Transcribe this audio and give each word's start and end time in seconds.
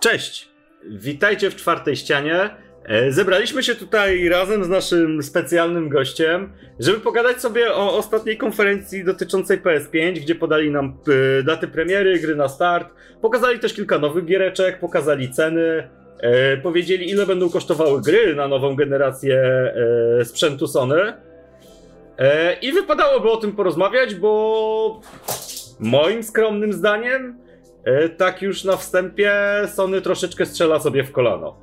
Cześć! 0.00 0.48
Witajcie 0.84 1.50
w 1.50 1.56
czwartej 1.56 1.96
ścianie. 1.96 2.50
E, 2.84 3.12
zebraliśmy 3.12 3.62
się 3.62 3.74
tutaj 3.74 4.28
razem 4.28 4.64
z 4.64 4.68
naszym 4.68 5.22
specjalnym 5.22 5.88
gościem, 5.88 6.52
żeby 6.78 7.00
pogadać 7.00 7.40
sobie 7.40 7.74
o 7.74 7.96
ostatniej 7.96 8.36
konferencji 8.36 9.04
dotyczącej 9.04 9.62
PS5, 9.62 10.12
gdzie 10.12 10.34
podali 10.34 10.70
nam 10.70 10.98
e, 11.38 11.42
daty 11.42 11.68
premiery, 11.68 12.18
gry 12.18 12.36
na 12.36 12.48
start, 12.48 12.94
pokazali 13.20 13.58
też 13.58 13.74
kilka 13.74 13.98
nowych 13.98 14.24
giereczek, 14.24 14.80
pokazali 14.80 15.32
ceny, 15.32 15.88
e, 16.20 16.56
powiedzieli 16.56 17.10
ile 17.10 17.26
będą 17.26 17.50
kosztowały 17.50 18.02
gry 18.02 18.34
na 18.34 18.48
nową 18.48 18.76
generację 18.76 19.42
sprzętu 20.24 20.66
Sony. 20.66 21.12
I 22.62 22.72
wypadałoby 22.72 23.30
o 23.30 23.36
tym 23.36 23.52
porozmawiać, 23.52 24.14
bo 24.14 25.00
moim 25.80 26.22
skromnym 26.22 26.72
zdaniem 26.72 27.49
tak 28.16 28.42
już 28.42 28.64
na 28.64 28.76
wstępie 28.76 29.32
Sony 29.74 30.00
troszeczkę 30.00 30.46
strzela 30.46 30.80
sobie 30.80 31.04
w 31.04 31.12
kolano. 31.12 31.56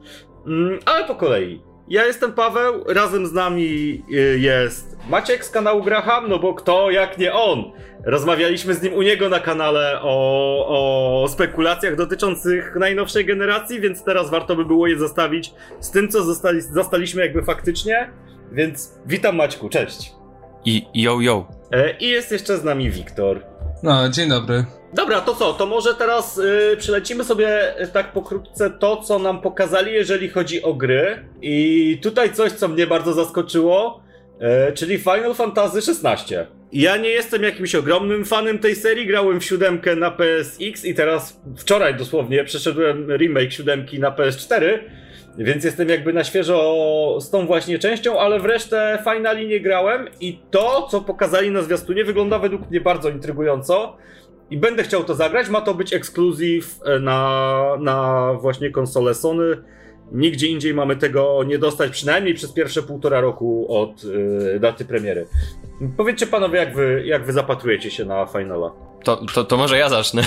Mm, 0.47 0.79
ale 0.85 1.05
po 1.05 1.15
kolei. 1.15 1.61
Ja 1.89 2.05
jestem 2.05 2.33
Paweł, 2.33 2.83
razem 2.87 3.27
z 3.27 3.33
nami 3.33 4.03
e, 4.11 4.15
jest 4.37 4.97
Maciek 5.09 5.45
z 5.45 5.49
kanału 5.49 5.83
Graham, 5.83 6.29
no 6.29 6.39
bo 6.39 6.53
kto 6.53 6.91
jak 6.91 7.17
nie 7.17 7.33
on. 7.33 7.71
Rozmawialiśmy 8.05 8.73
z 8.73 8.81
nim 8.81 8.93
u 8.93 9.01
niego 9.01 9.29
na 9.29 9.39
kanale 9.39 9.99
o, 10.01 11.23
o 11.23 11.27
spekulacjach 11.27 11.95
dotyczących 11.95 12.75
najnowszej 12.79 13.25
generacji, 13.25 13.81
więc 13.81 14.03
teraz 14.03 14.29
warto 14.29 14.55
by 14.55 14.65
było 14.65 14.87
je 14.87 14.97
zostawić 14.97 15.53
z 15.79 15.91
tym, 15.91 16.09
co 16.09 16.23
zostali, 16.23 16.61
zostaliśmy 16.61 17.21
jakby 17.21 17.43
faktycznie. 17.43 18.11
Więc 18.51 18.99
witam 19.05 19.35
Maćku, 19.35 19.69
cześć. 19.69 20.11
I 20.65 20.85
yo 20.93 21.21
yo. 21.21 21.47
E, 21.71 21.97
I 21.97 22.09
jest 22.09 22.31
jeszcze 22.31 22.57
z 22.57 22.63
nami 22.63 22.89
Wiktor. 22.91 23.41
No, 23.83 24.09
dzień 24.09 24.29
dobry. 24.29 24.65
Dobra, 24.93 25.21
to 25.21 25.35
co? 25.35 25.53
To 25.53 25.65
może 25.65 25.93
teraz 25.93 26.37
yy, 26.37 26.77
przylecimy 26.77 27.23
sobie 27.23 27.81
y, 27.81 27.87
tak 27.87 28.11
pokrótce 28.11 28.69
to, 28.69 28.97
co 28.97 29.19
nam 29.19 29.41
pokazali, 29.41 29.93
jeżeli 29.93 30.29
chodzi 30.29 30.63
o 30.63 30.73
gry. 30.73 31.25
I 31.41 31.99
tutaj 32.01 32.33
coś, 32.33 32.51
co 32.51 32.67
mnie 32.67 32.87
bardzo 32.87 33.13
zaskoczyło, 33.13 34.01
yy, 34.39 34.47
czyli 34.73 34.97
Final 34.97 35.35
Fantasy 35.35 35.77
XVI. 35.77 36.35
Ja 36.71 36.97
nie 36.97 37.09
jestem 37.09 37.43
jakimś 37.43 37.75
ogromnym 37.75 38.25
fanem 38.25 38.59
tej 38.59 38.75
serii, 38.75 39.07
grałem 39.07 39.39
w 39.39 39.45
siódemkę 39.45 39.95
na 39.95 40.11
PSX 40.11 40.85
i 40.85 40.93
teraz 40.95 41.41
wczoraj 41.57 41.95
dosłownie 41.95 42.43
przeszedłem 42.43 43.11
remake 43.17 43.51
siódemki 43.51 43.99
na 43.99 44.11
PS4, 44.11 44.79
więc 45.37 45.63
jestem 45.63 45.89
jakby 45.89 46.13
na 46.13 46.23
świeżo 46.23 47.17
z 47.19 47.29
tą 47.29 47.47
właśnie 47.47 47.79
częścią, 47.79 48.19
ale 48.19 48.39
w 48.39 48.45
resztę 48.45 49.03
finali 49.03 49.47
nie 49.47 49.59
grałem 49.59 50.07
i 50.19 50.39
to, 50.51 50.87
co 50.91 51.01
pokazali 51.01 51.51
na 51.51 51.61
zwiastunie 51.61 52.03
wygląda 52.03 52.39
według 52.39 52.69
mnie 52.69 52.81
bardzo 52.81 53.09
intrygująco 53.09 53.97
i 54.51 54.57
będę 54.57 54.83
chciał 54.83 55.03
to 55.03 55.15
zagrać. 55.15 55.49
Ma 55.49 55.61
to 55.61 55.73
być 55.73 55.93
ekskluzyw 55.93 56.79
e, 56.85 56.99
na, 56.99 57.61
na 57.79 58.33
właśnie 58.33 58.71
konsolę 58.71 59.13
Sony. 59.13 59.57
Nigdzie 60.11 60.47
indziej 60.47 60.73
mamy 60.73 60.95
tego 60.95 61.43
nie 61.43 61.59
dostać, 61.59 61.91
przynajmniej 61.91 62.33
przez 62.33 62.51
pierwsze 62.51 62.83
półtora 62.83 63.21
roku 63.21 63.65
od 63.69 64.03
y, 64.03 64.59
daty 64.59 64.85
premiery. 64.85 65.27
Powiedzcie 65.97 66.27
panowie, 66.27 66.59
jak 66.59 66.75
wy, 66.75 67.03
jak 67.05 67.25
wy 67.25 67.33
zapatrujecie 67.33 67.91
się 67.91 68.05
na 68.05 68.25
Finala? 68.25 68.71
To, 69.03 69.25
to, 69.33 69.43
to 69.43 69.57
może 69.57 69.77
ja 69.77 69.89
zacznę. 69.89 70.23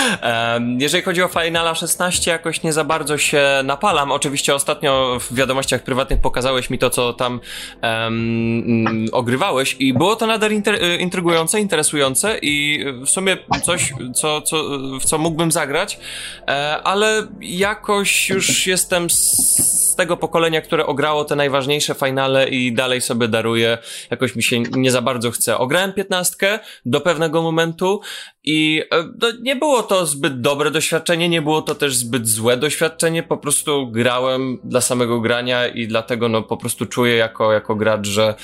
Jeżeli 0.78 1.04
chodzi 1.04 1.22
o 1.22 1.28
Finala 1.28 1.74
16, 1.74 2.30
jakoś 2.30 2.62
nie 2.62 2.72
za 2.72 2.84
bardzo 2.84 3.18
się 3.18 3.42
napalam. 3.64 4.12
Oczywiście 4.12 4.54
ostatnio 4.54 5.18
w 5.20 5.34
wiadomościach 5.34 5.82
prywatnych 5.82 6.20
pokazałeś 6.20 6.70
mi 6.70 6.78
to, 6.78 6.90
co 6.90 7.12
tam 7.12 7.40
um, 7.82 9.06
ogrywałeś 9.12 9.76
i 9.78 9.94
było 9.94 10.16
to 10.16 10.26
nadal 10.26 10.52
inter, 10.52 10.78
intrygujące, 10.98 11.60
interesujące 11.60 12.38
i 12.42 12.84
w 13.06 13.10
sumie 13.10 13.36
coś, 13.62 13.92
co, 14.14 14.40
co, 14.40 14.64
w 15.00 15.04
co 15.04 15.18
mógłbym 15.18 15.52
zagrać, 15.52 16.00
e, 16.48 16.82
ale 16.84 17.26
jakoś 17.40 18.28
już 18.28 18.66
jestem 18.66 19.10
z 19.10 19.96
tego 19.96 20.16
pokolenia, 20.16 20.60
które 20.60 20.86
ograło 20.86 21.24
te 21.24 21.36
najważniejsze 21.36 21.94
finale 21.94 22.48
i 22.48 22.72
dalej 22.72 23.00
sobie 23.00 23.28
daruję. 23.28 23.78
Jakoś 24.10 24.36
mi 24.36 24.42
się 24.42 24.62
nie 24.76 24.90
za 24.90 25.02
bardzo 25.02 25.30
chce. 25.30 25.58
Ograłem 25.58 25.92
15 25.92 26.60
do 26.86 27.00
pewnego 27.00 27.42
momentu, 27.42 28.00
i 28.44 28.82
e, 28.92 29.04
no, 29.20 29.28
nie 29.42 29.56
było 29.56 29.82
to 29.82 30.06
zbyt 30.06 30.40
dobre 30.40 30.70
doświadczenie, 30.70 31.28
nie 31.28 31.42
było 31.42 31.62
to 31.62 31.74
też 31.74 31.96
zbyt 31.96 32.28
złe 32.28 32.56
doświadczenie, 32.56 33.22
po 33.22 33.36
prostu 33.36 33.90
grałem 33.90 34.58
dla 34.64 34.80
samego 34.80 35.20
grania 35.20 35.66
i 35.66 35.88
dlatego 35.88 36.28
no 36.28 36.42
po 36.42 36.56
prostu 36.56 36.86
czuję 36.86 37.16
jako, 37.16 37.52
jako 37.52 37.74
gracz, 37.74 38.06
że 38.06 38.34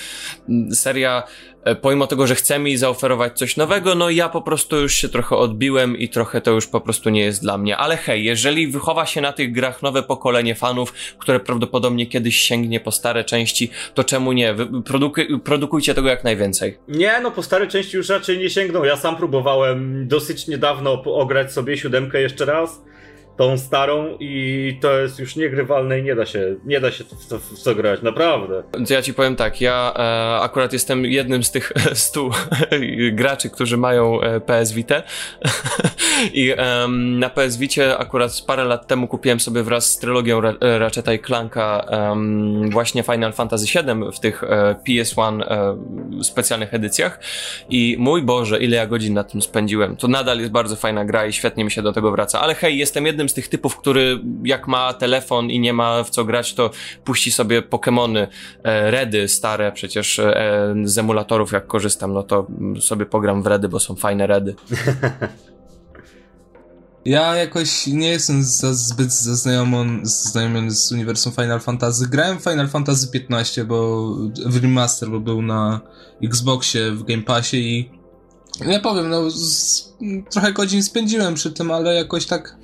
mm, 0.48 0.74
seria 0.74 1.22
pomimo 1.80 2.06
tego, 2.06 2.26
że 2.26 2.34
chce 2.34 2.58
mi 2.58 2.76
zaoferować 2.76 3.38
coś 3.38 3.56
nowego, 3.56 3.94
no 3.94 4.10
ja 4.10 4.28
po 4.28 4.42
prostu 4.42 4.76
już 4.76 4.94
się 4.94 5.08
trochę 5.08 5.36
odbiłem 5.36 5.96
i 5.96 6.08
trochę 6.08 6.40
to 6.40 6.50
już 6.50 6.66
po 6.66 6.80
prostu 6.80 7.10
nie 7.10 7.20
jest 7.20 7.42
dla 7.42 7.58
mnie. 7.58 7.76
Ale 7.76 7.96
hej, 7.96 8.24
jeżeli 8.24 8.68
wychowa 8.68 9.06
się 9.06 9.20
na 9.20 9.32
tych 9.32 9.52
grach 9.52 9.82
nowe 9.82 10.02
pokolenie 10.02 10.54
fanów, 10.54 10.92
które 11.18 11.40
prawdopodobnie 11.40 12.06
kiedyś 12.06 12.36
sięgnie 12.36 12.80
po 12.80 12.92
stare 12.92 13.24
części, 13.24 13.70
to 13.94 14.04
czemu 14.04 14.32
nie? 14.32 14.54
Produkuj, 14.84 15.40
produkujcie 15.44 15.94
tego 15.94 16.08
jak 16.08 16.24
najwięcej. 16.24 16.78
Nie, 16.88 17.20
no 17.20 17.30
po 17.30 17.42
stare 17.42 17.66
części 17.66 17.96
już 17.96 18.08
raczej 18.08 18.38
nie 18.38 18.50
sięgną. 18.50 18.84
Ja 18.84 18.96
sam 18.96 19.16
próbowałem 19.16 20.08
dosyć 20.08 20.48
niedawno 20.48 21.02
ograć 21.02 21.52
sobie 21.52 21.76
siódemkę 21.76 22.20
jeszcze 22.20 22.44
raz 22.44 22.80
tą 23.38 23.58
starą 23.58 24.16
i 24.20 24.78
to 24.80 24.98
jest 24.98 25.18
już 25.18 25.36
niegrywalne 25.36 25.98
i 25.98 26.02
nie 26.02 26.14
da 26.14 26.26
się, 26.26 26.56
nie 26.64 26.80
da 26.80 26.90
się 26.90 27.04
w 27.04 27.24
co, 27.24 27.38
w 27.38 27.74
grać, 27.74 28.02
naprawdę. 28.02 28.62
Ja 28.90 29.02
ci 29.02 29.14
powiem 29.14 29.36
tak, 29.36 29.60
ja 29.60 29.92
e, 29.96 30.42
akurat 30.42 30.72
jestem 30.72 31.04
jednym 31.04 31.44
z 31.44 31.50
tych 31.50 31.72
stu 31.94 32.30
graczy, 33.12 33.50
którzy 33.50 33.76
mają 33.76 34.20
e, 34.20 34.40
PS 34.40 34.72
Vita 34.72 35.02
i 36.34 36.50
e, 36.50 36.88
na 36.88 37.30
PS 37.30 37.58
akurat 37.98 38.42
parę 38.46 38.64
lat 38.64 38.86
temu 38.86 39.08
kupiłem 39.08 39.40
sobie 39.40 39.62
wraz 39.62 39.92
z 39.92 39.98
trylogią 39.98 40.40
Ra 40.40 40.54
Ratcheta 40.60 41.12
i 41.12 41.18
Clanka 41.18 41.86
właśnie 42.70 43.02
Final 43.02 43.32
Fantasy 43.32 43.66
VII 43.66 44.12
w 44.12 44.20
tych 44.20 44.44
e, 44.44 44.76
PS1 44.88 45.42
e, 45.42 46.24
specjalnych 46.24 46.74
edycjach 46.74 47.20
i 47.70 47.96
mój 47.98 48.22
Boże, 48.22 48.58
ile 48.58 48.76
ja 48.76 48.86
godzin 48.86 49.14
na 49.14 49.24
tym 49.24 49.42
spędziłem. 49.42 49.96
To 49.96 50.08
nadal 50.08 50.38
jest 50.38 50.50
bardzo 50.50 50.76
fajna 50.76 51.04
gra 51.04 51.26
i 51.26 51.32
świetnie 51.32 51.64
mi 51.64 51.70
się 51.70 51.82
do 51.82 51.92
tego 51.92 52.10
wraca, 52.10 52.40
ale 52.40 52.54
hej, 52.54 52.78
jestem 52.78 53.06
jednym 53.06 53.28
z 53.28 53.34
tych 53.34 53.48
typów, 53.48 53.76
który 53.76 54.20
jak 54.44 54.68
ma 54.68 54.92
telefon 54.92 55.50
i 55.50 55.60
nie 55.60 55.72
ma 55.72 56.02
w 56.04 56.10
co 56.10 56.24
grać, 56.24 56.54
to 56.54 56.70
puści 57.04 57.32
sobie 57.32 57.62
Pokémony, 57.62 58.26
e, 58.62 58.90
Redy 58.90 59.28
stare, 59.28 59.72
przecież 59.72 60.18
e, 60.18 60.74
z 60.84 60.98
emulatorów 60.98 61.52
jak 61.52 61.66
korzystam, 61.66 62.12
no 62.12 62.22
to 62.22 62.46
sobie 62.80 63.06
pogram 63.06 63.42
w 63.42 63.46
Redy, 63.46 63.68
bo 63.68 63.80
są 63.80 63.96
fajne 63.96 64.26
Redy. 64.26 64.54
Ja 67.08 67.36
jakoś 67.36 67.86
nie 67.86 68.08
jestem 68.08 68.44
za, 68.44 68.74
zbyt 68.74 69.12
zaznajomiony, 69.12 70.70
z 70.70 70.92
uniwersum 70.92 71.32
Final 71.32 71.60
Fantasy. 71.60 72.08
Grałem 72.08 72.38
Final 72.38 72.68
Fantasy 72.68 73.08
15, 73.08 73.64
bo 73.64 74.08
w 74.46 74.62
remaster, 74.62 75.10
bo 75.10 75.20
był 75.20 75.42
na 75.42 75.80
Xboxie 76.22 76.92
w 76.92 77.04
Game 77.04 77.22
Passie 77.22 77.56
i 77.56 77.90
ja 78.66 78.80
powiem, 78.80 79.08
no 79.08 79.30
z, 79.30 79.84
trochę 80.30 80.52
godzin 80.52 80.82
spędziłem 80.82 81.34
przy 81.34 81.50
tym, 81.50 81.70
ale 81.70 81.94
jakoś 81.94 82.26
tak 82.26 82.56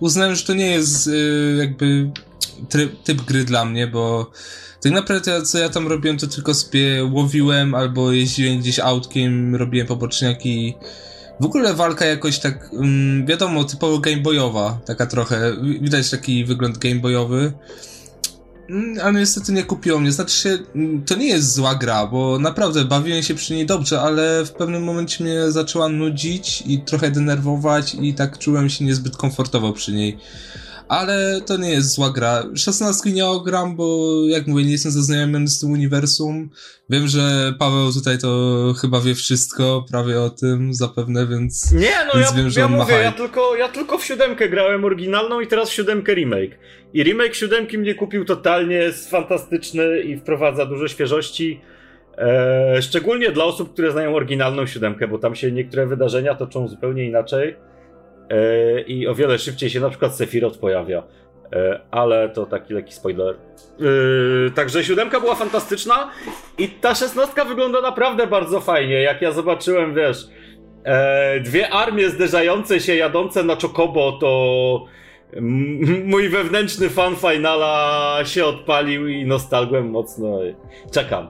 uznałem, 0.00 0.34
że 0.34 0.44
to 0.44 0.54
nie 0.54 0.70
jest 0.70 1.06
y, 1.06 1.56
jakby 1.58 2.10
tryb, 2.68 3.02
typ 3.02 3.22
gry 3.22 3.44
dla 3.44 3.64
mnie, 3.64 3.86
bo 3.86 4.30
tak 4.82 4.92
naprawdę 4.92 5.42
co 5.42 5.58
ja 5.58 5.68
tam 5.68 5.86
robiłem, 5.86 6.18
to 6.18 6.26
tylko 6.26 6.54
sobie 6.54 7.04
łowiłem 7.12 7.74
albo 7.74 8.12
jeździłem 8.12 8.58
gdzieś 8.58 8.78
autkiem, 8.78 9.56
robiłem 9.56 9.86
poboczniaki. 9.86 10.74
W 11.40 11.44
ogóle 11.44 11.74
walka 11.74 12.06
jakoś 12.06 12.38
tak, 12.38 12.72
um, 12.72 13.26
wiadomo, 13.26 13.64
typowo 13.64 13.98
gameboyowa, 13.98 14.78
taka 14.86 15.06
trochę, 15.06 15.52
widać 15.80 16.10
taki 16.10 16.44
wygląd 16.44 16.78
gameboyowy. 16.78 17.52
Mm, 18.70 18.98
ale 19.02 19.20
niestety 19.20 19.52
nie 19.52 19.64
kupiło 19.64 20.00
mnie. 20.00 20.12
Znaczy 20.12 20.36
się, 20.36 20.58
mm, 20.74 21.04
to 21.04 21.14
nie 21.14 21.26
jest 21.26 21.54
zła 21.54 21.74
gra, 21.74 22.06
bo 22.06 22.38
naprawdę 22.38 22.84
bawiłem 22.84 23.22
się 23.22 23.34
przy 23.34 23.54
niej 23.54 23.66
dobrze, 23.66 24.00
ale 24.00 24.44
w 24.44 24.52
pewnym 24.52 24.84
momencie 24.84 25.24
mnie 25.24 25.50
zaczęła 25.50 25.88
nudzić 25.88 26.62
i 26.66 26.80
trochę 26.80 27.10
denerwować 27.10 27.96
i 28.00 28.14
tak 28.14 28.38
czułem 28.38 28.68
się 28.68 28.84
niezbyt 28.84 29.16
komfortowo 29.16 29.72
przy 29.72 29.92
niej. 29.92 30.18
Ale 30.88 31.40
to 31.46 31.56
nie 31.56 31.70
jest 31.70 31.94
zła 31.94 32.10
gra. 32.10 32.42
16 32.56 33.10
nie 33.10 33.26
ogram, 33.26 33.76
bo 33.76 34.14
jak 34.28 34.46
mówię, 34.46 34.64
nie 34.64 34.72
jestem 34.72 34.92
zaznajomiony 34.92 35.48
z 35.48 35.60
tym 35.60 35.70
uniwersum. 35.70 36.50
Wiem, 36.90 37.08
że 37.08 37.52
Paweł 37.58 37.92
tutaj 37.92 38.18
to 38.18 38.28
chyba 38.80 39.00
wie 39.00 39.14
wszystko 39.14 39.84
prawie 39.90 40.20
o 40.20 40.30
tym 40.30 40.74
zapewne, 40.74 41.26
więc. 41.26 41.72
Nie, 41.72 41.96
no 42.06 42.20
więc 42.20 42.30
ja, 42.30 42.36
wiem, 42.36 42.50
że 42.50 42.60
ja 42.60 42.68
mówię, 42.68 42.94
ja 42.94 43.12
tylko, 43.12 43.56
ja 43.56 43.68
tylko 43.68 43.98
w 43.98 44.04
siódemkę 44.04 44.48
grałem 44.48 44.84
oryginalną 44.84 45.40
i 45.40 45.46
teraz 45.46 45.70
w 45.70 45.72
siódemkę 45.72 46.14
remake. 46.14 46.58
I 46.92 47.02
remake 47.02 47.34
siódemki 47.34 47.78
mnie 47.78 47.94
kupił 47.94 48.24
totalnie, 48.24 48.76
jest 48.76 49.10
fantastyczny 49.10 50.00
i 50.00 50.16
wprowadza 50.16 50.66
dużo 50.66 50.88
świeżości. 50.88 51.60
Eee, 52.18 52.82
szczególnie 52.82 53.30
dla 53.30 53.44
osób, 53.44 53.72
które 53.72 53.92
znają 53.92 54.14
oryginalną 54.16 54.66
siódemkę, 54.66 55.08
bo 55.08 55.18
tam 55.18 55.34
się 55.34 55.52
niektóre 55.52 55.86
wydarzenia 55.86 56.34
toczą 56.34 56.68
zupełnie 56.68 57.04
inaczej. 57.04 57.56
Eee, 58.30 58.84
I 58.92 59.08
o 59.08 59.14
wiele 59.14 59.38
szybciej 59.38 59.70
się 59.70 59.80
na 59.80 59.90
przykład 59.90 60.14
Sephiroth 60.16 60.58
pojawia. 60.58 61.02
Eee, 61.52 61.80
ale 61.90 62.28
to 62.28 62.46
taki 62.46 62.74
lekki 62.74 62.92
spoiler. 62.92 63.34
Eee, 63.80 64.50
także 64.54 64.84
siódemka 64.84 65.20
była 65.20 65.34
fantastyczna 65.34 66.10
i 66.58 66.68
ta 66.68 66.94
szesnastka 66.94 67.44
wygląda 67.44 67.80
naprawdę 67.80 68.26
bardzo 68.26 68.60
fajnie. 68.60 68.94
Jak 69.02 69.22
ja 69.22 69.32
zobaczyłem, 69.32 69.94
wiesz, 69.94 70.26
dwie 71.44 71.70
armie 71.70 72.10
zderzające 72.10 72.80
się, 72.80 72.94
jadące 72.94 73.44
na 73.44 73.54
Chocobo, 73.56 74.12
to 74.12 74.84
mój 76.04 76.28
wewnętrzny 76.28 76.88
fan 76.88 77.16
finala 77.16 78.18
się 78.24 78.44
odpalił 78.44 79.08
i 79.08 79.24
nostalgłem 79.24 79.90
mocno. 79.90 80.38
Czekam. 80.92 81.28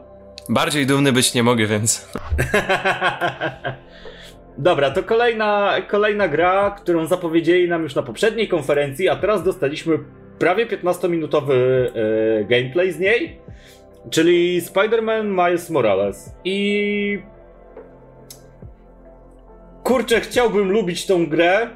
Bardziej 0.48 0.86
dumny 0.86 1.12
być 1.12 1.34
nie 1.34 1.42
mogę, 1.42 1.66
więc. 1.66 2.08
Dobra, 4.58 4.90
to 4.90 5.02
kolejna, 5.02 5.74
kolejna 5.88 6.28
gra, 6.28 6.70
którą 6.70 7.06
zapowiedzieli 7.06 7.68
nam 7.68 7.82
już 7.82 7.94
na 7.94 8.02
poprzedniej 8.02 8.48
konferencji, 8.48 9.08
a 9.08 9.16
teraz 9.16 9.42
dostaliśmy 9.42 9.98
prawie 10.38 10.66
15-minutowy 10.66 11.52
e, 11.54 12.44
gameplay 12.44 12.92
z 12.92 12.98
niej, 12.98 13.38
czyli 14.10 14.62
Spider-Man 14.62 15.24
Miles 15.24 15.70
Morales. 15.70 16.34
I 16.44 17.18
kurczę, 19.82 20.20
chciałbym 20.20 20.70
lubić 20.70 21.06
tą 21.06 21.26
grę. 21.26 21.68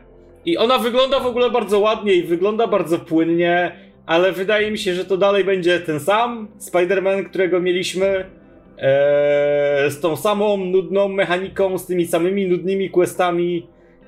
I 0.44 0.58
ona 0.58 0.78
wygląda 0.78 1.20
w 1.20 1.26
ogóle 1.26 1.50
bardzo 1.50 1.78
ładnie 1.78 2.14
i 2.14 2.22
wygląda 2.22 2.66
bardzo 2.66 2.98
płynnie, 2.98 3.72
ale 4.06 4.32
wydaje 4.32 4.70
mi 4.70 4.78
się, 4.78 4.94
że 4.94 5.04
to 5.04 5.16
dalej 5.16 5.44
będzie 5.44 5.80
ten 5.80 6.00
sam 6.00 6.48
Spider-Man, 6.58 7.28
którego 7.28 7.60
mieliśmy. 7.60 8.37
Eee, 8.80 9.90
z 9.90 10.00
tą 10.00 10.16
samą 10.16 10.56
nudną 10.56 11.08
mechaniką, 11.08 11.78
z 11.78 11.86
tymi 11.86 12.06
samymi 12.06 12.46
nudnymi 12.46 12.90
questami. 12.90 13.66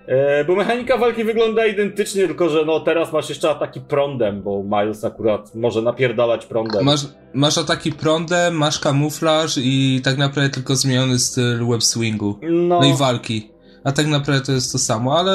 Eee, 0.09 0.45
bo 0.45 0.55
mechanika 0.57 0.97
walki 0.97 1.25
wygląda 1.25 1.67
identycznie, 1.67 2.27
tylko 2.27 2.49
że 2.49 2.65
no 2.65 2.81
teraz 2.81 3.13
masz 3.13 3.29
jeszcze 3.29 3.51
ataki 3.51 3.81
prądem, 3.81 4.43
bo 4.43 4.63
Miles 4.63 5.05
akurat 5.05 5.55
może 5.55 5.83
napierdalać 5.83 6.47
prądem. 6.47 6.85
Masz, 6.85 7.01
masz 7.35 7.59
ataki 7.59 7.93
prądem, 7.93 8.55
masz 8.55 8.79
kamuflaż 8.79 9.59
i 9.63 10.01
tak 10.05 10.19
naprawdę 10.19 10.51
tylko 10.51 10.77
zmieniony 10.77 11.19
styl 11.19 11.67
web 11.67 11.83
swingu. 11.83 12.39
No, 12.43 12.81
no 12.81 12.87
i 12.87 12.95
walki. 12.97 13.51
A 13.85 13.93
tak 13.93 14.07
naprawdę 14.07 14.47
to 14.47 14.53
jest 14.53 14.73
to 14.73 14.79
samo, 14.79 15.19
ale, 15.19 15.33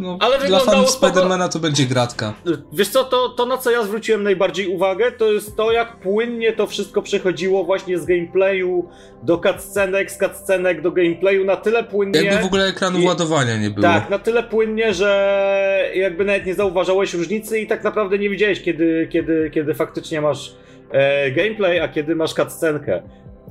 no, 0.00 0.18
ale 0.20 0.38
dla 0.38 0.58
fanów 0.58 0.90
Spidermana 0.90 1.48
to 1.48 1.58
będzie 1.58 1.86
gratka. 1.86 2.34
Wiesz 2.72 2.88
co, 2.88 3.04
to, 3.04 3.28
to 3.28 3.46
na 3.46 3.58
co 3.58 3.70
ja 3.70 3.84
zwróciłem 3.84 4.22
najbardziej 4.22 4.68
uwagę, 4.68 5.12
to 5.12 5.32
jest 5.32 5.56
to 5.56 5.72
jak 5.72 6.00
płynnie 6.00 6.52
to 6.52 6.66
wszystko 6.66 7.02
przechodziło 7.02 7.64
właśnie 7.64 7.98
z 7.98 8.04
gameplayu 8.04 8.88
do 9.22 9.38
cutscenek, 9.38 10.10
z 10.10 10.18
cutscenek 10.18 10.82
do 10.82 10.92
gameplayu, 10.92 11.44
na 11.44 11.56
tyle 11.56 11.84
płynnie... 11.84 12.22
Jakby 12.22 12.42
w 12.42 12.46
ogóle 12.46 12.66
ekranu 12.66 12.98
I, 12.98 13.06
ładowania 13.06 13.56
nie 13.56 13.70
było. 13.70 13.82
Tak, 13.82 14.10
na 14.10 14.18
tyle 14.18 14.42
płynnie, 14.42 14.94
że 14.94 15.90
jakby 15.94 16.24
nawet 16.24 16.46
nie 16.46 16.54
zauważałeś 16.54 17.14
różnicy 17.14 17.60
i 17.60 17.66
tak 17.66 17.84
naprawdę 17.84 18.18
nie 18.18 18.30
widziałeś, 18.30 18.62
kiedy, 18.62 19.08
kiedy, 19.10 19.50
kiedy 19.54 19.74
faktycznie 19.74 20.20
masz 20.20 20.54
e, 20.90 21.30
gameplay, 21.30 21.80
a 21.80 21.88
kiedy 21.88 22.16
masz 22.16 22.34
cutscenkę. 22.34 23.02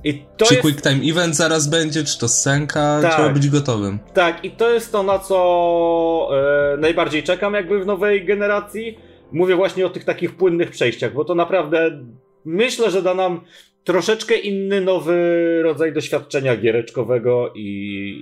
I 0.03 0.23
to 0.37 0.45
czy 0.45 0.53
jest... 0.53 0.61
Quick 0.61 0.81
Time 0.81 1.11
Event 1.11 1.35
zaraz 1.35 1.67
będzie, 1.67 2.03
czy 2.03 2.19
to 2.19 2.27
scenka, 2.27 2.99
tak, 3.01 3.13
trzeba 3.13 3.29
być 3.29 3.49
gotowym. 3.49 3.99
Tak, 4.13 4.45
i 4.45 4.51
to 4.51 4.69
jest 4.69 4.91
to, 4.91 5.03
na 5.03 5.19
co 5.19 6.29
e, 6.73 6.77
najbardziej 6.77 7.23
czekam 7.23 7.53
jakby 7.53 7.79
w 7.79 7.85
nowej 7.85 8.25
generacji. 8.25 8.97
Mówię 9.31 9.55
właśnie 9.55 9.85
o 9.85 9.89
tych 9.89 10.05
takich 10.05 10.35
płynnych 10.35 10.71
przejściach, 10.71 11.13
bo 11.13 11.25
to 11.25 11.35
naprawdę 11.35 12.05
myślę, 12.45 12.91
że 12.91 13.01
da 13.01 13.13
nam 13.13 13.41
troszeczkę 13.83 14.35
inny, 14.35 14.81
nowy 14.81 15.59
rodzaj 15.63 15.93
doświadczenia 15.93 16.57
giereczkowego 16.57 17.51
i, 17.55 17.61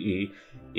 i, 0.05 0.31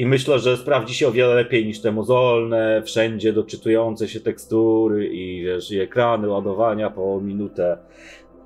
i 0.02 0.06
myślę, 0.06 0.38
że 0.38 0.56
sprawdzi 0.56 0.94
się 0.94 1.08
o 1.08 1.12
wiele 1.12 1.34
lepiej 1.34 1.66
niż 1.66 1.80
te 1.80 1.92
mozolne, 1.92 2.82
wszędzie 2.84 3.32
doczytujące 3.32 4.08
się 4.08 4.20
tekstury 4.20 5.08
i 5.08 5.42
wiesz, 5.42 5.70
i 5.70 5.80
ekrany 5.80 6.28
ładowania 6.28 6.90
po 6.90 7.20
minutę. 7.20 7.78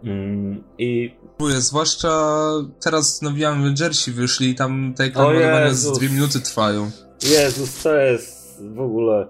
Mm, 0.04 0.62
I... 0.78 1.10
Zwłaszcza 1.40 2.40
teraz 2.80 3.22
nowi 3.22 3.44
Avengersi 3.44 4.12
wyszli 4.12 4.48
i 4.48 4.54
tam 4.54 4.94
te 4.96 5.04
ekrany 5.04 5.74
z 5.74 5.98
dwie 5.98 6.08
minuty 6.08 6.40
trwają. 6.40 6.90
Jezus, 7.22 7.82
to 7.82 7.96
jest 7.96 8.62
w 8.74 8.80
ogóle... 8.80 9.26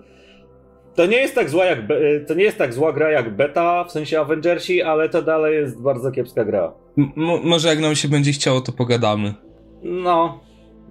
To 0.94 1.06
nie 1.06 1.16
jest 1.16 1.34
tak 1.34 1.50
zła 1.50 1.64
jak 1.64 1.86
be... 1.86 1.96
to 2.28 2.34
nie 2.34 2.44
jest 2.44 2.58
tak 2.58 2.74
zła 2.74 2.92
gra 2.92 3.10
jak 3.10 3.36
beta, 3.36 3.84
w 3.84 3.92
sensie 3.92 4.20
Avengersi, 4.20 4.82
ale 4.82 5.08
to 5.08 5.22
dalej 5.22 5.54
jest 5.54 5.80
bardzo 5.80 6.10
kiepska 6.10 6.44
gra. 6.44 6.72
M 6.98 7.12
może 7.44 7.68
jak 7.68 7.80
nam 7.80 7.94
się 7.94 8.08
będzie 8.08 8.32
chciało, 8.32 8.60
to 8.60 8.72
pogadamy. 8.72 9.34
No, 9.82 10.40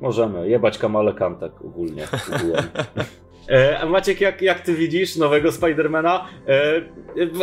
możemy. 0.01 0.49
Jebać 0.49 0.77
Kamale 0.77 1.13
Kantek 1.13 1.61
ogólnie. 1.61 2.07
E, 3.49 3.79
a 3.79 3.85
Maciek, 3.85 4.21
jak, 4.21 4.41
jak 4.41 4.61
ty 4.61 4.73
widzisz 4.73 5.15
nowego 5.15 5.51
Spidermana? 5.51 6.25
E, 6.47 6.81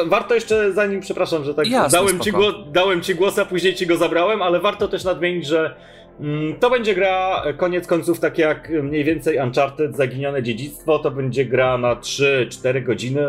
warto 0.06 0.34
jeszcze, 0.34 0.72
zanim, 0.72 1.00
przepraszam, 1.00 1.44
że 1.44 1.54
tak 1.54 1.68
Jasne, 1.68 1.98
dałem, 1.98 2.20
ci 2.20 2.32
głos, 2.32 2.54
dałem 2.72 3.02
ci 3.02 3.14
głos, 3.14 3.38
a 3.38 3.44
później 3.44 3.74
ci 3.74 3.86
go 3.86 3.96
zabrałem, 3.96 4.42
ale 4.42 4.60
warto 4.60 4.88
też 4.88 5.04
nadmienić, 5.04 5.46
że 5.46 5.74
mm, 6.20 6.54
to 6.54 6.70
będzie 6.70 6.94
gra, 6.94 7.42
koniec 7.56 7.86
końców, 7.86 8.20
tak 8.20 8.38
jak 8.38 8.70
mniej 8.82 9.04
więcej 9.04 9.38
Uncharted, 9.38 9.96
Zaginione 9.96 10.42
Dziedzictwo, 10.42 10.98
to 10.98 11.10
będzie 11.10 11.44
gra 11.44 11.78
na 11.78 11.96
3-4 11.96 12.84
godziny. 12.84 13.22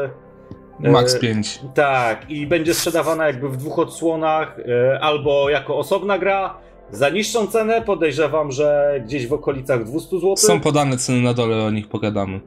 Max 0.80 1.20
5. 1.20 1.60
E, 1.64 1.68
tak, 1.74 2.30
i 2.30 2.48
będzie 2.48 2.74
sprzedawana 2.74 3.28
jakby 3.28 3.50
w 3.50 3.58
dwóch 3.58 3.80
odsłonach, 3.80 4.60
e, 4.60 5.00
albo 5.00 5.50
jako 5.50 5.78
osobna 5.78 6.20
gra, 6.20 6.58
za 6.92 7.10
niższą 7.10 7.48
cenę 7.48 7.82
podejrzewam, 7.82 8.52
że 8.52 9.02
gdzieś 9.06 9.28
w 9.28 9.34
okolicach 9.34 9.86
200 9.86 10.10
zł. 10.10 10.38
Są 10.38 10.60
podane 10.60 10.98
ceny 10.98 11.22
na 11.22 11.34
dole, 11.34 11.64
o 11.64 11.72
nich 11.72 11.88
pogadamy 11.88 12.40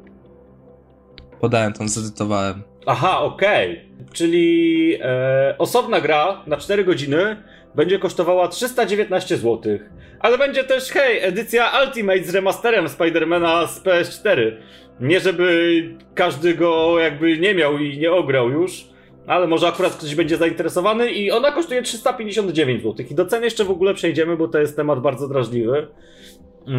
podałem 1.44 1.72
tam, 1.72 1.88
zedytowałem. 1.88 2.62
Aha, 2.86 3.20
okej. 3.20 3.72
Okay. 3.72 4.12
Czyli 4.12 4.98
e, 5.02 5.54
osobna 5.58 6.00
gra 6.00 6.42
na 6.46 6.56
4 6.56 6.84
godziny 6.84 7.36
będzie 7.74 7.98
kosztowała 7.98 8.48
319 8.48 9.36
zł. 9.36 9.78
Ale 10.20 10.38
będzie 10.38 10.64
też, 10.64 10.90
hej, 10.90 11.18
edycja 11.24 11.70
Ultimate 11.82 12.24
z 12.24 12.34
remasterem 12.34 12.88
Spidermana 12.88 13.66
z 13.66 13.80
PS4. 13.84 14.52
Nie 15.00 15.20
żeby 15.20 15.82
każdy 16.14 16.54
go 16.54 16.98
jakby 16.98 17.38
nie 17.38 17.54
miał 17.54 17.78
i 17.78 17.98
nie 17.98 18.12
ograł 18.12 18.50
już, 18.50 18.84
ale 19.26 19.46
może 19.46 19.68
akurat 19.68 19.92
ktoś 19.92 20.14
będzie 20.14 20.36
zainteresowany 20.36 21.10
i 21.10 21.30
ona 21.30 21.52
kosztuje 21.52 21.82
359 21.82 22.82
zł. 22.82 23.06
I 23.10 23.14
do 23.14 23.26
cen 23.26 23.44
jeszcze 23.44 23.64
w 23.64 23.70
ogóle 23.70 23.94
przejdziemy, 23.94 24.36
bo 24.36 24.48
to 24.48 24.58
jest 24.58 24.76
temat 24.76 25.00
bardzo 25.00 25.28
drażliwy. 25.28 25.88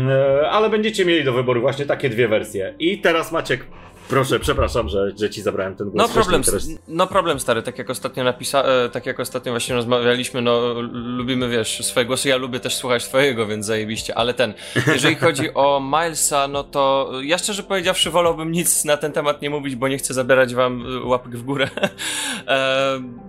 E, 0.09 0.49
ale 0.49 0.69
będziecie 0.69 1.05
mieli 1.05 1.23
do 1.23 1.33
wyboru 1.33 1.61
właśnie 1.61 1.85
takie 1.85 2.09
dwie 2.09 2.27
wersje. 2.27 2.73
I 2.79 2.97
teraz 2.97 3.31
Maciek, 3.31 3.65
Proszę, 4.09 4.39
przepraszam, 4.39 4.89
że, 4.89 5.11
że 5.19 5.29
ci 5.29 5.41
zabrałem 5.41 5.75
ten 5.75 5.89
głos. 5.89 6.07
No 6.07 6.13
problem, 6.13 6.41
no 6.87 7.07
problem 7.07 7.39
stary, 7.39 7.61
tak 7.61 7.77
jak 7.77 7.89
ostatnio 7.89 8.23
napisa 8.23 8.63
e, 8.63 8.89
tak 8.89 9.05
jak 9.05 9.19
ostatnio 9.19 9.51
właśnie 9.51 9.75
rozmawialiśmy, 9.75 10.41
no 10.41 10.73
lubimy, 10.91 11.49
wiesz, 11.49 11.85
swoje 11.85 12.05
głosy, 12.05 12.29
ja 12.29 12.37
lubię 12.37 12.59
też 12.59 12.75
słuchać 12.75 13.05
twojego, 13.05 13.47
więc 13.47 13.65
zajebiście, 13.65 14.17
ale 14.17 14.33
ten, 14.33 14.53
jeżeli 14.87 15.15
chodzi 15.15 15.53
o 15.53 15.81
Milesa, 15.83 16.47
no 16.47 16.63
to 16.63 17.11
ja 17.23 17.37
szczerze 17.37 17.63
powiedziawszy 17.63 18.11
wolałbym 18.11 18.51
nic 18.51 18.85
na 18.85 18.97
ten 18.97 19.11
temat 19.11 19.41
nie 19.41 19.49
mówić, 19.49 19.75
bo 19.75 19.87
nie 19.87 19.97
chcę 19.97 20.13
zabierać 20.13 20.55
wam 20.55 20.83
łapek 21.03 21.37
w 21.37 21.43
górę. 21.43 21.69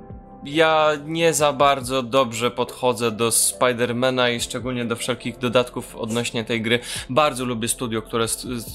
ja 0.47 0.93
nie 1.07 1.35
za 1.35 1.53
bardzo 1.53 2.03
dobrze 2.03 2.51
podchodzę 2.51 3.11
do 3.11 3.31
Spidermana 3.31 4.31
i 4.31 4.41
szczególnie 4.41 4.85
do 4.85 4.97
wszelkich 4.97 5.39
dodatków 5.39 5.97
odnośnie 5.97 6.45
tej 6.45 6.63
gry. 6.63 6.79
Bardzo 7.11 7.45
lubię 7.45 7.69
studio, 7.69 8.03
które, 8.03 8.27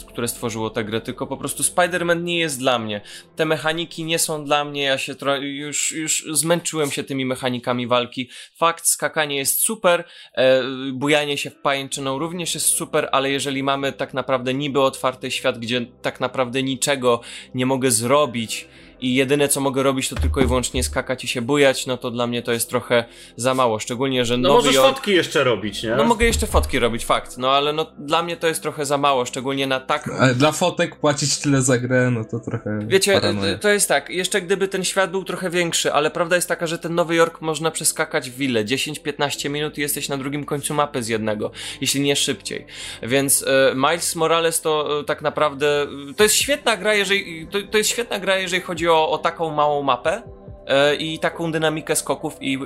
które 0.07 0.27
stworzyło 0.27 0.69
tę 0.69 0.83
grę, 0.83 1.01
tylko 1.01 1.27
po 1.27 1.37
prostu 1.37 1.63
Spiderman 1.63 2.23
nie 2.23 2.39
jest 2.39 2.59
dla 2.59 2.79
mnie. 2.79 3.01
Te 3.35 3.45
mechaniki 3.45 4.03
nie 4.03 4.19
są 4.19 4.45
dla 4.45 4.65
mnie, 4.65 4.83
ja 4.83 4.97
się 4.97 5.15
już, 5.41 5.91
już 5.91 6.25
zmęczyłem 6.31 6.91
się 6.91 7.03
tymi 7.03 7.25
mechanikami 7.25 7.87
walki. 7.87 8.29
Fakt, 8.55 8.87
skakanie 8.87 9.37
jest 9.37 9.59
super, 9.59 10.03
e, 10.33 10.63
bujanie 10.93 11.37
się 11.37 11.49
w 11.49 11.55
pajęczyną 11.55 12.19
również 12.19 12.53
jest 12.53 12.65
super, 12.65 13.09
ale 13.11 13.31
jeżeli 13.31 13.63
mamy 13.63 13.93
tak 13.93 14.13
naprawdę 14.13 14.53
niby 14.53 14.81
otwarty 14.81 15.31
świat, 15.31 15.59
gdzie 15.59 15.85
tak 16.01 16.19
naprawdę 16.19 16.63
niczego 16.63 17.21
nie 17.55 17.65
mogę 17.65 17.91
zrobić, 17.91 18.67
i 19.01 19.15
jedyne 19.15 19.48
co 19.48 19.62
mogę 19.62 19.84
robić 19.84 20.10
to 20.10 20.15
tylko 20.15 20.41
i 20.41 20.46
wyłącznie 20.46 20.84
skakać 20.84 21.24
i 21.24 21.27
się 21.27 21.41
bujać, 21.41 21.86
no 21.86 21.98
to 21.98 22.12
dla 22.12 22.27
mnie 22.27 22.41
to 22.41 22.51
jest 22.51 22.70
trochę 22.70 23.05
za 23.36 23.53
mało, 23.53 23.79
szczególnie, 23.79 24.25
że 24.25 24.38
no 24.38 24.50
Nowy 24.50 24.58
możesz 24.58 24.75
Jork... 24.75 24.96
fotki 24.96 25.12
jeszcze 25.12 25.43
robić, 25.43 25.84
nie? 25.84 25.96
No 25.96 26.03
mogę 26.03 26.25
jeszcze 26.25 26.48
fotki 26.48 26.79
robić, 26.79 27.05
fakt, 27.05 27.38
no 27.38 27.51
ale 27.51 27.74
no 27.74 27.86
dla 27.98 28.24
mnie 28.24 28.38
to 28.38 28.48
jest 28.48 28.62
trochę 28.62 28.86
za 28.86 28.98
mało, 28.98 29.25
szczególnie 29.25 29.67
na 29.67 29.79
tak... 29.79 30.10
Ale 30.20 30.36
dla 30.36 30.51
fotek 30.51 30.96
płacić 30.96 31.38
tyle 31.38 31.62
za 31.62 31.77
grę, 31.77 32.12
no 32.12 32.25
to 32.25 32.39
trochę... 32.39 32.79
Wiecie, 32.88 33.13
paranoja. 33.13 33.58
to 33.58 33.70
jest 33.70 33.88
tak, 33.88 34.10
jeszcze 34.10 34.41
gdyby 34.41 34.67
ten 34.67 34.84
świat 34.84 35.12
był 35.12 35.24
trochę 35.24 35.50
większy, 35.50 35.93
ale 35.93 36.12
prawda 36.12 36.36
jest 36.36 36.48
taka, 36.48 36.67
że 36.67 36.77
ten 36.77 36.96
Nowy 36.96 37.15
Jork 37.15 37.41
można 37.41 37.72
przeskakać 37.72 38.29
w 38.29 38.41
ile? 38.41 38.65
10-15 38.65 39.50
minut 39.50 39.77
i 39.77 39.81
jesteś 39.81 40.10
na 40.10 40.17
drugim 40.17 40.46
końcu 40.46 40.74
mapy 40.74 41.03
z 41.03 41.08
jednego, 41.08 41.51
jeśli 41.81 42.01
nie 42.01 42.15
szybciej. 42.15 42.65
Więc 43.03 43.46
e, 43.48 43.75
Miles 43.75 44.15
Morales 44.15 44.62
to 44.62 45.00
e, 45.00 45.03
tak 45.03 45.22
naprawdę, 45.22 45.88
to 46.17 46.24
jest 46.24 46.36
świetna 46.36 46.77
gra, 46.77 46.93
jeżeli, 46.93 47.48
to, 47.48 47.58
to 47.72 47.77
jest 47.77 47.89
świetna 47.89 48.20
gra, 48.20 48.38
jeżeli 48.38 48.62
chodzi 48.62 48.88
o, 48.88 48.90
o 48.93 49.17
taką 49.17 49.51
małą 49.51 49.83
mapę, 49.83 50.21
e, 50.67 50.95
i 50.95 51.19
taką 51.19 51.51
dynamikę 51.51 51.95
skoków 51.95 52.38
i 52.41 52.57
y, 52.57 52.60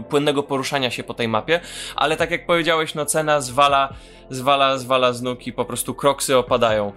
y, 0.00 0.02
płynnego 0.08 0.42
poruszania 0.42 0.90
się 0.90 1.04
po 1.04 1.14
tej 1.14 1.28
mapie, 1.28 1.60
ale 1.96 2.16
tak 2.16 2.30
jak 2.30 2.46
powiedziałeś, 2.46 2.94
no 2.94 3.06
cena 3.06 3.40
zwala, 3.40 3.92
zwala, 4.30 4.78
zwala 4.78 5.12
z 5.12 5.22
nóg 5.22 5.46
i 5.46 5.52
po 5.52 5.64
prostu 5.64 5.94
kroksy 5.94 6.36
opadają. 6.36 6.92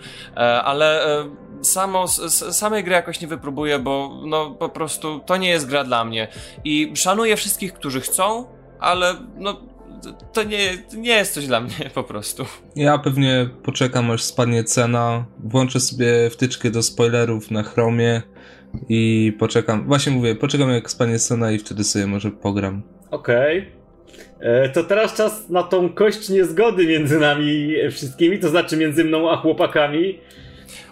Ale 0.64 1.06
samo, 1.62 2.04
s, 2.04 2.58
samej 2.58 2.84
gry 2.84 2.94
jakoś 2.94 3.22
nie 3.22 3.28
wypróbuję, 3.28 3.80
bo 3.80 4.22
no 4.26 4.52
po 4.52 4.70
prostu 4.70 5.20
to 5.26 5.38
nie 5.38 5.50
jest 5.50 5.68
gra 5.68 5.84
dla 5.84 6.06
mnie. 6.06 6.28
I 6.64 6.92
szanuję 6.96 7.36
wszystkich, 7.36 7.74
którzy 7.74 8.02
chcą, 8.02 8.46
ale 8.80 9.16
no 9.38 9.62
to 10.34 10.44
nie, 10.44 10.78
nie 10.98 11.12
jest 11.12 11.34
coś 11.34 11.48
dla 11.48 11.60
mnie 11.60 11.90
po 11.94 12.04
prostu. 12.04 12.46
Ja 12.76 12.98
pewnie 12.98 13.50
poczekam 13.64 14.12
aż 14.12 14.24
spadnie 14.24 14.64
cena, 14.64 15.26
włączę 15.40 15.80
sobie 15.80 16.30
wtyczkę 16.30 16.72
do 16.72 16.84
spoilerów 16.84 17.52
na 17.52 17.64
Chromie 17.64 18.22
i 18.90 19.34
poczekam, 19.40 19.88
właśnie 19.88 20.12
mówię, 20.12 20.36
poczekam 20.36 20.70
jak 20.70 20.90
spadnie 20.92 21.20
cena 21.20 21.52
i 21.52 21.58
wtedy 21.60 21.84
sobie 21.84 22.08
może 22.08 22.32
pogram. 22.32 22.82
Okej. 23.12 23.68
E, 24.40 24.70
To 24.70 24.84
teraz 24.84 25.14
czas 25.16 25.50
na 25.50 25.64
tą 25.64 25.90
kość 25.90 26.30
niezgody 26.30 26.88
między 26.88 27.20
nami 27.20 27.74
wszystkimi, 27.92 28.40
to 28.40 28.50
znaczy 28.50 28.78
między 28.78 29.04
mną 29.04 29.32
a 29.32 29.38
chłopakami. 29.38 30.20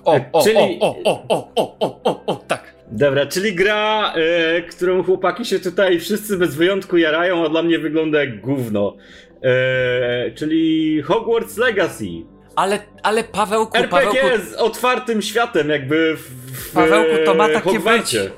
O, 0.06 0.20
o, 0.32 0.44
Czyli- 0.44 0.78
o, 0.80 0.96
o, 1.04 1.24
o, 1.30 1.52
o, 1.56 1.78
o, 1.80 2.00
o, 2.04 2.26
o, 2.26 2.36
tak. 2.36 2.76
Dobra, 2.92 3.26
czyli 3.26 3.56
gra, 3.56 4.14
e, 4.16 4.62
którą 4.62 5.04
chłopaki 5.04 5.46
się 5.46 5.60
tutaj 5.60 6.00
wszyscy 6.00 6.38
bez 6.38 6.56
wyjątku 6.56 6.98
jarają, 6.98 7.46
a 7.46 7.50
dla 7.50 7.64
mnie 7.64 7.80
wygląda 7.80 8.20
jak 8.20 8.42
gówno. 8.42 8.96
E, 9.44 10.32
czyli 10.32 11.02
Hogwarts 11.02 11.58
Legacy. 11.58 12.06
Ale, 12.56 12.80
ale 13.04 13.24
Pawełku, 13.24 13.78
RPG 13.78 14.22
Pawełku, 14.22 14.44
z 14.52 14.54
otwartym 14.54 15.22
światem, 15.22 15.70
jakby 15.70 16.16
w 16.18 16.39
Pawełku, 16.74 17.26
to 17.26 17.34
ma 17.34 17.48
e, 17.48 17.54
takie 17.54 17.70
Hogwarcie. 17.70 18.24
być. 18.24 18.32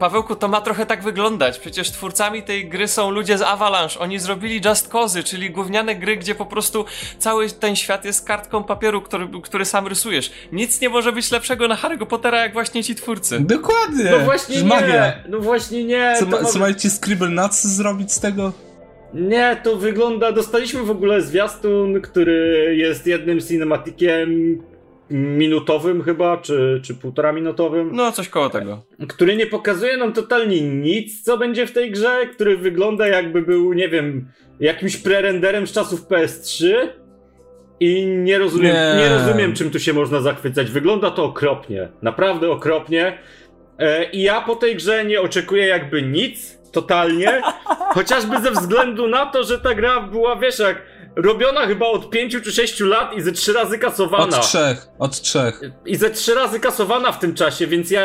Pawełku, 0.00 0.36
to 0.36 0.48
ma 0.48 0.60
trochę 0.60 0.86
tak 0.86 1.02
wyglądać. 1.02 1.58
Przecież 1.58 1.90
twórcami 1.90 2.42
tej 2.42 2.68
gry 2.68 2.88
są 2.88 3.10
ludzie 3.10 3.38
z 3.38 3.42
Avalanche. 3.42 4.00
Oni 4.00 4.18
zrobili 4.18 4.60
Just 4.64 4.88
Cause, 4.88 5.22
czyli 5.22 5.50
gówniane 5.50 5.94
gry, 5.94 6.16
gdzie 6.16 6.34
po 6.34 6.46
prostu 6.46 6.84
cały 7.18 7.50
ten 7.50 7.76
świat 7.76 8.04
jest 8.04 8.26
kartką 8.26 8.64
papieru, 8.64 9.02
który, 9.02 9.28
który 9.42 9.64
sam 9.64 9.86
rysujesz. 9.86 10.32
Nic 10.52 10.80
nie 10.80 10.88
może 10.88 11.12
być 11.12 11.30
lepszego 11.30 11.68
na 11.68 11.76
Harry'ego 11.76 12.06
Pottera, 12.06 12.40
jak 12.40 12.52
właśnie 12.52 12.84
ci 12.84 12.94
twórcy. 12.94 13.40
Dokładnie! 13.40 14.10
No 14.10 14.18
właśnie 14.18 14.62
nie, 14.62 14.68
magia. 14.68 15.12
no 15.28 15.38
właśnie 15.38 15.84
nie. 15.84 16.14
Co, 16.18 16.26
ma, 16.26 16.44
co 16.44 16.58
mają 16.58 16.74
ci 16.74 16.90
Scribble 16.90 17.28
Nuts 17.28 17.64
zrobić 17.64 18.12
z 18.12 18.20
tego? 18.20 18.52
Nie, 19.14 19.60
to 19.64 19.76
wygląda. 19.76 20.32
Dostaliśmy 20.32 20.82
w 20.82 20.90
ogóle 20.90 21.20
zwiastun, 21.22 22.00
który 22.00 22.74
jest 22.76 23.06
jednym 23.06 23.40
cinematikiem 23.40 24.58
minutowym 25.10 26.02
chyba, 26.02 26.36
czy, 26.36 26.80
czy 26.84 26.94
półtora 26.94 27.32
minutowym, 27.32 27.90
No, 27.92 28.12
coś 28.12 28.28
koło 28.28 28.50
tego. 28.50 28.82
który 29.08 29.36
nie 29.36 29.46
pokazuje 29.46 29.96
nam 29.96 30.12
totalnie 30.12 30.60
nic, 30.60 31.22
co 31.22 31.38
będzie 31.38 31.66
w 31.66 31.72
tej 31.72 31.90
grze, 31.90 32.26
który 32.34 32.56
wygląda 32.56 33.06
jakby 33.08 33.42
był, 33.42 33.72
nie 33.72 33.88
wiem, 33.88 34.28
jakimś 34.60 34.96
prerenderem 34.96 35.66
z 35.66 35.72
czasów 35.72 36.06
PS3. 36.08 36.66
I 37.82 38.06
nie 38.06 38.38
rozumiem, 38.38 38.74
nie. 38.74 39.02
Nie. 39.02 39.08
rozumiem, 39.08 39.54
czym 39.54 39.70
tu 39.70 39.78
się 39.78 39.92
można 39.92 40.20
zachwycać. 40.20 40.70
Wygląda 40.70 41.10
to 41.10 41.24
okropnie. 41.24 41.88
Naprawdę 42.02 42.50
okropnie. 42.50 43.18
E, 43.78 44.10
I 44.10 44.22
ja 44.22 44.40
po 44.40 44.56
tej 44.56 44.76
grze 44.76 45.04
nie 45.04 45.20
oczekuję 45.20 45.66
jakby 45.66 46.02
nic, 46.02 46.58
totalnie. 46.72 47.42
Chociażby 47.94 48.40
ze 48.40 48.50
względu 48.50 49.08
na 49.08 49.26
to, 49.26 49.44
że 49.44 49.58
ta 49.58 49.74
gra 49.74 50.00
była, 50.00 50.36
wiesz, 50.36 50.58
jak 50.58 50.82
robiona 51.16 51.66
chyba 51.66 51.86
od 51.86 52.10
5 52.10 52.36
czy 52.44 52.52
6 52.52 52.80
lat 52.80 53.16
i 53.16 53.22
ze 53.22 53.32
3 53.32 53.52
razy 53.52 53.78
kasowana. 53.78 54.36
Od 54.38 54.46
trzech, 54.46 54.86
od 54.98 55.20
trzech. 55.20 55.60
I 55.86 55.96
ze 55.96 56.10
3 56.10 56.34
razy 56.34 56.60
kasowana 56.60 57.12
w 57.12 57.18
tym 57.18 57.34
czasie, 57.34 57.66
więc 57.66 57.90
ja 57.90 58.02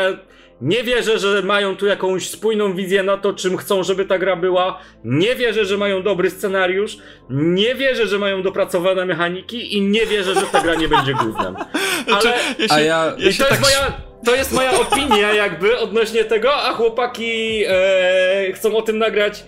nie 0.60 0.82
wierzę, 0.84 1.18
że 1.18 1.42
mają 1.42 1.76
tu 1.76 1.86
jakąś 1.86 2.28
spójną 2.30 2.74
wizję 2.74 3.02
na 3.02 3.16
to, 3.16 3.32
czym 3.32 3.56
chcą, 3.56 3.82
żeby 3.82 4.04
ta 4.04 4.18
gra 4.18 4.36
była. 4.36 4.78
Nie 5.04 5.34
wierzę, 5.34 5.64
że 5.64 5.76
mają 5.78 6.02
dobry 6.02 6.30
scenariusz. 6.30 6.98
Nie 7.30 7.74
wierzę, 7.74 8.06
że 8.06 8.18
mają 8.18 8.42
dopracowane 8.42 9.06
mechaniki 9.06 9.76
i 9.76 9.80
nie 9.82 10.06
wierzę, 10.06 10.34
że 10.34 10.42
ta 10.52 10.60
gra 10.60 10.74
nie 10.74 10.88
będzie 10.88 11.12
gównem. 11.12 11.56
Znaczy, 12.08 12.28
Ale 12.28 12.68
A 12.68 12.80
ja- 12.80 13.14
ja 13.18 13.28
i 13.28 13.32
się 13.32 13.44
to, 13.44 13.50
tak 13.50 13.60
jest 13.60 13.74
moja, 13.76 13.92
to 14.24 14.34
jest 14.34 14.52
moja 14.52 14.80
opinia 14.80 15.32
jakby 15.32 15.78
odnośnie 15.78 16.24
tego, 16.24 16.54
a 16.54 16.72
chłopaki 16.72 17.62
e, 17.68 18.52
chcą 18.54 18.76
o 18.76 18.82
tym 18.82 18.98
nagrać 18.98 19.44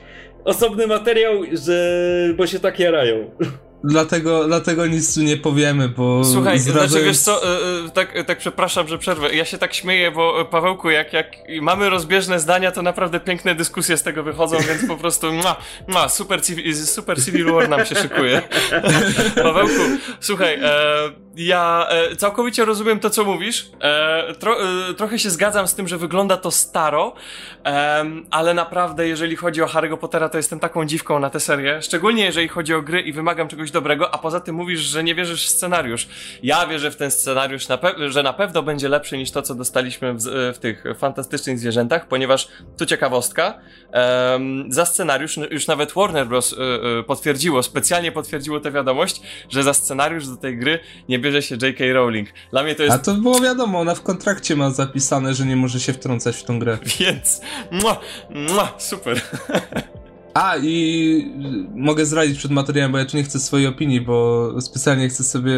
osobny 0.48 0.86
materiał, 0.86 1.42
że, 1.52 2.34
bo 2.36 2.46
się 2.46 2.60
tak 2.60 2.78
jarają. 2.78 3.30
Dlatego, 3.84 4.44
dlatego 4.44 4.86
nic 4.86 5.14
tu 5.14 5.22
nie 5.22 5.36
powiemy, 5.36 5.88
bo 5.88 6.24
Słuchaj, 6.24 6.58
zdradzając... 6.58 6.90
znaczy 6.90 7.06
wiesz 7.06 7.18
co, 7.18 7.42
y, 7.42 7.86
y, 7.86 7.90
tak, 7.90 8.24
tak 8.26 8.38
przepraszam, 8.38 8.88
że 8.88 8.98
przerwę. 8.98 9.34
Ja 9.34 9.44
się 9.44 9.58
tak 9.58 9.74
śmieję, 9.74 10.10
bo 10.10 10.40
y, 10.40 10.44
Pawełku, 10.44 10.90
jak, 10.90 11.12
jak 11.12 11.26
mamy 11.62 11.90
rozbieżne 11.90 12.40
zdania, 12.40 12.72
to 12.72 12.82
naprawdę 12.82 13.20
piękne 13.20 13.54
dyskusje 13.54 13.96
z 13.96 14.02
tego 14.02 14.22
wychodzą, 14.22 14.56
więc 14.68 14.86
po 14.86 14.96
prostu 14.96 15.32
mua, 15.32 15.56
mua, 15.88 16.08
super, 16.08 16.40
super 16.84 17.24
Civil 17.24 17.52
War 17.52 17.68
nam 17.68 17.86
się 17.86 17.94
szykuje. 17.94 18.42
Pawełku, 19.42 19.82
słuchaj, 20.20 20.58
e, 20.62 20.68
ja 21.38 21.86
e, 21.90 22.16
całkowicie 22.16 22.64
rozumiem 22.64 23.00
to, 23.00 23.10
co 23.10 23.24
mówisz. 23.24 23.70
E, 23.80 24.34
tro, 24.34 24.56
e, 24.90 24.94
trochę 24.94 25.18
się 25.18 25.30
zgadzam 25.30 25.68
z 25.68 25.74
tym, 25.74 25.88
że 25.88 25.98
wygląda 25.98 26.36
to 26.36 26.50
staro, 26.50 27.14
ale 28.30 28.54
naprawdę, 28.54 29.08
jeżeli 29.08 29.36
chodzi 29.36 29.62
o 29.62 29.66
Harry'ego 29.66 29.96
Pottera, 29.96 30.28
to 30.28 30.36
jestem 30.36 30.60
taką 30.60 30.84
dziwką 30.84 31.18
na 31.20 31.30
tę 31.30 31.40
serię. 31.40 31.82
Szczególnie 31.82 32.24
jeżeli 32.24 32.48
chodzi 32.48 32.74
o 32.74 32.82
gry 32.82 33.00
i 33.00 33.12
wymagam 33.12 33.48
czegoś 33.48 33.70
dobrego, 33.70 34.14
a 34.14 34.18
poza 34.18 34.40
tym 34.40 34.54
mówisz, 34.54 34.80
że 34.80 35.04
nie 35.04 35.14
wierzysz 35.14 35.46
w 35.46 35.48
scenariusz. 35.48 36.08
Ja 36.42 36.66
wierzę 36.66 36.90
w 36.90 36.96
ten 36.96 37.10
scenariusz, 37.10 37.68
na 37.68 37.78
że 38.08 38.22
na 38.22 38.32
pewno 38.32 38.62
będzie 38.62 38.88
lepszy 38.88 39.18
niż 39.18 39.30
to, 39.30 39.42
co 39.42 39.54
dostaliśmy 39.54 40.14
w, 40.14 40.20
z- 40.20 40.56
w 40.56 40.58
tych 40.58 40.84
fantastycznych 40.98 41.58
zwierzętach, 41.58 42.08
ponieważ 42.08 42.48
tu 42.78 42.86
ciekawostka, 42.86 43.58
za 44.68 44.86
scenariusz 44.86 45.36
już 45.50 45.66
nawet 45.66 45.92
Warner 45.92 46.26
Bros. 46.26 46.52
y, 46.52 46.56
y, 47.00 47.02
potwierdziło, 47.04 47.62
specjalnie 47.62 48.12
potwierdziło 48.12 48.60
tę 48.60 48.70
wiadomość, 48.70 49.20
że 49.50 49.62
za 49.62 49.74
scenariusz 49.74 50.26
do 50.26 50.36
tej 50.36 50.58
gry 50.58 50.78
nie 51.08 51.18
bierze 51.18 51.27
się 51.42 51.56
J.K. 51.62 51.84
Rowling. 51.92 52.28
Dla 52.50 52.62
mnie 52.62 52.74
to 52.74 52.82
jest 52.82 52.94
A 52.94 52.98
to 52.98 53.14
było 53.14 53.40
wiadomo, 53.40 53.80
ona 53.80 53.94
w 53.94 54.02
kontrakcie 54.02 54.56
ma 54.56 54.70
zapisane, 54.70 55.34
że 55.34 55.46
nie 55.46 55.56
może 55.56 55.80
się 55.80 55.92
wtrącać 55.92 56.36
w 56.36 56.44
tą 56.44 56.58
grę. 56.58 56.78
Więc, 56.98 57.40
mua, 57.70 58.00
mua, 58.30 58.72
super. 58.78 59.20
A 60.38 60.56
i 60.62 61.32
mogę 61.74 62.06
zdradzić 62.06 62.38
przed 62.38 62.50
materiałem, 62.50 62.92
bo 62.92 62.98
ja 62.98 63.04
tu 63.04 63.16
nie 63.16 63.22
chcę 63.22 63.38
swojej 63.40 63.66
opinii, 63.66 64.00
bo 64.00 64.48
specjalnie 64.60 65.08
chcę 65.08 65.24
sobie 65.24 65.52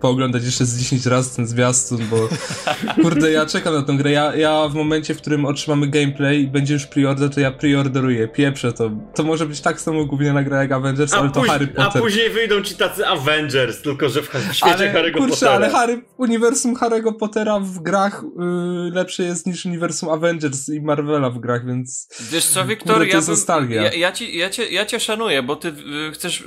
pooglądać 0.00 0.44
jeszcze 0.44 0.64
z 0.64 0.78
10 0.78 1.06
razy 1.06 1.36
ten 1.36 1.46
zwiastun, 1.46 1.98
bo 2.10 2.28
kurde, 3.02 3.30
ja 3.30 3.46
czekam 3.46 3.74
na 3.74 3.82
tę 3.82 3.92
grę. 3.92 4.10
Ja, 4.10 4.34
ja 4.34 4.68
w 4.68 4.74
momencie, 4.74 5.14
w 5.14 5.16
którym 5.20 5.44
otrzymamy 5.44 5.86
gameplay 5.86 6.40
i 6.40 6.46
będzie 6.46 6.74
już 6.74 6.86
preorder, 6.86 7.30
to 7.30 7.40
ja 7.40 7.50
preorderuję, 7.50 8.28
pieprzę 8.28 8.72
to. 8.72 8.90
To 9.14 9.22
może 9.22 9.46
być 9.46 9.60
tak 9.60 9.80
samo 9.80 10.04
gówniana 10.04 10.42
gra 10.42 10.62
jak 10.62 10.72
Avengers, 10.72 11.12
ale 11.14 11.30
to 11.30 11.40
Harry 11.42 11.68
a 11.76 11.84
Potter. 11.84 12.02
później 12.02 12.30
wyjdą 12.30 12.62
ci 12.62 12.74
tacy 12.74 13.06
Avengers, 13.06 13.82
tylko 13.82 14.08
że 14.08 14.22
w, 14.22 14.30
w 14.30 14.54
świecie 14.54 14.92
Harry'ego 14.94 15.16
kurczę, 15.18 15.30
Pottera. 15.30 15.52
ale 15.52 15.70
Harry, 15.70 16.02
uniwersum 16.16 16.74
Harry'ego 16.74 17.12
Pottera 17.12 17.60
w 17.60 17.78
grach 17.78 18.24
y, 18.24 18.94
lepsze 18.94 19.22
jest 19.22 19.46
niż 19.46 19.66
uniwersum 19.66 20.08
Avengers 20.08 20.68
i 20.68 20.80
Marvela 20.80 21.30
w 21.30 21.38
grach, 21.38 21.66
więc 21.66 22.08
Wiesz 22.30 22.46
co, 22.46 22.64
Wiktor, 22.64 22.96
Kurde, 22.96 23.06
to 23.06 23.10
ja, 23.10 23.16
jest 23.16 23.28
bym, 23.28 23.36
nostalgia. 23.36 23.82
ja, 23.82 23.92
ja, 23.92 24.12
ci, 24.12 24.25
ja, 24.32 24.50
cię, 24.50 24.68
ja 24.68 24.86
cię 24.86 25.00
szanuję, 25.00 25.42
bo 25.42 25.56
ty 25.56 25.68
y, 25.68 26.12
chcesz, 26.12 26.40
y, 26.40 26.44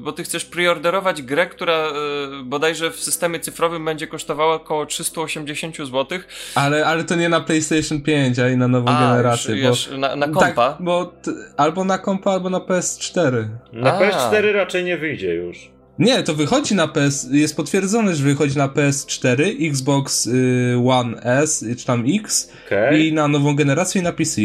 bo 0.00 0.12
ty 0.12 0.22
chcesz 0.24 0.44
preorderować 0.44 1.22
grę, 1.22 1.46
która 1.46 1.88
y, 1.88 2.44
bodajże 2.44 2.90
w 2.90 2.96
systemie 3.00 3.40
cyfrowym 3.40 3.84
będzie 3.84 4.06
kosztowała 4.06 4.54
około 4.54 4.86
380 4.86 5.76
zł. 5.76 6.18
ale, 6.54 6.86
ale 6.86 7.04
to 7.04 7.14
nie 7.16 7.28
na 7.28 7.40
PlayStation 7.40 8.02
5, 8.02 8.38
a 8.38 8.48
i 8.48 8.56
na 8.56 8.68
nową 8.68 8.88
A, 8.88 9.00
generację, 9.08 9.54
już, 9.54 9.62
bo 9.62 9.68
już 9.68 10.00
na, 10.00 10.16
na 10.16 10.26
kompa. 10.28 10.72
Tak, 10.72 10.76
bo 10.80 11.04
t- 11.04 11.30
albo 11.56 11.84
na 11.84 11.98
kompa, 11.98 12.30
albo 12.30 12.50
na 12.50 12.58
PS4. 12.58 13.48
Na 13.72 13.94
A. 13.98 14.00
PS4 14.00 14.52
raczej 14.52 14.84
nie 14.84 14.98
wyjdzie 14.98 15.34
już. 15.34 15.74
Nie, 15.98 16.22
to 16.22 16.34
wychodzi 16.34 16.74
na 16.74 16.88
PS, 16.88 17.28
jest 17.30 17.56
potwierdzone, 17.56 18.14
że 18.14 18.24
wychodzi 18.24 18.58
na 18.58 18.68
PS4, 18.68 19.68
Xbox 19.68 20.26
y, 20.26 20.76
One 20.88 21.20
S, 21.22 21.64
czy 21.78 21.86
tam 21.86 22.04
X 22.08 22.52
Okej, 22.66 23.08
i 23.08 23.12
na 23.12 23.28
nową 23.28 23.56
generację 23.56 24.00
i 24.00 24.04
na 24.04 24.12
PC. 24.12 24.40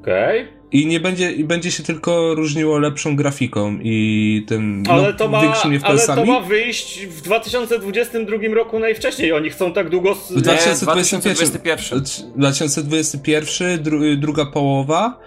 okej. 0.00 0.61
I 0.72 0.86
nie 0.86 1.00
będzie, 1.00 1.32
i 1.32 1.44
będzie 1.44 1.70
się 1.72 1.82
tylko 1.82 2.34
różniło 2.34 2.78
lepszą 2.78 3.16
grafiką 3.16 3.78
i 3.82 4.44
tym 4.48 4.82
Ale, 4.88 5.02
no, 5.02 5.12
to 5.12 5.28
ma, 5.28 5.42
większymi 5.42 5.78
ale 5.82 5.98
to 5.98 6.02
FPS-ami. 6.02 6.26
ma 6.30 6.40
wyjść 6.40 7.06
w 7.06 7.20
2022 7.22 8.36
roku 8.54 8.78
najwcześniej. 8.78 9.32
Oni 9.32 9.50
chcą 9.50 9.72
tak 9.72 9.88
długo. 9.90 10.14
W 10.14 10.30
Nie, 10.30 10.42
2021. 10.42 11.20
2021. 11.20 12.32
2021, 12.36 13.82
dru, 13.82 14.00
druga 14.16 14.46
połowa 14.46 15.18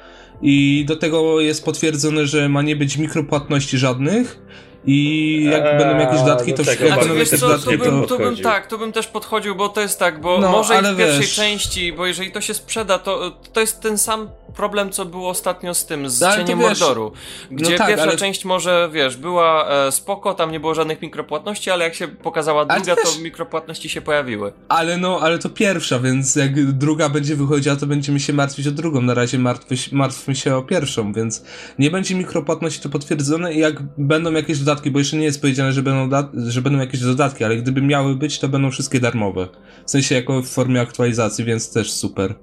i 0.41 0.85
do 0.87 0.95
tego 0.95 1.41
jest 1.41 1.65
potwierdzone, 1.65 2.25
że 2.27 2.49
ma 2.49 2.61
nie 2.61 2.75
być 2.75 2.97
mikropłatności 2.97 3.77
żadnych 3.77 4.39
i 4.87 5.43
jak 5.51 5.65
Eee, 5.65 5.77
będą 5.77 5.97
jakieś 5.99 6.19
dodatki, 6.19 6.53
to 6.53 6.63
jak 6.63 6.77
tego 6.77 6.87
Znaczy, 6.87 7.01
będą 7.01 7.15
jakieś 7.15 7.39
co, 7.39 7.47
dodatki, 7.47 7.71
tu 7.71 7.77
bym, 7.77 8.05
to... 8.05 8.17
bym 8.17 8.37
tak, 8.37 8.67
tu 8.67 8.77
bym 8.77 8.91
też 8.91 9.07
podchodził, 9.07 9.55
bo 9.55 9.69
to 9.69 9.81
jest 9.81 9.99
tak, 9.99 10.21
bo 10.21 10.37
No, 10.39 10.51
może 10.51 10.75
i 10.75 10.93
w 10.93 10.97
pierwszej 10.97 11.19
wiesz- 11.19 11.35
części, 11.35 11.93
bo 11.93 12.05
jeżeli 12.05 12.31
to 12.31 12.41
się 12.41 12.53
sprzeda, 12.53 12.99
to, 12.99 13.37
to 13.53 13.59
jest 13.61 13.81
ten 13.81 13.97
sam 13.97 14.29
problem, 14.55 14.89
co 14.91 15.05
było 15.05 15.29
ostatnio 15.29 15.73
z 15.73 15.85
tym, 15.85 16.09
z 16.09 16.21
No, 16.21 16.27
ale 16.27 16.37
Cieniem 16.37 16.59
wiesz- 16.59 16.79
Mordoru, 16.79 17.11
gdzie 17.51 17.77
tak, 17.77 17.87
pierwsza 17.87 18.03
ale- 18.03 18.17
część 18.17 18.45
może, 18.45 18.89
wiesz, 18.93 19.17
była 19.17 19.69
e, 19.87 19.91
spoko, 19.91 20.33
tam 20.33 20.51
nie 20.51 20.59
było 20.59 20.75
żadnych 20.75 21.01
mikropłatności, 21.01 21.71
ale 21.71 21.83
jak 21.83 21.95
się 21.95 22.07
pokazała 22.07 22.65
druga, 22.65 22.95
to 22.95 23.01
to 23.01 23.07
wiesz- 23.11 23.19
mikropłatności 23.19 23.89
się 23.89 24.01
pojawiły. 24.01 24.53
Ale 24.69 24.97
no, 24.97 25.19
ale 25.21 25.39
to 25.39 25.49
pierwsza, 25.49 25.99
więc 25.99 26.35
jak 26.35 26.71
druga 26.71 27.09
będzie 27.09 27.35
wychodziła, 27.35 27.75
to 27.75 27.87
będziemy 27.87 28.19
się 28.19 28.33
martwić 28.33 28.67
o 28.67 28.71
drugą. 28.71 29.01
Na 29.01 29.13
razie 29.13 29.39
martwy, 29.39 29.75
martwmy 29.91 30.35
się 30.35 30.55
o 30.55 30.61
pierwszą, 30.61 31.13
więc 31.13 31.43
nie 31.79 31.91
będzie 31.91 32.15
mikropłatności 32.15 32.79
to 32.81 32.89
potwierdzone 32.89 33.53
i 33.53 33.59
jak 33.59 33.83
będą 33.97 34.31
jakieś 34.31 34.59
dodatki, 34.59 34.91
bo 34.91 34.99
jeszcze 34.99 35.17
nie 35.17 35.25
jest 35.25 35.41
powiedziane, 35.41 35.71
że 35.73 35.83
będą, 35.83 36.27
że 36.47 36.61
będą 36.61 36.79
jakieś 36.79 36.99
dodatki, 37.01 37.43
ale 37.43 37.57
gdyby 37.57 37.81
miały 37.81 38.15
być, 38.15 38.39
to 38.39 38.47
będą 38.49 38.71
wszystkie 38.71 38.99
darmowe. 38.99 39.47
W 39.85 39.91
sensie 39.91 40.15
jako 40.15 40.41
w 40.41 40.47
formie 40.47 40.81
aktualizacji, 40.81 41.45
więc 41.45 41.73
też 41.73 41.91
super. 41.93 42.35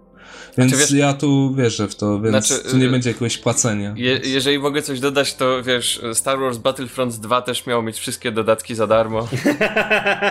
Więc 0.58 0.72
znaczy, 0.72 0.86
wiesz, 0.86 0.98
ja 1.00 1.12
tu 1.12 1.54
wierzę 1.54 1.88
w 1.88 1.94
to, 1.94 2.20
więc 2.20 2.46
znaczy, 2.46 2.70
tu 2.70 2.76
nie 2.76 2.86
y, 2.86 2.90
będzie 2.90 3.10
jakiegoś 3.10 3.38
płacenia. 3.38 3.94
Je, 3.96 4.20
jeżeli 4.24 4.58
mogę 4.58 4.82
coś 4.82 5.00
dodać, 5.00 5.34
to 5.34 5.62
wiesz, 5.62 6.00
Star 6.14 6.38
Wars 6.38 6.58
Battlefront 6.58 7.14
2 7.14 7.42
też 7.42 7.66
miał 7.66 7.82
mieć 7.82 7.98
wszystkie 7.98 8.32
dodatki 8.32 8.74
za 8.74 8.86
darmo. 8.86 9.28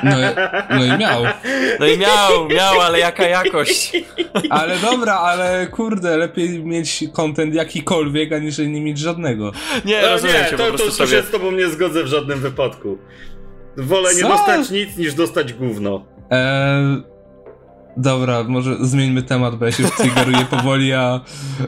No, 0.04 0.18
no 0.70 0.86
i 0.86 0.98
miał. 0.98 1.24
No 1.80 1.88
i 1.88 1.98
miał, 1.98 2.50
miał, 2.50 2.82
ale 2.82 3.00
jaka 3.00 3.24
jakość. 3.24 3.92
Ale 4.50 4.80
dobra, 4.80 5.14
ale 5.14 5.68
kurde, 5.68 6.18
lepiej 6.18 6.64
mieć 6.64 7.04
content 7.14 7.56
jakikolwiek, 7.56 8.34
aniżeli 8.34 8.70
nie 8.70 8.82
mieć 8.82 8.98
żadnego. 8.98 9.52
Nie, 9.86 10.02
no, 10.02 10.08
rozumiem 10.08 10.36
nie, 10.36 10.50
cię, 10.50 10.58
to, 10.58 10.64
po 10.64 10.70
prostu 10.70 10.88
to, 10.88 10.92
sobie... 10.92 11.10
się 11.10 11.24
z 11.24 11.32
tobą 11.32 11.52
nie 11.52 11.70
zgodzę 11.70 12.04
w 12.04 12.08
żadnym 12.08 12.40
wypadku. 12.40 12.98
Wolę 13.78 14.10
Co? 14.10 14.16
nie 14.16 14.24
dostać 14.24 14.70
nic, 14.70 14.98
niż 14.98 15.14
dostać 15.14 15.54
gówno. 15.54 16.06
Eee, 16.30 17.04
dobra, 17.98 18.44
może 18.44 18.76
zmieńmy 18.82 19.24
temat, 19.24 19.56
bo 19.56 19.66
ja 19.66 19.72
się 19.72 19.84
triggeruję 19.84 20.46
powoli, 20.50 20.94
a, 20.94 21.20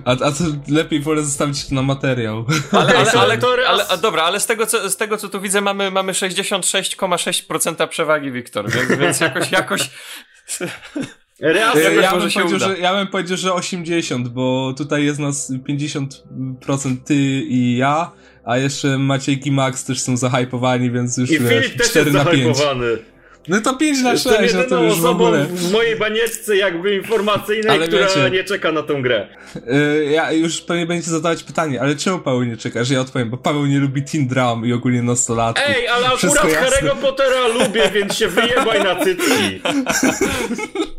a, 0.05 0.11
a 0.11 0.31
to 0.31 0.43
lepiej 0.67 0.99
wolę 0.99 1.23
zostawić 1.23 1.67
to 1.67 1.75
na 1.75 1.81
materiał. 1.81 2.45
Ale, 2.71 2.97
ale, 2.97 3.11
ale, 3.11 3.37
ale, 3.67 3.87
ale 3.87 3.97
dobra, 3.97 4.23
ale 4.23 4.39
z 4.39 4.45
tego, 4.45 4.65
co, 4.65 4.89
z 4.89 4.97
tego 4.97 5.17
co 5.17 5.29
tu 5.29 5.41
widzę 5.41 5.61
mamy, 5.61 5.91
mamy 5.91 6.11
66,6% 6.11 7.87
przewagi, 7.87 8.31
Wiktor, 8.31 8.71
więc, 8.71 8.99
więc 8.99 9.19
jakoś, 9.19 9.51
jakoś 9.51 9.89
Raz, 11.39 11.75
ja, 11.75 11.91
ja, 11.91 12.11
bym 12.11 12.31
powiedział, 12.31 12.59
że, 12.59 12.79
ja 12.79 12.93
bym 12.93 13.07
powiedział, 13.07 13.37
że 13.37 13.53
80, 13.53 14.27
bo 14.27 14.73
tutaj 14.77 15.05
jest 15.05 15.19
nas 15.19 15.51
50% 15.69 16.97
ty 17.05 17.15
i 17.47 17.77
ja, 17.77 18.11
a 18.45 18.57
jeszcze 18.57 18.97
Maciejki 18.97 19.51
Max 19.51 19.85
też 19.85 19.99
są 19.99 20.17
zahypowani, 20.17 20.91
więc 20.91 21.17
już 21.17 21.31
I 21.31 21.39
wiesz, 21.39 21.65
Filip 21.65 21.83
4 21.83 22.11
na 22.11 22.25
5. 22.25 22.57
No 23.47 23.61
to 23.61 23.73
5 23.73 24.01
na 24.01 24.17
6, 24.17 24.53
no 24.53 24.63
to 24.69 24.83
już 24.83 24.95
w 24.95 25.71
mojej 25.71 25.95
banieczce 25.95 26.55
jakby 26.55 26.95
informacyjnej, 26.95 27.69
ale 27.69 27.87
która 27.87 28.07
wiecie, 28.07 28.29
nie 28.31 28.43
czeka 28.43 28.71
na 28.71 28.83
tą 28.83 29.01
grę. 29.01 29.27
Yy, 29.55 30.11
ja 30.11 30.31
już 30.31 30.61
pewnie 30.61 30.85
będziecie 30.85 31.11
zadawać 31.11 31.43
pytanie, 31.43 31.81
ale 31.81 31.95
czemu 31.95 32.19
Paweł 32.19 32.43
nie 32.43 32.57
czeka, 32.57 32.83
że 32.83 32.93
ja 32.93 33.01
odpowiem, 33.01 33.29
bo 33.29 33.37
Paweł 33.37 33.65
nie 33.65 33.79
lubi 33.79 34.03
Teen 34.03 34.27
Drum 34.27 34.65
i 34.65 34.73
ogólnie 34.73 35.01
nastolatków. 35.01 35.65
Ej, 35.67 35.87
ale 35.87 36.07
akurat 36.07 36.45
Harry'ego 36.45 36.95
Pottera 36.95 37.47
lubię, 37.47 37.89
więc 37.93 38.17
się 38.17 38.27
wyjebaj 38.27 38.83
na 38.83 38.95
cycki. 38.95 39.61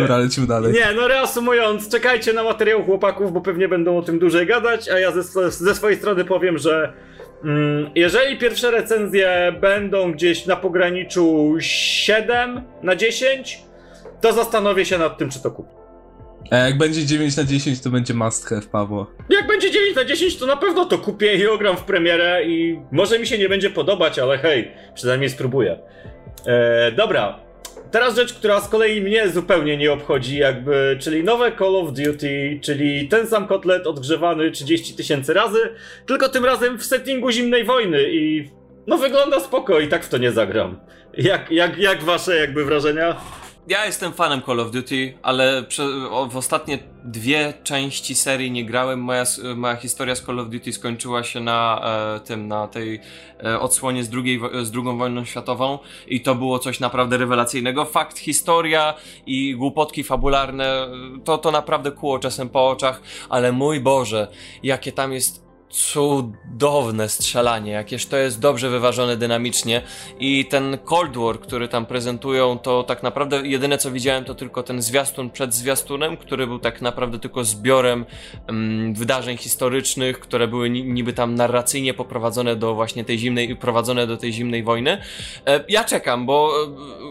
Dobra, 0.00 0.18
lecimy 0.18 0.46
dalej. 0.46 0.72
Nie, 0.72 0.86
no 0.96 1.08
reasumując, 1.08 1.88
czekajcie 1.88 2.32
na 2.32 2.42
materiał 2.42 2.84
chłopaków, 2.84 3.32
bo 3.32 3.40
pewnie 3.40 3.68
będą 3.68 3.98
o 3.98 4.02
tym 4.02 4.18
dłużej 4.18 4.46
gadać, 4.46 4.88
a 4.88 4.98
ja 4.98 5.12
ze, 5.12 5.50
ze 5.50 5.74
swojej 5.74 5.98
strony 5.98 6.24
powiem, 6.24 6.58
że 6.58 6.92
jeżeli 7.94 8.38
pierwsze 8.38 8.70
recenzje 8.70 9.52
będą 9.60 10.12
gdzieś 10.12 10.46
na 10.46 10.56
pograniczu 10.56 11.56
7 11.60 12.62
na 12.82 12.96
10, 12.96 13.62
to 14.20 14.32
zastanowię 14.32 14.84
się 14.84 14.98
nad 14.98 15.18
tym, 15.18 15.30
czy 15.30 15.42
to 15.42 15.50
kupię. 15.50 15.80
A 16.50 16.56
jak 16.56 16.78
będzie 16.78 17.06
9 17.06 17.36
na 17.36 17.44
10, 17.44 17.80
to 17.80 17.90
będzie 17.90 18.14
must 18.14 18.48
have, 18.48 18.62
Paweł. 18.72 19.06
Jak 19.30 19.46
będzie 19.46 19.70
9 19.70 19.96
na 19.96 20.04
10, 20.04 20.36
to 20.36 20.46
na 20.46 20.56
pewno 20.56 20.84
to 20.84 20.98
kupię 20.98 21.34
i 21.34 21.46
ogram 21.46 21.76
w 21.76 21.84
premierę 21.84 22.44
i 22.44 22.80
może 22.92 23.18
mi 23.18 23.26
się 23.26 23.38
nie 23.38 23.48
będzie 23.48 23.70
podobać, 23.70 24.18
ale 24.18 24.38
hej, 24.38 24.72
przynajmniej 24.94 25.30
spróbuję. 25.30 25.78
E, 26.46 26.92
dobra, 26.92 27.38
Teraz 27.90 28.16
rzecz, 28.16 28.34
która 28.34 28.60
z 28.60 28.68
kolei 28.68 29.00
mnie 29.00 29.28
zupełnie 29.28 29.76
nie 29.76 29.92
obchodzi, 29.92 30.36
jakby, 30.36 30.96
czyli 31.00 31.24
nowe 31.24 31.52
Call 31.58 31.76
of 31.76 31.92
Duty, 31.92 32.58
czyli 32.62 33.08
ten 33.08 33.26
sam 33.26 33.46
kotlet 33.46 33.86
odgrzewany 33.86 34.50
30 34.50 34.94
tysięcy 34.94 35.34
razy, 35.34 35.58
tylko 36.06 36.28
tym 36.28 36.44
razem 36.44 36.78
w 36.78 36.84
settingu 36.84 37.30
zimnej 37.30 37.64
wojny 37.64 38.02
i 38.10 38.50
no 38.86 38.98
wygląda 38.98 39.40
spoko 39.40 39.80
i 39.80 39.88
tak 39.88 40.04
w 40.04 40.08
to 40.08 40.18
nie 40.18 40.32
zagram. 40.32 40.80
Jak, 41.16 41.50
jak, 41.50 41.78
jak 41.78 42.02
wasze 42.02 42.36
jakby 42.36 42.64
wrażenia? 42.64 43.16
Ja 43.70 43.86
jestem 43.86 44.12
fanem 44.12 44.42
Call 44.42 44.60
of 44.60 44.70
Duty, 44.70 45.18
ale 45.22 45.64
w 46.30 46.36
ostatnie 46.36 46.78
dwie 47.04 47.54
części 47.64 48.14
serii 48.14 48.50
nie 48.50 48.64
grałem. 48.64 49.00
Moja, 49.00 49.24
moja 49.56 49.76
historia 49.76 50.14
z 50.14 50.22
Call 50.22 50.40
of 50.40 50.48
Duty 50.48 50.72
skończyła 50.72 51.24
się 51.24 51.40
na 51.40 51.80
e, 52.16 52.20
tym, 52.20 52.48
na 52.48 52.68
tej 52.68 53.00
e, 53.44 53.60
odsłonie 53.60 54.04
z, 54.04 54.08
drugiej, 54.08 54.40
z 54.62 54.70
drugą 54.70 54.98
wojną 54.98 55.24
światową 55.24 55.78
i 56.06 56.20
to 56.20 56.34
było 56.34 56.58
coś 56.58 56.80
naprawdę 56.80 57.16
rewelacyjnego. 57.16 57.84
Fakt, 57.84 58.18
historia 58.18 58.94
i 59.26 59.54
głupotki 59.54 60.04
fabularne, 60.04 60.88
to, 61.24 61.38
to 61.38 61.50
naprawdę 61.50 61.90
kłuło 61.90 62.18
czasem 62.18 62.48
po 62.48 62.68
oczach, 62.68 63.02
ale 63.28 63.52
mój 63.52 63.80
Boże, 63.80 64.28
jakie 64.62 64.92
tam 64.92 65.12
jest 65.12 65.49
cudowne 65.70 67.08
strzelanie, 67.08 67.72
jakież 67.72 68.06
to 68.06 68.16
jest 68.16 68.40
dobrze 68.40 68.70
wyważone 68.70 69.16
dynamicznie 69.16 69.82
i 70.20 70.46
ten 70.46 70.78
Cold 70.84 71.16
War, 71.16 71.40
który 71.40 71.68
tam 71.68 71.86
prezentują, 71.86 72.58
to 72.58 72.82
tak 72.82 73.02
naprawdę 73.02 73.46
jedyne 73.46 73.78
co 73.78 73.90
widziałem 73.90 74.24
to 74.24 74.34
tylko 74.34 74.62
ten 74.62 74.82
zwiastun 74.82 75.30
przed 75.30 75.54
zwiastunem, 75.54 76.16
który 76.16 76.46
był 76.46 76.58
tak 76.58 76.82
naprawdę 76.82 77.18
tylko 77.18 77.44
zbiorem 77.44 78.04
um, 78.48 78.94
wydarzeń 78.94 79.36
historycznych, 79.36 80.20
które 80.20 80.48
były 80.48 80.70
niby 80.70 81.12
tam 81.12 81.34
narracyjnie 81.34 81.94
poprowadzone 81.94 82.56
do 82.56 82.74
właśnie 82.74 83.04
tej 83.04 83.18
zimnej, 83.18 83.56
prowadzone 83.56 84.06
do 84.06 84.16
tej 84.16 84.32
zimnej 84.32 84.62
wojny. 84.62 84.98
E, 85.46 85.64
ja 85.68 85.84
czekam, 85.84 86.26
bo 86.26 86.52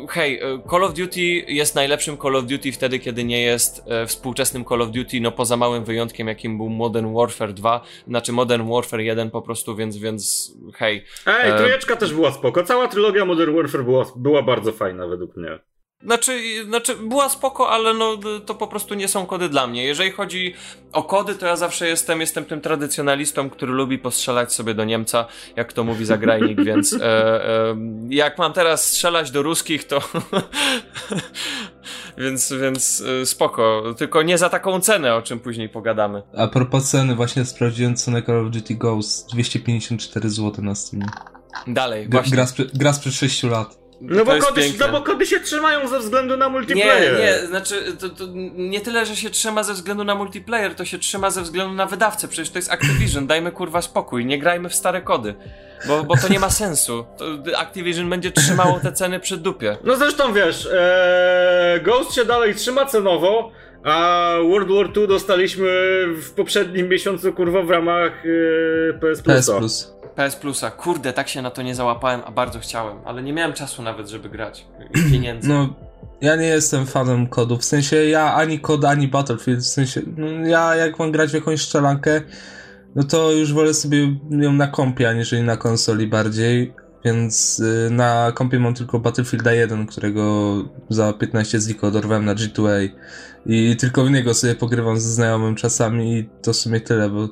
e, 0.03 0.07
hej, 0.09 0.39
e, 0.39 0.69
Call 0.69 0.83
of 0.83 0.93
Duty 0.93 1.21
jest 1.47 1.75
najlepszym 1.75 2.17
Call 2.17 2.35
of 2.35 2.45
Duty 2.45 2.71
wtedy, 2.71 2.99
kiedy 2.99 3.23
nie 3.23 3.41
jest 3.41 3.83
współczesnym 4.07 4.65
Call 4.65 4.81
of 4.81 4.91
Duty, 4.91 5.21
no 5.21 5.31
poza 5.31 5.57
małym 5.57 5.83
wyjątkiem, 5.83 6.27
jakim 6.27 6.57
był 6.57 6.69
Modern 6.69 7.13
Warfare 7.13 7.53
2, 7.53 7.81
znaczy 8.07 8.31
Modern 8.31 8.48
Modern 8.49 8.69
Warfare 8.69 9.01
1 9.01 9.31
po 9.31 9.41
prostu, 9.41 9.75
więc, 9.75 9.97
więc 9.97 10.53
hej. 10.73 11.05
Ej, 11.25 11.51
e, 11.51 11.57
trójeczka 11.57 11.95
też 11.95 12.13
była 12.13 12.31
spoko. 12.31 12.63
Cała 12.63 12.87
trylogia 12.87 13.25
Modern 13.25 13.55
Warfare 13.55 13.83
była, 13.83 14.05
była 14.15 14.41
bardzo 14.41 14.71
fajna 14.71 15.07
według 15.07 15.37
mnie. 15.37 15.59
Znaczy, 16.03 16.65
znaczy, 16.65 16.95
była 16.95 17.29
spoko, 17.29 17.69
ale 17.69 17.93
no, 17.93 18.17
to 18.45 18.55
po 18.55 18.67
prostu 18.67 18.93
nie 18.93 19.07
są 19.07 19.25
kody 19.25 19.49
dla 19.49 19.67
mnie. 19.67 19.83
Jeżeli 19.83 20.11
chodzi 20.11 20.53
o 20.93 21.03
kody, 21.03 21.35
to 21.35 21.45
ja 21.45 21.55
zawsze 21.55 21.87
jestem, 21.87 22.21
jestem 22.21 22.45
tym 22.45 22.61
tradycjonalistą, 22.61 23.49
który 23.49 23.71
lubi 23.71 23.97
postrzelać 23.97 24.53
sobie 24.53 24.73
do 24.73 24.85
Niemca, 24.85 25.25
jak 25.55 25.73
to 25.73 25.83
mówi 25.83 26.05
zagrajnik, 26.05 26.63
więc 26.63 26.93
e, 26.93 26.99
e, 27.01 27.75
jak 28.09 28.37
mam 28.37 28.53
teraz 28.53 28.83
strzelać 28.83 29.31
do 29.31 29.43
ruskich, 29.43 29.87
to 29.87 30.01
więc, 32.17 32.53
więc 32.61 33.03
e, 33.21 33.25
spoko. 33.25 33.83
Tylko 33.97 34.21
nie 34.21 34.37
za 34.37 34.49
taką 34.49 34.81
cenę, 34.81 35.15
o 35.15 35.21
czym 35.21 35.39
później 35.39 35.69
pogadamy. 35.69 36.23
A 36.37 36.47
propos 36.47 36.89
ceny, 36.89 37.15
właśnie 37.15 37.45
sprawdziłem 37.45 37.95
cenę 37.95 38.23
Call 38.23 38.45
of 38.45 38.51
Duty 38.51 38.75
Ghost 38.75 39.29
254 39.33 40.29
zł 40.29 40.65
na 40.65 40.75
Steam. 40.75 41.03
Dalej, 41.67 42.09
właśnie. 42.09 42.35
Gra, 42.35 42.45
gra 42.73 42.93
sprzed 42.93 43.13
6 43.13 43.43
lat. 43.43 43.88
No 44.01 44.25
bo, 44.25 44.31
kody, 44.37 44.61
no 44.79 44.89
bo 44.89 45.01
kody 45.01 45.25
się 45.25 45.39
trzymają 45.39 45.87
ze 45.87 45.99
względu 45.99 46.37
na 46.37 46.49
multiplayer. 46.49 47.13
Nie, 47.13 47.19
nie, 47.19 47.47
znaczy 47.47 47.75
to, 47.99 48.09
to, 48.09 48.23
nie 48.55 48.81
tyle, 48.81 49.05
że 49.05 49.15
się 49.15 49.29
trzyma 49.29 49.63
ze 49.63 49.73
względu 49.73 50.03
na 50.03 50.15
multiplayer, 50.15 50.75
to 50.75 50.85
się 50.85 50.99
trzyma 50.99 51.29
ze 51.29 51.41
względu 51.41 51.73
na 51.73 51.85
wydawcę. 51.85 52.27
Przecież 52.27 52.49
to 52.49 52.57
jest 52.57 52.71
Activision, 52.71 53.27
dajmy 53.27 53.51
kurwa 53.51 53.81
spokój, 53.81 54.25
nie 54.25 54.39
grajmy 54.39 54.69
w 54.69 54.75
stare 54.75 55.01
kody. 55.01 55.35
Bo, 55.87 56.03
bo 56.03 56.17
to 56.17 56.27
nie 56.27 56.39
ma 56.39 56.49
sensu. 56.49 57.05
To 57.17 57.59
Activision 57.59 58.09
będzie 58.09 58.31
trzymało 58.31 58.79
te 58.79 58.91
ceny 58.91 59.19
przy 59.19 59.37
dupie. 59.37 59.77
No 59.83 59.95
zresztą 59.95 60.33
wiesz, 60.33 60.69
ee, 60.73 61.79
Ghost 61.79 62.13
się 62.13 62.25
dalej 62.25 62.55
trzyma 62.55 62.85
cenowo, 62.85 63.51
a 63.83 64.31
World 64.49 64.69
War 64.69 64.89
II 64.95 65.07
dostaliśmy 65.07 65.67
w 66.07 66.31
poprzednim 66.31 66.89
miesiącu 66.89 67.33
kurwa 67.33 67.61
w 67.61 67.69
ramach 67.69 68.11
e, 68.89 68.93
PS 68.93 69.21
Plus. 69.21 69.37
PS 69.37 69.51
Plus. 69.57 69.98
PS 70.19 70.35
Plusa. 70.35 70.71
Kurde, 70.71 71.13
tak 71.13 71.27
się 71.29 71.41
na 71.41 71.51
to 71.51 71.61
nie 71.61 71.75
załapałem, 71.75 72.21
a 72.25 72.31
bardzo 72.31 72.59
chciałem, 72.59 72.97
ale 73.05 73.23
nie 73.23 73.33
miałem 73.33 73.53
czasu 73.53 73.81
nawet, 73.81 74.09
żeby 74.09 74.29
grać. 74.29 74.67
Pieniędzy. 75.11 75.49
No, 75.49 75.73
ja 76.21 76.35
nie 76.35 76.47
jestem 76.47 76.85
fanem 76.85 77.27
kodów. 77.27 77.61
W 77.61 77.65
sensie 77.65 77.95
ja 77.95 78.33
ani 78.33 78.59
kod, 78.59 78.85
ani 78.85 79.07
Battlefield. 79.07 79.59
W 79.59 79.67
sensie, 79.67 80.01
no, 80.17 80.47
ja 80.47 80.75
jak 80.75 80.99
mam 80.99 81.11
grać 81.11 81.31
w 81.31 81.33
jakąś 81.33 81.61
strzelankę, 81.61 82.21
no 82.95 83.03
to 83.03 83.31
już 83.31 83.53
wolę 83.53 83.73
sobie 83.73 84.15
ją 84.29 84.53
na 84.53 84.67
kompie, 84.67 85.09
aniżeli 85.09 85.43
na 85.43 85.57
konsoli 85.57 86.07
bardziej. 86.07 86.73
Więc 87.05 87.59
y, 87.59 87.89
na 87.91 88.31
kompie 88.31 88.59
mam 88.59 88.73
tylko 88.73 88.99
Battlefielda 88.99 89.53
1, 89.53 89.87
którego 89.87 90.55
za 90.89 91.13
15 91.13 91.59
zliko 91.59 91.87
odorwałem 91.87 92.25
na 92.25 92.35
G2A 92.35 92.89
i 93.45 93.75
tylko 93.75 94.05
w 94.05 94.11
niego 94.11 94.33
sobie 94.33 94.55
pogrywam 94.55 94.99
ze 94.99 95.09
znajomym 95.09 95.55
czasami 95.55 96.17
i 96.17 96.29
to 96.41 96.53
w 96.53 96.55
sumie 96.55 96.81
tyle, 96.81 97.09
bo 97.09 97.29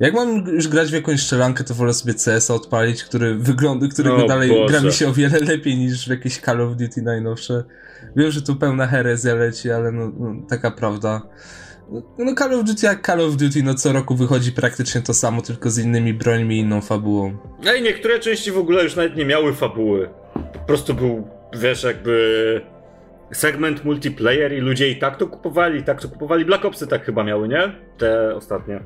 jak 0.00 0.14
mam 0.14 0.46
już 0.46 0.68
grać 0.68 0.90
w 0.90 0.94
jakąś 0.94 1.22
strzelankę, 1.22 1.64
to 1.64 1.74
wolę 1.74 1.94
sobie 1.94 2.14
CS 2.14 2.50
odpalić, 2.50 3.04
który 3.04 3.34
wygląda, 3.34 3.86
którego 3.88 4.26
dalej 4.26 4.48
Boże. 4.48 4.72
gra 4.72 4.80
mi 4.80 4.92
się 4.92 5.08
o 5.08 5.12
wiele 5.12 5.38
lepiej 5.38 5.78
niż 5.78 6.06
w 6.06 6.10
jakieś 6.10 6.38
Call 6.38 6.60
of 6.60 6.76
Duty 6.76 7.02
najnowsze. 7.02 7.64
Wiem, 8.16 8.30
że 8.30 8.42
tu 8.42 8.56
pełna 8.56 8.86
herezja 8.86 9.34
leci, 9.34 9.70
ale 9.70 9.92
no, 9.92 10.12
no 10.18 10.34
taka 10.48 10.70
prawda. 10.70 11.22
No 12.18 12.34
Call 12.38 12.54
of 12.54 12.64
Duty 12.64 12.86
jak 12.86 13.06
Call 13.06 13.20
of 13.20 13.36
Duty, 13.36 13.62
no 13.62 13.74
co 13.74 13.92
roku 13.92 14.14
wychodzi 14.14 14.52
praktycznie 14.52 15.00
to 15.00 15.14
samo, 15.14 15.42
tylko 15.42 15.70
z 15.70 15.78
innymi 15.78 16.14
brońmi 16.14 16.56
i 16.56 16.58
inną 16.58 16.80
fabułą. 16.80 17.36
No 17.64 17.74
i 17.74 17.82
niektóre 17.82 18.18
części 18.18 18.52
w 18.52 18.58
ogóle 18.58 18.84
już 18.84 18.96
nawet 18.96 19.16
nie 19.16 19.24
miały 19.24 19.54
fabuły. 19.54 20.08
Po 20.52 20.58
prostu 20.58 20.94
był, 20.94 21.28
wiesz, 21.60 21.84
jakby 21.84 22.60
segment 23.32 23.84
multiplayer 23.84 24.52
i 24.52 24.60
ludzie 24.60 24.88
i 24.90 24.98
tak 24.98 25.16
to 25.16 25.26
kupowali, 25.26 25.80
i 25.80 25.82
tak 25.82 26.00
to 26.00 26.08
kupowali. 26.08 26.44
Black 26.44 26.64
Opsy 26.64 26.86
tak 26.86 27.04
chyba 27.04 27.24
miały, 27.24 27.48
nie? 27.48 27.72
Te 27.98 28.34
ostatnie. 28.34 28.80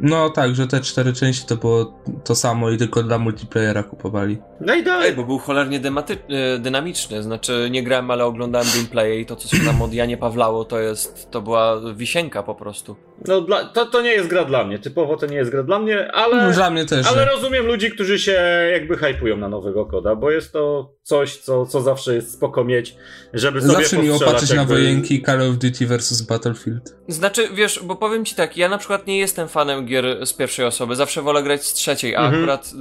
No 0.00 0.30
tak, 0.30 0.54
że 0.54 0.66
te 0.66 0.80
cztery 0.80 1.12
części 1.12 1.46
to 1.46 1.56
było 1.56 2.00
to 2.24 2.34
samo 2.34 2.70
i 2.70 2.78
tylko 2.78 3.02
dla 3.02 3.18
multiplayera 3.18 3.82
kupowali. 3.82 4.38
No 4.60 4.74
i 4.74 4.82
dalej. 4.82 5.08
Ej, 5.08 5.16
bo 5.16 5.24
był 5.24 5.38
cholernie 5.38 5.76
y, 5.78 6.58
dynamiczny, 6.58 7.22
znaczy 7.22 7.68
nie 7.70 7.82
grałem, 7.82 8.10
ale 8.10 8.24
oglądałem 8.24 8.68
gameplaye 8.74 9.20
i 9.20 9.26
to, 9.26 9.36
co 9.36 9.56
się 9.56 9.64
tam 9.64 9.82
od 9.82 9.92
Janie 9.92 10.16
Pawlało, 10.16 10.64
to 10.64 10.78
jest, 10.78 11.30
to 11.30 11.42
była 11.42 11.80
wisienka 11.94 12.42
po 12.42 12.54
prostu. 12.54 12.96
No, 13.28 13.40
dla, 13.40 13.64
to, 13.64 13.86
to 13.86 14.02
nie 14.02 14.12
jest 14.12 14.28
gra 14.28 14.44
dla 14.44 14.64
mnie. 14.64 14.78
Typowo 14.78 15.16
to 15.16 15.26
nie 15.26 15.36
jest 15.36 15.50
gra 15.50 15.62
dla 15.62 15.78
mnie, 15.78 16.12
ale. 16.12 16.46
No, 16.48 16.52
dla 16.52 16.70
mnie 16.70 16.86
też. 16.86 17.06
Ale 17.06 17.24
nie. 17.24 17.30
rozumiem 17.32 17.66
ludzi, 17.66 17.90
którzy 17.90 18.18
się 18.18 18.32
jakby 18.72 18.96
hypują 18.96 19.36
na 19.36 19.48
nowego 19.48 19.86
koda, 19.86 20.14
bo 20.16 20.30
jest 20.30 20.52
to 20.52 20.94
coś, 21.02 21.36
co, 21.36 21.66
co 21.66 21.80
zawsze 21.80 22.14
jest 22.14 22.32
spoko 22.32 22.64
mieć, 22.64 22.94
żeby 23.34 23.60
sobie 23.60 23.72
Zawsze 23.74 23.96
miło 23.96 24.08
postrzelać 24.12 24.34
patrzeć 24.34 24.50
na 24.50 24.56
jakby- 24.62 24.74
wojenki 24.74 25.22
Call 25.22 25.42
of 25.42 25.56
Duty 25.56 25.86
vs 25.86 26.22
Battlefield. 26.22 26.96
Znaczy, 27.08 27.48
wiesz, 27.54 27.80
bo 27.84 27.96
powiem 27.96 28.24
ci 28.24 28.34
tak, 28.34 28.56
ja 28.56 28.68
na 28.68 28.78
przykład 28.78 29.06
nie 29.06 29.18
jestem 29.18 29.48
fanem 29.48 29.86
gier 29.86 30.26
z 30.26 30.32
pierwszej 30.32 30.64
osoby, 30.66 30.96
zawsze 30.96 31.22
wolę 31.22 31.42
grać 31.42 31.66
z 31.66 31.72
trzeciej, 31.72 32.16
a 32.16 32.20
Mhm. 32.20 32.42
akurat 32.42 32.72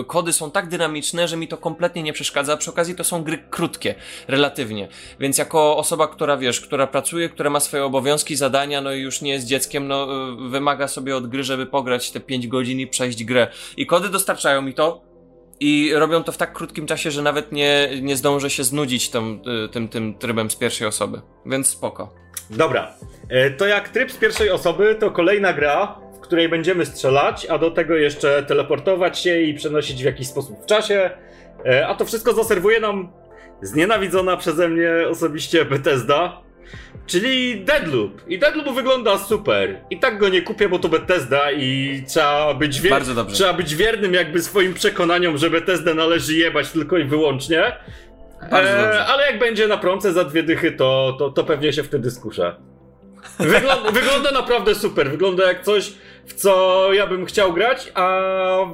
e, 0.00 0.04
kody 0.04 0.32
są 0.32 0.50
tak 0.50 0.68
dynamiczne, 0.68 1.28
że 1.28 1.36
mi 1.36 1.48
to 1.48 1.56
kompletnie 1.56 2.02
nie 2.02 2.12
przeszkadza. 2.12 2.56
Przy 2.56 2.70
okazji 2.70 2.94
to 2.94 3.04
są 3.04 3.22
gry 3.24 3.38
krótkie, 3.50 3.94
relatywnie. 4.28 4.88
Więc 5.20 5.38
jako 5.38 5.76
osoba, 5.76 6.08
która 6.08 6.36
wiesz, 6.36 6.60
która 6.60 6.86
pracuje, 6.86 7.28
która 7.28 7.50
ma 7.50 7.60
swoje 7.60 7.84
obowiązki, 7.84 8.36
zadania, 8.36 8.80
no 8.80 8.92
i 8.92 9.00
już 9.00 9.20
nie 9.20 9.32
jest 9.32 9.46
dzieckiem, 9.46 9.73
no 9.80 10.04
e, 10.04 10.48
wymaga 10.48 10.88
sobie 10.88 11.16
od 11.16 11.26
gry, 11.26 11.44
żeby 11.44 11.66
pograć 11.66 12.10
te 12.10 12.20
5 12.20 12.48
godzin 12.48 12.80
i 12.80 12.86
przejść 12.86 13.24
grę. 13.24 13.48
I 13.76 13.86
kody 13.86 14.08
dostarczają 14.08 14.62
mi 14.62 14.74
to, 14.74 15.14
i 15.60 15.92
robią 15.94 16.22
to 16.22 16.32
w 16.32 16.36
tak 16.36 16.52
krótkim 16.52 16.86
czasie, 16.86 17.10
że 17.10 17.22
nawet 17.22 17.52
nie, 17.52 17.88
nie 18.02 18.16
zdążę 18.16 18.50
się 18.50 18.64
znudzić 18.64 19.10
y, 19.66 19.68
tym, 19.68 19.88
tym 19.88 20.14
trybem 20.14 20.50
z 20.50 20.56
pierwszej 20.56 20.86
osoby. 20.86 21.20
Więc 21.46 21.66
spoko. 21.66 22.14
Dobra, 22.50 22.94
e, 23.28 23.50
to 23.50 23.66
jak 23.66 23.88
tryb 23.88 24.12
z 24.12 24.16
pierwszej 24.16 24.50
osoby, 24.50 24.96
to 25.00 25.10
kolejna 25.10 25.52
gra, 25.52 25.98
w 26.16 26.20
której 26.20 26.48
będziemy 26.48 26.86
strzelać, 26.86 27.46
a 27.46 27.58
do 27.58 27.70
tego 27.70 27.94
jeszcze 27.94 28.42
teleportować 28.42 29.18
się 29.18 29.40
i 29.40 29.54
przenosić 29.54 30.02
w 30.02 30.06
jakiś 30.06 30.28
sposób 30.28 30.62
w 30.62 30.66
czasie. 30.66 31.10
E, 31.66 31.86
A 31.86 31.94
to 31.94 32.04
wszystko 32.04 32.32
zaserwuje 32.32 32.80
nam 32.80 33.12
znienawidzona 33.62 34.36
przeze 34.36 34.68
mnie 34.68 34.90
osobiście 35.08 35.64
Bethesda, 35.64 36.43
czyli 37.06 37.64
Deadloop. 37.64 38.22
I 38.28 38.38
Deadloop 38.38 38.74
wygląda 38.74 39.18
super. 39.18 39.80
I 39.90 39.98
tak 40.00 40.18
go 40.18 40.28
nie 40.28 40.42
kupię, 40.42 40.68
bo 40.68 40.78
to 40.78 40.88
Bethesda 40.88 41.52
i 41.52 42.02
trzeba 42.08 42.54
być, 42.54 42.80
wier- 42.80 43.26
trzeba 43.32 43.52
być 43.52 43.74
wiernym 43.76 44.14
jakby 44.14 44.42
swoim 44.42 44.74
przekonaniom, 44.74 45.38
że 45.38 45.50
Bethesdę 45.50 45.94
należy 45.94 46.34
jebać 46.36 46.70
tylko 46.70 46.98
i 46.98 47.04
wyłącznie. 47.04 47.72
Bardzo 48.50 48.70
E, 48.70 48.82
dobrze. 48.82 49.06
ale 49.06 49.26
jak 49.26 49.38
będzie 49.38 49.68
na 49.68 49.76
promce 49.76 50.12
za 50.12 50.24
dwie 50.24 50.42
dychy, 50.42 50.72
to, 50.72 51.16
to, 51.18 51.30
to 51.30 51.44
pewnie 51.44 51.72
się 51.72 51.82
wtedy 51.82 52.10
skuszę. 52.10 52.56
Wygląda, 53.38 53.90
wygląda 54.00 54.30
naprawdę 54.30 54.74
super. 54.74 55.10
Wygląda 55.10 55.48
jak 55.48 55.62
coś, 55.62 55.92
w 56.26 56.34
co 56.34 56.88
ja 56.92 57.06
bym 57.06 57.26
chciał 57.26 57.52
grać, 57.52 57.92
a 57.94 58.18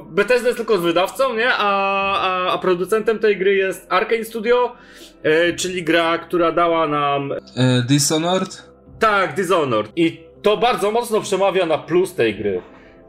Bethesda 0.09 0.47
jest 0.47 0.57
tylko 0.57 0.77
wydawcą, 0.77 1.33
nie? 1.35 1.49
A, 1.53 2.15
a, 2.21 2.51
a 2.53 2.57
producentem 2.57 3.19
tej 3.19 3.37
gry 3.37 3.55
jest 3.55 3.85
Arkane 3.89 4.25
Studio, 4.25 4.71
e, 5.23 5.53
czyli 5.53 5.83
gra, 5.83 6.17
która 6.17 6.51
dała 6.51 6.87
nam 6.87 7.31
E, 7.31 7.37
Dishonored? 7.87 8.63
tak, 8.99 9.35
Dishonored. 9.35 9.91
I 9.95 10.19
to 10.41 10.57
bardzo 10.57 10.91
mocno 10.91 11.21
przemawia 11.21 11.65
na 11.65 11.77
plus 11.77 12.15
tej 12.15 12.35
gry. 12.35 12.61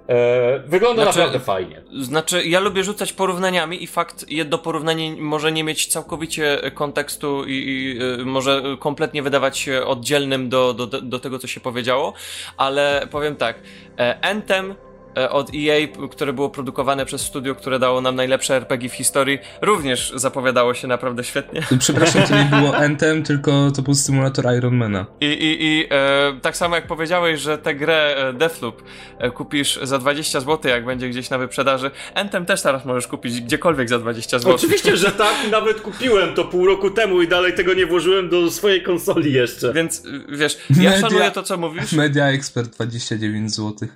E, 0.08 0.58
wygląda 0.66 1.02
Znaczy- 1.02 1.18
naprawdę 1.18 1.40
fajnie. 1.40 1.82
Znaczy, 2.00 2.44
ja 2.44 2.60
lubię 2.60 2.84
rzucać 2.84 3.12
porównaniami 3.12 3.82
i 3.82 3.86
fakt, 3.86 4.30
jedno 4.30 4.58
porównanie 4.58 5.16
może 5.16 5.52
nie 5.52 5.64
mieć 5.64 5.86
całkowicie 5.86 6.58
kontekstu 6.74 7.44
i, 7.44 7.52
i 7.52 8.02
y, 8.20 8.24
może 8.24 8.62
kompletnie 8.78 9.22
wydawać 9.22 9.58
się 9.58 9.84
oddzielnym 9.84 10.48
do, 10.48 10.74
do, 10.74 10.86
do 10.86 11.18
tego, 11.18 11.38
co 11.38 11.46
się 11.46 11.60
powiedziało, 11.60 12.12
ale 12.56 13.08
powiem 13.10 13.36
tak, 13.36 13.56
e, 13.98 14.24
Anthem 14.24 14.70
e, 14.70 14.91
od 15.30 15.50
EA, 15.54 15.88
które 16.10 16.32
było 16.32 16.50
produkowane 16.50 17.06
przez 17.06 17.20
studio, 17.20 17.54
które 17.54 17.78
dało 17.78 18.00
nam 18.00 18.16
najlepsze 18.16 18.54
RPG 18.56 18.88
w 18.88 18.92
historii, 18.94 19.38
również 19.62 20.12
zapowiadało 20.16 20.74
się 20.74 20.88
naprawdę 20.88 21.24
świetnie. 21.24 21.62
Przepraszam, 21.78 22.22
to 22.22 22.36
nie 22.36 22.44
było 22.44 22.76
Anthem, 22.76 23.22
tylko 23.22 23.70
to 23.70 23.82
był 23.82 23.94
symulator 23.94 24.44
Ironmana. 24.58 25.06
I, 25.20 25.26
i, 25.26 25.64
i 25.64 25.86
e, 25.90 26.40
tak 26.42 26.56
samo 26.56 26.76
jak 26.76 26.86
powiedziałeś, 26.86 27.40
że 27.40 27.58
tę 27.58 27.74
grę 27.74 28.14
e, 28.16 28.32
Deathloop 28.32 28.82
e, 29.18 29.30
kupisz 29.30 29.78
za 29.82 29.98
20 29.98 30.40
zł, 30.40 30.70
jak 30.70 30.84
będzie 30.84 31.08
gdzieś 31.08 31.30
na 31.30 31.38
wyprzedaży, 31.38 31.90
Anthem 32.14 32.46
też 32.46 32.62
teraz 32.62 32.84
możesz 32.84 33.06
kupić 33.06 33.40
gdziekolwiek 33.40 33.88
za 33.88 33.98
20 33.98 34.38
zł. 34.38 34.54
Oczywiście, 34.54 34.96
że 34.96 35.10
tak. 35.10 35.34
Nawet 35.50 35.80
kupiłem 35.80 36.34
to 36.34 36.44
pół 36.44 36.66
roku 36.66 36.90
temu 36.90 37.22
i 37.22 37.28
dalej 37.28 37.54
tego 37.54 37.74
nie 37.74 37.86
włożyłem 37.86 38.28
do 38.28 38.50
swojej 38.50 38.82
konsoli 38.82 39.32
jeszcze. 39.32 39.72
Więc 39.72 40.02
wiesz, 40.28 40.58
ja 40.70 40.90
Media- 40.90 41.00
szanuję 41.00 41.30
to, 41.30 41.42
co 41.42 41.56
mówisz. 41.56 41.92
Media 41.92 42.26
Expert 42.26 42.70
29 42.74 43.54
zł. 43.54 43.88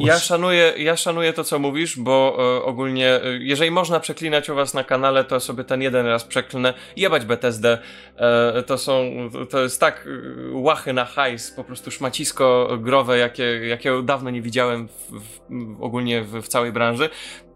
Ja 0.00 0.18
szanuję, 0.18 0.72
ja 0.76 0.96
szanuję 0.96 1.32
to, 1.32 1.44
co 1.44 1.58
mówisz, 1.58 1.98
bo 1.98 2.36
e, 2.38 2.64
ogólnie, 2.64 3.08
e, 3.08 3.20
jeżeli 3.40 3.70
można 3.70 4.00
przeklinać 4.00 4.48
u 4.50 4.54
was 4.54 4.74
na 4.74 4.84
kanale, 4.84 5.24
to 5.24 5.40
sobie 5.40 5.64
ten 5.64 5.82
jeden 5.82 6.06
raz 6.06 6.24
przeklnę. 6.24 6.74
Jebać 6.96 7.24
BTSD. 7.24 7.78
E, 8.16 8.62
to 8.62 8.78
są, 8.78 9.10
to 9.50 9.62
jest 9.62 9.80
tak 9.80 10.06
e, 10.06 10.56
łachy 10.56 10.92
na 10.92 11.04
hajs, 11.04 11.50
po 11.50 11.64
prostu 11.64 11.90
szmacisko 11.90 12.68
growe, 12.80 13.18
jakie, 13.18 13.44
jakie 13.66 14.02
dawno 14.02 14.30
nie 14.30 14.42
widziałem 14.42 14.88
w, 14.88 15.10
w, 15.10 15.82
ogólnie 15.82 16.22
w, 16.22 16.42
w 16.42 16.48
całej 16.48 16.72
branży. 16.72 17.10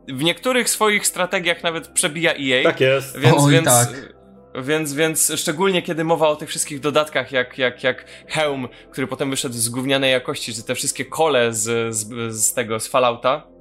W 0.09 0.22
niektórych 0.22 0.68
swoich 0.68 1.07
strategiach 1.07 1.62
nawet 1.62 1.88
przebija 1.88 2.33
EA. 2.33 2.64
Tak 2.64 2.81
jest. 2.81 3.18
Więc, 3.18 3.37
Oj, 3.38 3.53
więc, 3.53 3.66
tak. 3.66 3.88
Więc, 4.54 4.92
więc 4.92 5.32
szczególnie 5.36 5.82
kiedy 5.82 6.04
mowa 6.04 6.28
o 6.28 6.36
tych 6.36 6.48
wszystkich 6.48 6.80
dodatkach, 6.80 7.32
jak, 7.32 7.58
jak, 7.58 7.84
jak 7.84 8.04
Helm, 8.26 8.68
który 8.90 9.06
potem 9.06 9.30
wyszedł 9.30 9.54
z 9.54 9.68
gównianej 9.68 10.12
jakości, 10.12 10.54
czy 10.54 10.62
te 10.62 10.74
wszystkie 10.74 11.04
kole 11.04 11.52
z, 11.52 11.94
z, 11.94 12.34
z 12.34 12.54
tego, 12.54 12.80
z 12.80 12.86
Fallouta, 12.86 13.52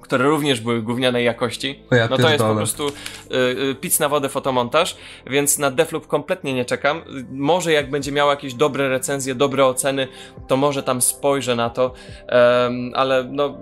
które 0.00 0.24
również 0.24 0.60
były 0.60 0.82
gównianej 0.82 1.24
jakości, 1.24 1.82
ja 1.90 2.08
no 2.10 2.16
to 2.16 2.22
jest 2.22 2.22
po 2.22 2.28
pierdolę. 2.28 2.56
prostu 2.56 2.88
y, 2.88 3.34
y, 3.70 3.74
pic 3.74 3.98
na 3.98 4.08
wodę 4.08 4.28
fotomontaż, 4.28 4.96
więc 5.26 5.58
na 5.58 5.70
Defloop 5.70 6.06
kompletnie 6.06 6.54
nie 6.54 6.64
czekam. 6.64 7.02
Może 7.30 7.72
jak 7.72 7.90
będzie 7.90 8.12
miał 8.12 8.28
jakieś 8.28 8.54
dobre 8.54 8.88
recenzje, 8.88 9.34
dobre 9.34 9.66
oceny, 9.66 10.08
to 10.46 10.56
może 10.56 10.82
tam 10.82 11.02
spojrzę 11.02 11.56
na 11.56 11.70
to, 11.70 11.92
em, 12.26 12.92
ale 12.94 13.24
no 13.24 13.58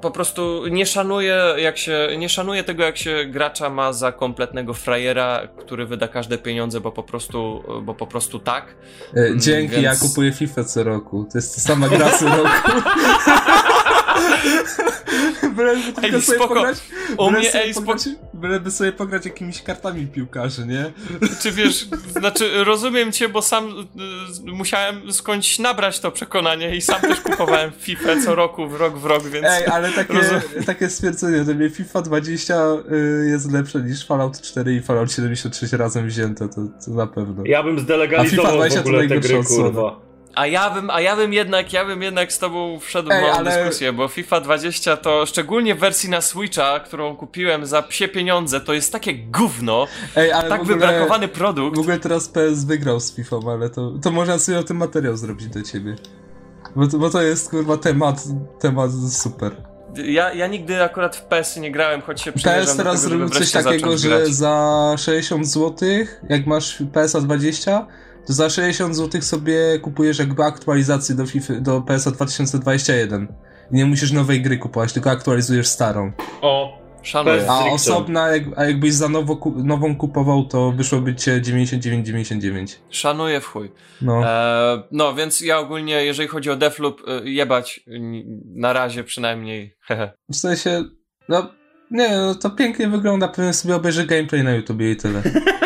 po 0.00 0.10
prostu 0.10 0.66
nie 0.70 0.86
szanuję, 0.86 1.42
jak 1.56 1.78
się, 1.78 2.08
nie 2.18 2.28
szanuję 2.28 2.64
tego, 2.64 2.82
jak 2.84 2.96
się 2.96 3.24
gracza 3.24 3.70
ma 3.70 3.92
za 3.92 4.12
kompletnego 4.12 4.74
frajera, 4.74 5.48
który 5.58 5.86
wyda 5.86 6.08
każde 6.08 6.38
pieniądze, 6.38 6.80
bo 6.80 6.92
po 6.92 7.02
prostu, 7.02 7.62
bo 7.82 7.94
po 7.94 8.06
prostu 8.06 8.38
tak. 8.38 8.74
E, 9.16 9.36
Dzięki, 9.38 9.72
więc- 9.72 9.84
ja 9.84 9.96
kupuję 10.08 10.32
FIFA 10.32 10.64
co 10.64 10.84
roku. 10.84 11.26
To 11.32 11.38
jest 11.38 11.54
ta 11.54 11.60
sama 11.60 11.88
gra 11.88 12.10
co 12.10 12.28
roku. 12.28 12.70
Byleby 15.56 15.82
tylko 15.82 16.02
Ej, 16.02 16.22
sobie 16.22 16.38
spoko. 16.38 16.54
pograć, 16.54 16.78
U 17.16 17.16
byleby 17.16 17.38
mnie, 17.38 17.50
sobie 17.50 17.64
ej, 17.64 17.74
spoko. 17.74 17.86
pograć, 17.86 18.08
byleby 18.34 18.70
sobie 18.70 18.92
pograć 18.92 19.24
jakimiś 19.24 19.62
kartami 19.62 20.06
piłkarzy, 20.06 20.66
nie? 20.66 20.92
Czy 21.42 21.52
wiesz, 21.52 21.86
znaczy 22.18 22.64
rozumiem 22.64 23.12
cię, 23.12 23.28
bo 23.28 23.42
sam 23.42 23.64
y, 24.48 24.52
musiałem 24.52 25.12
skądś 25.12 25.58
nabrać 25.58 26.00
to 26.00 26.10
przekonanie 26.10 26.76
i 26.76 26.80
sam 26.80 27.00
też 27.00 27.20
kupowałem 27.20 27.72
FIFA 27.78 28.20
co 28.24 28.34
roku, 28.34 28.68
w 28.68 28.74
rok 28.74 28.98
w 28.98 29.04
rok, 29.04 29.22
więc... 29.28 29.46
Ej, 29.48 29.66
ale 29.66 29.92
takie, 29.92 30.12
Rozumiem. 30.14 30.42
takie 30.66 30.90
stwierdzenie, 30.90 31.44
że 31.44 31.54
mnie 31.54 31.70
FIFA 31.70 32.02
20 32.02 32.54
y, 33.24 33.26
jest 33.30 33.52
lepsze 33.52 33.80
niż 33.82 34.06
Fallout 34.06 34.40
4 34.40 34.74
i 34.74 34.80
Fallout 34.80 35.12
76 35.12 35.72
razem 35.72 36.06
wzięte, 36.06 36.48
to, 36.48 36.54
to 36.84 36.90
na 36.90 37.06
pewno. 37.06 37.42
Ja 37.46 37.62
bym 37.62 37.76
A 37.76 37.80
zdelegalizował 37.80 38.46
FIFA 38.46 38.52
w 38.52 38.56
20 38.56 38.82
to 38.82 38.88
ogóle 38.88 39.08
te 39.08 39.20
gry, 39.20 39.44
kurwa. 39.44 40.05
A 40.36 40.46
ja 40.46 40.70
bym, 40.70 40.90
a 40.90 41.00
ja 41.00 41.16
bym 41.16 41.32
jednak, 41.32 41.72
ja 41.72 41.84
bym 41.84 42.02
jednak 42.02 42.32
z 42.32 42.38
tobą 42.38 42.78
wszedł 42.80 43.10
Ej, 43.12 43.18
w 43.18 43.22
małą 43.22 43.34
ale- 43.34 43.50
dyskusję, 43.56 43.92
bo 43.92 44.08
FIFA 44.08 44.40
20 44.40 44.96
to 44.96 45.26
szczególnie 45.26 45.74
w 45.74 45.78
wersji 45.78 46.10
na 46.10 46.20
Switcha, 46.20 46.80
którą 46.80 47.16
kupiłem 47.16 47.66
za 47.66 47.82
psie 47.82 48.08
pieniądze, 48.08 48.60
to 48.60 48.72
jest 48.74 48.92
takie 48.92 49.14
gówno, 49.14 49.86
Ej, 50.16 50.32
ale 50.32 50.48
tak 50.48 50.58
w 50.60 50.62
ogóle, 50.62 50.76
wybrakowany 50.76 51.28
w 51.28 51.30
produkt. 51.30 51.78
ogóle 51.78 51.98
teraz 51.98 52.28
PS 52.28 52.64
wygrał 52.64 53.00
z 53.00 53.14
FIFA, 53.14 53.36
ale 53.52 53.70
to, 53.70 53.92
to 54.02 54.10
można 54.10 54.38
sobie 54.38 54.58
o 54.58 54.62
tym 54.62 54.76
materiał 54.76 55.16
zrobić 55.16 55.46
do 55.46 55.62
ciebie. 55.62 55.96
Bo 56.76 56.86
to, 56.88 56.98
bo 56.98 57.10
to 57.10 57.22
jest 57.22 57.50
kurwa 57.50 57.76
temat, 57.76 58.22
temat 58.60 58.90
super. 59.10 59.52
Ja, 60.04 60.32
ja 60.34 60.46
nigdy 60.46 60.82
akurat 60.82 61.16
w 61.16 61.20
PS 61.22 61.56
nie 61.56 61.70
grałem, 61.72 62.02
choć 62.02 62.20
się 62.22 62.32
przymierzam 62.32 62.64
PS 62.66 62.76
teraz 62.76 63.00
zrobił 63.00 63.28
coś 63.28 63.50
takiego, 63.52 63.98
że 63.98 64.08
grać. 64.08 64.28
za 64.28 64.94
60 64.98 65.46
zł, 65.46 65.88
jak 66.28 66.46
masz 66.46 66.82
PSA 66.92 67.20
20, 67.20 67.86
to 68.26 68.32
za 68.32 68.50
60 68.50 68.96
zł 68.96 69.22
sobie 69.22 69.78
kupujesz 69.78 70.18
jakby 70.18 70.42
aktualizację 70.44 71.14
do, 71.14 71.26
FIFA, 71.26 71.54
do 71.60 71.80
PSA 71.80 72.10
2021. 72.10 73.28
I 73.72 73.74
nie 73.76 73.86
musisz 73.86 74.12
nowej 74.12 74.42
gry 74.42 74.58
kupować, 74.58 74.92
tylko 74.92 75.10
aktualizujesz 75.10 75.66
starą. 75.68 76.12
O, 76.42 76.86
Szanuję. 77.02 77.44
A 77.50 77.64
osobna, 77.64 78.28
jak, 78.28 78.42
a 78.56 78.64
jakbyś 78.64 78.92
za 78.94 79.08
nowo, 79.08 79.36
ku- 79.36 79.64
nową 79.64 79.96
kupował, 79.96 80.44
to 80.44 80.72
wyszłoby 80.72 81.14
cię 81.14 81.40
99,99. 81.40 82.76
Szanuję 82.90 83.40
w 83.40 83.46
chuj. 83.46 83.72
No. 84.02 84.24
E, 84.26 84.82
no, 84.92 85.14
więc 85.14 85.40
ja 85.40 85.58
ogólnie, 85.58 86.04
jeżeli 86.04 86.28
chodzi 86.28 86.50
o 86.50 86.56
Defloop, 86.56 87.00
e, 87.08 87.28
jebać 87.30 87.80
na 88.54 88.72
razie 88.72 89.04
przynajmniej. 89.04 89.76
hehe. 89.80 90.12
W 90.32 90.36
sensie, 90.36 90.84
no, 91.28 91.50
nie, 91.90 92.08
no 92.16 92.34
to 92.34 92.50
pięknie 92.50 92.88
wygląda, 92.88 93.28
pewnie 93.28 93.52
sobie 93.52 93.76
obejrzę 93.76 94.04
gameplay 94.06 94.44
na 94.44 94.54
YouTubie 94.54 94.90
i 94.90 94.96
tyle. 94.96 95.22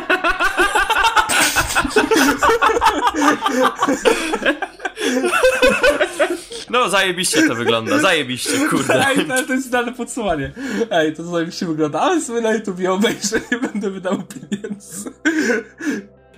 No, 6.70 6.88
zajebiście 6.88 7.48
to 7.48 7.54
wygląda, 7.54 7.98
zajebiście, 7.98 8.68
kurde. 8.70 9.06
Ej, 9.08 9.30
ale 9.30 9.44
to 9.44 9.52
jest 9.52 9.66
idealne 9.66 9.92
podsumowanie. 9.92 10.52
Ej, 10.90 11.14
to 11.14 11.24
zajebiście 11.24 11.66
wygląda, 11.66 12.00
ale 12.00 12.20
sobie 12.20 12.40
na 12.40 12.54
YouTubie 12.54 12.92
obejrzę, 12.92 13.40
nie 13.52 13.58
będę 13.58 13.90
wydał 13.90 14.22
pieniędzy. 14.22 15.12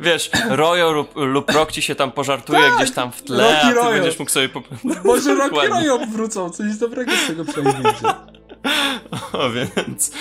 Wiesz, 0.01 0.31
Royo 0.49 0.92
lub, 0.92 1.16
lub 1.16 1.51
Rock 1.51 1.73
się 1.73 1.95
tam 1.95 2.12
pożartuje 2.12 2.61
tak, 2.61 2.77
gdzieś 2.77 2.90
tam 2.90 3.12
w 3.12 3.23
tle, 3.23 3.45
Rocky 3.45 3.66
a 3.66 3.68
ty 3.68 3.75
Royo. 3.75 3.92
będziesz 3.92 4.18
mógł 4.18 4.31
sobie... 4.31 4.49
Po... 4.49 4.62
Może 5.05 5.35
Rocky 5.35 5.68
Royo 5.68 5.99
wrócą, 5.99 6.51
coś 6.51 6.77
dobrego 6.77 7.12
z 7.25 7.27
tego 7.27 7.45
przejdzie. 7.45 7.73
O, 9.33 9.51
więc... 9.51 10.12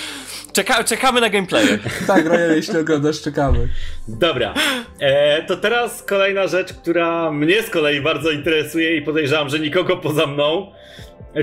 Czeka, 0.53 0.83
czekamy 0.83 1.21
na 1.21 1.29
gameplay. 1.29 1.67
tak, 2.07 2.25
Royo, 2.25 2.55
jeśli 2.55 2.77
oglądasz, 2.77 3.21
czekamy. 3.21 3.67
Dobra, 4.07 4.53
e, 4.99 5.43
to 5.43 5.57
teraz 5.57 6.03
kolejna 6.03 6.47
rzecz, 6.47 6.73
która 6.73 7.31
mnie 7.31 7.63
z 7.63 7.69
kolei 7.69 8.01
bardzo 8.01 8.31
interesuje 8.31 8.97
i 8.97 9.01
podejrzewam, 9.01 9.49
że 9.49 9.59
nikogo 9.59 9.97
poza 9.97 10.27
mną, 10.27 10.71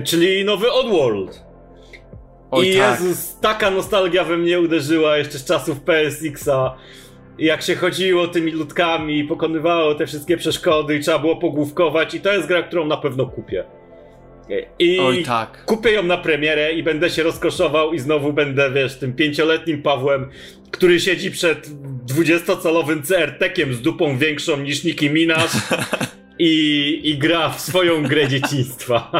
czyli 0.05 0.45
nowy 0.45 0.73
Oddworld. 0.73 1.43
Oj, 2.51 2.69
I 2.69 2.79
tak. 2.79 3.01
Jezus, 3.01 3.41
taka 3.41 3.71
nostalgia 3.71 4.25
we 4.25 4.37
mnie 4.37 4.61
uderzyła 4.61 5.17
jeszcze 5.17 5.39
z 5.39 5.45
czasów 5.45 5.81
PSX-a 5.81 6.77
jak 7.39 7.63
się 7.63 7.77
chodziło 7.77 8.29
tymi 8.29 8.53
ludkami, 8.53 9.25
pokonywało 9.25 9.95
te 9.95 10.07
wszystkie 10.07 10.37
przeszkody 10.37 10.97
i 10.97 11.01
trzeba 11.01 11.19
było 11.19 11.37
pogłówkować 11.37 12.15
i 12.15 12.21
to 12.21 12.33
jest 12.33 12.49
gra, 12.49 12.63
którą 12.63 12.87
na 12.87 12.97
pewno 12.97 13.27
kupię. 13.27 13.65
I 14.79 14.99
Oj, 14.99 15.25
tak. 15.25 15.65
kupię 15.65 15.91
ją 15.91 16.03
na 16.03 16.19
premierę 16.19 16.73
i 16.73 16.83
będę 16.83 17.11
się 17.11 17.23
rozkoszował 17.23 17.93
i 17.93 17.99
znowu 17.99 18.33
będę, 18.33 18.71
wiesz, 18.71 18.99
tym 18.99 19.13
pięcioletnim 19.13 19.83
Pawłem, 19.83 20.29
który 20.71 21.01
siedzi 21.01 21.31
przed 21.31 21.69
20-calowym 22.15 23.03
CRT-kiem 23.03 23.73
z 23.75 23.81
dupą 23.81 24.19
większą 24.19 24.57
niż 24.57 24.85
Nicki 24.85 25.11
Minaj 25.11 25.49
i, 26.39 27.01
i 27.05 27.19
gra 27.19 27.51
w 27.51 27.61
swoją 27.61 28.03
grę 28.03 28.29
dzieciństwa. 28.29 29.11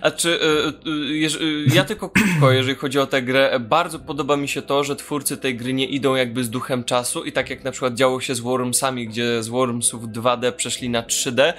A 0.00 0.10
czy 0.10 0.28
y, 0.28 0.88
y, 0.88 1.42
y, 1.42 1.66
ja 1.74 1.84
tylko 1.84 2.10
krótko, 2.10 2.52
jeżeli 2.52 2.74
chodzi 2.74 2.98
o 2.98 3.06
tę 3.06 3.22
grę, 3.22 3.60
bardzo 3.60 3.98
podoba 3.98 4.36
mi 4.36 4.48
się 4.48 4.62
to, 4.62 4.84
że 4.84 4.96
twórcy 4.96 5.36
tej 5.36 5.56
gry 5.56 5.72
nie 5.72 5.86
idą 5.86 6.14
jakby 6.14 6.44
z 6.44 6.50
duchem 6.50 6.84
czasu 6.84 7.24
i 7.24 7.32
tak 7.32 7.50
jak 7.50 7.64
na 7.64 7.70
przykład 7.70 7.94
działo 7.94 8.20
się 8.20 8.34
z 8.34 8.40
Wormsami, 8.40 9.08
gdzie 9.08 9.42
z 9.42 9.48
Wormsów 9.48 10.02
2D 10.02 10.52
przeszli 10.52 10.90
na 10.90 11.02
3D, 11.02 11.52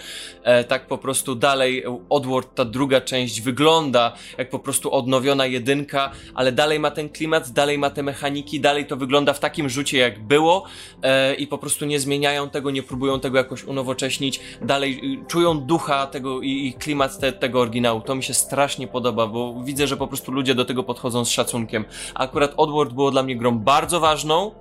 e, 0.44 0.64
tak 0.64 0.88
po 0.88 0.98
prostu 0.98 1.36
dalej 1.36 1.84
Oddworld, 2.10 2.56
ta 2.56 2.66
druga 2.66 3.02
część 3.02 3.42
wygląda 3.42 4.14
jak 4.38 4.50
po 4.50 4.60
prostu 4.60 4.92
odnowiona 4.92 5.46
jedynka, 5.46 6.12
ale 6.34 6.52
dalej 6.52 6.80
ma 6.80 6.92
ten 6.92 7.10
klimat, 7.10 7.52
dalej 7.52 7.78
ma 7.78 7.90
te 7.90 8.04
mechaniki, 8.04 8.60
dalej 8.60 8.86
to 8.86 8.98
wygląda 8.98 9.34
w 9.34 9.40
takim 9.40 9.70
rzucie 9.70 9.98
jak 9.98 10.20
było 10.20 10.64
e, 11.04 11.34
i 11.36 11.48
po 11.48 11.58
prostu 11.58 11.86
nie 11.86 12.00
zmieniają 12.00 12.50
tego, 12.50 12.72
nie 12.72 12.84
próbują 12.84 13.20
tego 13.20 13.38
jakoś 13.38 13.64
unowocześnić, 13.64 14.40
dalej 14.62 14.77
dalej 14.78 15.20
y, 15.24 15.26
czują 15.26 15.60
ducha 15.60 16.08
tego 16.08 16.42
i, 16.42 16.68
i 16.68 16.74
klimat 16.74 17.20
te, 17.20 17.34
tego 17.34 17.62
oryginału. 17.62 18.02
To 18.02 18.16
mi 18.16 18.24
się 18.24 18.34
strasznie 18.34 18.88
podoba, 18.88 19.28
bo 19.28 19.64
widzę, 19.64 19.88
że 19.88 19.98
po 19.98 20.08
prostu 20.08 20.32
ludzie 20.32 20.56
do 20.56 20.66
tego 20.66 20.84
podchodzą 20.84 21.26
z 21.26 21.30
szacunkiem. 21.30 21.86
Akurat 22.16 22.54
Oddworld 22.58 22.94
było 22.94 23.12
dla 23.12 23.24
mnie 23.24 23.36
grą 23.36 23.60
bardzo 23.60 24.00
ważną, 24.00 24.52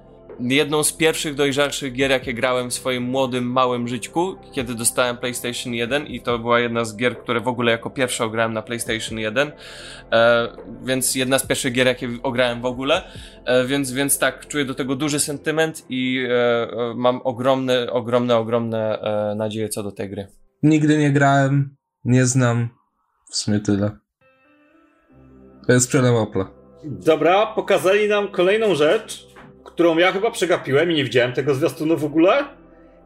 jedną 0.40 0.84
z 0.84 0.92
pierwszych 0.92 1.34
dojrzalszych 1.34 1.92
gier, 1.92 2.10
jakie 2.10 2.34
grałem 2.34 2.70
w 2.70 2.74
swoim 2.74 3.02
młodym, 3.02 3.44
małym 3.44 3.88
żyćku, 3.88 4.36
kiedy 4.52 4.74
dostałem 4.74 5.16
PlayStation 5.16 5.74
1 5.74 6.06
i 6.06 6.20
to 6.20 6.38
była 6.38 6.60
jedna 6.60 6.84
z 6.84 6.96
gier, 6.96 7.18
które 7.18 7.40
w 7.40 7.48
ogóle 7.48 7.72
jako 7.72 7.90
pierwsza 7.90 8.24
ograłem 8.24 8.52
na 8.52 8.62
PlayStation 8.62 9.18
1, 9.18 9.52
e, 10.12 10.48
więc 10.84 11.14
jedna 11.14 11.38
z 11.38 11.46
pierwszych 11.46 11.72
gier, 11.72 11.86
jakie 11.86 12.08
ograłem 12.22 12.60
w 12.60 12.64
ogóle, 12.64 13.02
e, 13.44 13.64
więc, 13.64 13.92
więc 13.92 14.18
tak, 14.18 14.48
czuję 14.48 14.64
do 14.64 14.74
tego 14.74 14.96
duży 14.96 15.20
sentyment 15.20 15.86
i 15.88 16.26
e, 16.28 16.32
e 16.32 16.94
mam 16.96 17.20
ogromne, 17.24 17.90
ogromne, 17.90 18.36
ogromne 18.36 19.00
e, 19.00 19.34
nadzieje 19.34 19.68
co 19.68 19.82
do 19.82 19.92
tej 19.92 20.10
gry. 20.10 20.26
Nigdy 20.62 20.98
nie 20.98 21.12
grałem, 21.12 21.76
nie 22.04 22.26
znam, 22.26 22.68
w 23.30 23.36
sumie 23.36 23.60
tyle. 23.60 23.90
To 25.66 25.72
jest 25.72 25.88
przelem 25.88 26.14
Opla. 26.14 26.50
Dobra, 26.84 27.46
pokazali 27.46 28.08
nam 28.08 28.28
kolejną 28.28 28.74
rzecz, 28.74 29.26
którą 29.66 29.98
ja 29.98 30.12
chyba 30.12 30.30
przegapiłem 30.30 30.92
i 30.92 30.94
nie 30.94 31.04
widziałem 31.04 31.32
tego 31.32 31.54
zwiastunu 31.54 31.96
w 31.96 32.04
ogóle. 32.04 32.44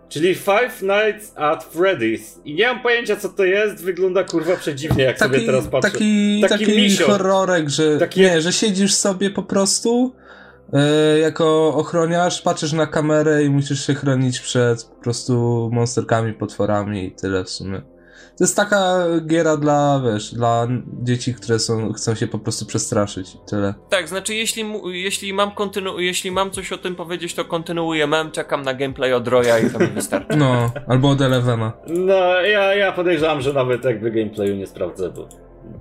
Czyli 0.08 0.34
Five 0.34 0.82
Nights 0.82 1.32
at 1.36 1.68
Freddy's. 1.74 2.20
I 2.44 2.54
nie 2.54 2.66
mam 2.66 2.82
pojęcia 2.82 3.16
co 3.16 3.28
to 3.28 3.44
jest, 3.44 3.84
wygląda 3.84 4.24
kurwa 4.24 4.56
przedziwnie, 4.56 5.04
jak 5.04 5.18
taki, 5.18 5.34
sobie 5.34 5.46
teraz 5.46 5.68
patrzę. 5.68 5.90
Taki, 5.90 6.40
taki, 6.48 6.66
taki 6.66 6.96
horrorek, 6.96 7.68
że, 7.68 7.98
taki... 7.98 8.20
nie, 8.20 8.40
że 8.40 8.52
siedzisz 8.52 8.94
sobie 8.94 9.30
po 9.30 9.42
prostu 9.42 10.14
yy, 10.72 11.18
jako 11.18 11.74
ochroniarz, 11.74 12.42
patrzysz 12.42 12.72
na 12.72 12.86
kamerę 12.86 13.44
i 13.44 13.50
musisz 13.50 13.86
się 13.86 13.94
chronić 13.94 14.40
przed 14.40 14.84
po 14.84 15.02
prostu 15.02 15.68
monsterkami, 15.72 16.32
potworami 16.32 17.04
i 17.06 17.12
tyle 17.12 17.44
w 17.44 17.50
sumie. 17.50 17.82
To 18.40 18.44
jest 18.44 18.56
taka 18.56 19.04
giera 19.26 19.56
dla, 19.56 20.00
wiesz, 20.04 20.34
dla 20.34 20.66
dzieci, 21.02 21.34
które 21.34 21.58
są, 21.58 21.92
chcą 21.92 22.14
się 22.14 22.26
po 22.26 22.38
prostu 22.38 22.66
przestraszyć. 22.66 23.36
Tyle. 23.46 23.74
Tak, 23.88 24.08
znaczy 24.08 24.34
jeśli, 24.34 24.64
jeśli, 24.84 25.32
mam 25.32 25.50
kontynu- 25.50 25.98
jeśli 25.98 26.30
mam 26.30 26.50
coś 26.50 26.72
o 26.72 26.78
tym 26.78 26.94
powiedzieć, 26.96 27.34
to 27.34 27.44
kontynuuję 27.44 28.06
mem, 28.06 28.30
czekam 28.30 28.62
na 28.62 28.74
gameplay 28.74 29.12
od 29.12 29.28
Roya 29.28 29.58
i 29.66 29.70
to 29.70 29.78
mi 29.78 29.86
wystarczy. 29.86 30.36
No, 30.38 30.70
albo 30.88 31.10
od 31.10 31.20
Elevena. 31.20 31.72
No, 31.88 32.40
ja, 32.40 32.74
ja 32.74 32.92
podejrzewam, 32.92 33.40
że 33.40 33.52
nawet 33.52 33.84
jakby 33.84 34.10
gameplayu 34.10 34.56
nie 34.56 34.66
sprawdzę, 34.66 35.10
bo 35.10 35.28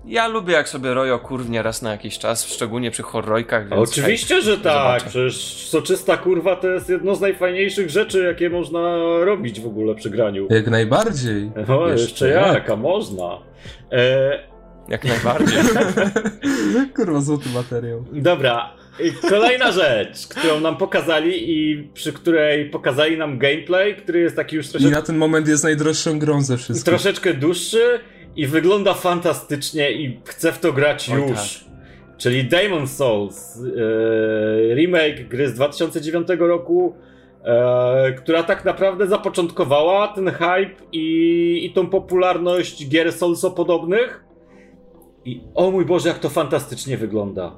ja 0.05 0.27
lubię 0.27 0.53
jak 0.53 0.69
sobie 0.69 0.93
Royo 0.93 1.19
kurwnie 1.19 1.63
raz 1.63 1.81
na 1.81 1.91
jakiś 1.91 2.17
czas, 2.17 2.45
szczególnie 2.45 2.91
przy 2.91 3.03
horrojkach. 3.03 3.69
Więc 3.69 3.89
Oczywiście, 3.89 4.35
hej, 4.35 4.43
że 4.43 4.57
tak. 4.57 4.63
Zobaczę. 4.63 5.05
Przecież 5.05 5.67
soczysta 5.69 6.17
kurwa 6.17 6.55
to 6.55 6.67
jest 6.67 6.89
jedno 6.89 7.15
z 7.15 7.21
najfajniejszych 7.21 7.89
rzeczy, 7.89 8.23
jakie 8.23 8.49
można 8.49 8.97
robić 9.25 9.61
w 9.61 9.67
ogóle 9.67 9.95
przy 9.95 10.09
graniu. 10.09 10.47
Jak 10.49 10.67
najbardziej. 10.67 11.51
No, 11.67 11.87
jeszcze, 11.87 12.01
jeszcze 12.01 12.29
jak, 12.29 12.69
a 12.69 12.75
można. 12.75 13.37
E... 13.91 14.39
Jak 14.89 15.05
najbardziej. 15.05 15.59
kurwa, 16.95 17.21
złoty 17.21 17.49
materiał. 17.49 18.05
Dobra. 18.11 18.79
Kolejna 19.29 19.71
rzecz, 19.81 20.27
którą 20.27 20.59
nam 20.59 20.77
pokazali 20.77 21.51
i 21.51 21.83
przy 21.93 22.13
której 22.13 22.69
pokazali 22.69 23.17
nam 23.17 23.37
gameplay, 23.37 23.95
który 23.95 24.19
jest 24.19 24.35
taki 24.35 24.55
już 24.55 24.67
troszeczkę... 24.67 24.91
I 24.91 24.95
na 24.95 25.01
ten 25.01 25.17
moment 25.17 25.47
jest 25.47 25.63
najdroższą 25.63 26.19
grą 26.19 26.41
ze 26.41 26.57
wszystkich. 26.57 26.85
Troszeczkę 26.85 27.33
dłuższy 27.33 27.99
i 28.35 28.47
wygląda 28.47 28.93
fantastycznie 28.93 29.91
i 29.91 30.19
chcę 30.25 30.51
w 30.51 30.59
to 30.59 30.73
grać 30.73 31.09
Oj, 31.09 31.21
już. 31.21 31.59
Tak. 31.59 31.69
Czyli 32.17 32.43
Demon 32.43 32.87
Souls, 32.87 33.55
yy, 33.55 34.75
remake 34.75 35.27
gry 35.27 35.49
z 35.49 35.53
2009 35.53 36.27
roku, 36.39 36.95
yy, 37.45 38.13
która 38.13 38.43
tak 38.43 38.65
naprawdę 38.65 39.07
zapoczątkowała 39.07 40.07
ten 40.07 40.29
hype 40.29 40.85
i, 40.91 41.65
i 41.65 41.73
tą 41.73 41.87
popularność 41.87 42.89
gier 42.89 43.13
Soulso 43.13 43.51
podobnych. 43.51 44.23
I 45.25 45.41
o 45.55 45.71
mój 45.71 45.85
Boże, 45.85 46.09
jak 46.09 46.19
to 46.19 46.29
fantastycznie 46.29 46.97
wygląda. 46.97 47.55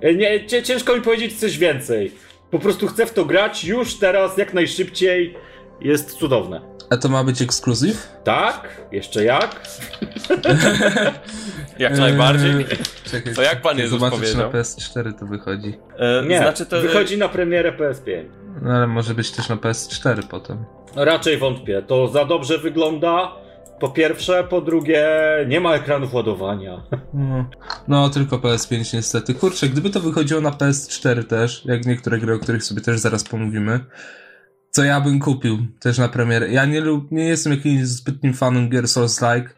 E, 0.00 0.14
nie, 0.14 0.46
ciężko 0.46 0.96
mi 0.96 1.02
powiedzieć 1.02 1.40
coś 1.40 1.58
więcej. 1.58 2.12
Po 2.50 2.58
prostu 2.58 2.86
chcę 2.86 3.06
w 3.06 3.12
to 3.12 3.24
grać 3.24 3.64
już 3.64 3.94
teraz, 3.94 4.38
jak 4.38 4.54
najszybciej. 4.54 5.34
Jest 5.80 6.18
cudowne. 6.18 6.60
A 6.90 6.96
to 6.96 7.08
ma 7.08 7.24
być 7.24 7.42
ekskluzyw? 7.42 8.08
Tak, 8.24 8.68
jeszcze 8.92 9.24
jak? 9.24 9.60
jak 11.78 11.98
najbardziej. 11.98 12.50
Eee, 12.50 12.66
czekaj, 13.10 13.34
to 13.34 13.42
jak 13.42 13.62
pan 13.62 13.78
Jezus 13.78 14.00
zobaczyć, 14.00 14.20
powiedział? 14.20 14.52
na 14.52 14.58
PS4 14.58 15.18
to 15.18 15.26
wychodzi. 15.26 15.74
Eee, 15.98 16.28
Nie, 16.28 16.38
znaczy 16.38 16.66
to... 16.66 16.80
wychodzi 16.80 17.18
na 17.18 17.28
premierę 17.28 17.72
PS5. 17.72 18.24
No 18.62 18.72
ale 18.72 18.86
może 18.86 19.14
być 19.14 19.30
też 19.30 19.48
na 19.48 19.56
PS4 19.56 20.22
potem. 20.30 20.64
Raczej 20.96 21.38
wątpię. 21.38 21.82
To 21.82 22.08
za 22.08 22.24
dobrze 22.24 22.58
wygląda. 22.58 23.32
Po 23.80 23.88
pierwsze, 23.88 24.44
po 24.44 24.60
drugie, 24.60 25.08
nie 25.48 25.60
ma 25.60 25.74
ekranów 25.74 26.14
ładowania. 26.14 26.82
No, 27.14 27.44
no, 27.88 28.10
tylko 28.10 28.36
PS5 28.38 28.94
niestety. 28.94 29.34
Kurczę, 29.34 29.68
gdyby 29.68 29.90
to 29.90 30.00
wychodziło 30.00 30.40
na 30.40 30.50
PS4 30.50 31.24
też, 31.24 31.62
jak 31.64 31.86
niektóre 31.86 32.18
gry, 32.18 32.34
o 32.34 32.38
których 32.38 32.64
sobie 32.64 32.80
też 32.80 32.98
zaraz 32.98 33.24
pomówimy, 33.24 33.80
co 34.70 34.84
ja 34.84 35.00
bym 35.00 35.20
kupił 35.20 35.58
też 35.80 35.98
na 35.98 36.08
premierę. 36.08 36.48
Ja 36.48 36.64
nie, 36.64 36.80
lub, 36.80 37.12
nie 37.12 37.24
jestem 37.24 37.52
jakimś 37.52 37.86
zbytnim 37.86 38.34
fanem 38.34 38.68
gier 38.68 38.84
Souls-like. 38.84 39.48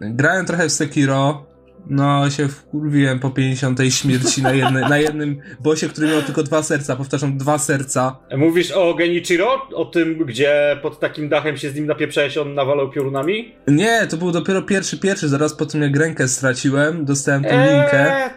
Grałem 0.00 0.46
trochę 0.46 0.68
w 0.68 0.72
Sekiro, 0.72 1.46
no 1.90 2.30
się 2.30 2.48
wkurwiłem 2.48 3.20
po 3.20 3.30
50 3.30 3.80
śmierci 3.90 4.42
na, 4.42 4.52
jedne, 4.52 4.80
na 4.88 4.98
jednym 4.98 5.40
bosie, 5.60 5.88
który 5.88 6.06
miał 6.06 6.22
tylko 6.22 6.42
dwa 6.42 6.62
serca, 6.62 6.96
powtarzam, 6.96 7.38
dwa 7.38 7.58
serca. 7.58 8.16
Mówisz 8.36 8.70
o 8.70 8.94
Genichiro? 8.94 9.68
O 9.74 9.84
tym, 9.84 10.24
gdzie 10.26 10.78
pod 10.82 11.00
takim 11.00 11.28
dachem 11.28 11.56
się 11.56 11.70
z 11.70 11.74
nim 11.74 11.86
napieprzałeś, 11.86 12.38
on 12.38 12.54
nawalał 12.54 12.90
piorunami? 12.90 13.54
Nie, 13.68 14.06
to 14.06 14.16
był 14.16 14.32
dopiero 14.32 14.62
pierwszy, 14.62 14.98
pierwszy, 14.98 15.28
zaraz 15.28 15.54
po 15.54 15.66
tym 15.66 15.82
jak 15.82 15.96
rękę 15.96 16.28
straciłem, 16.28 17.04
dostałem 17.04 17.44
tą 17.44 17.50
eee. 17.50 17.74
linkę. 17.74 18.30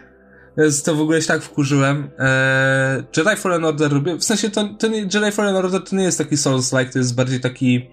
Więc 0.58 0.82
to 0.82 0.94
w 0.94 1.00
ogóle 1.00 1.22
się 1.22 1.28
tak 1.28 1.42
wkurzyłem. 1.42 2.10
Eee, 2.18 3.02
Jedi 3.16 3.36
Fallen 3.36 3.64
Order 3.64 3.92
robię, 3.92 4.16
w 4.16 4.24
sensie 4.24 4.50
to, 4.50 4.68
to 4.78 4.88
nie, 4.88 4.98
Jedi 4.98 5.32
Fallen 5.32 5.56
Order 5.56 5.82
to 5.82 5.96
nie 5.96 6.04
jest 6.04 6.18
taki 6.18 6.36
Souls-like, 6.36 6.92
to 6.92 6.98
jest 6.98 7.14
bardziej 7.14 7.40
taki 7.40 7.90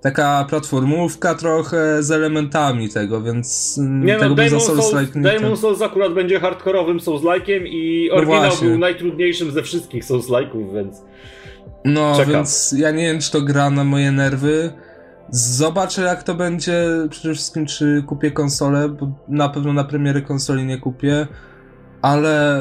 taka 0.00 0.46
platformówka 0.48 1.34
trochę 1.34 2.02
z 2.02 2.10
elementami 2.10 2.88
tego, 2.88 3.22
więc 3.22 3.78
nie 3.80 4.12
no, 4.12 4.18
tego 4.18 4.28
no, 4.28 4.34
Demon 4.34 4.60
Souls, 4.60 4.90
Souls, 4.90 5.10
Demon 5.14 5.56
Souls 5.56 5.82
akurat 5.82 6.14
będzie 6.14 6.40
hardkorowym 6.40 6.98
Souls-like'iem 6.98 7.62
i 7.66 8.10
oryginał 8.10 8.50
no 8.62 8.68
był 8.68 8.78
najtrudniejszym 8.78 9.50
ze 9.50 9.62
wszystkich 9.62 10.04
Souls-like'ów, 10.04 10.74
więc 10.74 11.02
No, 11.84 12.16
Czekam. 12.16 12.32
więc 12.32 12.74
ja 12.78 12.90
nie 12.90 13.02
wiem, 13.02 13.20
czy 13.20 13.30
to 13.32 13.40
gra 13.40 13.70
na 13.70 13.84
moje 13.84 14.12
nerwy. 14.12 14.72
Zobaczę 15.30 16.02
jak 16.02 16.22
to 16.22 16.34
będzie, 16.34 16.84
przede 17.10 17.34
wszystkim 17.34 17.66
czy 17.66 18.04
kupię 18.06 18.30
konsolę, 18.30 18.88
bo 18.88 19.12
na 19.28 19.48
pewno 19.48 19.72
na 19.72 19.84
premiery 19.84 20.22
konsoli 20.22 20.64
nie 20.64 20.78
kupię, 20.78 21.26
ale 22.02 22.60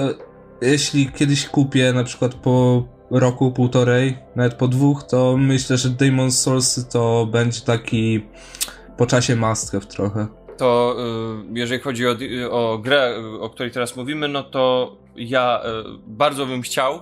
jeśli 0.62 1.12
kiedyś 1.12 1.48
kupię, 1.48 1.94
na 1.94 2.04
przykład 2.04 2.36
po 2.36 2.84
roku, 3.12 3.52
półtorej, 3.52 4.18
nawet 4.36 4.54
po 4.54 4.68
dwóch, 4.68 5.04
to 5.04 5.38
myślę, 5.38 5.78
że 5.78 5.90
Demon 5.90 6.32
Souls 6.32 6.88
to 6.88 7.28
będzie 7.32 7.62
taki 7.62 8.26
po 8.98 9.06
czasie 9.06 9.36
must 9.36 9.76
trochę. 9.90 10.28
To 10.58 10.96
y, 11.50 11.60
jeżeli 11.60 11.82
chodzi 11.82 12.08
o, 12.08 12.16
o 12.52 12.78
grę, 12.78 13.16
o 13.40 13.50
której 13.50 13.72
teraz 13.72 13.96
mówimy, 13.96 14.28
no 14.28 14.44
to 14.44 14.96
ja 15.16 15.62
y, 15.66 16.00
bardzo 16.08 16.46
bym 16.46 16.62
chciał, 16.62 17.00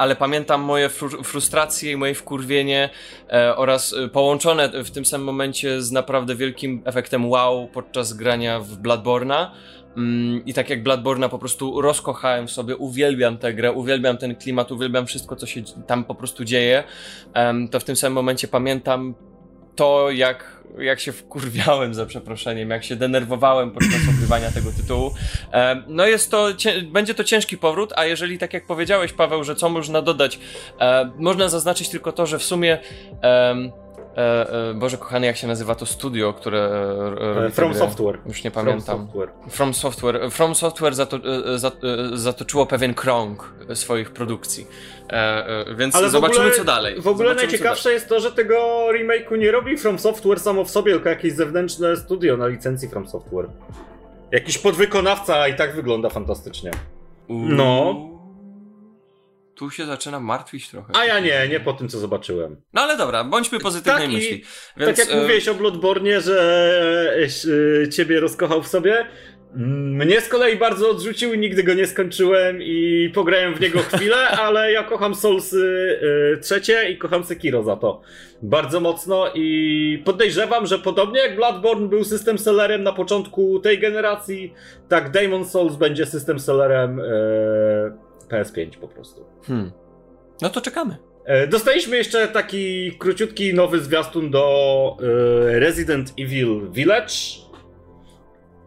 ale 0.00 0.16
pamiętam 0.16 0.60
moje 0.60 0.88
fru 0.88 1.24
frustracje 1.24 1.92
i 1.92 1.96
moje 1.96 2.14
wkurwienie 2.14 2.90
e, 3.32 3.56
oraz 3.56 3.92
e, 3.92 4.08
połączone 4.08 4.84
w 4.84 4.90
tym 4.90 5.04
samym 5.04 5.26
momencie 5.26 5.82
z 5.82 5.92
naprawdę 5.92 6.34
wielkim 6.34 6.82
efektem 6.84 7.28
wow 7.28 7.68
podczas 7.68 8.12
grania 8.12 8.60
w 8.60 8.82
Bloodborne'a. 8.82 9.46
Mm, 9.96 10.44
I 10.46 10.54
tak 10.54 10.70
jak 10.70 10.82
Bloodborne'a 10.82 11.28
po 11.28 11.38
prostu 11.38 11.80
rozkochałem 11.80 12.48
sobie, 12.48 12.76
uwielbiam 12.76 13.38
tę 13.38 13.54
grę, 13.54 13.72
uwielbiam 13.72 14.16
ten 14.16 14.36
klimat, 14.36 14.72
uwielbiam 14.72 15.06
wszystko, 15.06 15.36
co 15.36 15.46
się 15.46 15.62
tam 15.86 16.04
po 16.04 16.14
prostu 16.14 16.44
dzieje, 16.44 16.84
to 17.70 17.80
w 17.80 17.84
tym 17.84 17.96
samym 17.96 18.14
momencie 18.14 18.48
pamiętam 18.48 19.14
to, 19.76 20.10
jak 20.10 20.60
jak 20.78 21.00
się 21.00 21.12
wkurwiałem 21.12 21.94
za 21.94 22.06
przeproszeniem, 22.06 22.70
jak 22.70 22.84
się 22.84 22.96
denerwowałem 22.96 23.70
podczas 23.70 24.00
ogrywania 24.16 24.50
tego 24.50 24.72
tytułu. 24.72 25.14
No 25.86 26.06
jest 26.06 26.30
to, 26.30 26.48
będzie 26.92 27.14
to 27.14 27.24
ciężki 27.24 27.58
powrót, 27.58 27.92
a 27.96 28.04
jeżeli 28.04 28.38
tak 28.38 28.54
jak 28.54 28.66
powiedziałeś 28.66 29.12
Paweł, 29.12 29.44
że 29.44 29.56
co 29.56 29.68
można 29.68 30.02
dodać, 30.02 30.38
można 31.18 31.48
zaznaczyć 31.48 31.88
tylko 31.88 32.12
to, 32.12 32.26
że 32.26 32.38
w 32.38 32.42
sumie 32.44 32.78
Boże 34.74 34.98
kochany, 34.98 35.26
jak 35.26 35.36
się 35.36 35.46
nazywa 35.46 35.74
to 35.74 35.86
studio, 35.86 36.32
które 36.32 36.70
e, 37.46 37.50
From 37.50 37.74
Software. 37.74 38.18
Już 38.26 38.44
nie 38.44 38.50
pamiętam. 38.50 39.08
From 39.08 39.08
Software. 39.08 39.30
From 39.50 39.74
Software, 39.74 40.30
From 40.30 40.54
Software 40.54 40.94
zato, 40.94 41.18
zatoczyło 42.12 42.66
pewien 42.66 42.94
krąg 42.94 43.52
swoich 43.74 44.10
produkcji. 44.10 44.66
Więc 45.76 45.94
Ale 45.96 46.10
zobaczymy 46.10 46.40
ogóle, 46.40 46.56
co 46.56 46.64
dalej. 46.64 46.94
W 46.94 47.08
ogóle 47.08 47.28
zobaczymy, 47.28 47.34
najciekawsze 47.34 47.92
jest 47.92 48.08
to, 48.08 48.20
że 48.20 48.32
tego 48.32 48.86
remake'u 48.92 49.38
nie 49.38 49.50
robi 49.50 49.76
From 49.76 49.98
Software 49.98 50.40
samo 50.40 50.64
w 50.64 50.70
sobie, 50.70 50.92
tylko 50.92 51.08
jakieś 51.08 51.32
zewnętrzne 51.32 51.96
studio 51.96 52.36
na 52.36 52.46
licencji 52.46 52.88
From 52.88 53.08
Software. 53.08 53.46
Jakiś 54.32 54.58
podwykonawca 54.58 55.48
i 55.48 55.54
tak 55.54 55.74
wygląda 55.74 56.08
fantastycznie. 56.08 56.70
No 57.28 57.94
tu 59.60 59.70
się 59.70 59.86
zaczyna 59.86 60.20
martwić 60.20 60.68
trochę. 60.68 60.92
A 60.96 61.04
ja 61.04 61.20
nie, 61.20 61.48
nie 61.48 61.60
po 61.60 61.72
tym, 61.72 61.88
co 61.88 61.98
zobaczyłem. 61.98 62.56
No 62.72 62.80
ale 62.80 62.96
dobra, 62.96 63.24
bądźmy 63.24 63.60
pozytywnej 63.60 64.02
tak 64.02 64.12
myśli. 64.12 64.44
Więc, 64.76 64.96
tak 64.96 64.98
jak 64.98 65.16
e... 65.16 65.20
mówiłeś 65.20 65.48
o 65.48 65.54
Bloodborne, 65.54 66.20
że 66.20 67.16
e, 67.84 67.88
ciebie 67.88 68.20
rozkochał 68.20 68.62
w 68.62 68.68
sobie, 68.68 69.06
mnie 69.54 70.20
z 70.20 70.28
kolei 70.28 70.56
bardzo 70.56 70.90
odrzucił 70.90 71.34
i 71.34 71.38
nigdy 71.38 71.62
go 71.62 71.74
nie 71.74 71.86
skończyłem 71.86 72.62
i 72.62 73.10
pograłem 73.14 73.54
w 73.54 73.60
niego 73.60 73.78
chwilę, 73.92 74.28
ale 74.28 74.72
ja 74.72 74.82
kocham 74.82 75.14
Soulsy 75.14 75.98
y, 76.36 76.40
trzecie 76.40 76.90
i 76.90 76.98
kocham 76.98 77.24
Sekiro 77.24 77.62
za 77.62 77.76
to 77.76 78.00
bardzo 78.42 78.80
mocno 78.80 79.26
i 79.34 80.02
podejrzewam, 80.04 80.66
że 80.66 80.78
podobnie 80.78 81.20
jak 81.20 81.36
Bloodborne 81.36 81.88
był 81.88 82.04
system 82.04 82.38
sellerem 82.38 82.82
na 82.82 82.92
początku 82.92 83.60
tej 83.60 83.78
generacji, 83.78 84.54
tak 84.88 85.10
Demon 85.10 85.44
Souls 85.44 85.76
będzie 85.76 86.06
system 86.06 86.40
sellerem 86.40 87.00
y, 87.00 88.09
PS5 88.30 88.78
po 88.78 88.88
prostu. 88.88 89.24
Hmm. 89.46 89.72
No 90.42 90.50
to 90.50 90.60
czekamy. 90.60 90.96
E, 91.24 91.46
dostaliśmy 91.46 91.96
jeszcze 91.96 92.28
taki 92.28 92.92
króciutki 92.98 93.54
nowy 93.54 93.80
zwiastun 93.80 94.30
do 94.30 94.96
e, 95.00 95.60
Resident 95.60 96.12
Evil 96.18 96.70
Village. 96.70 97.14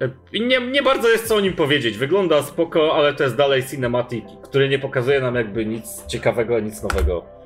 E, 0.01 0.39
nie, 0.39 0.59
nie 0.59 0.83
bardzo 0.83 1.09
jest 1.09 1.27
co 1.27 1.35
o 1.35 1.39
nim 1.39 1.53
powiedzieć. 1.53 1.97
Wygląda 1.97 2.43
spoko, 2.43 2.95
ale 2.95 3.13
to 3.13 3.23
jest 3.23 3.35
dalej 3.35 3.63
cinematic, 3.63 4.25
który 4.43 4.69
nie 4.69 4.79
pokazuje 4.79 5.21
nam 5.21 5.35
jakby 5.35 5.65
nic 5.65 6.05
ciekawego, 6.07 6.59
nic 6.59 6.83
nowego. 6.83 7.42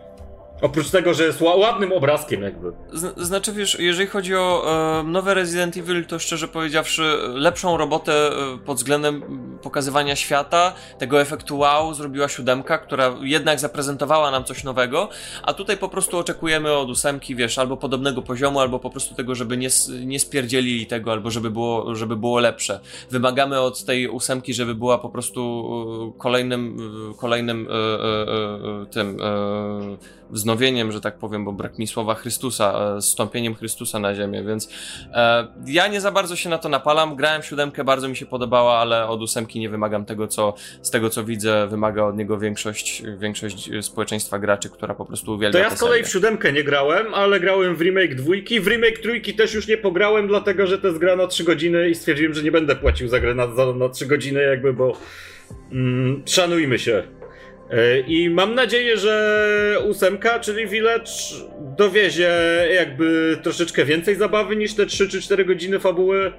Oprócz 0.62 0.90
tego, 0.90 1.14
że 1.14 1.24
jest 1.24 1.42
ładnym 1.42 1.92
obrazkiem 1.92 2.42
jakby. 2.42 2.72
znaczy 3.18 3.54
wiesz, 3.54 3.80
jeżeli 3.80 4.08
chodzi 4.10 4.36
o 4.36 4.64
e, 5.00 5.04
nowe 5.04 5.34
Resident 5.34 5.78
Evil, 5.78 6.06
to 6.06 6.20
szczerze 6.20 6.48
powiedziawszy 6.48 7.18
lepszą 7.34 7.78
robotę 7.78 8.14
e, 8.14 8.58
pod 8.66 8.78
względem 8.78 9.22
pokazywania 9.62 10.16
świata, 10.16 10.74
tego 10.98 11.22
efektu 11.22 11.58
wow 11.58 11.94
zrobiła 11.94 12.28
siódemka, 12.28 12.78
która 12.78 13.16
jednak 13.22 13.60
zaprezentowała 13.60 14.32
nam 14.32 14.44
coś 14.44 14.64
nowego, 14.64 15.10
a 15.44 15.54
tutaj 15.54 15.78
po 15.78 15.90
prostu 15.90 16.18
oczekujemy 16.18 16.74
od 16.74 16.90
ósemki, 16.90 17.36
wiesz, 17.36 17.58
albo 17.58 17.78
podobnego 17.78 18.22
poziomu, 18.22 18.60
albo 18.60 18.80
po 18.80 18.90
prostu 18.90 19.16
tego, 19.16 19.36
żeby 19.36 19.58
nie, 19.58 19.70
nie 20.06 20.20
spierdzielili 20.20 20.88
tego, 20.88 21.12
albo 21.12 21.32
żeby 21.32 21.50
było, 21.50 21.96
żeby 21.96 22.16
było 22.16 22.40
lepsze. 22.40 22.80
Wymagamy 23.12 23.60
od 23.60 23.86
tej 23.86 24.08
ósemki, 24.08 24.54
żeby 24.54 24.76
była 24.76 24.98
po 24.98 25.10
prostu 25.10 25.64
e, 26.16 26.20
kolejnym, 26.20 26.78
e, 27.12 27.18
kolejnym 27.18 27.68
e, 27.72 28.86
tym 28.86 29.18
wznowieniem, 30.30 30.92
że 30.92 31.02
tak 31.02 31.18
powiem, 31.18 31.46
bo 31.46 31.52
brak 31.52 31.78
mi 31.78 31.88
słowa 31.88 32.16
Chrystusa, 32.16 32.96
e, 32.98 33.02
stąpieniem 33.02 33.56
Chrystusa 33.56 34.00
na 34.00 34.16
ziemię, 34.16 34.44
więc 34.44 34.70
e, 35.14 35.48
ja 35.66 35.88
nie 35.88 36.02
za 36.02 36.12
bardzo 36.12 36.36
się 36.36 36.50
na 36.50 36.58
to 36.58 36.70
napalam. 36.70 37.16
Grałem 37.16 37.44
siódemkę, 37.44 37.84
bardzo 37.84 38.10
mi 38.10 38.16
się 38.16 38.26
podobała, 38.26 38.78
ale 38.78 39.08
od 39.08 39.22
ósemki 39.22 39.60
nie 39.60 39.70
wymagam 39.70 40.06
tego, 40.06 40.28
co 40.28 40.54
z 40.82 40.92
tego 40.92 41.10
co 41.10 41.24
widzę, 41.24 41.68
wymaga 41.68 42.04
od 42.04 42.18
niego 42.18 42.38
większość, 42.38 43.04
większość 43.18 43.70
społeczeństwa 43.82 44.40
graczy, 44.40 44.70
która 44.70 44.94
po 44.96 45.06
prostu 45.06 45.34
uwielbia. 45.34 45.60
To 45.60 45.70
ja 45.70 45.76
z 45.76 45.80
kolei 45.80 46.04
w 46.04 46.10
siódemkę 46.10 46.54
nie 46.54 46.64
grałem, 46.64 47.14
ale 47.14 47.40
grałem 47.40 47.76
w 47.76 47.82
remake 47.82 48.16
dwójki. 48.16 48.60
W 48.60 48.68
remake 48.68 49.00
trójki 49.00 49.34
też 49.34 49.54
już 49.54 49.68
nie 49.68 49.78
pograłem, 49.78 50.28
dlatego 50.28 50.68
że 50.68 50.78
to 50.78 50.88
jest 50.88 51.00
gra 51.00 51.16
na 51.16 51.28
3 51.28 51.44
godziny 51.44 51.90
i 51.90 51.96
stwierdziłem, 51.96 52.34
że 52.34 52.44
nie 52.44 52.52
będę 52.52 52.76
płacił 52.76 53.08
za 53.08 53.20
grę 53.20 53.36
na, 53.36 53.56
za, 53.56 53.74
na 53.74 53.90
3 53.90 54.06
godziny, 54.06 54.42
jakby, 54.42 54.74
bo 54.74 54.98
mm, 55.72 56.24
szanujmy 56.26 56.80
się. 56.80 57.17
E, 57.72 58.00
I 58.00 58.30
mam 58.30 58.56
nadzieję, 58.56 58.98
że 58.98 59.82
ósemka, 59.88 60.40
czyli 60.40 60.68
Village, 60.68 61.12
dowiezie 61.78 62.32
jakby 62.76 63.38
troszeczkę 63.44 63.86
więcej 63.86 64.16
zabawy 64.16 64.56
niż 64.56 64.74
te 64.74 64.86
3 64.86 65.10
czy 65.10 65.22
4 65.22 65.46
godziny 65.46 65.80
fabuły. 65.80 66.32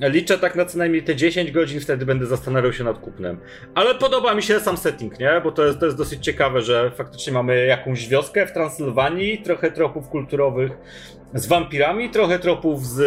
Liczę 0.00 0.38
tak 0.38 0.56
na 0.56 0.64
co 0.64 0.78
najmniej 0.78 1.02
te 1.02 1.16
10 1.16 1.50
godzin, 1.50 1.80
wtedy 1.80 2.06
będę 2.06 2.26
zastanawiał 2.26 2.72
się 2.72 2.84
nad 2.84 2.98
kupnem. 2.98 3.40
Ale 3.74 3.94
podoba 3.94 4.34
mi 4.34 4.42
się 4.42 4.60
sam 4.60 4.76
setting, 4.76 5.20
nie? 5.20 5.40
Bo 5.44 5.52
to 5.52 5.66
jest, 5.66 5.80
to 5.80 5.86
jest 5.86 5.98
dosyć 5.98 6.24
ciekawe, 6.24 6.60
że 6.62 6.90
faktycznie 6.90 7.32
mamy 7.32 7.66
jakąś 7.66 8.08
wioskę 8.08 8.46
w 8.46 8.52
Transylwanii, 8.52 9.42
trochę 9.42 9.70
tropów 9.70 10.08
kulturowych 10.08 10.72
z 11.34 11.46
wampirami, 11.46 12.10
trochę 12.10 12.38
tropów 12.38 12.86
z 12.86 13.00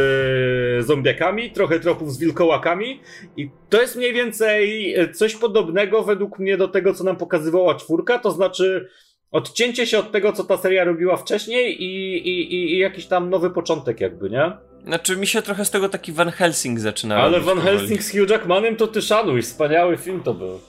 e, 0.79 0.83
zombiakami, 0.83 1.51
trochę 1.51 1.79
tropów 1.79 2.13
z 2.13 2.19
wilkołakami 2.19 2.99
i 3.37 3.49
to 3.69 3.81
jest 3.81 3.95
mniej 3.95 4.13
więcej 4.13 4.95
coś 5.13 5.35
podobnego 5.35 6.03
według 6.03 6.39
mnie 6.39 6.57
do 6.57 6.67
tego, 6.67 6.93
co 6.93 7.03
nam 7.03 7.15
pokazywała 7.15 7.75
czwórka, 7.75 8.19
to 8.19 8.31
znaczy 8.31 8.89
odcięcie 9.31 9.87
się 9.87 9.99
od 9.99 10.11
tego, 10.11 10.33
co 10.33 10.43
ta 10.43 10.57
seria 10.57 10.83
robiła 10.83 11.17
wcześniej 11.17 11.83
i, 11.83 12.17
i, 12.29 12.73
i, 12.73 12.77
jakiś 12.77 13.05
tam 13.05 13.29
nowy 13.29 13.49
początek 13.49 14.01
jakby, 14.01 14.29
nie? 14.29 14.51
Znaczy 14.85 15.17
mi 15.17 15.27
się 15.27 15.41
trochę 15.41 15.65
z 15.65 15.71
tego 15.71 15.89
taki 15.89 16.11
Van 16.11 16.31
Helsing 16.31 16.79
zaczyna 16.79 17.17
Ale 17.17 17.39
Van 17.39 17.59
Helsing 17.59 18.03
z 18.03 18.11
Hugh 18.11 18.29
Jackmanem 18.29 18.75
to 18.75 18.87
ty 18.87 19.01
szanuj, 19.01 19.41
wspaniały 19.41 19.97
film 19.97 20.23
to 20.23 20.33
był. 20.33 20.59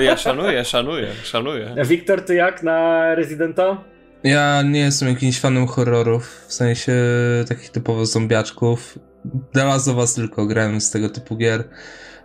ja 0.00 0.16
szanuję, 0.16 0.64
szanuję, 0.64 1.08
szanuję. 1.22 1.74
Wiktor, 1.84 2.22
ty 2.22 2.34
jak 2.34 2.62
na 2.62 3.14
Residenta? 3.14 3.84
Ja 4.24 4.62
nie 4.62 4.80
jestem 4.80 5.08
jakimś 5.08 5.40
fanem 5.40 5.66
horrorów, 5.66 6.44
w 6.48 6.52
sensie 6.52 6.92
takich 7.48 7.70
typowo 7.70 8.06
zombiaczków. 8.06 8.98
Dla 9.52 9.78
was 9.78 10.14
tylko 10.14 10.46
grałem 10.46 10.80
z 10.80 10.90
tego 10.90 11.08
typu 11.08 11.36
gier. 11.36 11.64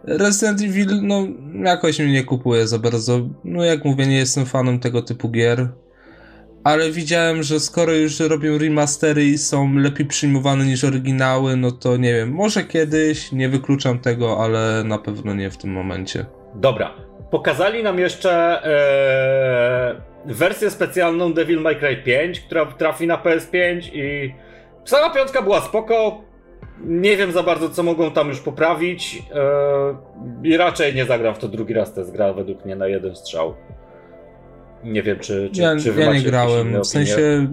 Resident 0.04 0.62
Evil, 0.62 0.88
no, 1.02 1.28
jakoś 1.64 2.00
mnie 2.00 2.12
nie 2.12 2.24
kupuje 2.24 2.68
za 2.68 2.80
bardzo. 2.80 3.20
No, 3.44 3.64
jak 3.64 3.86
mówię, 3.86 4.08
nie 4.08 4.18
jestem 4.18 4.46
fanem 4.46 4.80
tego 4.80 5.02
typu 5.02 5.30
gier. 5.30 5.68
Ale 6.64 6.92
widziałem, 6.92 7.44
że 7.44 7.60
skoro 7.60 7.94
już 7.94 8.20
robią 8.20 8.58
remastery 8.58 9.26
i 9.26 9.38
są 9.38 9.76
lepiej 9.76 10.06
przyjmowane 10.06 10.66
niż 10.66 10.84
oryginały, 10.84 11.58
no 11.58 11.72
to 11.72 11.98
nie 11.98 12.14
wiem, 12.14 12.32
może 12.32 12.64
kiedyś, 12.64 13.32
nie 13.32 13.50
wykluczam 13.50 14.00
tego, 14.00 14.44
ale 14.44 14.84
na 14.84 14.98
pewno 14.98 15.34
nie 15.34 15.52
w 15.52 15.58
tym 15.58 15.72
momencie. 15.72 16.26
Dobra. 16.56 16.94
Pokazali 17.32 17.84
nam 17.84 18.00
jeszcze 18.00 18.64
ee 18.64 20.09
wersję 20.26 20.70
specjalną 20.70 21.34
Devil 21.34 21.62
May 21.62 21.76
Cry 21.76 21.98
5, 21.98 22.40
która 22.40 22.66
trafi 22.66 23.08
na 23.08 23.18
PS5 23.18 23.90
i 23.94 24.34
sama 24.86 25.10
piątka 25.10 25.42
była 25.42 25.62
spoko. 25.62 26.22
Nie 26.84 27.18
wiem 27.18 27.32
za 27.32 27.44
bardzo, 27.44 27.70
co 27.70 27.84
mogą 27.84 28.12
tam 28.12 28.30
już 28.30 28.40
poprawić. 28.40 29.16
Yy, 29.16 30.50
I 30.50 30.58
raczej 30.58 30.96
nie 30.96 31.06
zagram 31.06 31.36
w 31.36 31.38
to 31.38 31.48
drugi 31.48 31.74
raz. 31.74 31.94
To 31.94 32.00
jest 32.00 32.12
gra 32.12 32.34
według 32.34 32.66
mnie 32.66 32.76
na 32.76 32.88
jeden 32.88 33.16
strzał. 33.16 33.56
Nie 34.84 35.04
wiem, 35.04 35.20
czy, 35.20 35.50
czy, 35.54 35.62
ja, 35.62 35.76
czy 35.76 35.94
ja 35.98 36.14
nie 36.14 36.22
grałem. 36.22 36.82
W 36.82 36.88
sensie, 36.88 37.48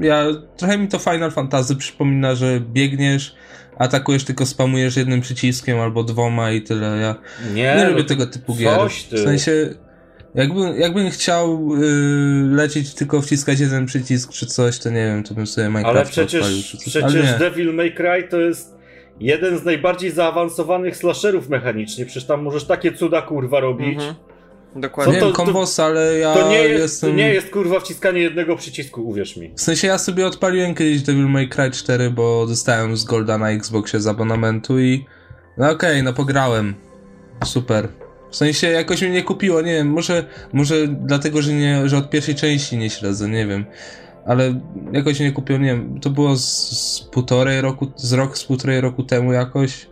ja, 0.00 0.24
trochę 0.56 0.78
mi 0.78 0.88
to 0.88 0.98
Final 0.98 1.30
Fantasy 1.30 1.76
przypomina, 1.76 2.34
że 2.34 2.60
biegniesz, 2.60 3.36
atakujesz, 3.78 4.24
tylko 4.24 4.46
spamujesz 4.46 4.96
jednym 4.96 5.20
przyciskiem 5.20 5.80
albo 5.80 6.02
dwoma 6.02 6.50
i 6.50 6.62
tyle. 6.62 6.96
Ja 6.96 7.14
nie, 7.54 7.74
nie 7.76 7.88
lubię 7.90 8.04
tego 8.04 8.26
typu 8.26 8.54
gier. 8.54 8.80
W 9.12 9.18
sensie, 9.18 9.74
Jakby, 10.36 10.60
jakbym 10.78 11.10
chciał 11.10 11.68
yy, 11.76 12.56
lecieć 12.56 12.94
tylko 12.94 13.20
wciskać 13.22 13.60
jeden 13.60 13.86
przycisk 13.86 14.32
czy 14.32 14.46
coś, 14.46 14.78
to 14.78 14.90
nie 14.90 15.06
wiem, 15.06 15.22
to 15.22 15.34
bym 15.34 15.46
sobie 15.46 15.68
Minecraft 15.68 15.96
Ale 15.96 16.06
przecież, 16.06 16.42
odpalił, 16.42 16.62
czy 16.62 16.76
coś. 16.76 16.80
przecież 16.80 17.02
Ale 17.02 17.38
Devil 17.38 17.74
May 17.74 17.94
Cry 17.94 18.28
to 18.30 18.40
jest 18.40 18.74
jeden 19.20 19.58
z 19.58 19.64
najbardziej 19.64 20.10
zaawansowanych 20.10 20.96
slasherów 20.96 21.48
mechanicznie. 21.48 22.04
Przecież 22.06 22.24
tam 22.24 22.42
możesz 22.42 22.64
takie 22.64 22.92
cuda 22.92 23.22
kurwa 23.22 23.60
robić. 23.60 23.94
Mhm. 23.94 24.14
nie. 24.74 24.80
Dokładnie. 24.80 25.12
nie 25.14 25.20
to- 25.20 25.26
wiem, 25.26 25.34
to- 25.34 25.44
kombos, 25.44 25.80
ale 25.80 26.18
ja 26.18 26.34
To 26.34 26.48
nie 26.50 26.58
jest, 26.58 26.82
jestem... 26.82 27.10
to 27.10 27.16
nie 27.16 27.34
jest 27.34 27.50
kurwa 27.50 27.80
wciskanie 27.80 28.20
jednego 28.20 28.56
przycisku, 28.56 29.08
uwierz 29.08 29.36
mi. 29.36 29.52
W 29.56 29.60
sensie 29.60 29.86
ja 29.86 29.98
sobie 29.98 30.26
odpaliłem 30.26 30.74
kiedyś 30.74 31.02
Devil 31.02 31.26
May 31.28 31.48
Cry 31.48 31.70
4, 31.70 32.10
bo 32.10 32.46
dostałem 32.46 32.96
z 32.96 33.04
Golda 33.04 33.38
na 33.38 33.50
Xboxie 33.50 34.00
z 34.00 34.06
abonamentu 34.06 34.80
i 34.80 35.06
no 35.58 35.70
okej, 35.70 36.02
no 36.02 36.12
pograłem. 36.12 36.74
Super. 37.44 37.88
W 38.36 38.38
sensie 38.38 38.66
jakoś 38.66 39.02
mnie 39.02 39.10
nie 39.10 39.22
kupiło, 39.22 39.60
nie 39.60 39.72
wiem, 39.72 39.90
może, 39.90 40.24
może 40.52 40.88
dlatego, 40.88 41.42
że, 41.42 41.52
nie, 41.52 41.88
że 41.88 41.96
od 41.96 42.10
pierwszej 42.10 42.34
części 42.34 42.76
nie 42.76 42.90
śledzę, 42.90 43.28
nie 43.28 43.46
wiem. 43.46 43.64
Ale 44.26 44.60
jakoś 44.92 45.20
nie 45.20 45.32
kupiło, 45.32 45.58
nie 45.58 45.66
wiem, 45.66 46.00
to 46.00 46.10
było 46.10 46.36
z, 46.36 46.44
z 46.44 47.00
półtorej 47.00 47.60
roku, 47.60 47.92
z 47.96 48.12
rok, 48.12 48.38
z 48.38 48.44
półtorej 48.44 48.80
roku 48.80 49.02
temu 49.02 49.32
jakoś. 49.32 49.86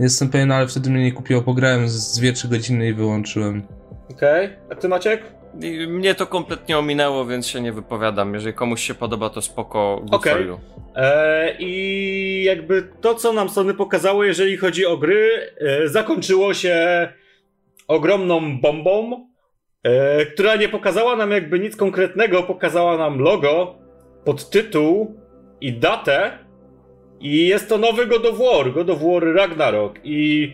Nie 0.00 0.04
jestem 0.06 0.28
pewien, 0.28 0.52
ale 0.52 0.68
wtedy 0.68 0.90
mnie 0.90 1.04
nie 1.04 1.12
kupiło, 1.12 1.42
pograłem 1.42 1.88
z 1.88 2.20
2-3 2.20 2.48
godziny 2.48 2.88
i 2.88 2.94
wyłączyłem. 2.94 3.62
Okej, 4.10 4.50
a 4.70 4.74
ty 4.74 4.88
Maciek? 4.88 5.22
I 5.60 5.86
mnie 5.86 6.14
to 6.14 6.26
kompletnie 6.26 6.78
ominęło, 6.78 7.26
więc 7.26 7.46
się 7.46 7.60
nie 7.60 7.72
wypowiadam. 7.72 8.34
Jeżeli 8.34 8.54
komuś 8.54 8.82
się 8.82 8.94
podoba, 8.94 9.30
to 9.30 9.42
spoko. 9.42 10.02
good 10.10 10.24
you. 10.46 10.60
E, 10.96 11.56
I 11.58 12.44
jakby 12.44 12.88
to, 13.00 13.14
co 13.14 13.32
nam 13.32 13.48
Sony 13.48 13.74
pokazało, 13.74 14.24
jeżeli 14.24 14.56
chodzi 14.56 14.86
o 14.86 14.96
gry, 14.96 15.50
e, 15.60 15.88
zakończyło 15.88 16.54
się 16.54 17.08
ogromną 17.88 18.60
bombą, 18.60 19.28
e, 19.82 20.26
która 20.26 20.56
nie 20.56 20.68
pokazała 20.68 21.16
nam 21.16 21.30
jakby 21.30 21.60
nic 21.60 21.76
konkretnego, 21.76 22.42
pokazała 22.42 22.98
nam 22.98 23.18
logo, 23.18 23.78
podtytuł 24.24 25.16
i 25.60 25.72
datę. 25.72 26.38
I 27.20 27.46
jest 27.46 27.68
to 27.68 27.78
nowy 27.78 28.06
God 28.06 28.26
of 28.26 28.38
War, 28.38 28.72
God 28.72 28.90
of 28.90 29.02
War 29.02 29.34
Ragnarok. 29.34 29.94
I 30.04 30.52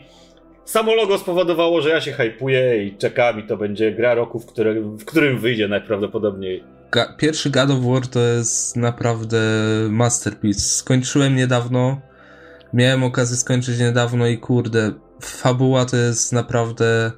samo 0.65 0.95
logo 0.95 1.19
spowodowało, 1.19 1.81
że 1.81 1.89
ja 1.91 2.01
się 2.01 2.13
hypuję 2.13 2.85
i 2.85 2.97
czekam 2.97 3.41
i 3.41 3.47
to 3.47 3.57
będzie 3.57 3.93
gra 3.93 4.15
roku, 4.15 4.41
w, 4.41 4.47
które, 4.47 4.75
w 4.75 5.05
którym 5.05 5.39
wyjdzie 5.39 5.69
najprawdopodobniej. 5.69 6.65
Ga- 6.93 7.17
pierwszy 7.17 7.51
God 7.51 7.71
of 7.71 7.79
War 7.81 8.07
to 8.07 8.21
jest 8.21 8.77
naprawdę 8.77 9.39
masterpiece. 9.91 10.61
Skończyłem 10.61 11.37
niedawno. 11.37 12.01
Miałem 12.73 13.05
okazję 13.05 13.37
skończyć 13.37 13.79
niedawno 13.79 14.27
i 14.27 14.39
kurde, 14.39 14.93
fabuła 15.23 15.85
to 15.85 15.97
jest 15.97 16.33
naprawdę. 16.33 17.13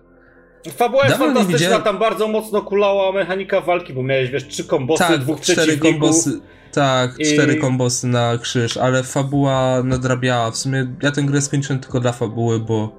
Fabuła 0.70 1.04
jest 1.06 1.18
Dawno 1.18 1.40
fantastyczna, 1.40 1.78
tam 1.78 1.98
bardzo 1.98 2.28
mocno 2.28 2.62
kulała 2.62 3.12
mechanika 3.12 3.60
walki, 3.60 3.92
bo 3.92 4.02
miałeś, 4.02 4.30
wiesz, 4.30 4.48
trzy 4.48 4.64
kombosy, 4.64 5.04
tak, 5.04 5.18
dwóch 5.20 5.40
cztery 5.40 5.78
kombosy. 5.78 6.40
Tak, 6.72 7.18
I- 7.18 7.24
cztery 7.34 7.56
kombosy 7.56 8.06
na 8.06 8.38
krzyż, 8.38 8.76
ale 8.76 9.02
fabuła 9.02 9.82
nadrabiała. 9.84 10.50
W 10.50 10.56
sumie 10.56 10.86
ja 11.02 11.10
tę 11.10 11.22
grę 11.22 11.40
skończyłem 11.42 11.80
tylko 11.80 12.00
dla 12.00 12.12
fabuły, 12.12 12.60
bo 12.60 12.96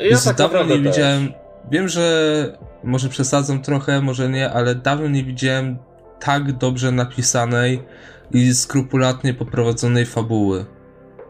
Ja 0.00 0.18
tak 0.18 0.36
dawno 0.36 0.62
nie 0.62 0.68
też. 0.68 0.78
widziałem. 0.80 1.32
Wiem, 1.70 1.88
że 1.88 2.58
może 2.84 3.08
przesadzam 3.08 3.62
trochę, 3.62 4.00
może 4.00 4.28
nie, 4.28 4.50
ale 4.50 4.74
dawno 4.74 5.08
nie 5.08 5.24
widziałem 5.24 5.78
tak 6.20 6.52
dobrze 6.52 6.92
napisanej 6.92 7.82
i 8.32 8.54
skrupulatnie 8.54 9.34
poprowadzonej 9.34 10.06
fabuły. 10.06 10.64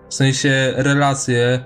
W 0.09 0.15
sensie 0.15 0.73
relacje, 0.77 1.65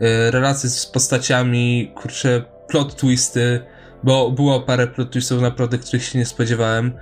e, 0.00 0.30
relacje 0.30 0.70
z 0.70 0.86
postaciami, 0.86 1.92
kurczę, 1.94 2.44
plot 2.68 2.96
twisty, 2.96 3.60
bo 4.04 4.30
było 4.30 4.60
parę 4.60 4.86
plot 4.86 5.10
twistów 5.10 5.42
naprawdę, 5.42 5.78
których 5.78 6.04
się 6.04 6.18
nie 6.18 6.26
spodziewałem. 6.26 6.92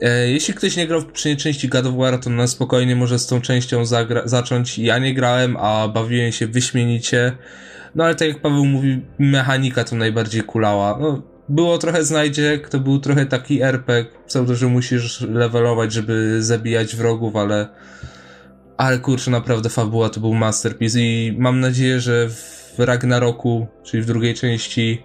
E, 0.00 0.30
Jeśli 0.30 0.54
ktoś 0.54 0.76
nie 0.76 0.86
grał 0.86 1.00
w 1.00 1.06
poprzedniej 1.06 1.36
części 1.36 1.68
God 1.68 1.86
of 1.86 1.94
War, 1.94 2.18
to 2.18 2.30
na 2.30 2.46
spokojnie 2.46 2.96
może 2.96 3.18
z 3.18 3.26
tą 3.26 3.40
częścią 3.40 3.82
zacząć. 4.24 4.78
Ja 4.78 4.98
nie 4.98 5.14
grałem, 5.14 5.56
a 5.56 5.88
bawiłem 5.88 6.32
się 6.32 6.46
wyśmienicie. 6.46 7.32
No 7.94 8.04
ale 8.04 8.14
tak 8.14 8.28
jak 8.28 8.40
Paweł 8.40 8.64
mówi, 8.64 9.02
mechanika 9.18 9.84
tu 9.84 9.96
najbardziej 9.96 10.42
kulała. 10.42 10.98
No, 11.00 11.22
było 11.48 11.78
trochę 11.78 12.04
znajdziek, 12.04 12.68
to 12.68 12.80
był 12.80 12.98
trochę 12.98 13.26
taki 13.26 13.62
RPG, 13.62 14.10
pseudo, 14.26 14.54
że 14.54 14.66
musisz 14.66 15.20
levelować, 15.20 15.92
żeby 15.92 16.42
zabijać 16.42 16.96
wrogów, 16.96 17.36
ale 17.36 17.68
ale 18.76 18.98
kurczę, 18.98 19.30
naprawdę 19.30 19.68
fabuła 19.68 20.08
to 20.08 20.20
był 20.20 20.34
masterpiece 20.34 21.00
i 21.00 21.36
mam 21.38 21.60
nadzieję, 21.60 22.00
że 22.00 22.28
w 22.28 22.65
Ragnaroku, 22.84 23.66
czyli 23.84 24.02
w 24.02 24.06
drugiej 24.06 24.34
części 24.34 25.02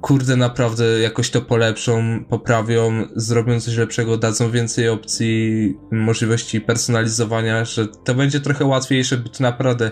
kurde, 0.00 0.36
naprawdę 0.36 0.84
jakoś 1.00 1.30
to 1.30 1.42
polepszą, 1.42 2.24
poprawią, 2.28 3.06
zrobią 3.16 3.60
coś 3.60 3.76
lepszego, 3.76 4.16
dadzą 4.16 4.50
więcej 4.50 4.88
opcji, 4.88 5.74
możliwości 5.90 6.60
personalizowania, 6.60 7.64
że 7.64 7.88
to 8.04 8.14
będzie 8.14 8.40
trochę 8.40 8.64
łatwiejsze, 8.64 9.16
bo 9.16 9.28
to 9.28 9.42
naprawdę 9.42 9.90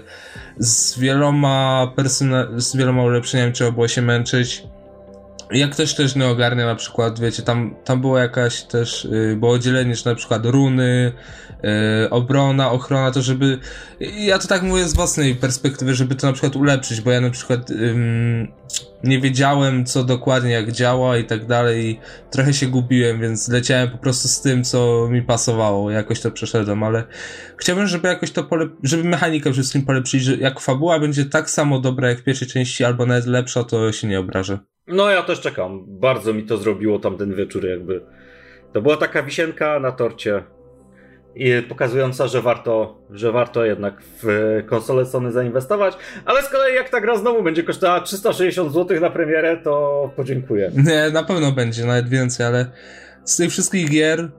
z 0.59 0.99
wieloma 0.99 1.87
persona- 1.97 2.61
z 2.61 2.77
wieloma 2.77 3.03
ulepszeniami 3.03 3.53
trzeba 3.53 3.71
było 3.71 3.89
się 3.89 4.03
męczyć. 4.03 4.63
Jak 5.51 5.71
ktoś 5.71 5.95
też 5.95 6.17
nie 6.17 6.27
ogarnia 6.27 6.67
na 6.67 6.75
przykład, 6.75 7.21
wiecie, 7.21 7.43
tam, 7.43 7.75
tam 7.85 8.01
było 8.01 8.19
jakaś 8.19 8.63
też, 8.63 9.05
y, 9.05 9.37
było 9.41 9.59
dzielenie, 9.59 9.95
że 9.95 10.11
na 10.11 10.17
przykład 10.17 10.47
runy, 10.47 11.13
y, 12.05 12.11
obrona, 12.11 12.71
ochrona, 12.71 13.11
to 13.11 13.23
żeby, 13.23 13.59
ja 14.01 14.39
to 14.39 14.49
tak 14.49 14.63
mówię 14.63 14.85
z 14.85 14.95
własnej 14.95 15.35
perspektywy, 15.35 15.95
żeby 15.95 16.15
to 16.15 16.27
na 16.27 16.33
przykład 16.33 16.57
ulepszyć, 16.57 17.01
bo 17.01 17.11
ja 17.11 17.21
na 17.21 17.31
przykład 17.31 17.71
ym, 17.71 18.53
nie 19.05 19.21
wiedziałem 19.21 19.85
co 19.85 20.05
dokładnie 20.05 20.51
jak 20.51 20.73
działa 20.73 21.19
i 21.19 21.25
tak 21.25 21.47
dalej 21.47 22.01
trochę 22.31 22.53
się 22.53 22.67
gubiłem, 22.67 23.21
więc 23.21 23.49
leciałem 23.49 23.91
po 23.91 23.99
prostu 23.99 24.29
z 24.29 24.41
tym, 24.41 24.65
co 24.65 25.09
mi 25.11 25.23
pasowało, 25.23 25.91
jakoś 25.91 26.21
to 26.21 26.31
przeszedłem, 26.31 26.83
ale 26.83 27.05
chciałbym, 27.57 27.87
żeby 27.87 28.09
jakoś 28.09 28.31
to 28.31 28.43
polep- 28.43 28.77
żeby 28.83 29.05
mechanikę 29.05 29.53
wszystkim 29.53 29.83
polepszyć, 29.83 30.23
że 30.23 30.37
jak 30.37 30.61
fabuła 30.61 31.01
będzie 31.01 31.25
tak 31.25 31.51
samo 31.51 31.81
dobra 31.81 32.09
jak 32.09 32.19
w 32.19 32.25
pierwszej 32.25 32.49
części, 32.49 32.85
albo 32.85 33.07
nawet 33.07 33.27
lepsza, 33.27 33.65
to 33.65 33.93
się 33.93 34.09
nie 34.09 34.21
obrażę. 34.21 34.59
No 34.89 35.11
ja 35.11 35.23
też 35.23 35.41
czekam. 35.41 35.85
Bardzo 35.87 36.35
mi 36.35 36.43
to 36.43 36.57
zrobiło 36.57 36.99
tamten 36.99 37.35
wieczór 37.35 37.65
jakby. 37.65 38.01
To 38.73 38.83
była 38.83 38.97
taka 38.97 39.23
wisienka 39.23 39.81
na 39.81 39.93
torcie. 39.93 40.43
I 41.35 41.63
pokazująca, 41.69 42.27
że 42.27 42.43
warto, 42.43 42.99
że 43.11 43.33
warto 43.33 43.65
jednak 43.65 44.03
w 44.23 44.27
konsolę 44.67 45.07
Sony 45.07 45.33
zainwestować. 45.33 45.97
Ale 46.25 46.43
z 46.43 46.49
kolei 46.49 46.75
jak 46.75 46.89
ta 46.89 47.01
gra 47.01 47.17
znowu 47.17 47.43
będzie 47.43 47.63
kosztowała 47.63 48.01
360 48.01 48.73
zł 48.73 49.01
na 49.01 49.11
premierę, 49.11 49.57
to 49.57 50.11
podziękuję. 50.17 50.71
Nie, 50.75 51.11
na 51.11 51.23
pewno 51.23 51.53
będzie, 51.53 51.85
nawet 51.85 52.09
więcej, 52.09 52.47
ale 52.47 52.67
z 53.25 53.37
tych 53.37 53.51
wszystkich 53.51 53.91
gier 53.91 54.31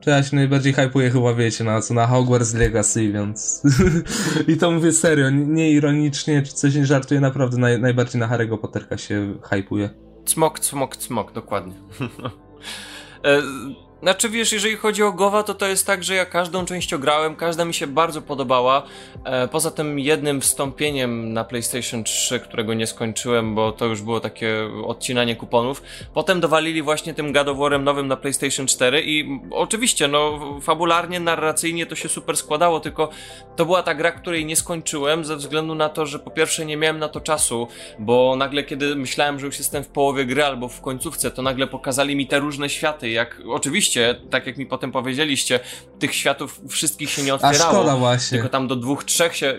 to 0.00 0.10
ja 0.10 0.22
się 0.22 0.36
najbardziej 0.36 0.72
hypuję 0.72 1.10
chyba, 1.10 1.34
wiecie, 1.34 1.64
na 1.64 1.80
co, 1.80 1.94
na 1.94 2.06
Hogwarts 2.06 2.54
Legacy, 2.54 3.12
więc... 3.12 3.62
I 4.48 4.56
to 4.56 4.70
mówię 4.70 4.92
serio, 4.92 5.30
nie, 5.30 5.46
nie 5.46 5.70
ironicznie, 5.70 6.42
czy 6.42 6.52
coś 6.52 6.74
nie 6.74 6.86
żartuję, 6.86 7.20
naprawdę 7.20 7.56
naj, 7.58 7.80
najbardziej 7.80 8.20
na 8.20 8.28
Harry'ego 8.28 8.58
Potterka 8.58 8.98
się 8.98 9.34
hypuję. 9.42 9.90
Cmok, 10.24 10.60
cmok, 10.60 10.96
cmok, 10.96 11.32
dokładnie. 11.32 11.74
Znaczy 14.02 14.28
wiesz, 14.28 14.52
jeżeli 14.52 14.76
chodzi 14.76 15.02
o 15.02 15.12
Gowa, 15.12 15.42
to 15.42 15.54
to 15.54 15.66
jest 15.66 15.86
tak, 15.86 16.04
że 16.04 16.14
ja 16.14 16.26
każdą 16.26 16.64
część 16.64 16.94
ograłem, 16.94 17.36
każda 17.36 17.64
mi 17.64 17.74
się 17.74 17.86
bardzo 17.86 18.22
podobała. 18.22 18.82
E, 19.24 19.48
poza 19.48 19.70
tym 19.70 19.98
jednym 19.98 20.40
wstąpieniem 20.40 21.32
na 21.32 21.44
PlayStation 21.44 22.04
3, 22.04 22.40
którego 22.40 22.74
nie 22.74 22.86
skończyłem, 22.86 23.54
bo 23.54 23.72
to 23.72 23.86
już 23.86 24.02
było 24.02 24.20
takie 24.20 24.70
odcinanie 24.84 25.36
kuponów. 25.36 25.82
Potem 26.14 26.40
dowalili 26.40 26.82
właśnie 26.82 27.14
tym 27.14 27.32
War'em 27.32 27.82
nowym 27.82 28.08
na 28.08 28.16
PlayStation 28.16 28.66
4 28.66 29.02
i 29.06 29.40
oczywiście, 29.50 30.08
no 30.08 30.40
fabularnie, 30.60 31.20
narracyjnie 31.20 31.86
to 31.86 31.94
się 31.94 32.08
super 32.08 32.36
składało, 32.36 32.80
tylko 32.80 33.08
to 33.56 33.64
była 33.66 33.82
ta 33.82 33.94
gra, 33.94 34.12
której 34.12 34.46
nie 34.46 34.56
skończyłem 34.56 35.24
ze 35.24 35.36
względu 35.36 35.74
na 35.74 35.88
to, 35.88 36.06
że 36.06 36.18
po 36.18 36.30
pierwsze 36.30 36.66
nie 36.66 36.76
miałem 36.76 36.98
na 36.98 37.08
to 37.08 37.20
czasu, 37.20 37.68
bo 37.98 38.36
nagle 38.36 38.64
kiedy 38.64 38.96
myślałem, 38.96 39.40
że 39.40 39.46
już 39.46 39.58
jestem 39.58 39.84
w 39.84 39.88
połowie 39.88 40.24
gry 40.24 40.44
albo 40.44 40.68
w 40.68 40.80
końcówce, 40.80 41.30
to 41.30 41.42
nagle 41.42 41.66
pokazali 41.66 42.16
mi 42.16 42.26
te 42.26 42.38
różne 42.38 42.68
światy, 42.68 43.10
jak 43.10 43.42
oczywiście, 43.48 43.91
tak 44.30 44.46
jak 44.46 44.56
mi 44.56 44.66
potem 44.66 44.92
powiedzieliście, 44.92 45.60
tych 45.98 46.14
światów 46.14 46.60
wszystkich 46.68 47.10
się 47.10 47.22
nie 47.22 47.32
A 47.32 47.34
otwierało. 47.34 47.72
szkoda 47.72 47.96
właśnie. 47.96 48.38
Tylko 48.38 48.48
tam 48.48 48.68
do 48.68 48.76
dwóch, 48.76 49.04
trzech 49.04 49.36
się, 49.36 49.58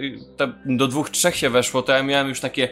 do 0.66 0.88
dwóch, 0.88 1.10
trzech 1.10 1.36
się 1.36 1.50
weszło, 1.50 1.82
to 1.82 1.92
ja 1.92 2.04
miałem 2.04 2.30
już 2.30 2.40
takie 2.40 2.70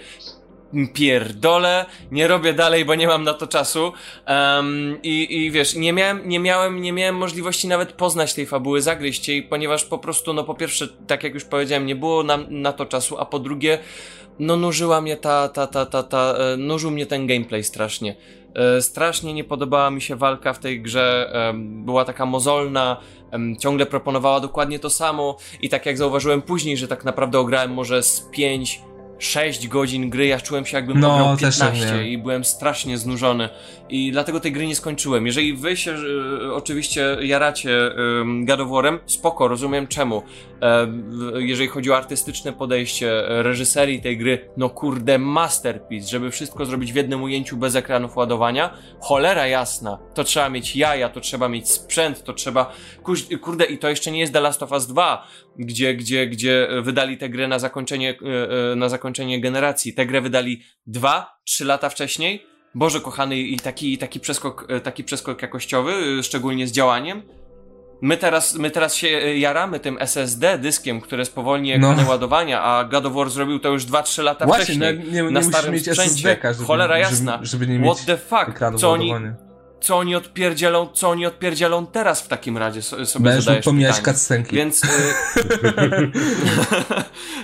pierdolę, 0.94 1.86
nie 2.12 2.28
robię 2.28 2.54
dalej, 2.54 2.86
bo 2.86 2.96
nie 2.96 3.08
mam 3.08 3.24
na 3.24 3.34
to 3.34 3.48
czasu. 3.48 3.94
Em, 4.26 4.98
i, 5.04 5.38
I 5.38 5.52
wiesz, 5.52 5.76
nie 5.76 5.94
miałem, 5.94 6.30
nie 6.30 6.40
miałem, 6.40 6.82
nie 6.82 6.94
miałem 6.94 7.16
możliwości 7.16 7.68
nawet 7.68 7.92
poznać 7.92 8.34
tej 8.34 8.46
fabuły, 8.46 8.82
zagryźć 8.82 9.28
jej, 9.28 9.44
ponieważ 9.44 9.86
po 9.86 9.98
prostu, 9.98 10.34
no 10.34 10.44
po 10.44 10.54
pierwsze, 10.54 10.88
tak 11.08 11.24
jak 11.24 11.34
już 11.34 11.46
powiedziałem, 11.46 11.86
nie 11.86 11.96
było 11.96 12.24
nam 12.24 12.46
na 12.50 12.74
to 12.74 12.86
czasu, 12.86 13.18
a 13.18 13.26
po 13.26 13.40
drugie, 13.40 13.80
no 14.40 14.56
nużyła 14.58 15.02
mnie 15.02 15.18
ta, 15.18 15.50
ta, 15.50 15.68
ta, 15.68 15.86
ta, 15.86 16.04
ta, 16.04 16.36
e, 16.38 16.58
nużył 16.58 16.92
mnie 16.92 17.06
ten 17.06 17.28
gameplay 17.28 17.64
strasznie. 17.64 18.16
E, 18.56 18.82
Strasznie 18.82 19.34
nie 19.34 19.44
podobała 19.44 19.92
mi 19.92 20.02
się 20.02 20.16
walka 20.16 20.54
w 20.54 20.60
tej 20.60 20.82
grze, 20.82 21.34
była 21.56 22.06
taka 22.06 22.26
mozolna, 22.26 22.98
ciągle 23.60 23.86
proponowała 23.86 24.40
dokładnie 24.40 24.80
to 24.80 24.90
samo 24.90 25.38
i 25.62 25.70
tak 25.70 25.86
jak 25.86 25.98
zauważyłem 25.98 26.42
później, 26.42 26.78
że 26.78 26.88
tak 26.88 27.06
naprawdę 27.06 27.40
ograłem 27.40 27.74
może 27.74 28.04
z 28.04 28.22
pięć 28.32 28.82
6 29.20 29.68
godzin 29.68 30.10
gry, 30.10 30.28
ja 30.28 30.40
czułem 30.40 30.66
się 30.66 30.78
jakbym 30.78 31.00
No, 31.00 31.18
no, 31.18 31.38
też 31.38 31.58
tak 31.58 31.72
15 31.72 31.86
miałem. 31.94 32.08
i 32.08 32.18
byłem 32.18 32.46
strasznie 32.46 32.98
znużony 32.98 33.50
i 33.92 34.12
dlatego 34.12 34.40
tej 34.40 34.52
gry 34.52 34.68
nie 34.68 34.76
skończyłem. 34.76 35.26
Jeżeli 35.26 35.54
wy 35.54 35.78
się 35.78 35.92
e, 35.92 36.54
oczywiście 36.54 37.18
jaracie 37.22 37.92
God 38.44 38.60
of 38.60 38.68
War'em, 38.68 39.00
spoko, 39.06 39.48
rozumiem 39.48 39.88
czemu. 39.88 40.24
W- 40.62 41.40
jeżeli 41.40 41.70
chodzi 41.70 41.92
o 41.92 41.98
artystyczne 41.98 42.54
podejście 42.54 43.30
e, 43.30 43.44
reżyserii 43.44 44.02
tej 44.02 44.18
gry, 44.18 44.50
no 44.58 44.70
kurde, 44.70 45.18
masterpiece, 45.18 46.08
żeby 46.08 46.32
wszystko 46.32 46.66
zrobić 46.66 46.94
w 46.94 46.96
jednym 46.96 47.24
ujęciu 47.24 47.58
bez 47.58 47.76
ekranów 47.76 48.18
ładowania, 48.18 48.78
cholera 49.00 49.48
jasna, 49.48 50.00
to 50.14 50.24
trzeba 50.24 50.50
mieć 50.50 50.76
jaja, 50.76 51.10
to 51.10 51.20
trzeba 51.20 51.50
mieć 51.50 51.70
sprzęt, 51.72 52.24
to 52.24 52.34
trzeba, 52.34 52.74
kurde, 53.42 53.66
i 53.66 53.78
to 53.78 53.90
jeszcze 53.90 54.12
nie 54.12 54.20
jest 54.20 54.34
The 54.34 54.42
Last 54.42 54.64
of 54.64 54.72
Us 54.72 54.88
2, 54.88 55.28
gdzie, 55.60 55.96
gdzie, 55.96 56.28
gdzie 56.28 56.68
wydali 56.82 57.18
tę 57.18 57.30
grę 57.30 57.48
na 57.48 57.60
zakończenie, 57.60 58.18
na 58.76 58.90
zakończenie 58.90 59.42
generacji. 59.42 59.94
Tę 59.94 60.06
grę 60.06 60.22
wydali 60.22 60.62
dwa, 60.88 61.40
trzy 61.46 61.66
lata 61.66 61.90
wcześniej. 61.90 62.51
Boże 62.76 63.02
kochany, 63.02 63.38
i 63.38 63.60
taki, 63.60 63.98
taki, 63.98 64.20
przeskok, 64.20 64.66
e, 64.70 64.80
taki 64.80 65.04
przeskok 65.04 65.42
jakościowy, 65.42 65.94
e, 66.20 66.24
szczególnie 66.24 66.68
z 66.68 66.72
działaniem. 66.72 67.22
My 68.02 68.18
teraz, 68.18 68.56
my 68.56 68.72
teraz 68.72 68.96
się 68.96 69.08
e, 69.08 69.38
jaramy 69.38 69.80
tym 69.80 69.98
SSD 70.00 70.58
dyskiem, 70.58 71.02
które 71.02 71.26
spowolni 71.26 71.70
No. 71.70 71.76
ekrany 71.92 72.10
ładowania, 72.10 72.62
a 72.64 72.84
God 72.84 73.06
of 73.06 73.14
War 73.14 73.30
zrobił 73.30 73.60
to 73.60 73.70
już 73.70 73.86
2-3 73.86 74.24
lata 74.24 74.46
Właśnie, 74.46 74.76
no, 74.78 74.86
wcześniej. 74.86 75.14
nie, 75.14 75.22
nie 75.22 75.32
na 75.32 75.44
starym 75.44 75.74
mieć 75.74 75.82
sprzęcie. 75.86 76.12
SSD-ka, 76.12 76.54
żeby, 76.54 76.66
Cholera 76.66 76.98
jasna. 76.98 77.40
Żeby, 77.42 77.66
żeby 77.66 77.80
What 77.86 78.06
the 78.06 78.18
fuck? 78.18 78.60
Co 78.80 78.92
oni. 78.92 79.14
Co 79.82 79.98
oni 79.98 80.16
odpierdzielą, 80.16 80.88
co 80.94 81.10
oni 81.10 81.26
odpierdzielą 81.26 81.86
teraz 81.86 82.22
w 82.22 82.28
takim 82.28 82.58
razie 82.58 82.82
so- 82.82 83.06
sobie 83.06 83.24
Będziesz 83.24 83.44
zadajesz 83.44 83.66
pomijać 83.66 84.00
cutscenki. 84.00 84.56
Więc, 84.56 84.84
y... 84.84 84.88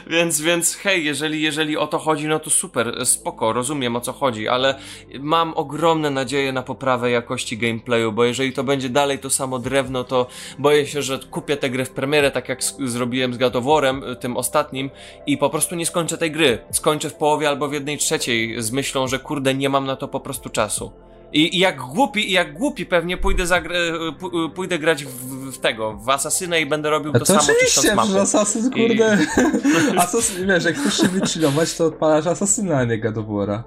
więc, 0.16 0.42
więc 0.42 0.76
hej, 0.76 1.06
jeżeli, 1.06 1.42
jeżeli 1.42 1.78
o 1.78 1.88
to 1.88 2.00
chodzi, 2.00 2.28
no 2.28 2.40
to 2.40 2.50
super, 2.50 3.06
spoko, 3.06 3.54
rozumiem 3.54 3.96
o 3.96 4.02
co 4.02 4.14
chodzi, 4.14 4.48
ale 4.48 4.76
mam 5.20 5.54
ogromne 5.54 6.10
nadzieje 6.10 6.52
na 6.52 6.64
poprawę 6.64 7.12
jakości 7.12 7.58
gameplayu, 7.58 8.12
bo 8.12 8.24
jeżeli 8.24 8.54
to 8.54 8.64
będzie 8.64 8.90
dalej 8.90 9.20
to 9.20 9.30
samo 9.30 9.60
drewno, 9.60 10.04
to 10.04 10.28
boję 10.60 10.88
się, 10.88 11.02
że 11.02 11.20
kupię 11.20 11.58
tę 11.58 11.70
grę 11.70 11.86
w 11.86 11.92
premierę, 11.92 12.32
tak 12.32 12.50
jak 12.50 12.64
zrobiłem 12.64 13.34
z 13.34 13.38
War'em, 13.38 14.12
y, 14.12 14.16
tym 14.16 14.38
ostatnim, 14.38 14.90
i 15.26 15.38
po 15.38 15.50
prostu 15.50 15.76
nie 15.76 15.86
skończę 15.86 16.18
tej 16.18 16.32
gry. 16.32 16.60
Skończę 16.72 17.10
w 17.10 17.14
połowie 17.14 17.50
albo 17.50 17.68
w 17.68 17.74
jednej 17.74 17.98
trzeciej 17.98 18.62
z 18.62 18.72
myślą, 18.72 19.08
że 19.08 19.20
kurde, 19.20 19.54
nie 19.54 19.70
mam 19.70 19.86
na 19.86 19.96
to 19.96 20.08
po 20.08 20.20
prostu 20.20 20.50
czasu. 20.50 21.07
I, 21.34 21.56
I 21.56 21.60
jak 21.60 21.78
głupi, 21.82 22.30
i 22.30 22.32
jak 22.32 22.54
głupi 22.54 22.86
pewnie 22.86 23.18
pójdę, 23.18 23.44
zagr- 23.44 23.74
e, 23.76 24.12
p- 24.20 24.56
pójdę 24.56 24.80
grać 24.80 25.06
w, 25.06 25.10
w 25.52 25.58
tego, 25.58 25.98
w 25.98 26.10
Asasynę 26.10 26.62
i 26.62 26.66
będę 26.66 26.90
robił 26.90 27.14
to, 27.14 27.20
to 27.20 27.26
samo 27.26 27.40
oczywiście, 27.40 27.66
czyszcząc 27.66 27.88
że 27.88 27.96
mapę. 27.96 28.22
Assassin, 28.22 28.68
I- 28.76 28.88
kurde. 28.88 29.18
Assassin, 30.04 30.48
wiesz, 30.48 30.64
jak 30.64 30.76
chcesz 30.78 30.98
się 30.98 31.08
wychillować, 31.08 31.74
to 31.78 31.86
odpalasz 31.86 32.28
Assassina, 32.28 32.78
a 32.78 32.84
nie 32.84 32.98
God 32.98 33.18
of 33.18 33.26
War'a. 33.26 33.64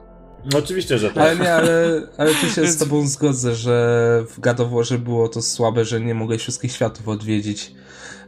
No, 0.52 0.58
oczywiście, 0.58 0.98
że 0.98 1.08
tak. 1.10 1.16
Ale 1.18 1.36
nie, 1.36 1.54
ale, 1.54 2.02
ale 2.18 2.34
tu 2.34 2.46
się 2.48 2.66
z 2.72 2.76
tobą 2.78 3.06
zgodzę, 3.08 3.54
że 3.54 4.24
w 4.28 4.40
God 4.40 4.60
of 4.60 4.70
Warze 4.70 4.98
było 4.98 5.28
to 5.28 5.42
słabe, 5.42 5.84
że 5.84 6.00
nie 6.00 6.14
mogłeś 6.14 6.40
wszystkich 6.42 6.72
światów 6.72 7.08
odwiedzić. 7.08 7.72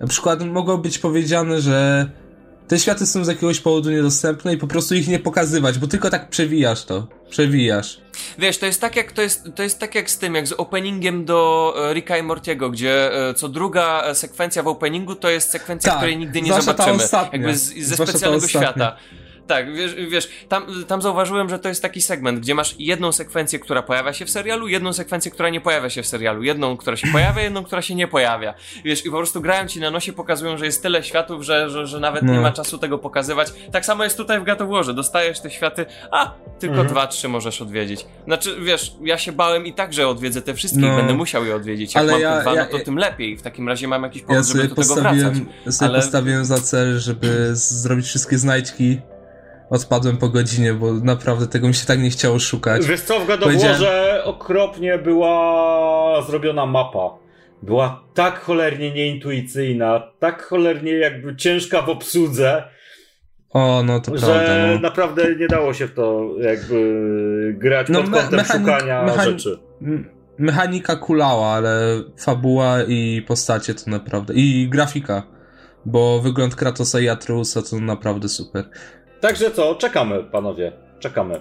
Na 0.00 0.06
przykład 0.06 0.42
mogło 0.46 0.78
być 0.78 0.98
powiedziane, 0.98 1.60
że 1.60 2.10
te 2.72 2.78
światy 2.78 3.06
są 3.06 3.24
z 3.24 3.28
jakiegoś 3.28 3.60
powodu 3.60 3.90
niedostępne 3.90 4.54
i 4.54 4.56
po 4.56 4.66
prostu 4.66 4.94
ich 4.94 5.08
nie 5.08 5.18
pokazywać, 5.18 5.78
bo 5.78 5.86
tylko 5.86 6.10
tak 6.10 6.28
przewijasz 6.28 6.84
to. 6.84 7.06
Przewijasz. 7.30 8.00
Wiesz, 8.38 8.58
to 8.58 8.66
jest 8.66 8.80
tak 8.80 8.96
jak 8.96 9.12
to 9.12 9.22
jest, 9.22 9.48
to 9.54 9.62
jest 9.62 9.78
tak 9.78 9.94
jak 9.94 10.10
z 10.10 10.18
tym, 10.18 10.34
jak 10.34 10.48
z 10.48 10.52
openingiem 10.52 11.24
do 11.24 11.74
e, 11.90 11.94
Ricka 11.94 12.18
i 12.18 12.22
Mortiego, 12.22 12.70
gdzie 12.70 13.28
e, 13.28 13.34
co 13.34 13.48
druga 13.48 14.02
e, 14.02 14.14
sekwencja 14.14 14.62
w 14.62 14.68
openingu 14.68 15.14
to 15.14 15.30
jest 15.30 15.50
sekwencja, 15.50 15.90
Tak, 15.90 15.98
której 15.98 16.18
nigdy 16.18 16.42
nie 16.42 16.60
zobaczymy. 16.62 17.02
ostatnia. 17.02 17.38
Jakby 17.38 17.56
z, 17.56 17.78
ze 17.78 17.96
specjalnego 17.96 18.48
świata. 18.48 18.96
Tak, 19.52 19.74
wiesz, 19.74 19.94
wiesz 19.94 20.28
tam, 20.48 20.66
tam 20.88 21.02
zauważyłem, 21.02 21.48
że 21.48 21.58
to 21.58 21.68
jest 21.68 21.82
taki 21.82 22.02
segment, 22.02 22.40
gdzie 22.40 22.54
masz 22.54 22.74
jedną 22.78 23.12
sekwencję, 23.12 23.58
która 23.58 23.82
pojawia 23.82 24.12
się 24.12 24.24
w 24.24 24.30
serialu, 24.30 24.68
jedną 24.68 24.92
sekwencję, 24.92 25.30
która 25.30 25.48
nie 25.48 25.60
pojawia 25.60 25.90
się 25.90 26.02
w 26.02 26.06
serialu, 26.06 26.42
jedną, 26.42 26.76
która 26.76 26.96
się 26.96 27.08
pojawia, 27.12 27.42
jedną, 27.42 27.64
która 27.64 27.82
się 27.82 27.94
nie 27.94 28.08
pojawia. 28.08 28.54
Wiesz, 28.84 29.06
i 29.06 29.10
po 29.10 29.16
prostu 29.16 29.40
grają 29.40 29.66
ci 29.68 29.80
na 29.80 29.90
nosie, 29.90 30.12
pokazują, 30.12 30.58
że 30.58 30.64
jest 30.66 30.82
tyle 30.82 31.02
światów, 31.02 31.42
że, 31.42 31.70
że, 31.70 31.86
że 31.86 32.00
nawet 32.00 32.22
nie 32.22 32.32
No. 32.32 32.40
ma 32.40 32.52
czasu 32.52 32.78
tego 32.78 32.98
pokazywać. 32.98 33.52
Tak 33.72 33.84
samo 33.86 34.04
jest 34.04 34.16
tutaj 34.16 34.40
w 34.40 34.44
Warze. 34.68 34.94
Dostajesz 34.94 35.40
te 35.40 35.50
światy, 35.50 35.86
a 36.10 36.34
tylko 36.58 36.72
Mhm. 36.74 36.88
dwa, 36.88 37.06
trzy 37.06 37.28
możesz 37.28 37.62
odwiedzić. 37.62 38.06
Znaczy, 38.24 38.56
wiesz, 38.60 38.92
ja 39.02 39.18
się 39.18 39.32
bałem 39.32 39.66
i 39.66 39.72
tak, 39.72 39.92
że 39.92 40.08
odwiedzę 40.08 40.42
te 40.42 40.54
wszystkie 40.54 40.80
No. 40.80 40.92
i 40.92 40.96
będę 40.96 41.14
musiał 41.14 41.44
je 41.44 41.56
odwiedzić. 41.56 41.94
Jak 41.94 42.02
Ale 42.02 42.12
mam 42.12 42.20
ja- 42.20 42.40
dwa, 42.40 42.54
ja- 42.54 42.64
no 42.72 42.78
to 42.78 42.84
tym 42.84 42.96
lepiej. 42.96 43.36
W 43.36 43.42
takim 43.42 43.68
razie 43.68 43.88
mam 43.88 44.02
jakiś 44.02 44.22
Ja 44.22 44.28
powód, 44.28 44.46
żeby 44.46 44.58
sobie 44.62 44.68
do 44.68 44.82
tego 44.82 44.94
wracać. 44.94 45.38
ja 45.66 45.72
sobie 45.72 45.90
ale- 45.90 45.98
postawiłem 46.00 46.44
za 46.44 46.58
cel, 46.60 46.98
żeby 46.98 47.50
zrobić 47.56 48.06
wszystkie 48.06 48.38
znajdźki. 48.38 49.00
Odpadłem 49.72 50.16
po 50.16 50.28
godzinie, 50.28 50.74
bo 50.74 50.92
naprawdę 50.92 51.46
tego 51.46 51.68
mi 51.68 51.74
się 51.74 51.86
tak 51.86 51.98
nie 52.00 52.10
chciało 52.10 52.38
szukać. 52.38 52.86
Wiesz 52.86 53.00
co, 53.00 53.20
w 53.20 53.26
Warze 53.26 54.22
okropnie 54.24 54.98
była 54.98 56.22
zrobiona 56.28 56.66
mapa. 56.66 57.10
Była 57.62 58.04
tak 58.14 58.40
cholernie 58.40 58.90
nieintuicyjna, 58.94 60.02
tak 60.18 60.42
cholernie 60.42 60.92
jakby 60.92 61.36
ciężka 61.36 61.82
w 61.82 61.88
obsłudze, 61.88 62.62
O, 63.50 63.82
no 63.86 64.00
to 64.00 64.16
że 64.18 64.26
prawda. 64.26 64.66
No. 64.74 64.80
naprawdę 64.80 65.36
nie 65.36 65.48
dało 65.48 65.74
się 65.74 65.86
w 65.86 65.94
to 65.94 66.28
jakby 66.40 67.54
grać 67.58 67.86
No, 67.90 68.00
pod 68.02 68.10
kątem 68.10 68.40
mechanik- 68.40 68.66
szukania 68.66 69.04
mechanik- 69.06 69.38
rzeczy. 69.38 69.58
Mechanika 70.38 70.96
kulała, 70.96 71.46
ale 71.46 72.02
fabuła 72.18 72.82
i 72.88 73.22
postacie 73.28 73.74
to 73.74 73.90
naprawdę. 73.90 74.34
I 74.34 74.68
grafika. 74.68 75.22
Bo 75.86 76.20
wygląd 76.20 76.54
Kratosa 76.54 77.00
i 77.00 77.08
Atreusa 77.08 77.62
to 77.62 77.80
naprawdę 77.80 78.28
super. 78.28 78.64
Także 79.22 79.50
co, 79.50 79.74
czekamy 79.74 80.24
panowie, 80.24 80.72
czekamy. 80.98 81.40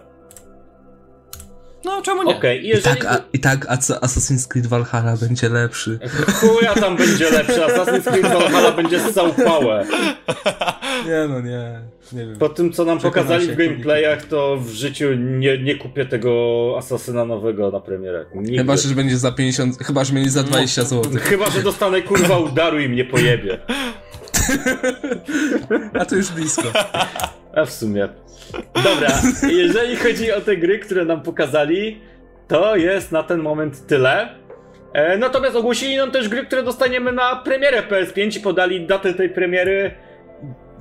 No, 1.85 2.01
czemu 2.01 2.23
nie? 2.23 2.35
Okej, 2.35 2.61
i 2.61 2.65
I 2.65 2.67
jeżeli... 2.67 2.83
tak, 2.83 3.05
a, 3.05 3.17
i 3.33 3.39
tak 3.39 3.65
a 3.69 3.77
co 3.77 3.93
Assassin's 3.93 4.47
Creed 4.47 4.67
Valhalla 4.67 5.17
będzie 5.17 5.49
lepszy. 5.49 5.99
Chuja 6.39 6.73
tam 6.73 6.97
będzie 6.97 7.29
lepszy, 7.29 7.59
Assassin's 7.59 8.03
Creed 8.03 8.33
Valhalla 8.33 8.71
będzie 8.71 8.99
ssał 8.99 9.33
pałę. 9.33 9.85
Nie 11.05 11.27
no, 11.29 11.41
nie. 11.41 11.81
Nie 12.13 12.25
wiem. 12.25 12.37
Po 12.39 12.49
tym, 12.49 12.73
co 12.73 12.85
nam 12.85 12.99
pokazali 12.99 13.45
się, 13.45 13.53
w 13.53 13.57
gameplayach, 13.57 14.25
to 14.25 14.57
w 14.57 14.69
życiu 14.69 15.13
nie, 15.13 15.57
nie 15.57 15.75
kupię 15.75 16.05
tego 16.05 16.73
Asasyna 16.77 17.25
nowego 17.25 17.71
na 17.71 17.79
premierę. 17.79 18.25
Nigdy. 18.35 18.57
Chyba, 18.57 18.77
że 18.77 18.95
będzie 18.95 19.17
za 19.17 19.31
50, 19.31 19.77
chyba, 19.83 20.03
że 20.03 20.13
będzie 20.13 20.29
za 20.29 20.43
20 20.43 20.83
zł. 20.83 21.11
Chyba, 21.21 21.49
że 21.49 21.63
dostanę 21.63 22.01
kurwa 22.01 22.37
udaru 22.37 22.79
i 22.79 22.89
mnie 22.89 23.05
pojebie. 23.05 23.59
A 25.99 26.05
to 26.05 26.15
już 26.15 26.31
blisko. 26.31 26.63
A 27.55 27.65
w 27.65 27.71
sumie. 27.71 28.09
Dobra, 28.83 29.21
jeżeli 29.49 29.95
chodzi 29.95 30.31
o 30.31 30.41
te 30.41 30.57
gry, 30.57 30.79
które 30.79 31.05
nam 31.05 31.21
pokazali, 31.21 32.01
to 32.47 32.75
jest 32.75 33.11
na 33.11 33.23
ten 33.23 33.39
moment 33.41 33.87
tyle. 33.87 34.35
E, 34.93 35.17
natomiast 35.17 35.55
ogłosili 35.55 35.97
nam 35.97 36.11
też 36.11 36.29
gry, 36.29 36.45
które 36.45 36.63
dostaniemy 36.63 37.11
na 37.11 37.35
premierę 37.35 37.83
PS5 37.83 38.37
i 38.37 38.39
podali 38.39 38.87
datę 38.87 39.13
tej 39.13 39.29
premiery 39.29 39.91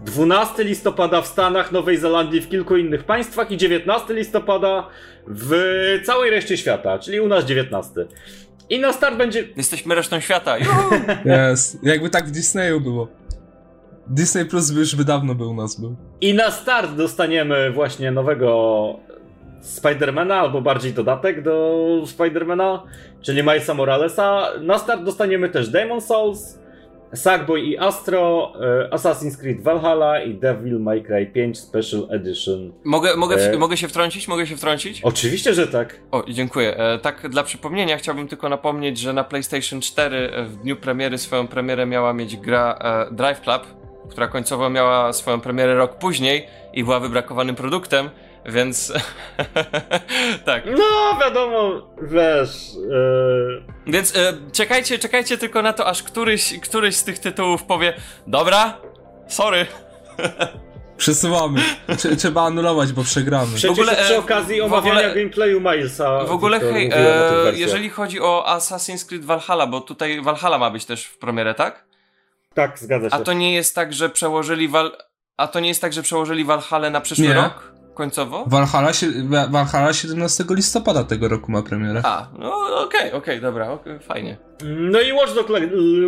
12 0.05 0.65
listopada 0.65 1.23
w 1.23 1.27
Stanach, 1.27 1.73
Nowej 1.73 1.97
Zelandii, 1.97 2.41
w 2.41 2.49
kilku 2.49 2.77
innych 2.77 3.05
państwach 3.05 3.51
i 3.51 3.57
19 3.57 4.15
listopada 4.15 4.89
w 5.27 5.55
całej 6.05 6.31
reszcie 6.31 6.57
świata, 6.57 6.99
czyli 6.99 7.21
u 7.21 7.29
nas 7.29 7.45
19. 7.45 7.91
I 8.71 8.81
na 8.81 8.93
start 8.93 9.17
będzie 9.17 9.49
Jesteśmy 9.57 9.95
resztą 9.95 10.21
świata. 10.21 10.57
Jest. 11.25 11.79
Jakby 11.83 12.11
tak 12.11 12.27
w 12.27 12.31
Disneyu 12.31 12.81
było. 12.81 13.09
Disney 14.07 14.45
Plus 14.45 14.71
by 14.71 14.81
już 14.81 14.97
by 14.97 15.05
dawno 15.05 15.35
był 15.35 15.51
u 15.51 15.55
nas 15.55 15.81
był. 15.81 15.97
I 16.21 16.35
na 16.35 16.51
start 16.51 16.95
dostaniemy 16.95 17.71
właśnie 17.71 18.11
nowego 18.11 18.95
Spidermana, 19.61 20.37
albo 20.37 20.61
bardziej 20.63 20.93
dodatek 20.93 21.43
do 21.43 21.87
Spidermana, 22.07 22.83
czyli 23.23 23.43
Milesa 23.43 23.75
Moralesa. 23.75 24.49
Na 24.61 24.79
start 24.79 25.03
dostaniemy 25.03 25.49
też 25.49 25.69
Demon 25.69 26.01
Souls, 26.01 26.59
Sackboy 27.15 27.61
i 27.61 27.79
Astro, 27.79 28.53
e, 28.61 28.89
Assassin's 28.91 29.41
Creed 29.41 29.63
Valhalla 29.63 30.23
i 30.23 30.35
Devil 30.35 30.81
May 30.81 31.03
Cry 31.03 31.27
5 31.27 31.59
Special 31.59 32.07
Edition. 32.11 32.73
Mogę, 32.85 33.17
mogę, 33.17 33.37
E. 33.53 33.59
mogę 33.59 33.77
się 33.77 33.89
wtrącić? 33.89 34.29
Mogę 34.29 34.47
się 34.47 34.57
wtrącić? 34.57 35.01
Oczywiście, 35.03 35.55
że 35.55 35.67
tak. 35.67 36.01
O, 36.11 36.25
dziękuję. 36.29 36.77
E, 36.77 36.99
tak 36.99 37.29
dla 37.29 37.43
przypomnienia 37.43 37.97
chciałbym 37.97 38.29
tylko 38.29 38.49
napomnieć, 38.49 38.99
że 38.99 39.13
na 39.13 39.25
PlayStation 39.25 39.81
4 39.81 40.31
w 40.47 40.57
dniu 40.57 40.77
premiery 40.77 41.19
swoją 41.19 41.49
premierę 41.49 41.87
miała 41.87 42.13
mieć 42.13 42.37
gra 42.37 42.79
e, 43.11 43.15
Drive 43.15 43.41
Club, 43.41 43.63
która 44.11 44.29
końcowo 44.29 44.71
miała 44.71 45.13
swoją 45.13 45.41
premierę 45.41 45.75
rok 45.75 45.95
później 45.99 46.47
i 46.73 46.85
była 46.85 47.01
wybrakowanym 47.01 47.57
produktem, 47.57 48.11
więc 48.47 48.93
tak. 50.45 50.65
No, 50.67 51.19
wiadomo, 51.21 51.73
wiesz... 52.03 52.51
e, 53.87 53.91
Więc 53.93 54.17
e, 54.17 54.33
czekajcie, 54.53 54.99
czekajcie 54.99 55.39
tylko 55.39 55.63
na 55.63 55.73
to, 55.73 55.87
aż 55.87 56.03
któryś, 56.03 56.59
któryś 56.61 56.97
z 56.97 57.05
tych 57.05 57.19
tytułów 57.19 57.63
powie 57.65 57.93
Dobra, 58.27 58.79
sorry. 59.29 59.67
Przesyłamy. 60.97 61.61
Trze- 61.89 62.17
trzeba 62.17 62.43
anulować, 62.43 62.93
bo 62.93 63.03
przegramy. 63.05 63.47
Przecież 63.55 63.71
ogóle, 63.71 63.97
przy 63.97 64.15
e, 64.15 64.19
okazji 64.19 64.61
w 64.61 64.65
omawiania 64.65 64.99
ogóle- 64.99 65.15
gameplayu 65.15 65.61
Milesa... 65.61 66.25
W 66.25 66.31
ogóle 66.31 66.61
hej, 66.61 66.91
e, 66.95 67.53
jeżeli 67.55 67.91
chodzi 67.91 68.21
o 68.21 68.45
Assassin's 68.49 69.09
Creed 69.09 69.25
Valhalla, 69.25 69.67
bo 69.67 69.81
tutaj 69.81 70.21
Valhalla 70.21 70.59
ma 70.59 70.71
być 70.71 70.85
też 70.85 71.05
w 71.07 71.19
premierę, 71.19 71.55
tak? 71.55 71.85
Tak, 72.55 72.79
zgadza 72.79 73.11
się. 73.11 73.17
A 73.17 73.21
to 73.21 73.33
nie 73.33 73.55
jest 73.55 73.75
tak, 73.75 73.93
że 73.93 74.09
przełożyli 74.09 74.69
Val... 74.69 74.93
A 75.37 75.49
to 75.49 75.61
nie 75.61 75.69
jest 75.69 75.81
tak, 75.81 75.93
że 75.93 76.03
przełożyli 76.03 76.45
Valhalla 76.45 76.91
na 76.91 77.01
przyszły 77.01 77.25
Nie. 77.27 77.35
rok? 77.35 77.73
Końcowo? 77.95 78.45
Valhalla, 78.47 78.93
się, 78.93 79.07
Valhalla 79.51 79.93
17 79.93 80.45
listopada 80.51 81.05
tego 81.05 81.29
roku 81.29 81.53
ma 81.53 81.63
premierę. 81.63 82.01
A, 82.05 82.29
no 82.39 82.53
okej, 82.85 83.13
okej, 83.13 83.41
dobra, 83.41 83.73
okej, 83.73 83.99
fajnie. 83.99 84.37
No 84.65 85.01
i 85.01 85.13
Watch, 85.13 85.35
Dog, 85.35 85.47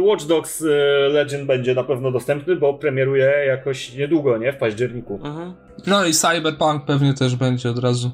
Watch 0.00 0.24
Dogs 0.24 0.62
e, 0.62 0.66
Legend 1.08 1.46
będzie 1.46 1.74
na 1.74 1.84
pewno 1.84 2.10
dostępny, 2.10 2.56
bo 2.56 2.74
premieruje 2.74 3.24
jakoś 3.46 3.94
niedługo, 3.94 4.38
nie? 4.38 4.52
W 4.52 4.56
październiku. 4.56 5.20
Mhm. 5.24 5.54
No 5.86 6.04
i 6.04 6.12
Cyberpunk 6.12 6.84
pewnie 6.84 7.14
też 7.14 7.36
będzie 7.36 7.70
od 7.70 7.78
razu. 7.78 8.10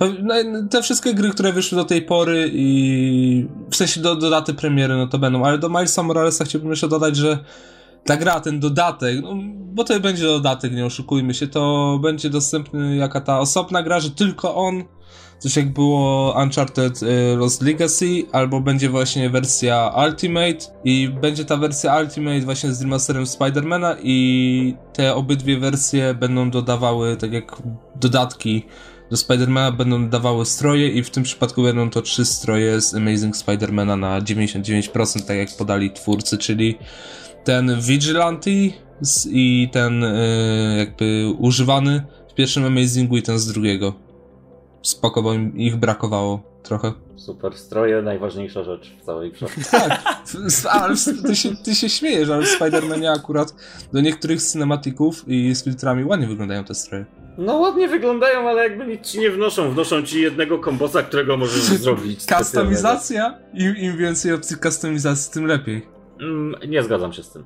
No, 0.00 0.34
te 0.70 0.82
wszystkie 0.82 1.14
gry, 1.14 1.30
które 1.30 1.52
wyszły 1.52 1.76
do 1.76 1.84
tej 1.84 2.02
pory 2.02 2.50
i 2.52 3.46
w 3.70 3.76
sensie 3.76 4.00
do, 4.00 4.16
do 4.16 4.30
daty 4.30 4.54
premiery, 4.54 4.96
no 4.96 5.06
to 5.06 5.18
będą, 5.18 5.44
ale 5.44 5.58
do 5.58 5.68
Milesa 5.68 6.02
Moralesa 6.02 6.44
chciałbym 6.44 6.70
jeszcze 6.70 6.88
dodać, 6.88 7.16
że 7.16 7.38
ta 8.04 8.16
gra, 8.16 8.40
ten 8.40 8.60
dodatek, 8.60 9.22
no, 9.22 9.34
bo 9.74 9.84
to 9.84 10.00
będzie 10.00 10.24
dodatek, 10.24 10.72
nie 10.72 10.86
oszukujmy 10.86 11.34
się, 11.34 11.46
to 11.46 11.98
będzie 12.02 12.30
dostępny 12.30 12.96
jaka 12.96 13.20
ta 13.20 13.40
osobna 13.40 13.82
gra, 13.82 14.00
że 14.00 14.10
tylko 14.10 14.54
on, 14.54 14.84
coś 15.38 15.56
jak 15.56 15.72
było 15.72 16.34
Uncharted 16.42 17.02
y, 17.02 17.36
Lost 17.36 17.62
Legacy, 17.62 18.22
albo 18.32 18.60
będzie 18.60 18.88
właśnie 18.88 19.30
wersja 19.30 19.92
Ultimate 20.06 20.58
i 20.84 21.08
będzie 21.08 21.44
ta 21.44 21.56
wersja 21.56 22.00
Ultimate 22.00 22.40
właśnie 22.40 22.72
z 22.72 22.82
remasterem 22.82 23.26
Spidermana 23.26 23.96
i 24.02 24.76
te 24.92 25.14
obydwie 25.14 25.58
wersje 25.58 26.14
będą 26.14 26.50
dodawały, 26.50 27.16
tak 27.16 27.32
jak 27.32 27.62
dodatki 27.96 28.66
do 29.10 29.16
Spidermana 29.16 29.72
będą 29.72 30.04
dodawały 30.04 30.46
stroje 30.46 30.88
i 30.88 31.02
w 31.02 31.10
tym 31.10 31.22
przypadku 31.22 31.62
będą 31.62 31.90
to 31.90 32.02
trzy 32.02 32.24
stroje 32.24 32.80
z 32.80 32.94
Amazing 32.94 33.36
Spidermana 33.36 33.96
na 33.96 34.20
99%, 34.20 35.26
tak 35.26 35.36
jak 35.36 35.48
podali 35.58 35.90
twórcy, 35.90 36.38
czyli 36.38 36.78
ten 37.44 37.80
Vigilante 37.80 38.50
i 39.26 39.68
ten 39.72 40.04
y, 40.04 40.76
jakby 40.78 41.34
używany 41.38 42.06
w 42.30 42.34
pierwszym 42.34 42.64
Amazingu 42.64 43.16
i 43.16 43.22
ten 43.22 43.38
z 43.38 43.46
drugiego. 43.46 43.94
Spoko, 44.82 45.22
bo 45.22 45.34
ich 45.54 45.76
brakowało 45.76 46.42
trochę. 46.62 46.92
Super, 47.16 47.56
stroje, 47.58 48.02
najważniejsza 48.02 48.62
rzecz 48.62 48.96
w 49.02 49.04
całej 49.04 49.32
grze. 49.32 49.46
Tak, 49.70 50.22
ale 50.70 50.94
ty 51.26 51.36
się, 51.36 51.56
ty 51.56 51.74
się 51.74 51.88
śmiejesz, 51.88 52.30
ale 52.30 52.46
w 52.46 52.58
Spider-Manie 52.58 53.12
akurat 53.16 53.54
do 53.92 54.00
niektórych 54.00 54.42
cinematików 54.52 55.24
i 55.28 55.54
z 55.54 55.64
filtrami 55.64 56.04
ładnie 56.04 56.26
wyglądają 56.26 56.64
te 56.64 56.74
stroje. 56.74 57.25
No 57.38 57.56
ładnie 57.56 57.88
wyglądają, 57.88 58.48
ale 58.48 58.62
jakby 58.62 58.86
nic 58.86 59.06
ci 59.06 59.18
nie 59.20 59.30
wnoszą. 59.30 59.70
Wnoszą 59.70 60.02
ci 60.02 60.20
jednego 60.20 60.58
kombosa, 60.58 61.02
którego 61.02 61.36
możesz 61.36 61.62
zrobić. 61.84 62.26
Kustomizacja? 62.38 63.38
Im, 63.54 63.76
Im 63.76 63.96
więcej 63.96 64.32
opcji 64.32 64.56
kustomizacji, 64.56 65.32
tym 65.32 65.46
lepiej. 65.46 65.86
Mm, 66.20 66.54
nie 66.70 66.82
zgadzam 66.82 67.12
się 67.12 67.22
z 67.22 67.30
tym. 67.30 67.44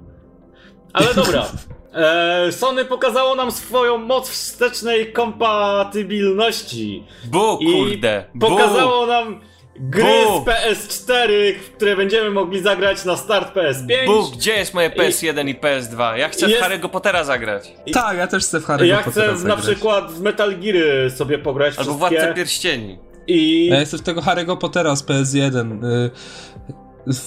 Ale 0.92 1.14
dobra. 1.14 1.46
E, 1.94 2.52
Sony 2.52 2.84
pokazało 2.84 3.34
nam 3.34 3.50
swoją 3.50 3.98
moc 3.98 4.28
wstecznej 4.30 5.12
kompatybilności. 5.12 7.04
Bu, 7.24 7.58
I 7.60 7.72
kurde, 7.72 8.24
bu. 8.34 8.46
Pokazało 8.46 9.06
nam 9.06 9.40
gry 9.80 10.24
z 10.24 10.46
PS4, 10.46 11.54
w 11.58 11.70
które 11.76 11.96
będziemy 11.96 12.30
mogli 12.30 12.60
zagrać 12.62 13.04
na 13.04 13.16
start 13.16 13.54
PS5. 13.56 14.06
Bu, 14.06 14.30
gdzie 14.30 14.52
jest 14.52 14.74
moje 14.74 14.90
PS1 14.90 15.48
i 15.48 15.54
PS2? 15.54 16.14
Ja 16.16 16.28
chcę 16.28 16.48
Jest- 16.48 16.62
w 16.62 16.66
Harry'ego 16.66 16.88
Pottera 16.88 17.24
zagrać. 17.24 17.72
Tak, 17.92 18.16
ja 18.16 18.26
też 18.26 18.44
chcę 18.44 18.60
w 18.60 18.66
Harry'ego 18.66 18.84
Ja 18.84 19.02
Pottera 19.02 19.32
chcę 19.32 19.42
w, 19.42 19.44
na 19.44 19.56
przykład 19.56 20.12
w 20.12 20.20
Metal 20.20 20.56
Geary 20.58 21.10
sobie 21.10 21.38
pograć 21.38 21.78
Albo 21.78 21.94
wszystkie. 21.94 21.98
Władcę 22.16 22.34
Pierścieni. 22.34 22.98
I 23.26 23.66
Ja 23.66 23.84
chcę 23.84 23.98
w 23.98 24.02
tego 24.02 24.20
Harry'ego 24.20 24.56
Pottera 24.58 24.96
z 24.96 25.04
PS1. 25.04 25.78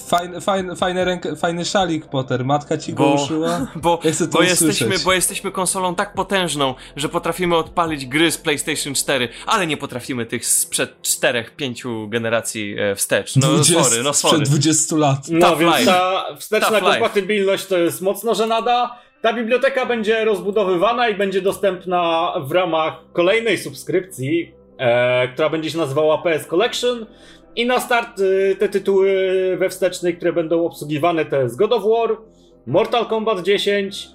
Fajny, 0.07 0.41
fajny, 0.41 0.75
fajny, 0.75 1.05
ręk, 1.05 1.23
fajny 1.39 1.65
szalik 1.65 2.05
Potter, 2.07 2.45
matka 2.45 2.77
ci 2.77 2.93
go 2.93 3.03
Bo- 3.03 3.13
uszyła? 3.13 3.67
Bo, 3.75 3.99
Ja 4.03 4.11
chcę 4.11 4.27
to 4.27 4.37
bo, 4.37 4.43
jesteśmy, 4.43 4.95
bo 5.05 5.13
jesteśmy 5.13 5.51
konsolą 5.51 5.95
tak 5.95 6.13
potężną, 6.13 6.75
że 6.95 7.09
potrafimy 7.09 7.55
odpalić 7.55 8.05
gry 8.05 8.31
z 8.31 8.37
PlayStation 8.37 8.93
4, 8.93 9.29
ale 9.45 9.67
nie 9.67 9.77
potrafimy 9.77 10.25
tych 10.25 10.45
sprzed 10.45 10.95
4-5 11.01 12.09
generacji 12.09 12.75
e, 12.79 12.95
wstecz. 12.95 13.35
No 13.35 13.47
20 13.47 13.83
sorry, 13.83 14.03
no 14.03 14.13
Sprzed 14.13 14.31
sorry. 14.31 14.45
20 14.45 14.95
lat. 14.95 15.17
No 15.29 15.49
Tough 15.49 15.59
więc 15.59 15.77
life. 15.79 15.91
ta 15.91 16.25
wsteczna 16.39 16.67
Tough 16.69 16.81
life. 16.81 16.99
kompatybilność 16.99 17.65
to 17.65 17.77
jest 17.77 18.01
mocno 18.01 18.35
żenada. 18.35 18.99
Ta 19.21 19.33
biblioteka 19.33 19.85
będzie 19.85 20.25
rozbudowywana 20.25 21.09
i 21.09 21.15
będzie 21.15 21.41
dostępna 21.41 22.33
w 22.45 22.51
ramach 22.51 22.93
kolejnej 23.13 23.57
subskrypcji, 23.57 24.53
e, 24.77 25.27
która 25.27 25.49
będzie 25.49 25.71
się 25.71 25.77
nazywała 25.77 26.17
PS 26.17 26.45
Collection. 26.47 27.05
I 27.55 27.65
na 27.65 27.79
start 27.79 28.19
y, 28.19 28.55
te 28.59 28.69
tytuły 28.69 29.11
we 29.57 29.69
wstecznej, 29.69 30.17
które 30.17 30.33
będą 30.33 30.65
obsługiwane 30.65 31.25
to 31.25 31.41
jest 31.41 31.57
God 31.57 31.73
of 31.73 31.83
War, 31.83 32.17
Mortal 32.67 33.05
Kombat 33.05 33.41
10, 33.41 34.09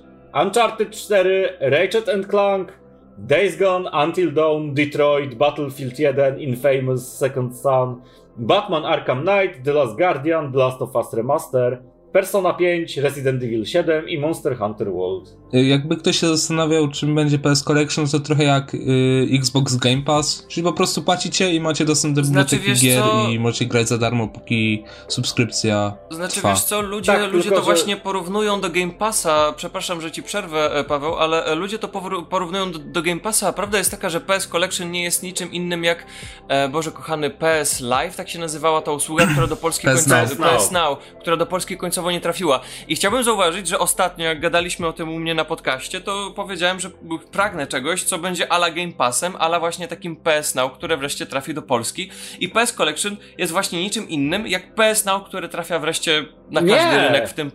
Uncharted 0.44 0.96
4, 0.96 1.58
Ratchet 1.60 2.08
and 2.08 2.26
Clank, 2.26 2.72
Days 3.18 3.58
Gone, 3.58 3.90
Until 4.04 4.32
Dawn, 4.32 4.74
Detroit, 4.74 5.34
Battlefield 5.34 5.98
1, 5.98 6.40
Infamous 6.40 7.18
Second 7.18 7.56
Son, 7.56 8.00
Batman 8.36 8.82
Arkham 8.82 9.22
Knight, 9.22 9.64
The 9.64 9.72
Last 9.72 9.98
Guardian, 9.98 10.52
The 10.52 10.58
Last 10.58 10.82
of 10.82 10.96
Us 10.96 11.14
Remaster, 11.14 11.78
Persona 12.12 12.52
5, 12.52 13.02
Resident 13.02 13.42
Evil 13.42 13.66
7 13.66 14.08
i 14.08 14.18
Monster 14.18 14.56
Hunter 14.56 14.88
World. 14.90 15.28
Y, 15.54 15.64
Jakby 15.64 15.96
ktoś 15.96 16.18
się 16.20 16.26
zastanawiał, 16.28 16.88
czym 16.88 17.14
będzie 17.14 17.38
PS 17.38 17.62
Collection, 17.62 18.08
to 18.08 18.20
trochę 18.20 18.44
jak 18.44 18.74
y, 18.74 19.28
Xbox 19.32 19.76
Game 19.76 20.02
Pass, 20.02 20.44
czyli 20.48 20.64
po 20.64 20.72
prostu 20.72 21.02
płacicie 21.02 21.54
i 21.54 21.60
macie 21.60 21.84
dostęp 21.84 22.16
do 22.16 22.24
Znaczy, 22.24 22.56
biblioteki 22.56 22.86
wiesz 22.86 22.94
gier 22.94 23.02
co? 23.04 23.28
i 23.30 23.38
możecie 23.38 23.66
grać 23.66 23.88
za 23.88 23.98
darmo, 23.98 24.28
póki 24.28 24.84
subskrypcja 25.08 25.92
Znaczy 26.10 26.34
trwa. 26.36 26.50
wiesz 26.50 26.62
co, 26.64 26.80
ludzie, 26.80 27.12
Tak, 27.12 27.32
ludzie 27.32 27.42
tylko, 27.42 27.56
to 27.56 27.62
że- 27.62 27.64
właśnie 27.72 27.96
porównują 27.96 28.60
do 28.60 28.70
Game 28.70 28.90
Passa, 28.90 29.52
przepraszam, 29.56 30.00
że 30.00 30.10
ci 30.10 30.22
przerwę 30.22 30.74
e, 30.74 30.84
Paweł, 30.84 31.16
ale 31.16 31.44
e, 31.44 31.54
ludzie 31.54 31.78
to 31.78 31.88
porównują 32.30 32.72
do, 32.72 32.78
do 32.78 33.02
Game 33.02 33.20
Passa, 33.20 33.48
a 33.48 33.52
prawda 33.52 33.78
jest 33.78 33.90
taka, 33.90 34.10
że 34.10 34.20
PS 34.20 34.46
Collection 34.46 34.90
nie 34.90 35.02
jest 35.02 35.22
niczym 35.22 35.52
innym 35.52 35.84
jak, 35.84 36.06
e, 36.48 36.68
Boże 36.68 36.92
kochany, 36.92 37.30
PS 37.30 37.80
Live, 37.80 38.16
tak 38.16 38.28
się 38.28 38.38
nazywała 38.38 38.82
ta 38.82 38.92
usługa, 38.92 39.26
która 39.26 39.46
do 39.46 39.56
Polski 39.56 39.86
PS 39.88 40.04
końcowo, 40.08 40.42
Now. 40.44 40.52
PS 40.56 40.70
Now, 40.70 40.98
która 41.20 41.36
do 41.36 41.46
Polski 41.46 41.76
końcowo 41.76 42.10
nie 42.10 42.20
trafiła. 42.20 42.60
I 42.88 42.96
chciałbym 42.96 43.24
zauważyć, 43.24 43.68
że 43.68 43.78
ostatnio 43.78 44.24
jak 44.24 44.40
gadaliśmy 44.40 44.86
o 44.86 44.92
tym 44.92 45.08
u 45.08 45.18
mnie 45.20 45.34
na 45.38 45.44
podcaście, 45.44 46.00
to 46.00 46.32
powiedziałem, 46.36 46.80
że 46.80 46.90
pragnę 47.32 47.66
czegoś, 47.66 48.02
co 48.02 48.18
będzie 48.18 48.52
ala 48.52 48.70
Game 48.70 48.92
Passem, 48.92 49.36
ala 49.38 49.60
właśnie 49.60 49.88
takim 49.88 50.16
PS 50.16 50.54
Now, 50.54 50.72
które 50.72 50.96
wreszcie 50.96 51.26
trafi 51.26 51.54
do 51.54 51.62
Polski. 51.62 52.10
I 52.40 52.48
PS 52.48 52.72
Collection 52.72 53.16
jest 53.38 53.52
właśnie 53.52 53.82
niczym 53.82 54.08
innym 54.08 54.46
jak 54.46 54.74
PS 54.74 55.04
Now, 55.04 55.24
które 55.24 55.48
trafia 55.48 55.78
wreszcie 55.78 56.24
na 56.50 56.60
Nie. 56.60 56.74
każdy 56.76 57.00
rynek, 57.00 57.28
w 57.28 57.34
tym 57.34 57.50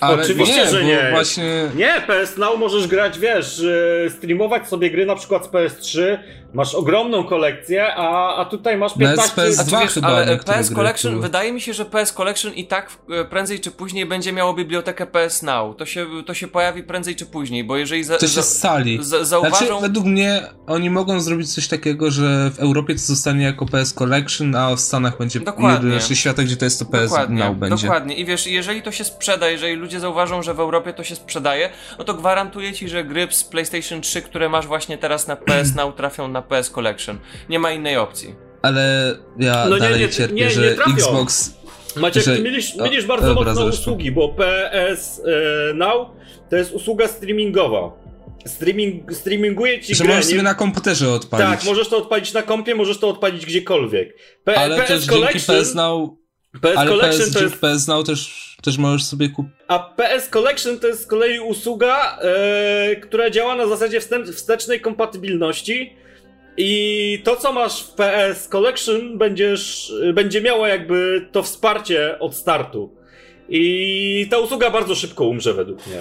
Ale 0.00 0.22
Oczywiście, 0.22 0.56
nie, 0.64 0.66
że 0.66 0.84
nie. 0.84 1.08
właśnie... 1.10 1.70
Nie, 1.74 1.94
PS 2.06 2.36
Now 2.36 2.58
możesz 2.58 2.86
grać, 2.86 3.18
wiesz, 3.18 3.58
y, 3.58 4.12
streamować 4.16 4.68
sobie 4.68 4.90
gry 4.90 5.06
na 5.06 5.14
przykład 5.14 5.44
z 5.44 5.48
PS3, 5.48 6.18
masz 6.54 6.74
ogromną 6.74 7.24
kolekcję, 7.24 7.94
a, 7.94 8.36
a 8.36 8.44
tutaj 8.44 8.76
masz 8.76 8.96
Nawet 8.96 9.20
z 9.20 9.30
15... 9.30 9.62
PS2 9.62 9.74
A 9.76 9.78
ty 9.78 9.84
wiesz, 9.84 9.94
chyba 9.94 10.08
ale 10.08 10.26
niektóre 10.26 10.58
PS 10.58 10.66
gry 10.68 10.76
Collection, 10.76 11.12
były. 11.12 11.22
wydaje 11.22 11.52
mi 11.52 11.60
się, 11.60 11.74
że 11.74 11.84
PS 11.84 12.12
Collection 12.12 12.54
i 12.54 12.66
tak 12.66 12.90
e, 13.10 13.24
prędzej 13.24 13.60
czy 13.60 13.70
później 13.70 14.06
będzie 14.06 14.32
miało 14.32 14.54
bibliotekę 14.54 15.06
PS 15.06 15.42
Now. 15.42 15.76
To 15.76 15.86
się, 15.86 16.06
to 16.26 16.34
się 16.34 16.48
pojawi 16.48 16.82
prędzej 16.82 17.16
czy 17.16 17.26
później, 17.26 17.64
bo 17.64 17.76
jeżeli 17.76 18.04
za, 18.04 18.16
To 18.18 18.26
się 18.26 18.32
za, 18.32 18.42
scali. 18.42 18.98
za, 19.04 19.24
zauważą... 19.24 19.56
Znaczy, 19.56 19.72
według 19.82 20.06
mnie 20.06 20.42
oni 20.66 20.90
mogą 20.90 21.20
zrobić 21.20 21.54
coś 21.54 21.68
takiego, 21.68 22.10
że 22.10 22.50
w 22.50 22.58
Europie 22.58 22.94
to 22.94 23.00
zostanie 23.00 23.44
jako 23.44 23.66
PS 23.66 23.92
Collection, 23.94 24.54
a 24.56 24.76
w 24.76 24.80
Stanach 24.80 25.18
będzie 25.18 25.40
Dokładnie. 25.40 25.94
reszcie 25.94 26.16
świata, 26.16 26.42
gdzie 26.42 26.56
to 26.56 26.64
jest 26.64 26.78
to 26.78 26.84
PS 26.84 27.10
Dokładnie, 27.10 27.44
Now 27.44 27.56
będzie. 27.56 27.86
dokładnie. 27.86 28.14
I 28.14 28.24
wiesz, 28.24 28.46
jeżeli 28.46 28.82
to 28.82 28.92
się 28.92 29.04
sprzeda, 29.04 29.48
jeżeli 29.48 29.74
ludzie 29.74 30.00
zauważą, 30.00 30.42
że 30.42 30.54
w 30.54 30.60
Europie 30.60 30.92
to 30.92 31.04
się 31.04 31.14
sprzedaje, 31.16 31.70
no 31.98 32.04
to 32.04 32.14
gwarantuję 32.14 32.72
ci, 32.72 32.88
że 32.88 33.04
gry 33.04 33.28
z 33.30 33.44
PlayStation 33.44 34.00
3, 34.00 34.22
które 34.22 34.48
masz 34.48 34.66
właśnie 34.66 34.98
teraz 34.98 35.26
na 35.26 35.36
PS 35.36 35.74
Now 35.74 35.94
trafią 35.96 36.28
na 36.28 36.42
PS 36.48 36.70
Collection. 36.70 37.18
Nie 37.48 37.58
ma 37.58 37.72
innej 37.72 37.96
opcji. 37.96 38.34
Ale 38.62 39.14
ja 39.38 39.66
No 39.68 39.74
nie, 39.74 39.80
dalej 39.80 40.00
nie, 40.00 40.08
cierpię, 40.08 40.34
nie, 40.34 40.42
nie 40.44 40.50
że. 40.50 40.76
Xbox... 40.94 41.54
Maciek, 41.96 42.24
że- 42.24 42.32
o, 42.78 42.84
mielisz 42.84 43.06
bardzo 43.06 43.34
dobra, 43.34 43.50
mocne 43.52 43.64
zresztą. 43.66 43.80
usługi, 43.82 44.10
bo 44.12 44.28
PS 44.28 45.22
e, 45.70 45.74
Now 45.74 46.08
to 46.50 46.56
jest 46.56 46.72
usługa 46.72 47.08
streamingowa. 47.08 47.92
Streaming, 48.46 49.12
streaminguje 49.12 49.80
ci 49.80 49.94
Że 49.94 50.04
grę. 50.04 50.14
możesz 50.14 50.26
nie- 50.26 50.30
sobie 50.30 50.42
na 50.42 50.54
komputerze 50.54 51.10
odpalić. 51.10 51.46
Tak, 51.48 51.64
możesz 51.64 51.88
to 51.88 51.96
odpalić 51.96 52.32
na 52.32 52.42
kompie, 52.42 52.74
możesz 52.74 52.98
to 52.98 53.08
odpalić 53.08 53.46
gdziekolwiek. 53.46 54.14
P- 54.44 54.58
Ale 54.58 54.76
PS 54.76 54.88
też 54.88 55.00
dzięki 55.04 55.14
Collection, 55.14 55.56
PS 55.56 55.74
Now... 55.74 56.10
PS 56.62 56.76
Ale 56.76 56.90
Collection 56.90 57.20
PS, 57.20 57.32
to 57.32 57.38
dzięki 57.40 57.52
jest 57.52 57.60
PS 57.60 57.86
Now 57.88 58.06
też, 58.06 58.56
też 58.62 58.78
możesz 58.78 59.04
sobie 59.04 59.28
kupić... 59.28 59.52
A 59.68 59.78
PS 59.78 60.28
Collection 60.28 60.78
to 60.80 60.86
jest 60.86 61.02
z 61.02 61.06
kolei 61.06 61.40
usługa, 61.40 62.18
e, 62.22 62.96
która 62.96 63.30
działa 63.30 63.56
na 63.56 63.66
zasadzie 63.66 64.00
wstecznej 64.32 64.80
kompatybilności. 64.80 65.96
I 66.56 67.20
to, 67.24 67.36
co 67.36 67.52
masz 67.52 67.82
w 67.82 67.90
PS 67.94 68.48
Collection, 68.48 69.18
będziesz, 69.18 69.92
będzie 70.14 70.40
miało 70.40 70.66
jakby 70.66 71.26
to 71.32 71.42
wsparcie 71.42 72.18
od 72.18 72.34
startu. 72.34 72.90
I 73.48 74.26
ta 74.30 74.38
usługa 74.38 74.70
bardzo 74.70 74.94
szybko 74.94 75.24
umrze, 75.24 75.54
według 75.54 75.86
mnie. 75.86 75.96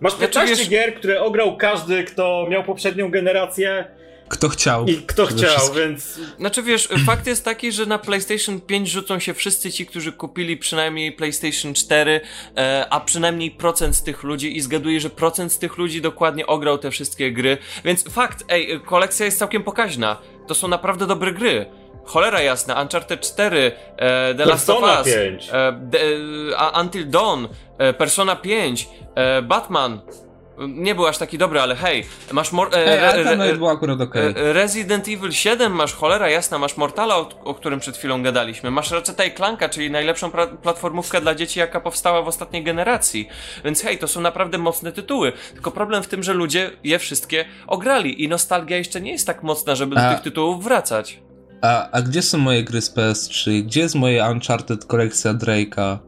Masz 0.00 0.12
Znaczy, 0.12 0.32
15 0.32 0.56
wiesz- 0.56 0.68
gier, 0.68 0.94
które 0.94 1.20
ograł 1.22 1.56
każdy, 1.56 2.04
kto 2.04 2.46
miał 2.50 2.64
poprzednią 2.64 3.10
generację. 3.10 3.84
Kto 4.28 4.48
chciał. 4.48 4.86
I 4.86 4.94
kto 4.94 5.26
chciał, 5.26 5.72
więc... 5.76 6.20
Znaczy 6.38 6.62
wiesz, 6.62 6.88
fakt 7.06 7.26
jest 7.26 7.44
taki, 7.44 7.72
że 7.72 7.86
na 7.86 7.98
PlayStation 7.98 8.60
5 8.60 8.90
rzucą 8.90 9.18
się 9.18 9.34
wszyscy 9.34 9.72
ci, 9.72 9.86
którzy 9.86 10.12
kupili 10.12 10.56
przynajmniej 10.56 11.12
PlayStation 11.12 11.74
4, 11.74 12.20
e, 12.56 12.86
a 12.90 13.00
przynajmniej 13.00 13.50
procent 13.50 13.96
z 13.96 14.02
tych 14.02 14.22
ludzi 14.22 14.56
i 14.56 14.60
zgaduję, 14.60 15.00
że 15.00 15.10
procent 15.10 15.52
z 15.52 15.58
tych 15.58 15.78
ludzi 15.78 16.00
dokładnie 16.02 16.46
ograł 16.46 16.78
te 16.78 16.90
wszystkie 16.90 17.32
gry, 17.32 17.58
więc 17.84 18.04
fakt, 18.04 18.44
ej, 18.48 18.80
kolekcja 18.80 19.26
jest 19.26 19.38
całkiem 19.38 19.62
pokaźna. 19.62 20.16
To 20.46 20.54
są 20.54 20.68
naprawdę 20.68 21.06
dobre 21.06 21.32
gry. 21.32 21.66
Cholera 22.04 22.40
jasna, 22.40 22.82
Uncharted 22.82 23.20
4, 23.20 23.72
e, 23.96 24.34
The 24.34 24.44
Last 24.44 24.70
of 24.70 24.82
Us, 24.82 25.14
5. 25.14 25.50
E, 25.52 25.72
de, 25.72 25.98
e, 25.98 26.80
Until 26.80 27.10
Dawn, 27.10 27.48
e, 27.78 27.92
Persona 27.92 28.36
5, 28.36 28.88
e, 29.14 29.42
Batman, 29.42 30.00
nie 30.68 30.94
był 30.94 31.06
aż 31.06 31.18
taki 31.18 31.38
dobry, 31.38 31.60
ale 31.60 31.76
hej, 31.76 32.04
masz 32.32 32.52
mor- 32.52 32.74
e, 32.74 33.14
re, 33.14 33.34
re, 33.34 33.70
akurat 33.70 34.00
okay. 34.00 34.22
E, 34.36 34.52
Resident 34.52 35.08
Evil 35.08 35.32
7, 35.32 35.72
masz 35.72 35.94
cholera 35.94 36.28
jasna, 36.28 36.58
masz 36.58 36.76
Mortala, 36.76 37.16
o, 37.16 37.28
o 37.44 37.54
którym 37.54 37.80
przed 37.80 37.96
chwilą 37.96 38.22
gadaliśmy, 38.22 38.70
masz 38.70 38.90
Ratcheta 38.90 39.24
i 39.24 39.34
Clanka, 39.34 39.68
czyli 39.68 39.90
najlepszą 39.90 40.28
pra- 40.30 40.56
platformówkę 40.56 41.20
dla 41.20 41.34
dzieci, 41.34 41.60
jaka 41.60 41.80
powstała 41.80 42.22
w 42.22 42.28
ostatniej 42.28 42.64
generacji. 42.64 43.28
Więc 43.64 43.82
hej, 43.82 43.98
to 43.98 44.08
są 44.08 44.20
naprawdę 44.20 44.58
mocne 44.58 44.92
tytuły. 44.92 45.32
Tylko 45.52 45.70
problem 45.70 46.02
w 46.02 46.06
tym, 46.08 46.22
że 46.22 46.34
ludzie 46.34 46.70
je 46.84 46.98
wszystkie 46.98 47.44
ograli 47.66 48.24
i 48.24 48.28
nostalgia 48.28 48.76
jeszcze 48.76 49.00
nie 49.00 49.12
jest 49.12 49.26
tak 49.26 49.42
mocna, 49.42 49.74
żeby 49.74 49.96
A. 49.96 50.08
do 50.08 50.14
tych 50.14 50.24
tytułów 50.24 50.64
wracać. 50.64 51.20
A, 51.62 51.90
a 51.90 52.02
gdzie 52.02 52.22
są 52.22 52.38
moje 52.38 52.64
gry 52.64 52.80
z 52.80 52.94
PS3? 52.94 53.62
Gdzie 53.62 53.80
jest 53.80 53.94
moje 53.94 54.24
Uncharted 54.24 54.84
kolekcja 54.84 55.34
Drake'a? 55.34 55.98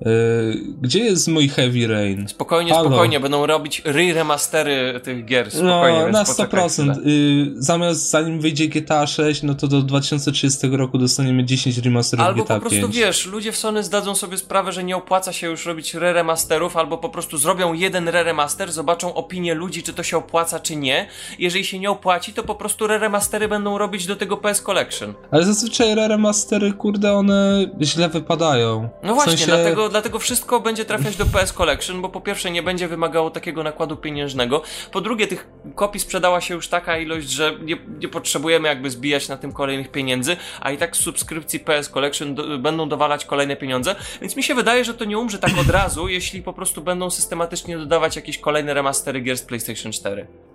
Yy, 0.00 0.60
gdzie 0.80 0.98
jest 0.98 1.28
mój 1.28 1.48
Heavy 1.48 1.86
Rain? 1.86 2.28
Spokojnie, 2.28 2.72
Halo. 2.72 2.88
spokojnie, 2.88 3.20
będą 3.20 3.46
robić 3.46 3.82
re-remastery 3.84 5.00
tych 5.00 5.24
gier, 5.24 5.50
spokojnie. 5.50 6.00
No, 6.00 6.08
na 6.08 6.24
100%. 6.24 7.06
Yy, 7.06 7.52
zamiast 7.56 8.10
zanim 8.10 8.40
wyjdzie 8.40 8.68
GTA 8.68 9.06
6, 9.06 9.42
no 9.42 9.54
to 9.54 9.68
do 9.68 9.82
2030 9.82 10.68
roku 10.72 10.98
dostaniemy 10.98 11.44
10 11.44 11.78
remasterów 11.78 12.26
albo 12.26 12.42
GTA 12.44 12.54
Albo 12.54 12.64
po 12.64 12.70
prostu 12.70 12.88
5. 12.88 12.96
wiesz, 12.96 13.26
ludzie 13.26 13.52
w 13.52 13.56
Sony 13.56 13.82
zdadzą 13.82 14.14
sobie 14.14 14.38
sprawę, 14.38 14.72
że 14.72 14.84
nie 14.84 14.96
opłaca 14.96 15.32
się 15.32 15.46
już 15.46 15.66
robić 15.66 15.94
re-remasterów, 15.94 16.76
albo 16.76 16.98
po 16.98 17.08
prostu 17.08 17.38
zrobią 17.38 17.72
jeden 17.72 18.08
re-remaster, 18.08 18.70
zobaczą 18.70 19.14
opinię 19.14 19.54
ludzi, 19.54 19.82
czy 19.82 19.92
to 19.92 20.02
się 20.02 20.16
opłaca, 20.16 20.60
czy 20.60 20.76
nie. 20.76 21.06
Jeżeli 21.38 21.64
się 21.64 21.78
nie 21.78 21.90
opłaci, 21.90 22.32
to 22.32 22.42
po 22.42 22.54
prostu 22.54 22.84
re-remastery 22.84 23.48
będą 23.48 23.78
robić 23.78 24.06
do 24.06 24.16
tego 24.16 24.36
PS 24.36 24.62
Collection. 24.62 25.14
Ale 25.30 25.44
zazwyczaj 25.44 25.88
re-remastery, 25.94 26.72
kurde, 26.72 27.12
one 27.12 27.66
źle 27.80 28.08
wypadają. 28.08 28.88
No 29.02 29.14
właśnie, 29.14 29.36
w 29.36 29.38
sensie... 29.38 29.52
dlatego 29.52 29.89
dlatego 29.90 30.18
wszystko 30.18 30.60
będzie 30.60 30.84
trafiać 30.84 31.16
do 31.16 31.26
PS 31.26 31.52
Collection, 31.52 32.02
bo 32.02 32.08
po 32.08 32.20
pierwsze 32.20 32.50
nie 32.50 32.62
będzie 32.62 32.88
wymagało 32.88 33.30
takiego 33.30 33.62
nakładu 33.62 33.96
pieniężnego, 33.96 34.62
po 34.92 35.00
drugie 35.00 35.26
tych 35.26 35.48
kopii 35.74 36.00
sprzedała 36.00 36.40
się 36.40 36.54
już 36.54 36.68
taka 36.68 36.98
ilość, 36.98 37.28
że 37.28 37.52
nie, 37.62 37.76
nie 38.00 38.08
potrzebujemy 38.08 38.68
jakby 38.68 38.90
zbijać 38.90 39.28
na 39.28 39.36
tym 39.36 39.52
kolejnych 39.52 39.90
pieniędzy, 39.90 40.36
a 40.60 40.70
i 40.70 40.78
tak 40.78 40.96
z 40.96 41.00
subskrypcji 41.00 41.60
PS 41.60 41.88
Collection 41.88 42.34
do, 42.34 42.58
będą 42.58 42.88
dowalać 42.88 43.24
kolejne 43.24 43.56
pieniądze, 43.56 43.96
więc 44.20 44.36
mi 44.36 44.42
się 44.42 44.54
wydaje, 44.54 44.84
że 44.84 44.94
to 44.94 45.04
nie 45.04 45.18
umrze 45.18 45.38
tak 45.38 45.58
od 45.60 45.70
razu, 45.70 46.08
jeśli 46.08 46.42
po 46.42 46.52
prostu 46.52 46.82
będą 46.82 47.10
systematycznie 47.10 47.78
dodawać 47.78 48.16
jakieś 48.16 48.38
kolejne 48.38 48.74
remastery 48.74 49.20
gier 49.20 49.38
z 49.38 49.42
PlayStation 49.42 49.92
4. 49.92 50.49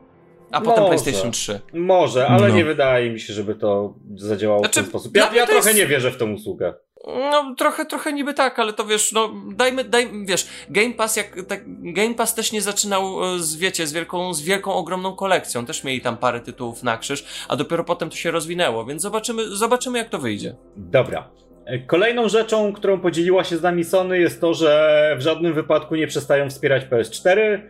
A 0.52 0.62
potem 0.62 0.84
może, 0.84 0.98
PlayStation 0.98 1.32
3. 1.32 1.60
Może, 1.74 2.28
ale 2.28 2.48
no. 2.48 2.56
nie 2.56 2.66
wydaje 2.66 3.10
mi 3.10 3.20
się, 3.20 3.34
żeby 3.34 3.56
to 3.56 3.94
zadziałało 4.16 4.60
znaczy, 4.60 4.80
w 4.80 4.84
ten 4.84 4.90
sposób. 4.90 5.18
Ja, 5.18 5.34
ja 5.34 5.46
trochę 5.46 5.70
jest... 5.70 5.80
nie 5.80 5.88
wierzę 5.88 6.12
w 6.12 6.18
tę 6.18 6.26
usługę. 6.26 6.74
No, 7.08 7.56
trochę, 7.58 7.86
trochę 7.86 8.14
niby 8.14 8.34
tak, 8.34 8.60
ale 8.60 8.74
to 8.74 8.86
wiesz, 8.86 9.12
no, 9.12 9.34
dajmy, 9.56 9.84
daj, 9.84 10.10
wiesz, 10.26 10.48
Game 10.70 10.94
Pass 10.94 11.16
jak, 11.16 11.36
tak, 11.48 11.64
Game 11.94 12.14
Pass 12.14 12.36
też 12.36 12.52
nie 12.52 12.62
zaczynał 12.62 13.36
e, 13.36 13.40
z, 13.40 13.56
wiecie, 13.56 13.88
z 13.88 13.94
wielką, 13.94 14.34
z 14.34 14.42
wielką, 14.42 14.74
ogromną 14.74 15.16
kolekcją, 15.16 15.66
też 15.66 15.84
mieli 15.84 16.02
tam 16.02 16.18
parę 16.18 16.40
tytułów 16.40 16.84
na 16.84 16.98
krzyż, 16.98 17.26
a 17.48 17.56
dopiero 17.56 17.84
potem 17.84 18.10
to 18.10 18.16
się 18.16 18.32
rozwinęło, 18.32 18.86
więc 18.86 19.02
zobaczymy, 19.02 19.56
zobaczymy 19.56 19.98
jak 19.98 20.10
to 20.10 20.20
wyjdzie. 20.20 20.56
Dobra. 20.76 21.30
E, 21.66 21.80
kolejną 21.80 22.30
rzeczą, 22.30 22.74
którą 22.74 23.00
podzieliła 23.00 23.44
się 23.44 23.58
z 23.58 23.62
nami 23.62 23.84
Sony 23.84 24.20
jest 24.20 24.42
to, 24.42 24.54
że 24.54 25.16
w 25.20 25.22
żadnym 25.22 25.54
wypadku 25.54 25.96
nie 25.96 26.08
przestają 26.08 26.50
wspierać 26.50 26.84
PS4, 26.86 27.62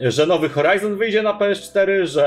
że 0.00 0.26
nowy 0.26 0.48
Horizon 0.48 0.96
wyjdzie 0.96 1.22
na 1.22 1.38
PS4, 1.38 2.04
że 2.04 2.26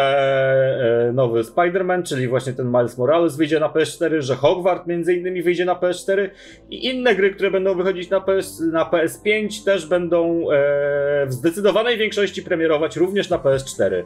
e, 1.10 1.14
nowy 1.14 1.42
Spider-Man, 1.42 2.04
czyli 2.04 2.28
właśnie 2.28 2.54
ten 2.54 2.72
Miles 2.72 2.98
Morales 2.98 3.36
wyjdzie 3.36 3.60
na 3.60 3.70
PS4, 3.70 4.22
że 4.22 4.36
Hogwarts 4.36 4.88
między 4.88 5.14
innymi 5.14 5.44
wyjdzie 5.44 5.66
na 5.66 5.76
PS4 5.76 6.30
i 6.70 6.86
inne 6.86 7.16
gry, 7.16 7.32
które 7.32 7.52
będą 7.52 7.76
wychodzić 7.76 8.10
na, 8.10 8.22
PS, 8.22 8.60
na 8.60 8.86
PS5 8.86 9.66
też 9.66 9.86
będą 9.86 10.52
e, 10.52 11.26
w 11.26 11.34
zdecydowanej 11.34 11.98
większości 11.98 12.44
premierować 12.44 12.96
również 12.96 13.30
na 13.30 13.38
PS4. 13.38 14.04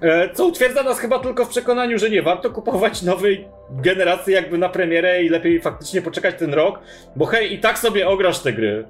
E, 0.00 0.34
co 0.34 0.46
utwierdza 0.46 0.82
nas 0.82 0.98
chyba 0.98 1.18
tylko 1.18 1.44
w 1.44 1.48
przekonaniu, 1.48 1.98
że 1.98 2.10
nie 2.10 2.22
warto 2.22 2.50
kupować 2.50 3.02
nowej 3.02 3.48
generacji 3.70 4.32
jakby 4.32 4.58
na 4.58 4.68
premierę 4.68 5.22
i 5.22 5.28
lepiej 5.28 5.60
faktycznie 5.60 6.02
poczekać 6.02 6.34
ten 6.38 6.54
rok, 6.54 6.78
bo 7.16 7.26
hej, 7.26 7.54
i 7.54 7.58
tak 7.58 7.78
sobie 7.78 8.08
ograsz 8.08 8.38
te 8.38 8.52
gry. 8.52 8.84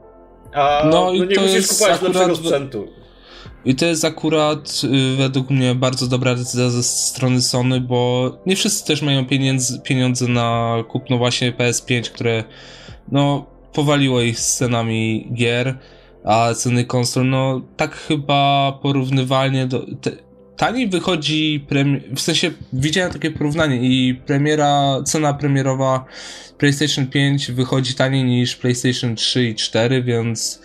A 0.52 0.82
no, 0.84 1.12
no 1.18 1.24
nie 1.24 1.40
musisz 1.40 1.68
kupować 1.68 2.02
lepszego 2.02 2.36
sprzętu. 2.36 2.88
I 3.64 3.74
to 3.74 3.86
jest 3.86 4.04
akurat 4.04 4.80
y, 4.84 5.16
według 5.16 5.50
mnie 5.50 5.74
bardzo 5.74 6.06
dobra 6.06 6.34
decyzja 6.34 6.70
ze 6.70 6.82
strony 6.82 7.42
Sony, 7.42 7.80
bo 7.80 8.30
nie 8.46 8.56
wszyscy 8.56 8.86
też 8.86 9.02
mają 9.02 9.26
pieniędzy, 9.26 9.80
pieniądze 9.80 10.28
na 10.28 10.76
kupno 10.88 11.18
właśnie 11.18 11.52
PS5, 11.52 12.10
które 12.10 12.44
no 13.12 13.46
powaliło 13.72 14.20
ich 14.20 14.40
z 14.40 14.56
cenami 14.56 15.28
gier, 15.34 15.78
a 16.24 16.54
ceny 16.54 16.84
konsol 16.84 17.28
no 17.28 17.60
tak 17.76 17.94
chyba 17.96 18.72
porównywalnie 18.82 19.66
do... 19.66 19.86
Te, 20.00 20.10
taniej 20.56 20.88
wychodzi 20.88 21.66
premi- 21.68 22.00
w 22.16 22.20
sensie 22.20 22.50
widziałem 22.72 23.12
takie 23.12 23.30
porównanie 23.30 23.76
i 23.76 24.14
premiera, 24.14 25.02
cena 25.04 25.34
premierowa 25.34 26.04
PlayStation 26.58 27.06
5 27.06 27.50
wychodzi 27.50 27.94
taniej 27.94 28.24
niż 28.24 28.56
PlayStation 28.56 29.16
3 29.16 29.48
i 29.48 29.54
4, 29.54 30.02
więc 30.02 30.60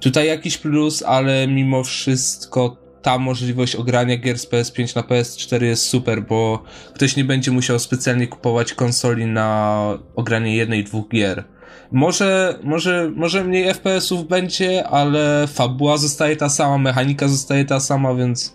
Tutaj 0.00 0.26
jakiś 0.26 0.58
plus, 0.58 1.02
ale 1.02 1.46
mimo 1.46 1.84
wszystko 1.84 2.76
ta 3.02 3.18
możliwość 3.18 3.76
ogrania 3.76 4.16
gier 4.16 4.38
z 4.38 4.50
PS5 4.50 4.96
na 4.96 5.02
PS4 5.02 5.62
jest 5.62 5.86
super, 5.86 6.22
bo 6.22 6.62
ktoś 6.94 7.16
nie 7.16 7.24
będzie 7.24 7.50
musiał 7.50 7.78
specjalnie 7.78 8.26
kupować 8.26 8.74
konsoli 8.74 9.26
na 9.26 9.98
ogranie 10.16 10.56
jednej, 10.56 10.84
dwóch 10.84 11.08
gier. 11.08 11.44
Może, 11.92 12.58
może, 12.62 13.12
może 13.16 13.44
mniej 13.44 13.74
FPS-ów 13.74 14.28
będzie, 14.28 14.88
ale 14.88 15.46
fabuła 15.46 15.96
zostaje 15.96 16.36
ta 16.36 16.48
sama, 16.48 16.78
mechanika 16.78 17.28
zostaje 17.28 17.64
ta 17.64 17.80
sama, 17.80 18.14
więc 18.14 18.54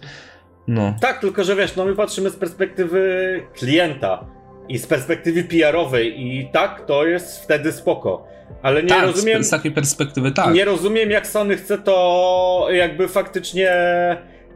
no. 0.67 0.95
Tak, 1.01 1.19
tylko 1.19 1.43
że 1.43 1.55
wiesz, 1.55 1.75
no 1.75 1.85
my 1.85 1.95
patrzymy 1.95 2.29
z 2.29 2.35
perspektywy 2.35 3.43
klienta 3.53 4.25
i 4.69 4.77
z 4.77 4.87
perspektywy 4.87 5.43
PR-owej 5.43 6.21
i 6.21 6.49
tak, 6.51 6.85
to 6.85 7.05
jest 7.05 7.43
wtedy 7.43 7.71
spoko. 7.71 8.27
Ale 8.61 8.83
nie 8.83 8.89
tak, 8.89 9.05
rozumiem. 9.05 9.43
Z 9.43 9.49
takiej 9.49 9.71
perspektywy, 9.71 10.31
tak. 10.31 10.53
Nie 10.53 10.65
rozumiem, 10.65 11.11
jak 11.11 11.27
Sony 11.27 11.57
chce 11.57 11.77
to 11.77 12.67
jakby 12.71 13.07
faktycznie 13.07 13.71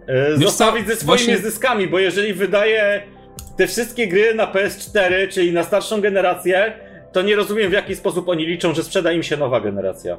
e, 0.08 0.38
zostawić 0.38 0.88
ze 0.88 0.96
swoimi 0.96 1.06
właśnie... 1.06 1.38
zyskami, 1.38 1.88
bo 1.88 2.00
jeżeli 2.00 2.34
wydaje 2.34 3.04
te 3.58 3.68
wszystkie 3.68 4.08
gry 4.08 4.34
na 4.34 4.54
PS4, 4.54 5.28
czyli 5.30 5.54
na 5.54 5.64
starszą 5.64 6.02
generację, 6.02 6.74
to 7.12 7.22
nie 7.22 7.36
rozumiem, 7.36 7.70
w 7.70 7.74
jaki 7.74 7.96
sposób 7.96 8.30
oni 8.30 8.46
liczą, 8.46 8.74
że 8.74 8.84
sprzeda 8.84 9.12
im 9.12 9.24
się 9.24 9.38
nowa 9.38 9.62
generacja. 9.62 10.18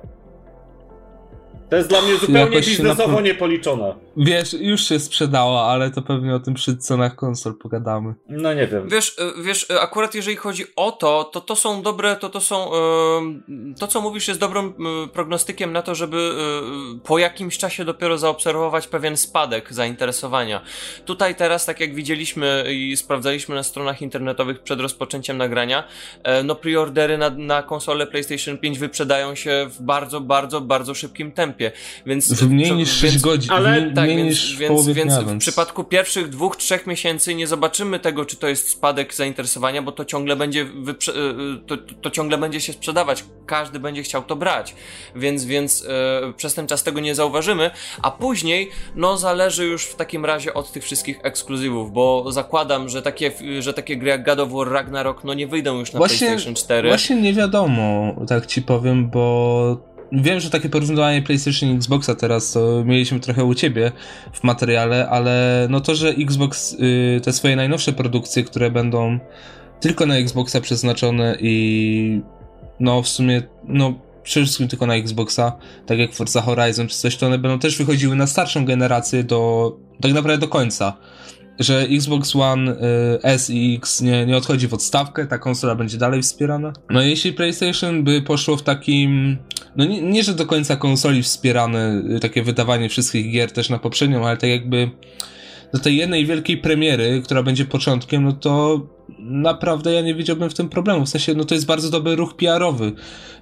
To 1.70 1.76
jest 1.76 1.88
dla 1.88 2.02
mnie 2.02 2.16
zupełnie 2.16 2.60
biznesowo 2.60 3.12
na... 3.12 3.20
niepoliczone. 3.20 3.94
Wiesz, 4.16 4.52
już 4.52 4.80
się 4.80 4.98
sprzedała, 4.98 5.62
ale 5.62 5.90
to 5.90 6.02
pewnie 6.02 6.34
o 6.34 6.40
tym 6.40 6.54
przy 6.54 6.76
cenach 6.76 7.16
konsol 7.16 7.54
pogadamy. 7.54 8.14
No 8.28 8.54
nie 8.54 8.66
wiem. 8.66 8.88
Wiesz, 8.88 9.16
e, 9.18 9.42
wiesz, 9.42 9.70
e, 9.70 9.80
akurat 9.80 10.14
jeżeli 10.14 10.36
chodzi 10.36 10.64
o 10.76 10.92
to, 10.92 11.24
to 11.24 11.40
to 11.40 11.56
są 11.56 11.82
dobre, 11.82 12.16
to 12.16 12.28
to 12.28 12.40
są, 12.40 12.70
to 13.78 13.86
co 13.86 14.00
mówisz 14.00 14.28
jest 14.28 14.40
dobrym 14.40 14.74
prognostykiem 15.12 15.72
na 15.72 15.82
to, 15.82 15.94
żeby 15.94 16.16
e, 16.96 16.98
po 17.06 17.18
jakimś 17.18 17.58
czasie 17.58 17.84
dopiero 17.84 18.18
zaobserwować 18.18 18.86
pewien 18.86 19.16
spadek 19.16 19.72
zainteresowania. 19.72 20.60
Tutaj 21.04 21.34
teraz, 21.34 21.66
tak 21.66 21.80
jak 21.80 21.94
widzieliśmy 21.94 22.64
i 22.70 22.96
sprawdzaliśmy 22.96 23.54
na 23.54 23.62
stronach 23.62 24.02
internetowych 24.02 24.62
przed 24.62 24.80
rozpoczęciem 24.80 25.36
nagrania, 25.36 25.84
no 26.44 26.54
preordery 26.54 27.18
na, 27.18 27.30
na 27.30 27.62
konsolę 27.62 28.06
PlayStation 28.06 28.58
5 28.58 28.78
wyprzedają 28.78 29.34
się 29.34 29.66
w 29.70 29.82
bardzo, 29.82 30.20
bardzo, 30.20 30.60
bardzo 30.60 30.94
szybkim 30.94 31.32
tempie 31.32 31.57
więc... 32.06 32.32
W 32.32 32.50
mniej 32.50 32.72
niż 32.72 32.90
6 32.90 33.02
więc, 33.02 33.22
godzin, 33.22 33.52
ale, 33.52 33.80
mniej, 33.80 33.94
tak, 33.94 34.04
mniej 34.04 34.16
więc, 34.16 34.56
więc, 34.56 34.86
więc 34.86 35.14
w 35.14 35.38
przypadku 35.38 35.84
pierwszych 35.84 36.28
dwóch, 36.28 36.56
trzech 36.56 36.86
miesięcy 36.86 37.34
nie 37.34 37.46
zobaczymy 37.46 37.98
tego, 37.98 38.24
czy 38.24 38.36
to 38.36 38.48
jest 38.48 38.70
spadek 38.70 39.14
zainteresowania, 39.14 39.82
bo 39.82 39.92
to 39.92 40.04
ciągle 40.04 40.36
będzie 40.36 40.64
wyprze- 40.64 41.16
y, 41.16 41.54
y, 41.56 41.66
to, 41.66 41.76
to, 42.02 42.10
ciągle 42.10 42.38
będzie 42.38 42.60
się 42.60 42.72
sprzedawać, 42.72 43.24
każdy 43.46 43.78
będzie 43.78 44.02
chciał 44.02 44.22
to 44.22 44.36
brać, 44.36 44.74
więc, 45.16 45.44
więc 45.44 45.84
e, 45.88 46.32
przez 46.36 46.54
ten 46.54 46.66
czas 46.66 46.82
tego 46.82 47.00
nie 47.00 47.14
zauważymy, 47.14 47.70
a 48.02 48.10
później, 48.10 48.70
no 48.94 49.16
zależy 49.16 49.66
już 49.66 49.84
w 49.84 49.94
takim 49.94 50.24
razie 50.24 50.54
od 50.54 50.72
tych 50.72 50.84
wszystkich 50.84 51.18
ekskluzywów, 51.22 51.92
bo 51.92 52.32
zakładam, 52.32 52.88
że 52.88 53.02
takie, 53.02 53.32
że 53.58 53.74
takie 53.74 53.96
gry 53.96 54.08
jak 54.08 54.24
God 54.24 54.40
of 54.40 54.50
War 54.52 54.68
Ragnarok, 54.68 55.24
no 55.24 55.34
nie 55.34 55.46
wyjdą 55.46 55.78
już 55.78 55.92
na 55.92 55.98
właśnie, 55.98 56.26
PlayStation 56.26 56.54
4. 56.54 56.88
Właśnie 56.88 57.16
nie 57.16 57.32
wiadomo, 57.34 58.14
tak 58.28 58.46
ci 58.46 58.62
powiem, 58.62 59.10
bo 59.10 59.87
wiem, 60.12 60.40
że 60.40 60.50
takie 60.50 60.68
porównywanie 60.68 61.22
PlayStation 61.22 61.68
i 61.70 61.74
Xboxa 61.74 62.14
teraz 62.14 62.52
to 62.52 62.84
mieliśmy 62.84 63.20
trochę 63.20 63.44
u 63.44 63.54
ciebie 63.54 63.92
w 64.32 64.44
materiale, 64.44 65.08
ale 65.08 65.66
no 65.70 65.80
to, 65.80 65.94
że 65.94 66.08
Xbox 66.08 66.72
y, 66.72 67.20
te 67.24 67.32
swoje 67.32 67.56
najnowsze 67.56 67.92
produkcje, 67.92 68.44
które 68.44 68.70
będą 68.70 69.18
tylko 69.80 70.06
na 70.06 70.16
Xboxa 70.16 70.60
przeznaczone 70.60 71.36
i 71.40 72.20
no 72.80 73.02
w 73.02 73.08
sumie 73.08 73.42
no 73.64 73.94
przede 74.22 74.44
wszystkim 74.46 74.68
tylko 74.68 74.86
na 74.86 74.94
Xboxa, 74.94 75.52
tak 75.86 75.98
jak 75.98 76.12
Forza 76.12 76.42
Horizon 76.42 76.88
czy 76.88 76.96
coś, 76.96 77.16
to 77.16 77.26
one 77.26 77.38
będą 77.38 77.58
też 77.58 77.78
wychodziły 77.78 78.16
na 78.16 78.26
starszą 78.26 78.64
generację 78.64 79.24
do 79.24 79.72
tak 80.00 80.12
naprawdę 80.12 80.38
do 80.38 80.48
końca 80.48 80.96
że 81.58 81.80
Xbox 81.80 82.36
One 82.36 82.72
y, 82.72 82.76
S 83.22 83.50
i 83.50 83.74
X 83.74 84.00
nie, 84.00 84.26
nie 84.26 84.36
odchodzi 84.36 84.68
w 84.68 84.74
odstawkę, 84.74 85.26
ta 85.26 85.38
konsola 85.38 85.74
będzie 85.74 85.98
dalej 85.98 86.22
wspierana. 86.22 86.72
No 86.90 87.02
jeśli 87.02 87.32
PlayStation 87.32 88.04
by 88.04 88.22
poszło 88.22 88.56
w 88.56 88.62
takim, 88.62 89.38
no 89.76 89.84
nie, 89.84 90.02
nie 90.02 90.22
że 90.22 90.34
do 90.34 90.46
końca 90.46 90.76
konsoli 90.76 91.22
wspierane, 91.22 92.02
y, 92.16 92.20
takie 92.20 92.42
wydawanie 92.42 92.88
wszystkich 92.88 93.32
gier 93.32 93.52
też 93.52 93.70
na 93.70 93.78
poprzednią, 93.78 94.26
ale 94.26 94.36
tak 94.36 94.50
jakby 94.50 94.90
do 95.72 95.78
tej 95.78 95.96
jednej 95.96 96.26
wielkiej 96.26 96.58
premiery, 96.58 97.22
która 97.24 97.42
będzie 97.42 97.64
początkiem, 97.64 98.24
no 98.24 98.32
to 98.32 98.80
naprawdę 99.18 99.92
ja 99.92 100.00
nie 100.00 100.14
widziałbym 100.14 100.50
w 100.50 100.54
tym 100.54 100.68
problemu. 100.68 101.06
W 101.06 101.08
sensie, 101.08 101.34
no 101.34 101.44
to 101.44 101.54
jest 101.54 101.66
bardzo 101.66 101.90
dobry 101.90 102.16
ruch 102.16 102.36
PR-owy. 102.36 102.92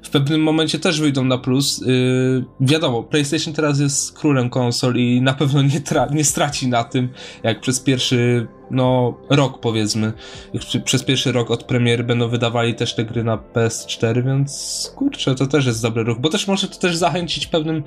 W 0.02 0.10
pewnym 0.10 0.42
momencie 0.42 0.78
też 0.78 1.00
wyjdą 1.00 1.24
na 1.24 1.38
plus. 1.38 1.84
Yy, 1.86 2.44
wiadomo, 2.60 3.02
PlayStation 3.02 3.54
teraz 3.54 3.80
jest 3.80 4.18
królem 4.18 4.50
konsol 4.50 4.96
i 4.96 5.20
na 5.20 5.34
pewno 5.34 5.62
nie, 5.62 5.80
tra- 5.80 6.14
nie 6.14 6.24
straci 6.24 6.68
na 6.68 6.84
tym, 6.84 7.08
jak 7.42 7.60
przez 7.60 7.80
pierwszy, 7.80 8.46
no, 8.70 9.14
rok 9.30 9.60
powiedzmy. 9.60 10.12
Przez 10.84 11.02
pierwszy 11.02 11.32
rok 11.32 11.50
od 11.50 11.64
premiery 11.64 12.04
będą 12.04 12.28
wydawali 12.28 12.74
też 12.74 12.94
te 12.94 13.04
gry 13.04 13.24
na 13.24 13.36
PS4, 13.36 14.24
więc 14.24 14.92
kurczę, 14.96 15.34
to 15.34 15.46
też 15.46 15.66
jest 15.66 15.82
dobry 15.82 16.04
ruch, 16.04 16.18
bo 16.18 16.28
też 16.28 16.48
może 16.48 16.68
to 16.68 16.78
też 16.78 16.96
zachęcić 16.96 17.46
w 17.46 17.50
pewnym 17.50 17.82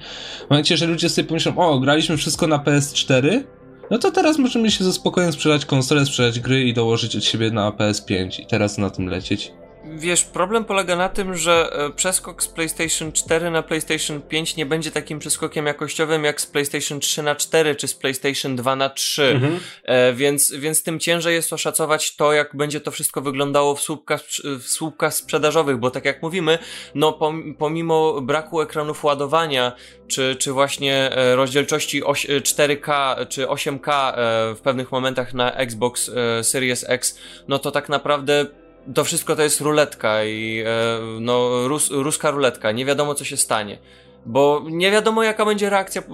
momencie, 0.50 0.78
że 0.78 0.88
ludzie 0.88 1.10
sobie 1.10 1.28
pomyślą, 1.28 1.58
o, 1.58 1.80
graliśmy 1.80 2.18
wszystko 2.18 2.48
na 2.48 2.58
PS4, 2.58 3.44
no 3.92 3.98
to 3.98 4.12
teraz 4.12 4.38
możemy 4.38 4.72
się 4.72 4.84
ze 4.84 4.94
spokojem 4.94 5.34
sprzedać 5.34 5.66
konsolę, 5.66 6.06
sprzedać 6.06 6.40
gry 6.40 6.64
i 6.64 6.74
dołożyć 6.74 7.16
od 7.16 7.24
siebie 7.24 7.52
na 7.52 7.72
PS5 7.72 8.42
i 8.42 8.46
teraz 8.46 8.78
na 8.78 8.90
tym 8.90 9.08
lecieć. 9.08 9.59
Wiesz, 9.98 10.24
problem 10.24 10.66
polega 10.66 10.96
na 10.96 11.10
tym, 11.10 11.36
że 11.36 11.70
e, 11.72 11.90
przeskok 11.90 12.44
z 12.44 12.48
PlayStation 12.48 13.12
4 13.12 13.52
na 13.52 13.64
PlayStation 13.64 14.22
5 14.22 14.56
nie 14.56 14.66
będzie 14.66 14.92
takim 14.92 15.20
przeskokiem 15.20 15.66
jakościowym 15.66 16.24
jak 16.24 16.42
z 16.42 16.46
PlayStation 16.46 17.00
3 17.00 17.24
na 17.24 17.36
4 17.36 17.76
czy 17.76 17.88
z 17.88 17.96
PlayStation 17.96 18.56
2 18.56 18.76
na 18.76 18.90
3. 18.90 19.24
Mhm. 19.24 19.60
E, 19.84 20.14
więc, 20.14 20.52
więc 20.52 20.84
tym 20.84 21.00
ciężej 21.00 21.36
jest 21.36 21.54
oszacować 21.54 22.16
to, 22.16 22.34
jak 22.34 22.56
będzie 22.56 22.82
to 22.82 22.92
wszystko 22.92 23.22
wyglądało 23.22 23.76
w 23.76 23.82
słupkach, 23.82 24.22
w 24.60 24.68
słupkach 24.68 25.14
sprzedażowych, 25.14 25.78
bo 25.78 25.92
tak 25.92 26.06
jak 26.06 26.22
mówimy, 26.22 26.60
no 26.96 27.20
pomimo 27.58 28.22
braku 28.22 28.62
ekranów 28.62 29.04
ładowania, 29.04 29.72
czy, 30.08 30.36
czy 30.36 30.52
właśnie 30.52 30.96
e, 31.12 31.36
rozdzielczości 31.36 32.04
4K 32.04 33.16
czy 33.28 33.46
8K 33.46 34.14
w 34.56 34.60
pewnych 34.64 34.92
momentach 34.92 35.34
na 35.34 35.54
Xbox 35.54 36.12
Series 36.42 36.86
X, 36.90 37.20
no 37.48 37.60
to 37.60 37.72
tak 37.72 37.90
naprawdę 37.90 38.59
to 38.94 39.04
wszystko 39.04 39.36
to 39.36 39.42
jest 39.42 39.62
ruletka 39.62 40.24
i 40.24 40.64
e, 40.66 41.00
no, 41.20 41.68
rus, 41.68 41.92
ruska 41.92 42.32
ruletka. 42.32 42.72
Nie 42.72 42.86
wiadomo, 42.86 43.16
co 43.16 43.26
się 43.26 43.38
stanie. 43.38 43.78
Bo 44.26 44.64
nie 44.70 44.92
wiadomo, 44.92 45.24
jaka 45.24 45.46
będzie 45.46 45.70
reakcja 45.70 46.02
e, 46.02 46.06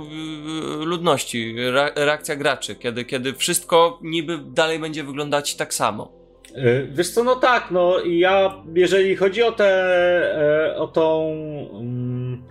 ludności, 0.86 1.56
reakcja 1.96 2.36
graczy, 2.36 2.76
kiedy, 2.76 3.06
kiedy 3.06 3.34
wszystko 3.34 4.00
niby 4.02 4.38
dalej 4.38 4.80
będzie 4.80 5.04
wyglądać 5.04 5.56
tak 5.56 5.74
samo. 5.74 6.12
E, 6.56 6.84
wiesz 6.84 7.10
co, 7.10 7.24
no 7.24 7.36
tak, 7.36 7.72
no 7.72 8.00
i 8.00 8.20
ja, 8.20 8.64
jeżeli 8.74 9.16
chodzi 9.16 9.44
o 9.44 9.52
tę, 9.52 10.76
o 10.78 10.88
tą 10.88 11.32
mm, 11.80 12.44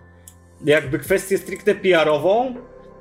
jakby 0.64 0.98
kwestię 0.98 1.38
stricte 1.38 1.74
PR-ową, 1.74 2.54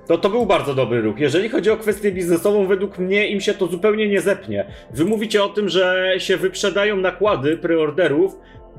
to 0.07 0.17
to 0.17 0.29
był 0.29 0.45
bardzo 0.45 0.75
dobry 0.75 1.01
ruch. 1.01 1.19
Jeżeli 1.19 1.49
chodzi 1.49 1.71
o 1.71 1.77
kwestię 1.77 2.11
biznesową, 2.11 2.67
według 2.67 2.97
mnie 2.97 3.27
im 3.27 3.41
się 3.41 3.53
to 3.53 3.67
zupełnie 3.67 4.07
nie 4.07 4.21
zepnie. 4.21 4.65
Wy 4.93 5.05
mówicie 5.05 5.43
o 5.43 5.49
tym, 5.49 5.69
że 5.69 6.13
się 6.17 6.37
wyprzedają 6.37 6.97
nakłady 6.97 7.57
preorderów 7.57 8.35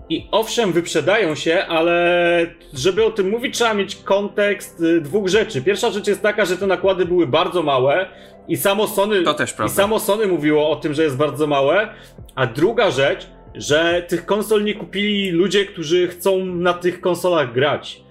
i 0.08 0.28
owszem, 0.30 0.72
wyprzedają 0.72 1.34
się, 1.34 1.64
ale 1.68 2.46
żeby 2.74 3.04
o 3.04 3.10
tym 3.10 3.30
mówić, 3.30 3.54
trzeba 3.54 3.74
mieć 3.74 3.96
kontekst 3.96 4.80
y, 4.80 5.00
dwóch 5.00 5.28
rzeczy. 5.28 5.62
Pierwsza 5.62 5.90
rzecz 5.90 6.06
jest 6.06 6.22
taka, 6.22 6.44
że 6.44 6.56
te 6.56 6.66
nakłady 6.66 7.06
były 7.06 7.26
bardzo 7.26 7.62
małe 7.62 8.06
i 8.48 8.56
samo 8.56 8.86
Sony, 8.86 9.22
i 9.66 9.68
samo 9.68 10.00
Sony 10.00 10.26
mówiło 10.26 10.70
o 10.70 10.76
tym, 10.76 10.94
że 10.94 11.02
jest 11.02 11.16
bardzo 11.16 11.46
małe. 11.46 11.88
A 12.34 12.46
druga 12.46 12.90
rzecz, 12.90 13.26
że 13.54 14.04
tych 14.08 14.26
konsol 14.26 14.64
nie 14.64 14.74
kupili 14.74 15.30
ludzie, 15.30 15.64
którzy 15.66 16.08
chcą 16.08 16.44
na 16.44 16.74
tych 16.74 17.00
konsolach 17.00 17.52
grać. 17.52 18.03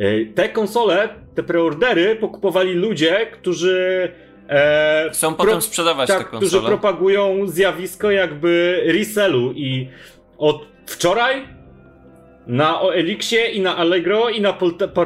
Y, 0.00 0.32
te 0.34 0.48
konsole 0.48 1.08
te 1.34 1.42
preordery 1.42 2.16
pokupowali 2.16 2.74
ludzie, 2.74 3.26
którzy 3.32 4.08
e, 4.48 5.10
chcą 5.12 5.34
pro, 5.34 5.44
potem 5.44 5.62
sprzedawać 5.62 6.08
tak, 6.08 6.18
te 6.18 6.24
konsole. 6.24 6.48
Którzy 6.48 6.66
propagują 6.66 7.46
zjawisko 7.46 8.10
jakby 8.10 8.82
resellu 8.86 9.52
i 9.52 9.88
od 10.38 10.66
wczoraj 10.86 11.48
na 12.46 12.80
OLX-ie 12.80 13.50
i 13.50 13.60
na 13.60 13.76
Allegro 13.76 14.28
i 14.28 14.40
na, 14.40 14.58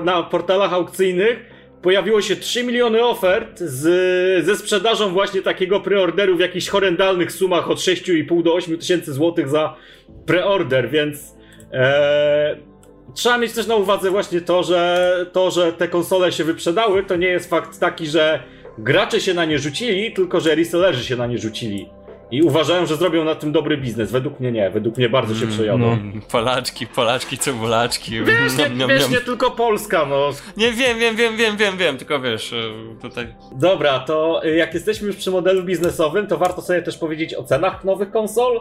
na 0.05 0.23
portalach 0.23 0.73
aukcyjnych 0.73 1.53
pojawiło 1.83 2.23
się 2.23 2.37
3 2.37 2.65
miliony 2.65 3.05
ofert 3.05 3.59
z, 3.59 4.45
ze 4.47 4.57
sprzedażą 4.57 5.09
właśnie 5.09 5.43
takiego 5.43 5.81
preorderu 5.81 6.37
w 6.37 6.41
jakichś 6.41 6.69
horrendalnych 6.69 7.33
sumach 7.33 7.71
od 7.71 7.79
6,5 7.79 8.43
do 8.43 8.55
8 8.55 8.79
tysięcy 8.79 9.13
złotych 9.13 9.49
za 9.49 9.77
preorder, 10.27 10.91
więc 10.91 11.35
e, 11.73 12.72
trzeba 13.15 13.39
mieć 13.39 13.53
też 13.53 13.67
na 13.67 13.77
uwadze 13.77 14.11
właśnie 14.11 14.41
to, 14.41 14.63
że 14.63 15.27
to, 15.33 15.51
że 15.51 15.73
te 15.73 15.89
konsole 15.89 16.33
się 16.33 16.45
wyprzedały, 16.45 17.05
to 17.05 17.17
nie 17.17 17.27
jest 17.27 17.51
fakt 17.51 17.79
taki, 17.81 18.07
że 18.07 18.43
gracze 18.79 19.21
się 19.21 19.35
na 19.35 19.45
nie 19.45 19.59
rzucili, 19.59 20.13
tylko 20.13 20.41
że 20.41 20.55
resellerzy 20.55 21.05
się 21.05 21.17
na 21.17 21.27
nie 21.27 21.39
rzucili. 21.39 21.89
I 22.33 22.43
uważają, 22.43 22.87
że 22.87 22.97
zrobią 22.97 23.25
na 23.25 23.35
tym 23.35 23.53
dobry 23.53 23.77
biznes. 23.77 24.13
Według 24.13 24.41
mnie 24.41 24.53
nie. 24.53 24.71
Według 24.71 24.97
mnie 24.97 25.09
bardzo 25.09 25.35
się 25.35 25.43
mm, 25.43 25.55
przejadą. 25.55 25.79
No. 25.79 25.99
Polaczki, 26.31 26.87
Polaczki, 26.87 27.39
cebulaczki. 27.39 28.11
Wiesz, 28.25 28.57
nie, 28.59 28.71
niam, 28.77 28.89
wiesz, 28.89 29.11
nie 29.11 29.21
tylko 29.21 29.51
Polska, 29.51 30.07
no. 30.07 30.31
Nie, 30.57 30.73
wiem, 30.73 30.99
wiem, 30.99 31.17
wiem, 31.17 31.37
wiem, 31.37 31.57
wiem, 31.57 31.77
wiem, 31.77 31.97
tylko 31.97 32.21
wiesz, 32.21 32.53
e, 32.53 32.57
tutaj... 33.03 33.35
Dobra, 33.57 33.99
to 33.99 34.45
e, 34.45 34.51
jak 34.51 34.75
jesteśmy 34.75 35.07
już 35.07 35.17
przy 35.17 35.31
modelu 35.31 35.63
biznesowym, 35.63 36.27
to 36.27 36.39
warto 36.39 36.63
sobie 36.63 36.83
też 36.83 36.99
powiedzieć 36.99 37.35
o 37.35 37.45
cenach 37.45 37.85
nowych 37.85 38.11
konsol, 38.11 38.61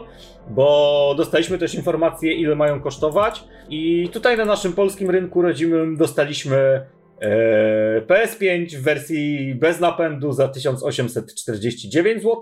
bo 0.50 1.14
dostaliśmy 1.16 1.58
też 1.58 1.74
informacje, 1.74 2.32
ile 2.32 2.56
mają 2.56 2.80
kosztować. 2.80 3.44
I 3.70 4.08
tutaj 4.12 4.36
na 4.36 4.44
naszym 4.44 4.72
polskim 4.72 5.10
rynku 5.10 5.42
rodzimym 5.42 5.96
dostaliśmy 5.96 6.86
e, 7.20 8.00
PS5 8.00 8.76
w 8.76 8.82
wersji 8.82 9.54
bez 9.54 9.80
napędu 9.80 10.32
za 10.32 10.48
1849 10.48 12.22
zł, 12.22 12.40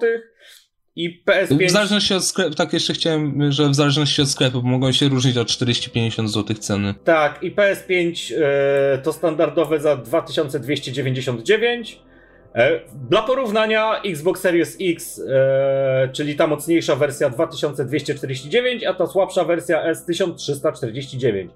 i 0.96 1.24
PS5. 1.24 1.66
W 1.66 1.70
zależności 1.70 2.14
od 2.14 2.24
sklepu, 2.24 2.54
tak 2.54 2.72
jeszcze 2.72 2.92
chciałem, 2.92 3.52
że 3.52 3.68
w 3.68 3.74
zależności 3.74 4.22
od 4.22 4.28
sklepu 4.28 4.62
mogą 4.62 4.92
się 4.92 5.08
różnić 5.08 5.36
o 5.36 5.44
40-50 5.44 6.28
zł 6.28 6.56
ceny. 6.56 6.94
Tak, 7.04 7.42
i 7.42 7.54
PS5 7.54 8.32
e, 8.36 8.98
to 8.98 9.12
standardowe 9.12 9.80
za 9.80 9.96
2299. 9.96 12.09
E, 12.54 12.80
dla 13.08 13.22
porównania 13.22 14.02
Xbox 14.02 14.40
Series 14.40 14.76
X, 14.80 15.22
e, 15.28 16.08
czyli 16.12 16.36
ta 16.36 16.46
mocniejsza 16.46 16.96
wersja 16.96 17.30
2249, 17.30 18.84
a 18.84 18.94
ta 18.94 19.06
słabsza 19.06 19.44
wersja 19.44 19.82
S 19.82 20.04
1349. 20.04 21.50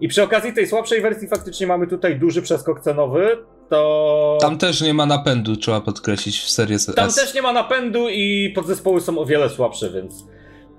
I 0.00 0.08
przy 0.08 0.22
okazji 0.22 0.52
tej 0.52 0.66
słabszej 0.66 1.00
wersji 1.00 1.28
faktycznie 1.28 1.66
mamy 1.66 1.86
tutaj 1.86 2.18
duży 2.18 2.42
przeskok 2.42 2.80
cenowy. 2.80 3.38
To... 3.68 4.38
Tam 4.40 4.58
też 4.58 4.80
nie 4.80 4.94
ma 4.94 5.06
napędu, 5.06 5.56
trzeba 5.56 5.80
podkreślić 5.80 6.40
w 6.40 6.50
Series 6.50 6.88
S. 6.88 6.94
Tam 6.94 7.12
też 7.12 7.34
nie 7.34 7.42
ma 7.42 7.52
napędu 7.52 8.08
i 8.08 8.52
podzespoły 8.54 9.00
są 9.00 9.18
o 9.18 9.26
wiele 9.26 9.50
słabsze, 9.50 9.90
więc 9.90 10.24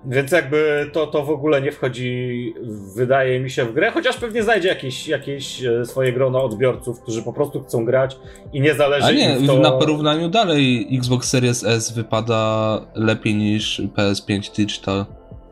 więc 0.06 0.32
jakby 0.32 0.89
to, 0.93 1.08
to 1.08 1.24
w 1.24 1.30
ogóle 1.30 1.62
nie 1.62 1.72
wchodzi, 1.72 2.54
wydaje 2.95 3.39
mi 3.39 3.50
się, 3.50 3.66
w 3.66 3.74
grę, 3.74 3.91
chociaż 3.91 4.18
pewnie 4.18 4.43
znajdzie 4.43 4.68
jakieś, 4.68 5.08
jakieś 5.08 5.64
e, 5.64 5.86
swoje 5.86 6.14
grono 6.14 6.43
odbiorców, 6.43 7.02
którzy 7.02 7.24
po 7.24 7.34
prostu 7.34 7.64
chcą 7.64 7.86
grać 7.86 8.18
i 8.54 8.62
nie 8.62 8.74
zależy 8.74 9.08
A 9.08 9.12
nie, 9.12 9.38
im 9.38 9.48
to... 9.48 9.60
na 9.60 9.72
porównaniu 9.72 10.30
dalej 10.30 10.88
Xbox 10.98 11.30
Series 11.30 11.64
S 11.64 11.91
wypada 11.91 12.82
lepiej 12.95 13.36
niż 13.36 13.82
PS5 13.95 14.56
Digital. 14.56 15.06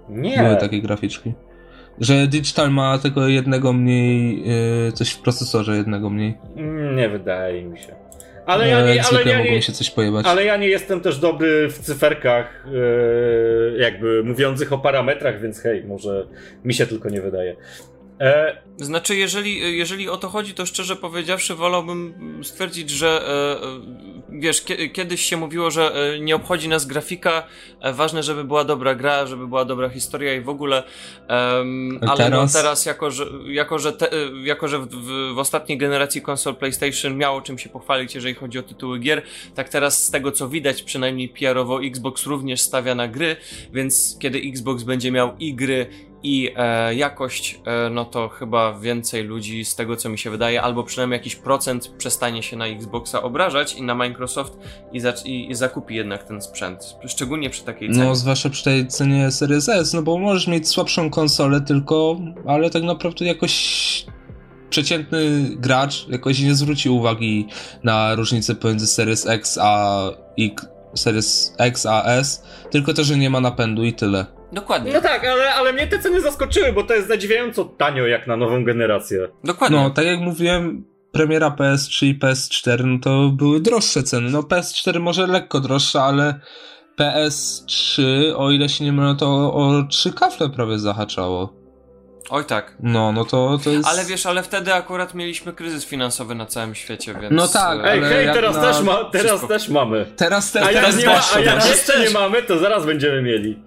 Nie. 0.09 0.37
Były 0.37 0.55
takie 0.55 0.81
graficzki. 0.81 1.33
Że 1.99 2.27
Digital 2.27 2.71
ma 2.71 2.97
tego 2.97 3.27
jednego 3.27 3.73
mniej, 3.73 4.43
yy, 4.85 4.91
coś 4.91 5.09
w 5.11 5.21
procesorze 5.21 5.77
jednego 5.77 6.09
mniej. 6.09 6.37
Mm, 6.55 6.95
nie 6.95 7.09
wydaje 7.09 7.63
mi 7.63 7.77
się. 7.77 8.04
Ale 8.45 8.69
ja 8.69 8.81
nie, 8.81 9.03
ale 9.03 9.23
ja 9.23 9.43
nie, 9.43 9.61
się 9.61 9.73
coś 9.73 9.89
pojebać. 9.89 10.25
Ale 10.25 10.45
ja 10.45 10.57
nie 10.57 10.67
jestem 10.67 11.01
też 11.01 11.17
dobry 11.19 11.69
w 11.69 11.79
cyferkach, 11.79 12.65
yy, 12.71 13.77
jakby 13.79 14.23
mówiących 14.23 14.73
o 14.73 14.77
parametrach, 14.77 15.41
więc 15.41 15.61
hej, 15.61 15.83
może 15.83 16.27
mi 16.65 16.73
się 16.73 16.87
tylko 16.87 17.09
nie 17.09 17.21
wydaje. 17.21 17.55
E... 18.19 18.65
Znaczy, 18.77 19.15
jeżeli, 19.15 19.77
jeżeli 19.77 20.09
o 20.09 20.17
to 20.17 20.29
chodzi, 20.29 20.53
to 20.53 20.65
szczerze 20.65 20.95
powiedziawszy, 20.95 21.55
wolałbym 21.55 22.13
stwierdzić, 22.43 22.89
że 22.89 23.27
e, 23.27 23.63
e 23.63 24.39
wiesz, 24.39 24.65
kiedyś 24.93 25.21
się 25.21 25.37
mówiło, 25.37 25.71
że 25.71 25.91
e, 25.95 26.19
nie 26.19 26.35
obchodzi 26.35 26.69
nas 26.69 26.85
grafika, 26.85 27.43
e, 27.81 27.93
ważne, 27.93 28.23
żeby 28.23 28.43
była 28.43 28.63
dobra 28.63 28.95
gra, 28.95 29.25
żeby 29.25 29.47
była 29.47 29.65
dobra 29.65 29.89
historia 29.89 30.33
i 30.33 30.41
w 30.41 30.49
ogóle. 30.49 30.83
ale 32.07 32.17
teraz? 32.17 32.53
No 32.53 32.61
teraz, 32.61 32.85
jako 32.85 33.11
że, 33.11 33.25
jako, 33.45 33.79
że, 33.79 33.93
te, 33.93 34.09
jako, 34.43 34.67
że 34.67 34.79
w, 34.79 34.87
w, 34.87 35.33
w 35.35 35.39
ostatniej 35.39 35.77
generacji 35.77 36.21
konsol 36.21 36.55
PlayStation 36.55 37.17
miało 37.17 37.41
czym 37.41 37.57
się 37.57 37.69
pochwalić, 37.69 38.15
jeżeli 38.15 38.35
chodzi 38.35 38.59
o 38.59 38.63
tytuły 38.63 38.99
gier, 38.99 39.21
tak 39.55 39.69
teraz 39.69 40.03
z 40.03 40.11
tego 40.11 40.31
co 40.31 40.49
widać, 40.49 40.83
przynajmniej 40.83 41.29
PR-owo 41.29 41.83
Xbox 41.83 42.25
również 42.25 42.61
stawia 42.61 42.95
na 42.95 43.07
gry, 43.07 43.35
więc 43.73 44.17
kiedy 44.19 44.39
Xbox 44.39 44.83
będzie 44.83 45.11
miał 45.11 45.37
i 45.39 45.53
gry, 45.53 45.87
i 46.25 46.51
e, 46.55 46.95
jakość, 46.95 47.59
e, 47.65 47.89
no 47.89 48.05
to 48.05 48.29
chyba 48.29 48.79
więcej 48.79 49.23
ludzi 49.23 49.65
z 49.65 49.75
tego 49.75 49.95
co 49.95 50.09
mi 50.09 50.17
się 50.17 50.29
wydaje, 50.29 50.61
albo 50.61 50.83
przynajmniej 50.83 51.17
jakiś 51.17 51.35
procent 51.35 51.87
przestanie 51.97 52.43
się 52.43 52.57
na 52.57 52.67
Xboxa 52.67 53.23
obrażać 53.23 53.73
i 53.73 53.81
na 53.81 53.95
Microsoft 53.95 54.57
i, 54.93 55.01
i, 55.25 55.51
i 55.51 55.55
zakupi 55.55 55.95
jednak 55.95 56.23
ten 56.23 56.41
sprzęt. 56.41 56.95
Szczególnie 57.07 57.49
przy 57.49 57.63
takiej 57.63 57.91
cenie. 57.91 58.03
No, 58.03 58.15
zwłaszcza 58.15 58.49
przy 58.49 58.63
tej 58.63 58.87
cenie 58.87 59.31
Series 59.31 59.69
S, 59.69 59.93
no 59.93 60.01
bo 60.01 60.17
możesz 60.17 60.47
mieć 60.47 60.67
słabszą 60.67 61.09
konsolę 61.09 61.61
tylko, 61.61 62.19
ale 62.47 62.69
tak 62.69 62.83
naprawdę 62.83 63.25
jakoś 63.25 64.05
przeciętny 64.69 65.49
gracz 65.55 66.07
jakoś 66.09 66.39
nie 66.39 66.55
zwróci 66.55 66.89
uwagi 66.89 67.47
na 67.83 68.15
różnicę 68.15 68.55
pomiędzy 68.55 68.87
Series 68.87 69.27
X 69.27 69.59
a 69.61 70.03
X, 70.39 70.67
Series 70.95 71.53
X 71.57 71.85
a 71.85 72.03
S, 72.03 72.43
tylko 72.71 72.93
to, 72.93 73.03
że 73.03 73.17
nie 73.17 73.29
ma 73.29 73.41
napędu 73.41 73.83
i 73.83 73.93
tyle. 73.93 74.34
Dokładnie. 74.55 74.93
No 74.93 75.01
tak, 75.01 75.25
ale, 75.25 75.53
ale 75.53 75.73
mnie 75.73 75.87
te 75.87 75.99
ceny 75.99 76.21
zaskoczyły, 76.21 76.73
bo 76.73 76.83
to 76.83 76.93
jest 76.93 77.07
zadziwiająco 77.07 77.65
tanio 77.65 78.07
jak 78.07 78.27
na 78.27 78.37
nową 78.37 78.63
generację. 78.63 79.27
Dokładnie. 79.43 79.77
No, 79.77 79.89
tak 79.89 80.05
jak 80.05 80.19
mówiłem, 80.19 80.85
premiera 81.11 81.49
PS3 81.49 82.05
i 82.05 82.19
PS4, 82.19 82.85
no 82.85 82.99
to 82.99 83.29
były 83.29 83.59
droższe 83.59 84.03
ceny. 84.03 84.29
No 84.29 84.41
PS4 84.41 84.99
może 84.99 85.27
lekko 85.27 85.59
droższa, 85.59 86.03
ale 86.03 86.39
PS3, 86.99 88.03
o 88.35 88.51
ile 88.51 88.69
się 88.69 88.85
nie 88.85 88.91
mylę, 88.91 89.15
to 89.19 89.27
o, 89.27 89.53
o 89.53 89.83
trzy 89.83 90.13
kafle 90.13 90.49
prawie 90.49 90.79
zahaczało. 90.79 91.53
Oj 92.29 92.45
tak. 92.45 92.75
No, 92.79 93.11
no 93.11 93.25
to, 93.25 93.59
to 93.63 93.69
jest... 93.69 93.87
Ale 93.87 94.05
wiesz, 94.05 94.25
ale 94.25 94.43
wtedy 94.43 94.73
akurat 94.73 95.13
mieliśmy 95.13 95.53
kryzys 95.53 95.85
finansowy 95.85 96.35
na 96.35 96.45
całym 96.45 96.75
świecie, 96.75 97.15
więc... 97.21 97.33
No 97.33 97.47
tak, 97.47 97.79
Ej, 97.83 98.01
hej, 98.01 98.27
teraz, 98.33 98.55
na... 98.55 98.61
też, 98.61 98.81
ma, 98.81 99.03
teraz 99.03 99.27
Wszystko. 99.27 99.47
też 99.47 99.69
mamy. 99.69 100.05
Teraz, 100.15 100.51
te, 100.51 100.61
a 100.61 100.67
teraz 100.67 100.97
nie 100.97 101.05
ma, 101.05 101.21
A 101.35 101.39
jak 101.39 101.67
jeszcze 101.67 101.99
nie 101.99 102.09
mamy, 102.09 102.43
to 102.43 102.59
zaraz 102.59 102.85
będziemy 102.85 103.21
mieli. 103.21 103.59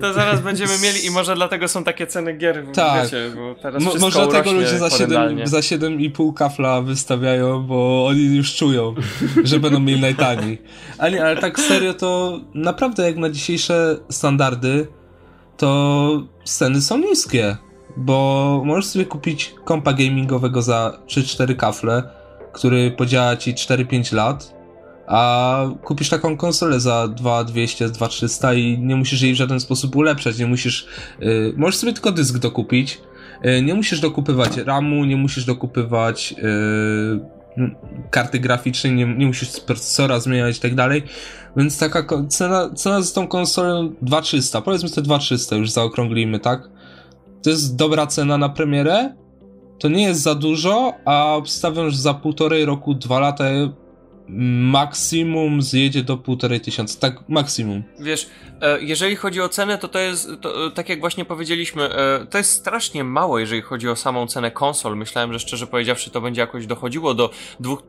To 0.00 0.12
zaraz 0.12 0.40
będziemy 0.40 0.72
mieli 0.82 1.06
i 1.06 1.10
może 1.10 1.34
dlatego 1.34 1.68
są 1.68 1.84
takie 1.84 2.06
ceny 2.06 2.32
gier, 2.32 2.66
tak. 2.74 3.04
wiecie, 3.04 3.30
bo 3.36 3.54
teraz 3.62 3.82
Mo, 3.82 3.92
Może 4.00 4.26
dlatego 4.26 4.52
ludzie 4.52 4.78
za 4.78 4.90
7, 4.90 5.46
za 5.46 5.58
7,5 5.58 6.34
kafla 6.34 6.82
wystawiają, 6.82 7.62
bo 7.62 8.06
oni 8.06 8.36
już 8.36 8.54
czują, 8.54 8.94
że 9.44 9.60
będą 9.60 9.80
mieli 9.80 10.00
najtaniej. 10.00 10.62
Ale, 10.98 11.24
ale 11.24 11.36
tak 11.36 11.60
serio 11.60 11.94
to 11.94 12.40
naprawdę 12.54 13.02
jak 13.02 13.16
na 13.16 13.30
dzisiejsze 13.30 13.96
standardy, 14.10 14.86
to 15.56 16.22
ceny 16.44 16.80
są 16.80 16.98
niskie 16.98 17.56
bo 17.96 18.62
możesz 18.64 18.86
sobie 18.86 19.04
kupić 19.04 19.54
kompa 19.64 19.92
gamingowego 19.92 20.62
za 20.62 20.98
3-4 21.06 21.56
kafle, 21.56 22.02
który 22.52 22.90
podziała 22.90 23.36
ci 23.36 23.54
4-5 23.54 24.14
lat, 24.14 24.55
a 25.06 25.60
kupisz 25.84 26.08
taką 26.08 26.36
konsolę 26.36 26.80
za 26.80 27.08
2200, 27.08 27.88
2300 27.88 28.54
i 28.54 28.78
nie 28.78 28.96
musisz 28.96 29.22
jej 29.22 29.32
w 29.34 29.36
żaden 29.36 29.60
sposób 29.60 29.96
ulepszać, 29.96 30.38
nie 30.38 30.46
musisz, 30.46 30.86
yy, 31.20 31.54
możesz 31.56 31.76
sobie 31.76 31.92
tylko 31.92 32.12
dysk 32.12 32.38
dokupić, 32.38 33.00
yy, 33.42 33.62
nie 33.62 33.74
musisz 33.74 34.00
dokupywać 34.00 34.56
RAMu, 34.56 35.04
nie 35.04 35.16
musisz 35.16 35.44
dokupywać 35.44 36.34
yy, 36.38 37.70
karty 38.10 38.38
graficznej, 38.38 38.92
nie, 38.92 39.06
nie 39.06 39.26
musisz 39.26 39.60
procesora 39.60 40.20
zmieniać 40.20 40.56
i 40.56 40.60
tak 40.60 40.74
dalej, 40.74 41.02
więc 41.56 41.78
taka 41.78 42.04
cena, 42.28 42.70
cena 42.74 43.02
za 43.02 43.14
tą 43.14 43.28
konsolę 43.28 43.90
2300, 44.02 44.60
powiedzmy 44.60 44.90
te 44.90 45.02
2300 45.02 45.56
już 45.56 45.70
zaokrąglimy, 45.70 46.40
tak? 46.40 46.68
to 47.46 47.50
jest 47.50 47.76
dobra 47.76 48.06
cena 48.06 48.38
na 48.38 48.48
premierę, 48.48 49.14
to 49.78 49.88
nie 49.88 50.02
jest 50.02 50.22
za 50.22 50.34
dużo, 50.34 50.92
a 51.04 51.34
obstawiam, 51.34 51.90
że 51.90 51.96
za 51.96 52.14
półtorej 52.14 52.64
roku, 52.64 52.94
dwa 52.94 53.18
lata 53.18 53.44
maksimum 54.28 55.62
zjedzie 55.62 56.02
do 56.02 56.16
półtorej 56.16 56.60
tysiąca, 56.60 57.00
tak 57.00 57.28
maksimum. 57.28 57.82
Wiesz, 58.00 58.26
e, 58.60 58.82
jeżeli 58.82 59.16
chodzi 59.16 59.40
o 59.40 59.48
cenę, 59.48 59.78
to 59.78 59.88
to 59.88 59.98
jest, 59.98 60.28
to, 60.40 60.70
tak 60.70 60.88
jak 60.88 61.00
właśnie 61.00 61.24
powiedzieliśmy, 61.24 61.82
e, 61.82 62.26
to 62.30 62.38
jest 62.38 62.50
strasznie 62.50 63.04
mało, 63.04 63.38
jeżeli 63.38 63.62
chodzi 63.62 63.88
o 63.88 63.96
samą 63.96 64.26
cenę 64.26 64.50
konsol. 64.50 64.96
Myślałem, 64.96 65.32
że 65.32 65.38
szczerze 65.38 65.66
powiedziawszy, 65.66 66.10
to 66.10 66.20
będzie 66.20 66.40
jakoś 66.40 66.66
dochodziło 66.66 67.14
do 67.14 67.30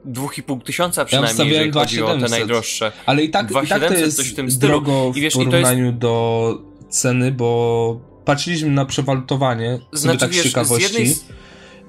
dwóch, 0.06 0.38
i 0.38 0.44
pół 0.44 0.60
tysiąca 0.60 1.06
przynajmniej, 1.06 1.48
ja 1.48 1.54
jeżeli 1.54 1.72
chodzi 1.72 2.04
o 2.04 2.18
te 2.18 2.30
najdroższe. 2.30 2.92
Ale 3.06 3.24
i 3.24 3.30
tak, 3.30 3.52
i 3.64 3.68
tak 3.68 3.88
to 3.88 3.94
jest 3.94 4.18
coś 4.18 4.32
w 4.32 4.36
tym 4.36 4.52
stylu. 4.52 4.72
drogo 4.72 5.12
w 5.12 5.18
I 5.18 5.22
wiesz, 5.22 5.34
porównaniu 5.34 5.86
jest... 5.86 5.98
do 5.98 6.58
ceny, 6.90 7.32
bo 7.32 8.00
patrzyliśmy 8.26 8.70
na 8.70 8.86
przewalutowanie, 8.86 9.80
znaczy, 9.94 10.20
tak 10.20 10.34
z 10.34 10.44
ciekawości. 10.44 11.08
Z 11.08 11.26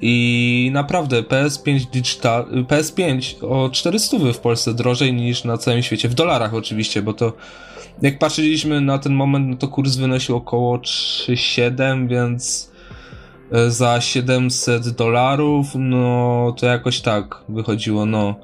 I 0.01 0.71
naprawdę 0.73 1.23
PS5 1.23 1.91
Digital, 1.91 2.47
PS5 2.69 3.37
o 3.49 3.71
400 3.71 4.17
w 4.35 4.39
Polsce 4.39 4.75
drożej 4.75 5.15
niż 5.15 5.45
na 5.45 5.59
całym 5.59 5.83
świecie, 5.83 6.09
w 6.09 6.15
dolarach 6.15 6.55
oczywiście, 6.55 7.03
bo 7.03 7.13
to 7.13 7.33
jak 8.03 8.19
patrzyliśmy 8.19 8.81
na 8.81 8.99
ten 8.99 9.15
moment, 9.15 9.49
no 9.49 9.57
to 9.57 9.69
kurs 9.69 9.97
wynosił 9.97 10.37
około 10.37 10.79
3,7, 10.79 12.09
więc 12.09 12.73
e, 13.53 13.71
za 13.71 14.01
700 14.01 14.89
dolarów, 14.89 15.67
no 15.75 16.55
to 16.59 16.67
jakoś 16.67 17.01
tak 17.01 17.43
wychodziło, 17.49 18.07
no. 18.07 18.35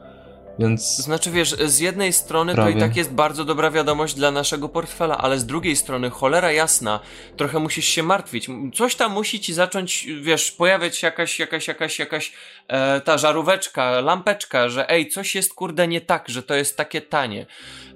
Więc... 0.59 0.97
Znaczy 0.97 1.31
wiesz, 1.31 1.57
z 1.65 1.79
jednej 1.79 2.13
strony 2.13 2.55
Prawie. 2.55 2.73
to 2.73 2.79
i 2.79 2.81
tak 2.81 2.97
jest 2.97 3.13
bardzo 3.13 3.45
dobra 3.45 3.71
wiadomość 3.71 4.15
dla 4.15 4.31
naszego 4.31 4.69
portfela, 4.69 5.19
ale 5.19 5.39
z 5.39 5.47
drugiej 5.47 5.77
strony, 5.77 6.11
cholera 6.11 6.53
jasna, 6.53 7.01
trochę 7.37 7.59
musisz 7.59 7.85
się 7.85 8.03
martwić. 8.03 8.47
Coś 8.75 8.95
tam 8.95 9.13
musi 9.13 9.41
ci 9.41 9.55
zacząć, 9.55 10.09
wiesz, 10.23 10.53
pojawiać 10.53 10.97
się 10.97 11.07
jakaś, 11.07 11.39
jakaś, 11.39 11.69
jakaś, 11.69 11.99
jakaś 11.99 12.33
e, 12.69 13.01
ta 13.01 13.19
żaróweczka, 13.19 14.01
lampeczka, 14.01 14.69
że 14.69 14.91
ej, 14.91 15.09
coś 15.09 15.35
jest 15.35 15.55
kurde 15.55 15.89
nie 15.89 16.01
tak, 16.01 16.29
że 16.29 16.43
to 16.43 16.55
jest 16.55 16.77
takie 16.77 17.01
tanie. 17.01 17.47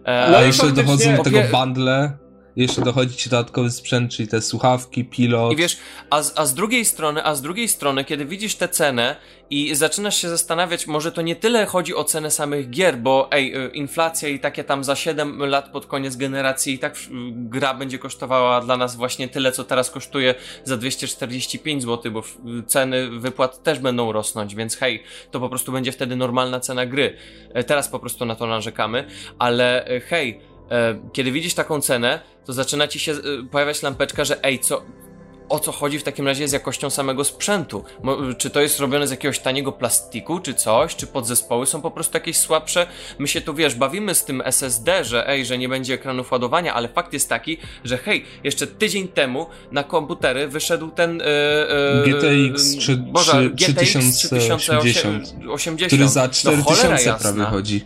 E, 0.04 0.30
no 0.30 0.42
i 0.42 0.46
jeszcze 0.46 0.72
dochodzą 0.72 1.16
do 1.16 1.22
tego 1.22 1.40
bundle 1.52 2.27
jeszcze 2.56 2.82
dochodzi 2.82 3.16
ci 3.16 3.30
dodatkowy 3.30 3.70
sprzęt, 3.70 4.12
czyli 4.12 4.28
te 4.28 4.42
słuchawki, 4.42 5.04
pilot. 5.04 5.52
I 5.52 5.56
wiesz, 5.56 5.78
a 6.10 6.22
z, 6.22 6.32
a 6.36 6.46
z 6.46 6.54
drugiej 6.54 6.84
strony, 6.84 7.24
a 7.24 7.34
z 7.34 7.42
drugiej 7.42 7.68
strony, 7.68 8.04
kiedy 8.04 8.24
widzisz 8.24 8.54
tę 8.54 8.68
cenę 8.68 9.16
i 9.50 9.74
zaczynasz 9.74 10.16
się 10.16 10.28
zastanawiać, 10.28 10.86
może 10.86 11.12
to 11.12 11.22
nie 11.22 11.36
tyle 11.36 11.66
chodzi 11.66 11.94
o 11.94 12.04
cenę 12.04 12.30
samych 12.30 12.70
gier, 12.70 12.98
bo 12.98 13.28
ej, 13.30 13.56
y, 13.66 13.68
inflacja 13.68 14.28
i 14.28 14.40
takie 14.40 14.64
tam 14.64 14.84
za 14.84 14.96
7 14.96 15.38
lat 15.44 15.72
pod 15.72 15.86
koniec 15.86 16.16
generacji 16.16 16.74
i 16.74 16.78
tak 16.78 16.96
gra 17.30 17.74
będzie 17.74 17.98
kosztowała 17.98 18.60
dla 18.60 18.76
nas 18.76 18.96
właśnie 18.96 19.28
tyle, 19.28 19.52
co 19.52 19.64
teraz 19.64 19.90
kosztuje 19.90 20.34
za 20.64 20.76
245 20.76 21.82
zł, 21.82 22.12
bo 22.12 22.22
ceny 22.66 23.10
wypłat 23.10 23.62
też 23.62 23.78
będą 23.78 24.12
rosnąć, 24.12 24.54
więc 24.54 24.76
hej, 24.76 25.02
to 25.30 25.40
po 25.40 25.48
prostu 25.48 25.72
będzie 25.72 25.92
wtedy 25.92 26.16
normalna 26.16 26.60
cena 26.60 26.86
gry. 26.86 27.16
E, 27.54 27.64
teraz 27.64 27.88
po 27.88 27.98
prostu 27.98 28.24
na 28.24 28.34
to 28.34 28.46
narzekamy, 28.46 29.04
ale 29.38 29.86
e, 29.86 30.00
hej, 30.00 30.40
kiedy 31.12 31.32
widzisz 31.32 31.54
taką 31.54 31.80
cenę, 31.80 32.20
to 32.44 32.52
zaczyna 32.52 32.88
ci 32.88 32.98
się 32.98 33.12
e, 33.12 33.16
pojawiać 33.50 33.82
lampeczka, 33.82 34.24
że 34.24 34.44
ej, 34.44 34.58
co, 34.58 34.82
o 35.48 35.58
co 35.58 35.72
chodzi 35.72 35.98
w 35.98 36.02
takim 36.02 36.26
razie 36.26 36.48
z 36.48 36.52
jakością 36.52 36.90
samego 36.90 37.24
sprzętu? 37.24 37.84
Czy 38.38 38.50
to 38.50 38.60
jest 38.60 38.80
robione 38.80 39.06
z 39.06 39.10
jakiegoś 39.10 39.38
taniego 39.38 39.72
plastiku, 39.72 40.40
czy 40.40 40.54
coś? 40.54 40.96
Czy 40.96 41.06
podzespoły 41.06 41.66
są 41.66 41.82
po 41.82 41.90
prostu 41.90 42.16
jakieś 42.16 42.36
słabsze? 42.36 42.86
My 43.18 43.28
się 43.28 43.40
tu, 43.40 43.54
wiesz, 43.54 43.74
bawimy 43.74 44.14
z 44.14 44.24
tym 44.24 44.42
SSD, 44.44 45.04
że 45.04 45.28
ej, 45.28 45.46
że 45.46 45.58
nie 45.58 45.68
będzie 45.68 45.94
ekranów 45.94 46.32
ładowania, 46.32 46.74
ale 46.74 46.88
fakt 46.88 47.12
jest 47.12 47.28
taki, 47.28 47.58
że 47.84 47.98
hej, 47.98 48.24
jeszcze 48.44 48.66
tydzień 48.66 49.08
temu 49.08 49.46
na 49.72 49.84
komputery 49.84 50.48
wyszedł 50.48 50.90
ten... 50.90 51.18
Yy, 51.18 51.24
yy, 52.06 52.48
GTX 52.52 52.76
3, 52.76 52.96
Boże, 52.96 53.50
3080, 53.56 55.34
który 55.86 56.08
za 56.08 56.28
4000 56.28 57.10
no, 57.10 57.18
prawie 57.18 57.44
chodzi. 57.44 57.84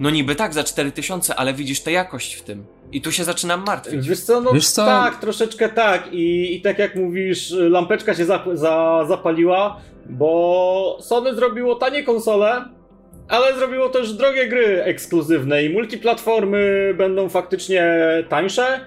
No 0.00 0.10
niby 0.10 0.34
tak, 0.34 0.54
za 0.54 0.64
4000, 0.64 1.34
ale 1.34 1.54
widzisz 1.54 1.80
tę 1.80 1.92
jakość 1.92 2.34
w 2.34 2.42
tym. 2.42 2.64
I 2.92 3.00
tu 3.00 3.12
się 3.12 3.24
zaczynam 3.24 3.64
martwić. 3.66 4.08
Wiesz 4.08 4.20
co, 4.20 4.40
no 4.40 4.52
Wiesz 4.52 4.68
co? 4.68 4.86
tak, 4.86 5.20
troszeczkę 5.20 5.68
tak. 5.68 6.12
I, 6.12 6.56
I 6.56 6.60
tak 6.60 6.78
jak 6.78 6.94
mówisz, 6.96 7.50
lampeczka 7.50 8.14
się 8.14 8.24
za, 8.24 8.44
za, 8.54 9.04
zapaliła, 9.08 9.80
bo 10.08 10.98
Sony 11.00 11.34
zrobiło 11.34 11.74
tanie 11.74 12.02
konsole, 12.02 12.64
ale 13.28 13.58
zrobiło 13.58 13.88
też 13.88 14.12
drogie 14.12 14.48
gry 14.48 14.82
ekskluzywne 14.82 15.64
i 15.64 15.70
multiplatformy 15.70 16.94
będą 16.98 17.28
faktycznie 17.28 17.84
tańsze. 18.28 18.80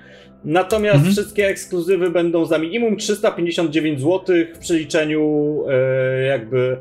Natomiast 0.44 0.96
mhm. 0.96 1.14
wszystkie 1.14 1.48
ekskluzywy 1.48 2.10
będą 2.10 2.46
za 2.46 2.58
minimum 2.58 2.98
359 2.98 4.02
zł 4.02 4.36
w 4.56 4.60
przeliczeniu 4.60 5.56
e, 5.70 6.22
jakby 6.22 6.78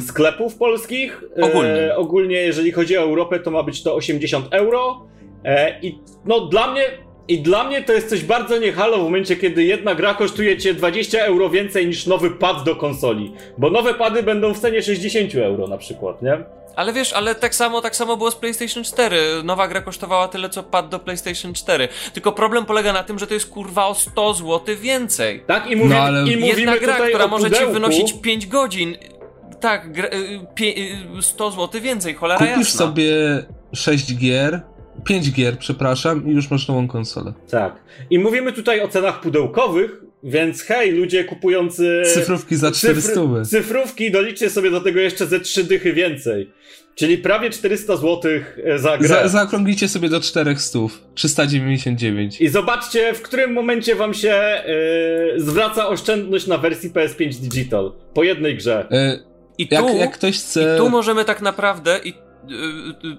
sklepów 0.00 0.56
polskich. 0.56 1.24
Ogólnie. 1.42 1.70
E, 1.70 1.96
ogólnie, 1.96 2.36
jeżeli 2.36 2.72
chodzi 2.72 2.98
o 2.98 3.00
Europę, 3.00 3.40
to 3.40 3.50
ma 3.50 3.62
być 3.62 3.82
to 3.82 3.94
80 3.94 4.46
euro. 4.50 5.06
E, 5.44 5.80
I 5.80 5.98
no 6.24 6.40
dla 6.40 6.72
mnie, 6.72 6.82
I 7.28 7.38
dla 7.38 7.64
mnie 7.64 7.82
to 7.82 7.92
jest 7.92 8.08
coś 8.08 8.24
bardzo 8.24 8.58
niehalo 8.58 8.98
w 8.98 9.02
momencie, 9.02 9.36
kiedy 9.36 9.64
jedna 9.64 9.94
gra 9.94 10.14
kosztuje 10.14 10.56
cię 10.56 10.74
20 10.74 11.18
euro 11.18 11.50
więcej 11.50 11.86
niż 11.86 12.06
nowy 12.06 12.30
pad 12.30 12.64
do 12.64 12.76
konsoli. 12.76 13.32
Bo 13.58 13.70
nowe 13.70 13.94
pady 13.94 14.22
będą 14.22 14.54
w 14.54 14.58
cenie 14.58 14.82
60 14.82 15.34
euro 15.34 15.66
na 15.66 15.78
przykład, 15.78 16.22
nie? 16.22 16.38
Ale 16.76 16.92
wiesz, 16.92 17.12
ale 17.12 17.34
tak 17.34 17.54
samo, 17.54 17.80
tak 17.80 17.96
samo 17.96 18.16
było 18.16 18.30
z 18.30 18.36
PlayStation 18.36 18.84
4. 18.84 19.16
Nowa 19.44 19.68
gra 19.68 19.80
kosztowała 19.80 20.28
tyle, 20.28 20.48
co 20.48 20.62
pad 20.62 20.88
do 20.88 20.98
PlayStation 20.98 21.54
4. 21.54 21.88
Tylko 22.12 22.32
problem 22.32 22.64
polega 22.66 22.92
na 22.92 23.02
tym, 23.02 23.18
że 23.18 23.26
to 23.26 23.34
jest 23.34 23.50
kurwa 23.50 23.86
o 23.86 23.94
100 23.94 24.34
zł 24.34 24.76
więcej. 24.80 25.42
Tak, 25.46 25.70
i, 25.70 25.76
mówimy, 25.76 25.94
No, 25.94 26.00
ale 26.02 26.20
i 26.20 26.36
mówimy 26.36 26.60
Jedna 26.60 26.76
gra, 26.76 26.92
tutaj 26.92 27.08
która 27.08 27.24
o 27.24 27.28
może 27.28 27.50
ci 27.50 27.66
wynosić 27.66 28.12
5 28.12 28.46
godzin. 28.46 28.96
Tak, 29.60 29.92
gra, 29.92 30.06
y, 30.06 30.40
pie, 30.54 30.74
y, 31.18 31.22
100 31.22 31.50
zł 31.50 31.80
więcej, 31.80 32.14
cholera 32.14 32.38
Kupisz 32.38 32.56
jasna. 32.58 32.78
sobie 32.78 33.14
6 33.72 34.16
gier, 34.16 34.60
5 35.04 35.32
gier, 35.32 35.58
przepraszam, 35.58 36.26
i 36.28 36.30
już 36.30 36.50
masz 36.50 36.68
nową 36.68 36.88
konsolę. 36.88 37.32
Tak. 37.50 37.82
I 38.10 38.18
mówimy 38.18 38.52
tutaj 38.52 38.80
o 38.80 38.88
cenach 38.88 39.20
pudełkowych, 39.20 40.02
więc 40.22 40.62
hej, 40.62 40.92
ludzie 40.92 41.24
kupujący... 41.24 42.02
Cyfrówki 42.14 42.56
za 42.56 42.72
400. 42.72 43.12
Cyfr, 43.12 43.46
cyfrówki, 43.46 44.10
doliczcie 44.10 44.50
sobie 44.50 44.70
do 44.70 44.80
tego 44.80 45.00
jeszcze 45.00 45.26
ze 45.26 45.40
3 45.40 45.64
dychy 45.64 45.92
więcej. 45.92 46.52
Czyli 46.94 47.18
prawie 47.18 47.50
400 47.50 47.96
zł 47.96 48.20
za 48.76 48.98
grę. 48.98 49.08
Za, 49.08 49.28
zaokrąglicie 49.28 49.88
sobie 49.88 50.08
do 50.08 50.20
400, 50.20 50.78
399. 51.14 52.40
I 52.40 52.48
zobaczcie, 52.48 53.14
w 53.14 53.22
którym 53.22 53.52
momencie 53.52 53.94
wam 53.94 54.14
się 54.14 54.62
yy, 55.34 55.40
zwraca 55.40 55.88
oszczędność 55.88 56.46
na 56.46 56.58
wersji 56.58 56.90
PS5 56.90 57.34
Digital. 57.34 57.92
Po 58.14 58.24
jednej 58.24 58.56
grze. 58.56 58.86
E, 58.90 59.29
I 59.60 59.68
tu, 59.68 59.74
jak, 59.74 59.94
jak 59.94 60.12
ktoś 60.12 60.38
chce... 60.38 60.74
I 60.74 60.78
tu 60.78 60.90
możemy 60.90 61.24
tak 61.24 61.40
naprawdę. 61.40 62.00
I, 62.04 62.14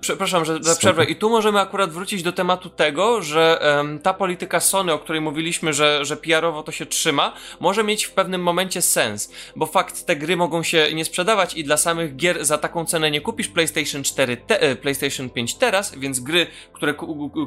przepraszam, 0.01 0.45
że 0.45 0.57
za 0.61 0.75
przerwę. 0.75 1.05
I 1.05 1.15
tu 1.15 1.29
możemy 1.29 1.59
akurat 1.59 1.91
wrócić 1.91 2.23
do 2.23 2.31
tematu 2.31 2.69
tego, 2.69 3.21
że 3.21 3.61
em, 3.61 3.99
ta 3.99 4.13
polityka 4.13 4.59
Sony, 4.59 4.93
o 4.93 4.99
której 4.99 5.21
mówiliśmy, 5.21 5.73
że, 5.73 6.05
że 6.05 6.17
PR-owo 6.17 6.63
to 6.63 6.71
się 6.71 6.85
trzyma, 6.85 7.33
może 7.59 7.83
mieć 7.83 8.05
w 8.05 8.11
pewnym 8.11 8.43
momencie 8.43 8.81
sens. 8.81 9.31
Bo 9.55 9.65
fakt, 9.65 10.05
te 10.05 10.15
gry 10.15 10.37
mogą 10.37 10.63
się 10.63 10.93
nie 10.93 11.05
sprzedawać 11.05 11.53
i 11.53 11.63
dla 11.63 11.77
samych 11.77 12.15
gier 12.15 12.45
za 12.45 12.57
taką 12.57 12.85
cenę 12.85 13.11
nie 13.11 13.21
kupisz 13.21 13.47
PlayStation 13.47 14.03
4, 14.03 14.37
te, 14.37 14.61
e, 14.61 14.75
PlayStation 14.75 15.29
5 15.29 15.55
teraz, 15.55 15.95
więc 15.95 16.19
gry, 16.19 16.47
które, 16.73 16.93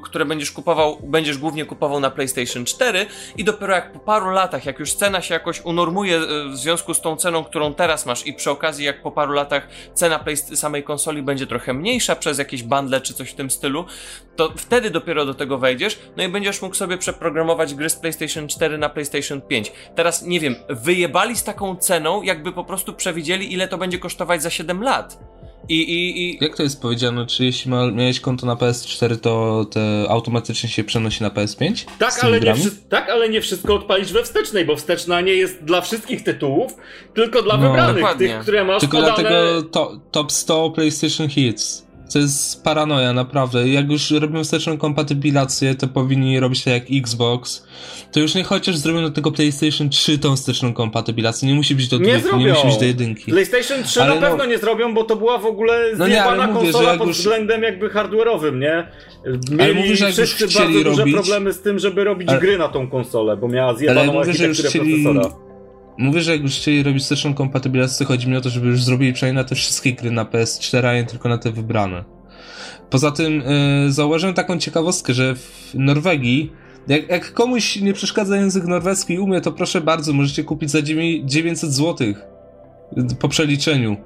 które 0.04 0.24
będziesz 0.24 0.50
kupował, 0.50 0.98
będziesz 1.02 1.38
głównie 1.38 1.64
kupował 1.64 2.00
na 2.00 2.10
PlayStation 2.10 2.64
4 2.64 3.06
i 3.36 3.44
dopiero 3.44 3.74
jak 3.74 3.92
po 3.92 3.98
paru 3.98 4.30
latach, 4.30 4.66
jak 4.66 4.78
już 4.78 4.94
cena 4.94 5.22
się 5.22 5.34
jakoś 5.34 5.60
unormuje 5.60 6.16
e, 6.16 6.48
w 6.48 6.56
związku 6.56 6.94
z 6.94 7.00
tą 7.00 7.16
ceną, 7.16 7.44
którą 7.44 7.74
teraz 7.74 8.06
masz 8.06 8.26
i 8.26 8.32
przy 8.32 8.50
okazji 8.50 8.84
jak 8.84 9.02
po 9.02 9.10
paru 9.10 9.32
latach 9.32 9.68
cena 9.94 10.18
play 10.18 10.36
samej 10.36 10.82
konsoli 10.82 11.22
będzie 11.22 11.46
trochę 11.46 11.63
mniejsza 11.72 12.16
przez 12.16 12.38
jakieś 12.38 12.62
bundle 12.62 13.00
czy 13.00 13.14
coś 13.14 13.30
w 13.30 13.34
tym 13.34 13.50
stylu, 13.50 13.84
to 14.36 14.52
wtedy 14.56 14.90
dopiero 14.90 15.26
do 15.26 15.34
tego 15.34 15.58
wejdziesz, 15.58 15.98
no 16.16 16.24
i 16.24 16.28
będziesz 16.28 16.62
mógł 16.62 16.74
sobie 16.74 16.98
przeprogramować 16.98 17.74
gry 17.74 17.90
z 17.90 17.96
PlayStation 17.96 18.48
4 18.48 18.78
na 18.78 18.88
PlayStation 18.88 19.40
5. 19.40 19.72
Teraz 19.94 20.22
nie 20.22 20.40
wiem, 20.40 20.56
wyjebali 20.68 21.36
z 21.36 21.44
taką 21.44 21.76
ceną, 21.76 22.22
jakby 22.22 22.52
po 22.52 22.64
prostu 22.64 22.92
przewidzieli 22.92 23.52
ile 23.52 23.68
to 23.68 23.78
będzie 23.78 23.98
kosztować 23.98 24.42
za 24.42 24.50
7 24.50 24.82
lat. 24.82 25.18
I, 25.68 25.74
i, 25.80 26.20
i 26.30 26.38
Jak 26.44 26.56
to 26.56 26.62
jest 26.62 26.82
powiedziane, 26.82 27.26
czy 27.26 27.44
jeśli 27.44 27.70
ma, 27.70 27.90
miałeś 27.90 28.20
konto 28.20 28.46
na 28.46 28.54
PS4, 28.54 29.16
to 29.16 29.64
te 29.64 30.06
automatycznie 30.08 30.68
się 30.68 30.84
przenosi 30.84 31.22
na 31.22 31.30
PS5? 31.30 31.76
Z 31.76 31.98
Tak 31.98 32.24
ale, 32.24 32.40
nie 32.40 32.54
wszy- 32.54 32.70
tak, 32.88 33.08
ale 33.10 33.28
nie 33.28 33.40
wszystko 33.40 33.74
odpalisz 33.74 34.12
we 34.12 34.22
wstecznej, 34.24 34.64
bo 34.64 34.76
wsteczna 34.76 35.20
nie 35.20 35.32
jest 35.34 35.64
dla 35.64 35.80
wszystkich 35.80 36.22
tytułów, 36.24 36.76
tylko 37.14 37.42
dla 37.42 37.56
No. 37.56 37.62
wybranych, 37.68 37.94
Dokładnie. 37.96 38.28
tych, 38.28 38.38
które 38.38 38.64
masz 38.64 38.80
Tylko 38.80 38.96
podane... 38.96 39.14
dlatego 39.16 39.62
to, 39.62 40.00
top 40.10 40.32
100 40.32 40.70
PlayStation 40.70 41.28
Hits. 41.28 41.86
To 42.14 42.18
jest 42.18 42.64
paranoja, 42.64 43.12
naprawdę. 43.12 43.68
Jak 43.68 43.90
już 43.90 44.10
robią 44.10 44.44
wsteczną 44.44 44.78
kompatybilację, 44.78 45.74
to 45.74 45.88
powinni 45.88 46.40
robić 46.40 46.64
tak 46.64 46.72
jak 46.74 46.82
Xbox. 47.02 47.66
To 48.12 48.20
już 48.20 48.34
nie 48.34 48.44
chociaż 48.44 48.76
zrobią 48.76 49.02
do 49.02 49.10
tego 49.10 49.32
PlayStation 49.32 49.90
3 49.90 50.18
tą 50.18 50.36
wsteczną 50.36 50.72
kompatybilację. 50.72 51.48
Nie 51.48 51.54
musi 51.54 51.74
być 51.74 51.88
do 51.88 51.98
Nie 51.98 52.18
dwójki, 52.18 52.38
nie 52.38 52.48
musi 52.52 52.66
być 52.66 52.76
do 52.78 52.84
jedynki. 52.84 53.32
PlayStation 53.32 53.82
3 53.84 54.02
Ale 54.02 54.14
na 54.14 54.20
no- 54.20 54.26
pewno 54.26 54.46
nie 54.46 54.58
zrobią, 54.58 54.94
bo 54.94 55.04
to 55.04 55.16
była 55.16 55.38
w 55.38 55.46
ogóle 55.46 55.80
No 55.98 56.08
nie, 56.08 56.24
ale 56.24 56.46
mówię, 56.46 56.60
konsola 56.72 56.88
jak 56.90 56.98
pod 56.98 57.08
już- 57.08 57.16
względem 57.18 57.62
jakby 57.62 57.88
hardware'owym, 57.88 58.58
nie? 58.58 58.88
Mieli 59.50 59.74
mówię, 59.74 59.96
że 59.96 60.04
jak 60.04 60.14
wszyscy 60.14 60.58
bardzo 60.58 60.84
duże 60.84 61.02
robić- 61.02 61.14
problemy 61.14 61.52
z 61.52 61.60
tym, 61.60 61.78
żeby 61.78 62.04
robić 62.04 62.28
Ale- 62.28 62.40
gry 62.40 62.58
na 62.58 62.68
tą 62.68 62.90
konsolę, 62.90 63.36
bo 63.36 63.48
miała 63.48 63.74
zjebaną 63.74 64.12
mówię, 64.12 64.32
że 64.32 64.46
już 64.46 64.58
chcieli- 64.62 65.02
procesora. 65.04 65.43
Mówię, 65.98 66.20
że 66.22 66.32
jak 66.32 66.42
już 66.42 66.52
chcieli 66.56 66.82
robić 66.82 67.02
wsteczną 67.02 67.34
kompatybilację, 67.34 68.06
to 68.06 68.12
chodzi 68.12 68.28
mi 68.28 68.36
o 68.36 68.40
to, 68.40 68.50
żeby 68.50 68.66
już 68.66 68.82
zrobili 68.82 69.12
przynajmniej 69.12 69.44
na 69.44 69.48
te 69.48 69.54
wszystkie 69.54 69.92
gry 69.92 70.10
na 70.10 70.24
PS4, 70.24 70.86
a 70.86 70.94
nie 70.94 71.04
tylko 71.04 71.28
na 71.28 71.38
te 71.38 71.52
wybrane. 71.52 72.04
Poza 72.90 73.10
tym 73.10 73.42
yy, 73.84 73.92
zauważyłem 73.92 74.34
taką 74.34 74.58
ciekawostkę, 74.58 75.14
że 75.14 75.34
w 75.34 75.70
Norwegii, 75.74 76.52
jak, 76.88 77.08
jak 77.08 77.32
komuś 77.32 77.76
nie 77.76 77.92
przeszkadza 77.92 78.36
język 78.36 78.64
norweski 78.64 79.14
i 79.14 79.18
umie, 79.18 79.40
to 79.40 79.52
proszę 79.52 79.80
bardzo, 79.80 80.12
możecie 80.12 80.44
kupić 80.44 80.70
za 80.70 80.78
dziewię- 80.78 81.24
900 81.24 81.72
zł 81.72 82.06
po 83.18 83.28
przeliczeniu. 83.28 83.96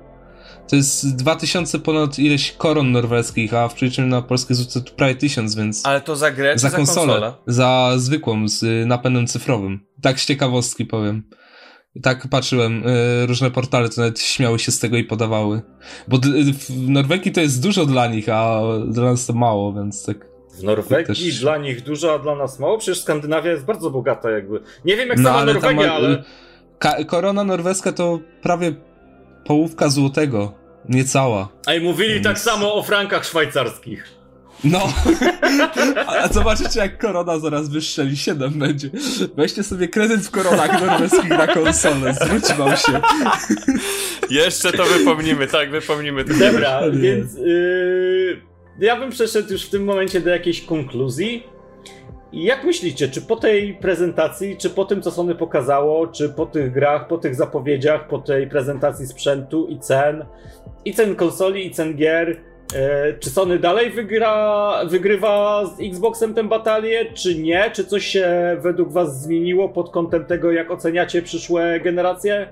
To 0.69 0.77
jest 0.77 1.17
2000 1.17 1.79
ponad 1.79 2.19
ileś 2.19 2.53
koron 2.53 2.93
norweskich, 2.93 3.55
a 3.55 3.69
w 3.69 3.75
przeliczeniu 3.75 4.09
na 4.09 4.23
polskie 4.23 4.55
złote 4.55 4.81
to 4.81 4.97
prawie 4.97 5.15
1000, 5.15 5.55
więc 5.55 5.87
ale 5.87 6.01
to 6.01 6.17
za 6.17 6.31
grę 6.31 6.59
za 6.59 6.71
za, 6.71 6.77
konsolę, 6.77 7.13
konsolę? 7.13 7.33
za 7.47 7.93
zwykłą, 7.97 8.49
z 8.49 8.63
y, 8.63 8.85
napędem 8.87 9.27
cyfrowym. 9.27 9.81
Tak 10.03 10.21
z 10.21 10.27
ciekawostki 10.27 10.87
powiem. 10.87 11.23
Tak 12.03 12.29
patrzyłem, 12.31 12.87
y, 13.23 13.27
różne 13.27 13.51
portale 13.51 13.89
to 13.89 14.01
nawet 14.01 14.21
śmiały 14.21 14.59
się 14.59 14.73
z 14.73 14.79
tego 14.79 14.97
i 14.97 15.05
podawały. 15.05 15.63
Bo 16.09 16.19
d- 16.19 16.29
w 16.53 16.89
Norwegii 16.89 17.33
to 17.33 17.41
jest 17.41 17.63
dużo 17.63 17.87
dla 17.87 18.07
nich, 18.07 18.29
a 18.29 18.61
dla 18.89 19.05
nas 19.05 19.27
to 19.27 19.33
mało, 19.33 19.73
więc 19.73 20.05
tak. 20.07 20.17
W 20.59 20.63
Norwegii 20.63 21.07
Też- 21.07 21.41
dla 21.41 21.57
nich 21.57 21.83
dużo, 21.83 22.15
a 22.15 22.19
dla 22.19 22.35
nas 22.35 22.59
mało? 22.59 22.79
Przecież 22.79 23.03
Skandynawia 23.03 23.51
jest 23.53 23.65
bardzo 23.65 23.91
bogata 23.91 24.31
jakby. 24.31 24.61
Nie 24.85 24.97
wiem 24.97 25.09
jak 25.09 25.19
No 25.19 25.25
sama 25.29 25.39
ale 25.41 25.53
Norwegia, 25.55 25.87
ma- 25.87 25.93
ale... 25.93 26.25
Ka- 26.79 27.05
korona 27.05 27.45
norweska 27.45 27.93
to 27.93 28.19
prawie 28.43 28.73
połówka 29.45 29.89
złotego, 29.89 30.53
niecała. 30.89 31.49
A 31.67 31.75
i 31.75 31.81
mówili 31.81 32.15
Więc- 32.15 32.25
tak 32.27 32.39
samo 32.39 32.75
o 32.75 32.83
frankach 32.83 33.25
szwajcarskich. 33.25 34.05
No, 34.65 34.89
a 36.23 36.29
zobaczycie 36.29 36.81
jak 36.81 36.99
korona 36.99 37.39
zaraz 37.39 37.69
wystrzeli, 37.69 38.17
7 38.17 38.59
będzie. 38.59 38.91
Weźcie 39.37 39.63
sobie 39.63 39.89
kredyt 39.89 40.21
w 40.21 40.31
koronach 40.31 40.81
norweskich 40.87 41.29
na 41.29 41.47
konsolę, 41.47 42.15
zwróci 42.15 42.55
wam 42.55 42.77
się. 42.77 43.01
Jeszcze 44.31 44.73
to 44.73 44.85
wypomnimy, 44.85 45.47
tak, 45.47 45.71
wypomnimy. 45.71 46.25
to. 46.25 46.35
Dobra, 46.35 46.81
Nie. 46.87 46.99
więc 46.99 47.35
yy, 47.35 48.41
ja 48.79 48.97
bym 48.97 49.11
przeszedł 49.11 49.53
już 49.53 49.67
w 49.67 49.71
tym 49.71 49.85
momencie 49.85 50.21
do 50.21 50.31
jakiejś 50.31 50.63
konkluzji. 50.63 51.47
Jak 52.33 52.65
myślicie, 52.65 53.09
czy 53.09 53.23
po 53.23 53.37
tej 53.37 53.75
prezentacji, 53.75 54.57
czy 54.57 54.71
po 54.71 54.85
tym, 54.85 55.03
co 55.03 55.11
Sony 55.11 55.35
pokazało, 55.35 56.07
czy 56.07 56.29
po 56.29 56.47
tych 56.47 56.73
grach, 56.73 57.09
po 57.09 57.19
tych 57.19 57.35
zapowiedziach, 57.35 58.09
po 58.09 58.19
tej 58.19 58.47
prezentacji 58.49 59.07
sprzętu 59.07 59.67
i 59.67 59.79
cen, 59.79 60.25
i 60.85 60.95
cen 60.95 61.17
konsoli, 61.17 61.67
i 61.67 61.71
cen 61.71 61.97
gier, 61.97 62.41
czy 63.21 63.31
Sony 63.31 63.59
dalej 63.59 63.91
wygra, 63.91 64.73
wygrywa 64.87 65.67
z 65.67 65.81
Xboxem 65.81 66.35
tę 66.35 66.45
batalię, 66.45 67.13
czy 67.15 67.39
nie? 67.39 67.71
Czy 67.71 67.85
coś 67.85 68.07
się 68.07 68.57
według 68.63 68.93
Was 68.93 69.23
zmieniło 69.23 69.69
pod 69.69 69.91
kątem 69.91 70.25
tego, 70.25 70.53
jak 70.53 70.71
oceniacie 70.71 71.23
przyszłe 71.23 71.81
generacje? 71.81 72.49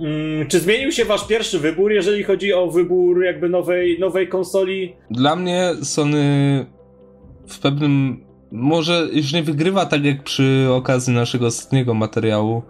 Mm, 0.00 0.48
czy 0.48 0.60
zmienił 0.60 0.92
się 0.92 1.04
Wasz 1.04 1.26
pierwszy 1.26 1.58
wybór, 1.58 1.92
jeżeli 1.92 2.22
chodzi 2.22 2.52
o 2.52 2.70
wybór 2.70 3.24
jakby 3.24 3.48
nowej, 3.48 4.00
nowej 4.00 4.28
konsoli? 4.28 4.96
Dla 5.10 5.36
mnie 5.36 5.70
Sony 5.82 6.66
w 7.48 7.58
pewnym. 7.58 8.24
Może 8.52 9.08
już 9.12 9.32
nie 9.32 9.42
wygrywa 9.42 9.86
tak 9.86 10.04
jak 10.04 10.22
przy 10.22 10.68
okazji 10.70 11.14
naszego 11.14 11.46
ostatniego 11.46 11.94
materiału 11.94 12.62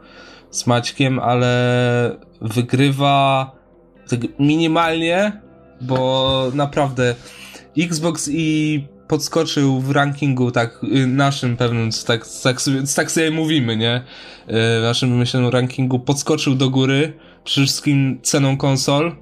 z 0.51 0.67
Maćkiem, 0.67 1.19
ale 1.19 2.17
wygrywa 2.41 3.51
tak 4.11 4.21
minimalnie, 4.39 5.33
bo 5.83 6.51
naprawdę 6.55 7.15
Xbox 7.79 8.31
i 8.33 8.85
podskoczył 9.09 9.81
w 9.81 9.91
rankingu 9.91 10.51
tak 10.51 10.85
y, 10.85 11.07
naszym 11.07 11.57
pewnym, 11.57 11.91
tak, 12.07 12.27
tak, 12.43 12.61
sobie, 12.61 12.83
tak 12.97 13.11
sobie 13.11 13.31
mówimy, 13.31 13.77
nie? 13.77 13.97
Y, 13.97 14.03
W 14.81 14.83
naszym 14.83 15.11
wymyślonym 15.11 15.51
rankingu 15.51 15.99
podskoczył 15.99 16.55
do 16.55 16.71
góry, 16.71 17.13
przede 17.45 17.67
wszystkim 17.67 18.19
ceną 18.23 18.57
konsol, 18.57 19.17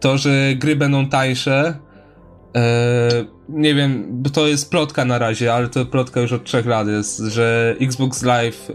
to, 0.00 0.18
że 0.18 0.54
gry 0.56 0.76
będą 0.76 1.08
tańsze, 1.08 1.78
e, 2.56 3.24
nie 3.48 3.74
wiem, 3.74 4.22
to 4.32 4.46
jest 4.46 4.70
plotka 4.70 5.04
na 5.04 5.18
razie, 5.18 5.54
ale 5.54 5.68
to 5.68 5.86
plotka 5.86 6.20
już 6.20 6.32
od 6.32 6.44
trzech 6.44 6.66
lat 6.66 6.88
jest, 6.88 7.18
że 7.18 7.76
Xbox 7.80 8.22
Live 8.22 8.70
e, 8.70 8.74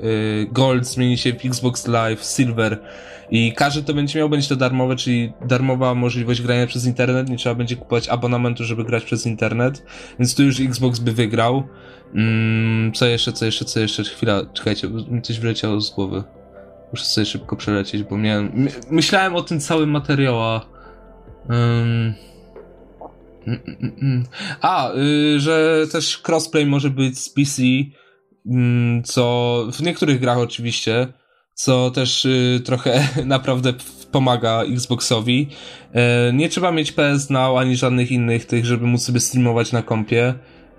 Gold 0.51 0.87
zmieni 0.87 1.17
się 1.17 1.33
w 1.33 1.45
Xbox 1.45 1.87
Live 1.87 2.23
Silver 2.23 2.79
i 3.31 3.53
każdy 3.53 3.83
to 3.83 3.93
będzie 3.93 4.19
miał, 4.19 4.29
będzie 4.29 4.49
to 4.49 4.55
darmowe, 4.55 4.95
czyli 4.95 5.33
darmowa 5.45 5.95
możliwość 5.95 6.41
grania 6.41 6.67
przez 6.67 6.85
internet, 6.85 7.29
nie 7.29 7.37
trzeba 7.37 7.55
będzie 7.55 7.75
kupować 7.75 8.09
abonamentu, 8.09 8.63
żeby 8.63 8.83
grać 8.83 9.03
przez 9.03 9.25
internet, 9.25 9.85
więc 10.19 10.35
tu 10.35 10.43
już 10.43 10.59
Xbox 10.59 10.99
by 10.99 11.11
wygrał. 11.11 11.63
Mm, 12.15 12.91
co 12.93 13.05
jeszcze, 13.05 13.33
co 13.33 13.45
jeszcze, 13.45 13.65
co 13.65 13.79
jeszcze? 13.79 14.03
Chwila, 14.03 14.41
czekajcie, 14.53 14.87
mi 14.87 15.21
coś 15.21 15.39
wyleciało 15.39 15.81
z 15.81 15.89
głowy. 15.95 16.23
Muszę 16.91 17.05
sobie 17.05 17.25
szybko 17.25 17.55
przelecieć, 17.55 18.03
bo 18.03 18.17
miałem... 18.17 18.51
My, 18.53 18.71
myślałem 18.91 19.35
o 19.35 19.41
tym 19.41 19.59
całym 19.59 19.89
materiał, 19.89 20.41
a... 20.41 20.65
Ym, 21.49 22.13
mm, 23.47 23.59
mm, 23.67 23.95
mm. 24.01 24.23
A, 24.61 24.91
y, 24.93 25.39
że 25.39 25.85
też 25.91 26.21
crossplay 26.27 26.65
może 26.65 26.89
być 26.89 27.19
z 27.19 27.29
PC, 27.29 27.61
co 29.03 29.65
w 29.73 29.81
niektórych 29.81 30.19
grach 30.19 30.37
oczywiście, 30.37 31.07
co 31.59 31.91
też 31.91 32.25
y, 32.25 32.61
trochę 32.65 33.07
naprawdę 33.25 33.73
pomaga 34.11 34.63
Xboxowi. 34.63 35.47
E, 35.93 36.33
nie 36.33 36.49
trzeba 36.49 36.71
mieć 36.71 36.91
PS 36.91 37.29
Now 37.29 37.57
ani 37.57 37.75
żadnych 37.75 38.11
innych 38.11 38.45
tych, 38.45 38.65
żeby 38.65 38.85
móc 38.85 39.01
sobie 39.01 39.19
streamować 39.19 39.71
na 39.71 39.81
kompie 39.81 40.33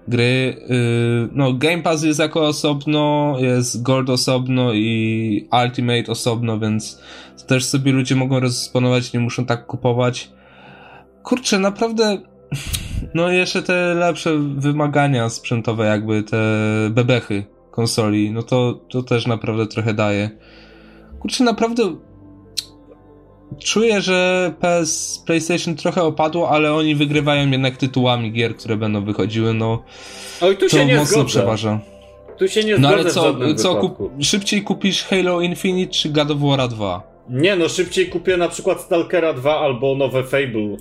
gry. 0.09 0.57
Y, 0.71 1.29
no, 1.33 1.53
Game 1.53 1.83
Pass 1.83 2.03
jest 2.03 2.21
jako 2.21 2.47
osobno, 2.47 3.37
jest 3.39 3.83
Gold 3.83 4.11
osobno 4.11 4.73
i 4.75 5.49
Ultimate 5.65 6.13
osobno, 6.13 6.59
więc 6.59 7.03
też 7.47 7.65
sobie 7.65 7.93
ludzie 7.93 8.17
mogą 8.17 8.41
rozdysponować, 8.41 9.13
nie 9.13 9.21
muszą 9.21 9.47
tak 9.47 9.67
kupować. 9.67 10.31
Kurczę, 11.23 11.59
naprawdę, 11.59 12.19
no 13.15 13.31
jeszcze 13.31 13.63
te 13.63 13.95
lepsze 13.95 14.39
wymagania 14.39 15.29
sprzętowe, 15.29 15.87
jakby 15.87 16.23
te 16.23 16.39
bebechy 16.91 17.45
konsoli, 17.71 18.31
no 18.31 18.43
to, 18.43 18.81
to 18.91 19.03
też 19.03 19.27
naprawdę 19.27 19.67
trochę 19.67 19.95
daje. 19.95 20.31
Kurczę, 21.21 21.45
naprawdę 21.45 21.83
czuję, 23.59 24.01
że 24.01 24.53
PS 24.61 25.23
PlayStation 25.27 25.75
trochę 25.77 26.03
opadło, 26.03 26.51
ale 26.51 26.75
oni 26.75 26.95
wygrywają 26.95 27.51
jednak 27.51 27.77
tytułami 27.77 28.33
gier, 28.33 28.57
które 28.57 28.77
będą 28.77 29.05
wychodziły, 29.05 29.55
no 29.55 29.83
Oj, 30.41 30.57
tu 30.57 30.69
to 30.69 30.69
się 30.69 30.87
nie 30.87 30.97
mocno 30.97 31.07
zgodzę. 31.13 31.27
przeważa. 31.27 31.81
Tu 32.39 32.49
się 32.49 32.65
nie 32.65 32.79
No 32.79 32.89
ale 32.89 33.05
co, 33.05 33.37
co 33.57 33.75
kup, 33.75 34.13
szybciej 34.21 34.63
kupisz 34.63 35.05
Halo 35.05 35.41
Infinite 35.41 35.93
czy 35.93 36.09
God 36.09 36.31
of 36.31 36.39
War 36.41 36.69
2? 36.69 37.03
Nie 37.31 37.57
no, 37.57 37.69
szybciej 37.69 38.09
kupię 38.09 38.37
na 38.37 38.49
przykład 38.49 38.81
Stalkera 38.81 39.33
2 39.33 39.61
albo 39.61 39.95
nowe 39.95 40.25
Fable. 40.25 40.77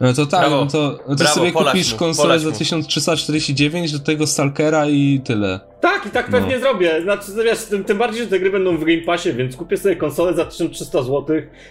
No 0.00 0.12
to 0.12 0.26
tak, 0.26 0.40
Brawo. 0.40 0.64
no 0.64 0.70
to, 0.70 0.98
no 1.08 1.16
to 1.16 1.24
Brawo, 1.24 1.34
sobie 1.34 1.52
kupisz 1.52 1.92
mu, 1.92 1.98
konsolę 1.98 2.38
za 2.38 2.48
mu. 2.48 2.56
1349 2.56 3.92
do 3.92 3.98
tego 3.98 4.26
Stalkera 4.26 4.88
i 4.88 5.20
tyle. 5.24 5.60
Tak, 5.82 6.06
i 6.06 6.10
tak 6.10 6.30
pewnie 6.30 6.54
No. 6.54 6.60
zrobię. 6.60 7.02
Znaczy, 7.02 7.26
wiesz, 7.44 7.58
tym, 7.64 7.84
tym 7.84 7.98
bardziej, 7.98 8.22
że 8.22 8.28
te 8.30 8.40
gry 8.40 8.50
będą 8.50 8.76
w 8.76 8.84
Game 8.84 9.02
Passie, 9.02 9.32
więc 9.32 9.56
kupię 9.56 9.76
sobie 9.76 9.96
konsolę 9.96 10.34
za 10.34 10.44
1300 10.44 11.02
zł, 11.02 11.26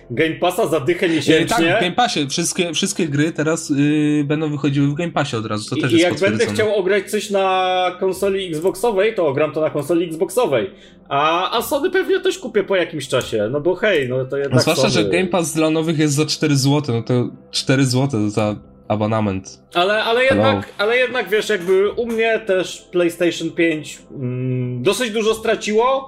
Game 0.09 0.35
Passa 0.35 0.67
za 0.67 0.79
dychę 0.79 1.07
tak, 1.07 1.15
miesięcznie. 1.15 1.75
w 1.77 1.81
Game 1.81 1.91
Passie, 1.91 2.27
wszystkie, 2.29 2.73
wszystkie 2.73 3.07
gry 3.07 3.31
teraz 3.31 3.69
yy, 3.69 4.23
będą 4.23 4.51
wychodziły 4.51 4.87
w 4.87 4.93
Game 4.93 5.11
Passie 5.11 5.35
od 5.37 5.45
razu, 5.45 5.69
to 5.69 5.75
I, 5.75 5.81
też 5.81 5.91
I 5.91 5.97
jest 5.97 6.21
jak 6.21 6.29
będę 6.31 6.45
chciał 6.45 6.75
ograć 6.75 7.11
coś 7.11 7.29
na 7.29 7.97
konsoli 7.99 8.47
Xboxowej, 8.47 9.15
to 9.15 9.27
ogram 9.27 9.51
to 9.51 9.61
na 9.61 9.69
konsoli 9.69 10.05
Xboxowej. 10.07 10.69
A, 11.09 11.57
a 11.57 11.61
Sony 11.61 11.89
pewnie 11.89 12.19
też 12.19 12.37
kupię 12.39 12.63
po 12.63 12.75
jakimś 12.75 13.07
czasie, 13.07 13.49
no 13.51 13.61
bo 13.61 13.75
hej, 13.75 14.09
no 14.09 14.25
to 14.25 14.37
jednak 14.37 14.55
No, 14.55 14.61
zwłaszcza, 14.61 14.89
Sony. 14.89 14.93
że 14.93 15.09
Game 15.09 15.27
Pass 15.27 15.53
dla 15.53 15.69
nowych 15.69 15.99
jest 15.99 16.13
za 16.13 16.25
4 16.25 16.55
zł, 16.55 16.95
no 16.95 17.01
to 17.03 17.29
4 17.51 17.85
zł 17.85 18.29
za 18.29 18.55
abonament. 18.91 19.63
Ale, 19.73 20.03
ale, 20.03 20.21
Hello. 20.21 20.43
jednak, 20.45 20.73
ale 20.77 20.97
jednak 20.97 21.29
wiesz, 21.29 21.49
jakby 21.49 21.91
u 21.91 22.07
mnie 22.07 22.39
też 22.39 22.87
PlayStation 22.91 23.51
5 23.51 23.99
mm, 24.11 24.83
dosyć 24.83 25.11
dużo 25.11 25.33
straciło. 25.33 26.07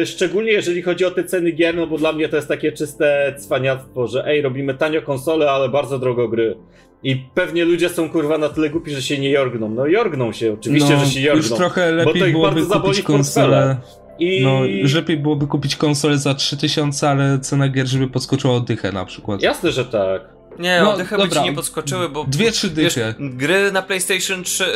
E, 0.00 0.06
szczególnie 0.06 0.52
jeżeli 0.52 0.82
chodzi 0.82 1.04
o 1.04 1.10
te 1.10 1.24
ceny 1.24 1.50
gier, 1.52 1.76
no 1.76 1.86
bo 1.86 1.98
dla 1.98 2.12
mnie 2.12 2.28
to 2.28 2.36
jest 2.36 2.48
takie 2.48 2.72
czyste 2.72 3.34
cwaniactwo, 3.38 4.06
że 4.06 4.26
ej, 4.26 4.42
robimy 4.42 4.74
tanio 4.74 5.02
konsole, 5.02 5.50
ale 5.50 5.68
bardzo 5.68 5.98
drogo 5.98 6.28
gry. 6.28 6.56
I 7.02 7.16
pewnie 7.34 7.64
ludzie 7.64 7.88
są 7.88 8.10
kurwa 8.10 8.38
na 8.38 8.48
tyle 8.48 8.70
głupi, 8.70 8.90
że 8.90 9.02
się 9.02 9.18
nie 9.18 9.30
jorgną. 9.30 9.68
No 9.68 9.86
jorgną 9.86 10.32
się, 10.32 10.52
oczywiście, 10.52 10.94
no, 10.94 11.04
że 11.04 11.06
się 11.06 11.20
już 11.20 11.26
jorgną. 11.28 11.56
trochę 11.56 11.96
bo 11.96 12.02
to 12.04 12.08
lepiej 12.08 12.28
ich 12.28 12.32
byłoby 12.32 12.60
bardzo 12.60 12.80
kupić 12.80 13.02
konsolę. 13.02 13.76
I 14.18 14.42
No, 14.42 14.60
lepiej 14.94 15.16
byłoby 15.16 15.46
kupić 15.46 15.76
konsolę 15.76 16.18
za 16.18 16.34
3000, 16.34 17.08
ale 17.08 17.38
cena 17.38 17.68
gier, 17.68 17.86
żeby 17.86 18.08
podskoczyła 18.08 18.54
o 18.54 18.60
dychę 18.60 18.92
na 18.92 19.04
przykład. 19.04 19.42
jasne, 19.42 19.72
że 19.72 19.84
tak. 19.84 20.35
Nie, 20.58 20.80
No, 20.82 20.92
oddychy 20.94 21.16
by 21.16 21.22
dobra. 21.22 21.40
ci 21.42 21.48
nie 21.48 21.54
podskoczyły, 21.56 22.08
bo... 22.08 22.24
Dwie, 22.24 22.52
trzy 22.52 22.70
Wiesz, 22.70 22.94
dychy. 22.94 23.14
gry 23.18 23.72
na 23.72 23.82
PlayStation 23.82 24.44
3, 24.44 24.64
y, 24.64 24.68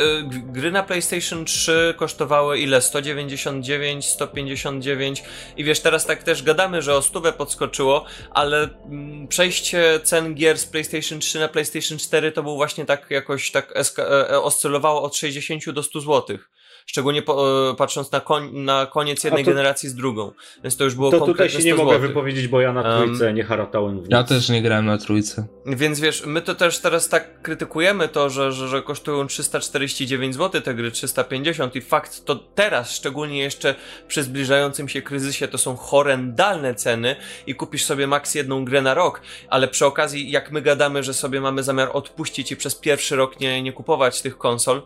gry 0.45 0.71
na 0.71 0.83
PlayStation 0.83 1.45
3 1.45 1.93
kosztowały 1.97 2.59
ile? 2.59 2.81
199, 2.81 4.05
159 4.05 5.23
i 5.57 5.63
wiesz, 5.63 5.79
teraz 5.79 6.05
tak 6.05 6.23
też 6.23 6.43
gadamy, 6.43 6.81
że 6.81 6.95
o 6.95 7.01
stówę 7.01 7.33
podskoczyło, 7.33 8.05
ale 8.31 8.69
mm, 8.85 9.27
przejście 9.27 9.99
cen 10.03 10.35
gier 10.35 10.57
z 10.57 10.65
PlayStation 10.65 11.19
3 11.19 11.39
na 11.39 11.47
PlayStation 11.47 11.97
4 11.97 12.31
to 12.31 12.43
był 12.43 12.55
właśnie 12.55 12.85
tak 12.85 13.05
jakoś 13.09 13.51
tak 13.51 13.73
e, 13.75 14.01
e, 14.29 14.41
oscylowało 14.41 15.03
od 15.03 15.15
60 15.15 15.69
do 15.71 15.83
100 15.83 15.99
złotych. 15.99 16.49
Szczególnie 16.91 17.21
po, 17.21 17.69
e, 17.71 17.75
patrząc 17.75 18.11
na, 18.11 18.19
koń, 18.19 18.49
na 18.53 18.85
koniec 18.85 19.23
jednej 19.23 19.45
to- 19.45 19.51
generacji 19.51 19.89
z 19.89 19.95
drugą. 19.95 20.31
Więc 20.63 20.77
to 20.77 20.83
już 20.83 20.95
było 20.95 21.11
To 21.11 21.25
tutaj 21.25 21.49
się 21.49 21.57
nie 21.57 21.73
100 21.73 21.83
mogę 21.83 21.83
złotych. 21.95 22.07
wypowiedzieć, 22.07 22.47
bo 22.47 22.61
ja 22.61 22.73
na 22.73 22.97
trójce 23.03 23.33
nie 23.33 23.43
haratałem 23.43 23.97
w 23.99 24.01
nic. 24.01 24.11
Ja 24.11 24.23
też 24.23 24.49
nie 24.49 24.61
grałem 24.61 24.85
na 24.85 24.97
trójce. 24.97 25.47
Więc 25.65 25.99
wiesz, 25.99 26.23
my 26.25 26.41
to 26.41 26.55
też 26.55 26.79
teraz 26.79 27.09
tak 27.09 27.41
krytykujemy 27.41 28.07
to, 28.07 28.29
że, 28.29 28.51
że, 28.51 28.67
że 28.67 28.81
kosztują 28.81 29.27
349 29.27 30.35
zł 30.35 30.61
te 30.61 30.73
gry, 30.75 30.91
350 30.91 31.75
i 31.75 31.81
fakt 31.81 32.25
to 32.25 32.35
teraz, 32.35 32.91
szczególnie 32.95 33.39
jeszcze 33.39 33.75
przy 34.07 34.23
zbliżającym 34.23 34.89
się 34.89 35.01
kryzysie, 35.01 35.47
to 35.47 35.57
są 35.57 35.75
horrendalne 35.75 36.75
ceny 36.75 37.15
i 37.47 37.55
kupisz 37.55 37.85
sobie 37.85 38.07
maks 38.07 38.35
jedną 38.35 38.65
grę 38.65 38.81
na 38.81 38.93
rok, 38.93 39.21
ale 39.49 39.67
przy 39.67 39.85
okazji 39.85 40.31
jak 40.31 40.51
my 40.51 40.61
gadamy, 40.61 41.03
że 41.03 41.13
sobie 41.13 41.41
mamy 41.41 41.63
zamiar 41.63 41.89
odpuścić 41.93 42.51
i 42.51 42.55
przez 42.55 42.75
pierwszy 42.75 43.15
rok 43.15 43.39
nie, 43.39 43.61
nie 43.61 43.73
kupować 43.73 44.21
tych 44.21 44.37
konsol, 44.37 44.81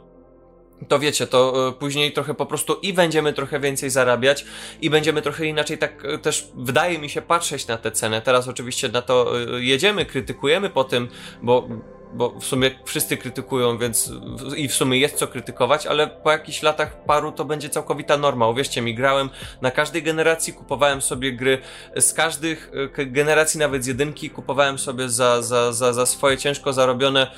to 0.87 0.99
wiecie, 0.99 1.27
to 1.27 1.67
e, 1.67 1.71
później 1.71 2.11
trochę 2.11 2.33
po 2.33 2.45
prostu 2.45 2.73
i 2.73 2.93
będziemy 2.93 3.33
trochę 3.33 3.59
więcej 3.59 3.89
zarabiać 3.89 4.45
i 4.81 4.89
będziemy 4.89 5.21
trochę 5.21 5.45
inaczej 5.45 5.77
tak 5.77 6.05
e, 6.05 6.17
też 6.17 6.47
wydaje 6.55 6.99
mi 6.99 7.09
się 7.09 7.21
patrzeć 7.21 7.67
na 7.67 7.77
tę 7.77 7.91
cenę. 7.91 8.21
Teraz 8.21 8.47
oczywiście 8.47 8.89
na 8.89 9.01
to 9.01 9.39
e, 9.39 9.63
jedziemy, 9.63 10.05
krytykujemy 10.05 10.69
po 10.69 10.83
tym, 10.83 11.07
bo 11.41 11.67
bo 12.15 12.29
w 12.39 12.45
sumie 12.45 12.71
wszyscy 12.85 13.17
krytykują, 13.17 13.77
więc 13.77 14.11
i 14.57 14.67
w 14.67 14.73
sumie 14.73 14.99
jest 14.99 15.15
co 15.15 15.27
krytykować, 15.27 15.87
ale 15.87 16.07
po 16.07 16.31
jakichś 16.31 16.61
latach 16.61 17.03
paru 17.05 17.31
to 17.31 17.45
będzie 17.45 17.69
całkowita 17.69 18.17
norma. 18.17 18.47
Uwierzcie 18.47 18.81
mi, 18.81 18.95
grałem 18.95 19.29
na 19.61 19.71
każdej 19.71 20.03
generacji, 20.03 20.53
kupowałem 20.53 21.01
sobie 21.01 21.33
gry 21.33 21.57
z 21.95 22.13
każdych 22.13 22.71
e, 22.97 23.05
generacji, 23.05 23.59
nawet 23.59 23.83
z 23.83 23.87
jedynki, 23.87 24.29
kupowałem 24.29 24.79
sobie 24.79 25.09
za, 25.09 25.41
za, 25.41 25.73
za, 25.73 25.93
za 25.93 26.05
swoje 26.05 26.37
ciężko 26.37 26.73
zarobione, 26.73 27.31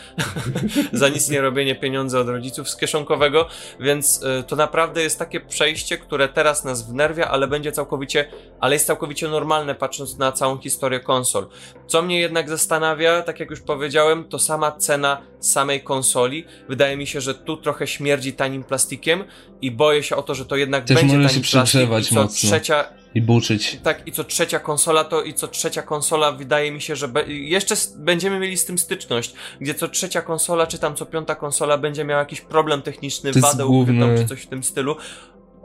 za 0.94 1.10
nic 1.10 1.30
nie 1.30 1.42
robienie 1.42 1.76
pieniądze 1.76 2.20
od 2.20 2.30
rodziców 2.30 2.70
z 2.70 2.76
kieszonkowego, 2.76 3.48
więc 3.80 4.24
y, 4.24 4.44
to 4.44 4.56
naprawdę 4.56 5.04
jest 5.04 5.20
takie 5.20 5.40
przejście, 5.40 5.98
które 5.98 6.30
teraz 6.30 6.64
nas 6.64 6.90
wnerwia, 6.90 7.28
ale 7.28 7.48
będzie 7.48 7.72
całkowicie, 7.72 8.30
ale 8.60 8.76
jest 8.76 8.88
całkowicie 8.88 9.28
normalne 9.28 9.76
patrząc 9.76 10.18
na 10.18 10.32
całą 10.32 10.58
historię 10.58 11.00
konsol. 11.00 11.48
Co 11.88 12.02
mnie 12.02 12.20
jednak 12.20 12.50
zastanawia, 12.50 13.22
tak 13.22 13.40
jak 13.40 13.50
już 13.50 13.62
powiedziałem, 13.62 14.24
to 14.24 14.40
sama 14.40 14.67
cena 14.72 15.22
samej 15.40 15.82
konsoli. 15.84 16.46
Wydaje 16.70 16.98
mi 16.98 17.08
się, 17.08 17.22
że 17.22 17.36
tu 17.36 17.58
trochę 17.58 17.88
śmierdzi 17.88 18.34
tanim 18.34 18.64
plastikiem 18.64 19.24
i 19.62 19.72
boję 19.72 20.04
się 20.04 20.16
o 20.16 20.24
to, 20.24 20.36
że 20.36 20.46
to 20.46 20.56
jednak 20.56 20.84
Też 20.84 20.98
będzie 20.98 21.18
może 21.18 21.30
tani 21.30 21.44
się 21.46 21.52
plastik 21.52 21.82
i 22.00 22.04
co 22.04 22.16
mocno. 22.16 22.50
trzecia, 22.50 22.86
I 23.16 23.22
buczyć. 23.22 23.80
tak, 23.84 24.08
i 24.08 24.12
co 24.12 24.24
trzecia 24.24 24.60
konsola 24.60 25.04
to 25.04 25.24
i 25.24 25.34
co 25.34 25.48
trzecia 25.48 25.82
konsola 25.82 26.32
wydaje 26.32 26.72
mi 26.72 26.82
się, 26.82 26.96
że 26.96 27.08
be, 27.08 27.24
jeszcze 27.28 27.76
będziemy 27.98 28.40
mieli 28.40 28.58
z 28.58 28.66
tym 28.66 28.78
styczność, 28.78 29.34
gdzie 29.62 29.74
co 29.76 29.88
trzecia 29.88 30.22
konsola, 30.22 30.68
czy 30.68 30.78
tam 30.80 30.96
co 30.96 31.06
piąta 31.06 31.36
konsola 31.36 31.78
będzie 31.78 32.04
miała 32.06 32.20
jakiś 32.20 32.42
problem 32.42 32.82
techniczny, 32.82 33.32
To 33.34 33.40
wadę 33.40 33.66
ukrytą, 33.66 34.16
czy 34.18 34.26
coś 34.26 34.42
w 34.42 34.48
tym 34.48 34.64
stylu. 34.64 34.96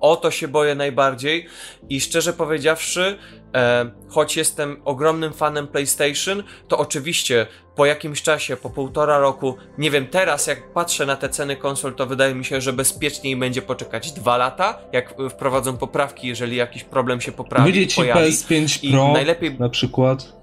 O 0.01 0.17
to 0.17 0.31
się 0.31 0.49
boję 0.49 0.75
najbardziej 0.75 1.47
i 1.89 2.01
szczerze 2.01 2.33
powiedziawszy, 2.33 3.19
e, 3.55 3.91
choć 4.09 4.37
jestem 4.37 4.83
ogromnym 4.85 5.33
fanem 5.33 5.67
PlayStation, 5.69 6.43
to 6.69 6.79
oczywiście 6.79 7.47
po 7.75 7.87
jakimś 7.87 8.23
czasie, 8.23 8.57
po 8.57 8.71
półtora 8.71 9.19
roku, 9.19 9.57
nie 9.79 9.91
wiem, 9.91 10.07
teraz 10.07 10.47
jak 10.47 10.73
patrzę 10.73 11.07
na 11.07 11.17
te 11.17 11.29
ceny 11.29 11.57
konsol, 11.57 11.95
to 11.95 12.07
wydaje 12.07 12.35
mi 12.35 12.45
się, 12.45 12.61
że 12.61 12.73
bezpieczniej 12.73 13.37
będzie 13.37 13.63
poczekać 13.63 14.13
dwa 14.13 14.37
lata, 14.37 14.79
jak 14.93 15.15
e, 15.21 15.31
wprowadzą 15.31 15.77
poprawki, 15.77 16.29
jeżeli 16.29 16.57
jakiś 16.57 16.85
problem 16.85 17.21
się 17.21 17.33
poprawi 17.33 17.65
Wyjdzie 17.65 17.83
i 17.83 17.87
ci 17.87 17.97
pojawi. 17.97 18.21
PS5 18.21 18.85
I 18.85 18.93
Pro 18.93 19.13
najlepiej, 19.13 19.59
na 19.59 19.69
przykład. 19.69 20.42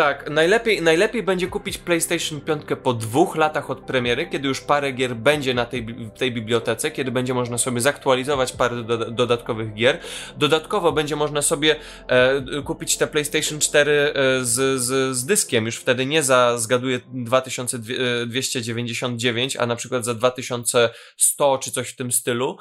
Tak, 0.00 0.30
najlepiej, 0.30 0.82
najlepiej 0.82 1.22
będzie 1.22 1.46
kupić 1.46 1.78
PlayStation 1.78 2.40
5 2.40 2.62
po 2.82 2.92
dwóch 2.92 3.36
latach 3.36 3.70
od 3.70 3.80
premiery, 3.80 4.26
kiedy 4.26 4.48
już 4.48 4.60
parę 4.60 4.92
gier 4.92 5.16
będzie 5.16 5.54
na 5.54 5.66
tej, 5.66 5.86
tej 6.18 6.32
bibliotece, 6.32 6.90
kiedy 6.90 7.10
będzie 7.10 7.34
można 7.34 7.58
sobie 7.58 7.80
zaktualizować 7.80 8.52
parę 8.52 8.82
do, 8.82 9.10
dodatkowych 9.10 9.74
gier. 9.74 9.98
Dodatkowo 10.36 10.92
będzie 10.92 11.16
można 11.16 11.42
sobie 11.42 11.76
e, 12.08 12.62
kupić 12.62 12.96
te 12.96 13.06
PlayStation 13.06 13.58
4 13.58 13.92
e, 13.92 14.14
z, 14.44 14.80
z, 14.80 15.16
z 15.16 15.26
dyskiem, 15.26 15.66
już 15.66 15.76
wtedy 15.76 16.06
nie 16.06 16.22
za, 16.22 16.58
zgaduję, 16.58 17.00
2299, 17.12 19.56
a 19.56 19.66
na 19.66 19.76
przykład 19.76 20.04
za 20.04 20.14
2100 20.14 21.58
czy 21.58 21.70
coś 21.70 21.88
w 21.88 21.96
tym 21.96 22.12
stylu. 22.12 22.56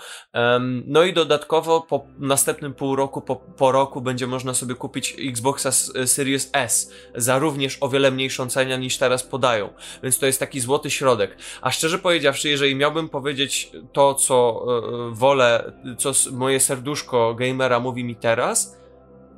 No 0.86 1.04
i 1.04 1.14
dodatkowo 1.14 1.82
po 1.82 2.08
następnym 2.18 2.74
pół 2.74 2.96
roku, 2.96 3.22
po, 3.22 3.36
po 3.36 3.72
roku 3.72 4.02
będzie 4.02 4.28
można 4.28 4.54
sobie 4.54 4.76
kupić 4.76 5.16
Xboxa 5.20 5.72
Series 6.06 6.50
S 6.54 6.92
również 7.38 7.78
o 7.82 7.90
wiele 7.90 8.12
mniejszą 8.12 8.50
cenę 8.50 8.80
niż 8.80 8.98
teraz 8.98 9.24
podają. 9.24 9.74
Więc 10.04 10.20
to 10.20 10.26
jest 10.26 10.40
taki 10.40 10.60
złoty 10.60 10.92
środek. 10.92 11.38
A 11.62 11.72
szczerze 11.72 12.00
powiedziawszy, 12.00 12.50
jeżeli 12.50 12.76
miałbym 12.76 13.10
powiedzieć 13.10 13.72
to, 13.94 14.14
co 14.14 14.66
e, 15.12 15.16
wolę, 15.16 15.72
co 15.98 16.12
moje 16.32 16.60
serduszko 16.60 17.36
gamera 17.36 17.80
mówi 17.80 18.04
mi 18.04 18.16
teraz, 18.16 18.78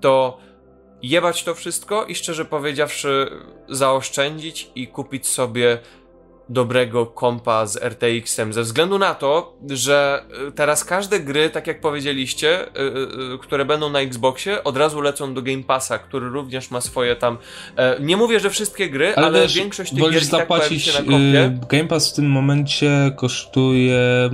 to 0.01 0.37
jebać 1.01 1.43
to 1.43 1.55
wszystko 1.55 2.05
i 2.05 2.15
szczerze 2.15 2.45
powiedziawszy 2.45 3.29
zaoszczędzić 3.69 4.71
i 4.75 4.87
kupić 4.87 5.27
sobie 5.27 5.79
dobrego 6.51 7.05
kompa 7.05 7.65
z 7.65 7.77
RTX-em, 7.77 8.53
ze 8.53 8.61
względu 8.61 8.99
na 8.99 9.15
to, 9.15 9.57
że 9.69 10.23
y, 10.47 10.51
teraz 10.51 10.85
każde 10.85 11.19
gry, 11.19 11.49
tak 11.49 11.67
jak 11.67 11.81
powiedzieliście, 11.81 12.67
y, 12.67 13.35
y, 13.35 13.37
które 13.41 13.65
będą 13.65 13.89
na 13.89 13.99
Xboxie, 13.99 14.63
od 14.63 14.77
razu 14.77 15.01
lecą 15.01 15.33
do 15.33 15.41
Game 15.41 15.63
Passa, 15.63 15.99
który 15.99 16.29
również 16.29 16.71
ma 16.71 16.81
swoje 16.81 17.15
tam. 17.15 17.37
E, 17.77 17.97
nie 17.99 18.17
mówię, 18.17 18.39
że 18.39 18.49
wszystkie 18.49 18.89
gry, 18.89 19.15
ale, 19.15 19.27
ale 19.27 19.41
wiesz, 19.41 19.55
większość 19.55 19.91
tych 19.91 19.99
gier 20.03 20.13
tak 20.13 20.23
zapłacić, 20.23 20.83
się 20.83 20.91
na 20.91 21.11
kompie. 21.11 21.59
Game 21.69 21.87
Pass 21.87 22.11
w 22.11 22.15
tym 22.15 22.29
momencie 22.29 23.11
kosztuje 23.17 24.29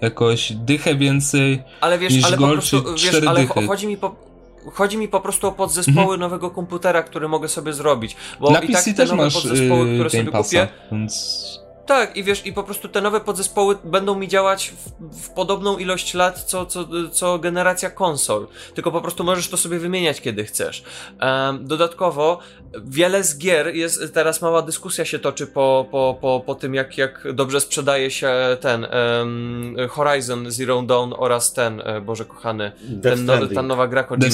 jakoś 0.00 0.52
dychę 0.52 0.94
więcej 0.94 1.62
ale 1.80 1.98
wiesz, 1.98 2.12
niż 2.12 2.24
ale 2.24 2.36
Gold, 2.36 2.50
po 2.50 2.82
prostu, 2.82 2.94
wiesz, 2.94 3.22
ale 3.26 3.40
dychy. 3.40 3.66
chodzi 3.66 3.86
mi 3.86 3.96
po, 3.96 4.16
chodzi 4.74 4.96
mi 4.96 5.08
po 5.08 5.20
prostu 5.20 5.46
o 5.46 5.52
podzespoły 5.52 6.00
mhm. 6.00 6.20
nowego 6.20 6.50
komputera, 6.50 7.02
który 7.02 7.28
mogę 7.28 7.48
sobie 7.48 7.72
zrobić. 7.72 8.16
Bo 8.40 8.50
Na 8.50 8.60
i 8.60 8.72
tak 8.72 8.84
te 8.84 8.94
też 8.94 9.10
nowe 9.10 9.24
masz, 9.24 9.34
podzespoły, 9.34 9.94
które 9.94 10.10
sobie 10.10 10.24
kupię. 10.24 10.68
Więc... 10.92 11.57
Tak, 11.88 12.16
i 12.16 12.24
wiesz, 12.24 12.46
i 12.46 12.52
po 12.52 12.62
prostu 12.62 12.88
te 12.88 13.00
nowe 13.00 13.20
podzespoły 13.20 13.76
będą 13.84 14.14
mi 14.14 14.28
działać 14.28 14.70
w, 14.70 14.90
w, 15.20 15.30
podobną 15.30 15.78
ilość 15.78 16.14
lat, 16.14 16.42
co, 16.42 16.66
co, 16.66 16.88
co 17.12 17.38
generacja 17.38 17.90
konsol. 17.90 18.46
Tylko 18.74 18.92
po 18.92 19.00
prostu 19.00 19.24
możesz 19.24 19.48
to 19.48 19.56
sobie 19.56 19.78
wymieniać, 19.78 20.20
kiedy 20.20 20.44
chcesz. 20.44 20.82
Um, 21.20 21.66
dodatkowo, 21.66 22.38
wiele 22.84 23.24
z 23.24 23.38
gier 23.38 23.74
jest, 23.74 24.14
teraz 24.14 24.42
mała 24.42 24.62
dyskusja 24.62 25.04
się 25.04 25.18
toczy 25.18 25.46
po, 25.46 25.86
po, 25.90 26.18
po, 26.20 26.42
po 26.46 26.54
tym, 26.54 26.74
jak, 26.74 26.98
jak 26.98 27.32
dobrze 27.32 27.60
sprzedaje 27.60 28.10
się 28.10 28.32
ten 28.60 28.86
um, 29.18 29.76
Horizon 29.90 30.50
Zero 30.50 30.82
Dawn 30.82 31.12
oraz 31.16 31.52
ten, 31.52 31.82
e, 31.84 32.00
Boże 32.00 32.24
kochany, 32.24 32.72
ten, 33.02 33.24
no, 33.24 33.46
ta 33.54 33.62
nowa 33.62 33.88
gra 33.88 34.04
Kojimy. 34.04 34.26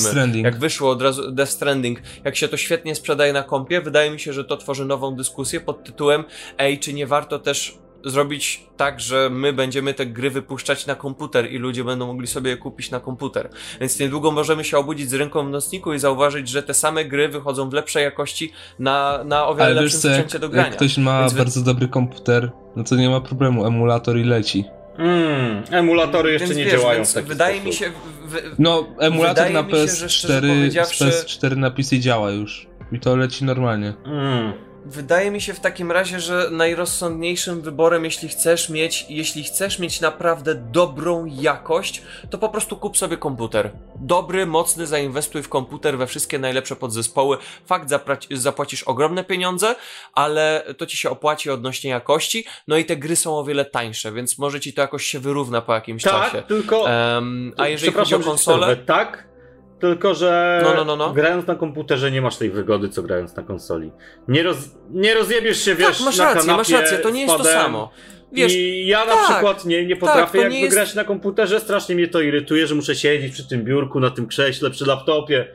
Jak 0.43 0.59
wyszło 0.59 0.91
od 0.91 1.03
razu 1.03 1.33
Death 1.33 1.53
Stranding, 1.53 1.99
jak 2.25 2.37
się 2.37 2.49
to 2.49 2.57
świetnie 2.57 2.95
sprzedaje 2.95 3.33
na 3.33 3.43
kompie, 3.43 3.81
wydaje 3.81 4.11
mi 4.11 4.21
się, 4.21 4.33
że 4.33 4.45
to 4.45 4.57
tworzy 4.57 4.85
nową 4.85 5.17
dyskusję 5.17 5.61
pod 5.61 5.85
tytułem 5.85 6.25
ej, 6.59 6.79
czy 6.79 6.93
nie 6.93 7.07
warto 7.07 7.44
też 7.45 7.79
zrobić 8.05 8.67
tak, 8.77 9.01
że 9.01 9.31
my 9.31 9.53
będziemy 9.53 9.95
te 9.95 10.07
gry 10.07 10.31
wypuszczać 10.31 10.87
na 10.87 10.95
komputer 10.95 11.53
i 11.53 11.59
ludzie 11.59 11.85
będą 11.85 12.07
mogli 12.07 12.27
sobie 12.27 12.51
je 12.51 12.57
kupić 12.57 12.91
na 12.91 13.01
komputer. 13.01 13.49
Więc 13.81 13.99
niedługo 13.99 14.31
możemy 14.31 14.65
się 14.65 14.79
obudzić 14.79 15.11
z 15.11 15.15
ręką 15.15 15.47
w 15.47 15.51
nocniku 15.51 15.95
i 15.95 15.99
zauważyć, 15.99 16.49
że 16.49 16.63
te 16.63 16.75
same 16.75 17.05
gry 17.05 17.29
wychodzą 17.29 17.71
w 17.71 17.73
lepszej 17.73 18.05
jakości 18.05 18.53
na, 18.79 19.25
na 19.25 19.47
o 19.47 19.55
wiele 19.55 19.67
Ale 19.67 19.83
lepszym 19.83 20.01
sprzęcie 20.01 20.39
do 20.39 20.49
grania. 20.49 20.67
Jak 20.67 20.77
ktoś 20.77 20.99
ma 20.99 21.21
Więc 21.21 21.35
bardzo 21.35 21.61
wy... 21.61 21.67
dobry 21.67 21.89
komputer, 21.89 22.53
no 22.77 22.85
to 22.85 22.97
nie 22.97 23.11
ma 23.11 23.21
problemu, 23.21 23.67
emulator 23.67 24.19
i 24.19 24.25
leci. 24.25 24.65
Mm, 24.99 25.63
emulatory 25.71 26.33
jeszcze 26.33 26.47
więc 26.47 26.59
nie 26.59 26.65
wiesz, 26.65 26.73
działają. 26.73 26.99
Więc 26.99 27.15
wydaje 27.15 27.61
sposób. 27.61 27.67
mi 27.67 27.73
się. 27.73 27.91
W, 28.27 28.55
no, 28.59 28.87
emulator 28.99 29.51
na 29.51 29.63
PS4, 29.63 30.73
się, 30.73 31.05
PS4 31.05 31.57
na 31.57 31.71
PC 31.71 31.99
działa 31.99 32.31
już. 32.31 32.67
I 32.93 33.01
to 33.01 33.17
leci 33.17 33.45
normalnie. 33.45 33.95
Mm. 34.07 34.53
Wydaje 34.87 35.31
mi 35.31 35.41
się 35.41 35.55
w 35.55 35.61
takim 35.61 35.93
razie, 35.93 36.21
że 36.21 36.49
najrozsądniejszym 36.51 37.63
wyborem, 37.63 38.05
jeśli 38.05 38.29
chcesz 38.29 38.69
mieć, 38.69 39.07
jeśli 39.09 39.45
chcesz 39.45 39.79
mieć 39.79 40.01
naprawdę 40.01 40.55
dobrą 40.55 41.25
jakość, 41.25 42.03
to 42.31 42.39
po 42.39 42.49
prostu 42.49 42.77
kup 42.77 42.97
sobie 42.97 43.17
komputer. 43.17 43.71
Dobry, 43.97 44.47
mocny, 44.47 44.87
zainwestuj 44.87 45.43
w 45.43 45.49
komputer, 45.49 45.99
we 45.99 46.07
wszystkie 46.07 46.39
najlepsze 46.39 46.77
podzespoły. 46.77 47.37
Fakt, 47.67 47.91
zapłacisz 48.31 48.83
ogromne 48.83 49.25
pieniądze, 49.25 49.75
ale 50.13 50.65
to 50.79 50.87
ci 50.87 50.97
się 50.97 51.11
opłaci 51.11 51.51
odnośnie 51.51 51.91
jakości. 51.91 52.45
No 52.69 52.77
i 52.77 52.85
te 52.85 52.97
gry 52.97 53.17
są 53.17 53.39
o 53.39 53.45
wiele 53.45 53.65
tańsze, 53.65 54.13
więc 54.13 54.39
może 54.39 54.61
ci 54.61 54.73
to 54.73 54.81
jakoś 54.81 55.05
się 55.05 55.19
wyrówna 55.19 55.61
po 55.61 55.75
jakimś 55.75 56.03
tak, 56.03 56.13
czasie. 56.13 56.43
tylko. 56.43 56.81
Um, 56.81 57.53
a 57.57 57.69
jeżeli 57.69 57.93
chodzi 57.93 58.15
o 58.15 58.19
konsolę. 58.21 58.77
Tak, 58.77 59.34
tylko, 59.81 60.15
że 60.15 60.61
no, 60.65 60.75
no, 60.75 60.85
no, 60.85 60.97
no, 60.97 61.13
grając 61.13 61.47
na 61.47 61.55
komputerze 61.55 62.11
nie 62.11 62.23
masz 62.23 62.37
tej 62.37 62.51
wygody, 62.51 62.89
co 62.89 63.03
grając 63.03 63.37
na 63.37 63.43
konsoli. 63.43 63.91
Nie, 64.29 64.43
roz, 64.43 64.57
nie 64.91 65.15
rozjebiesz 65.15 65.65
się, 65.65 65.75
wiesz, 65.75 65.99
tak, 65.99 66.07
masz 66.07 66.17
na 66.17 66.25
rację, 66.25 66.41
kanapie 66.41 66.57
masz 66.57 66.83
rację, 66.83 66.99
to 66.99 67.11
nie 67.11 67.23
jest 67.23 67.37
to 67.37 67.45
samo. 67.45 67.91
Wiesz, 68.33 68.53
I 68.55 68.87
ja 68.87 69.05
na 69.05 69.13
tak, 69.13 69.25
przykład 69.25 69.65
nie, 69.65 69.87
nie 69.87 69.97
tak, 69.97 70.01
potrafię 70.01 70.33
tak, 70.33 70.41
jakby 70.41 70.59
jest... 70.59 70.77
grać 70.77 70.95
na 70.95 71.05
komputerze, 71.05 71.61
strasznie 71.61 71.95
mnie 71.95 72.09
to 72.09 72.21
irytuje, 72.21 72.67
że 72.67 72.75
muszę 72.75 72.95
siedzieć 72.95 73.33
przy 73.33 73.49
tym 73.49 73.65
biurku, 73.65 74.01
na 74.01 74.11
tym 74.11 74.27
krześle, 74.27 74.71
przy 74.71 74.87
laptopie. 74.87 75.47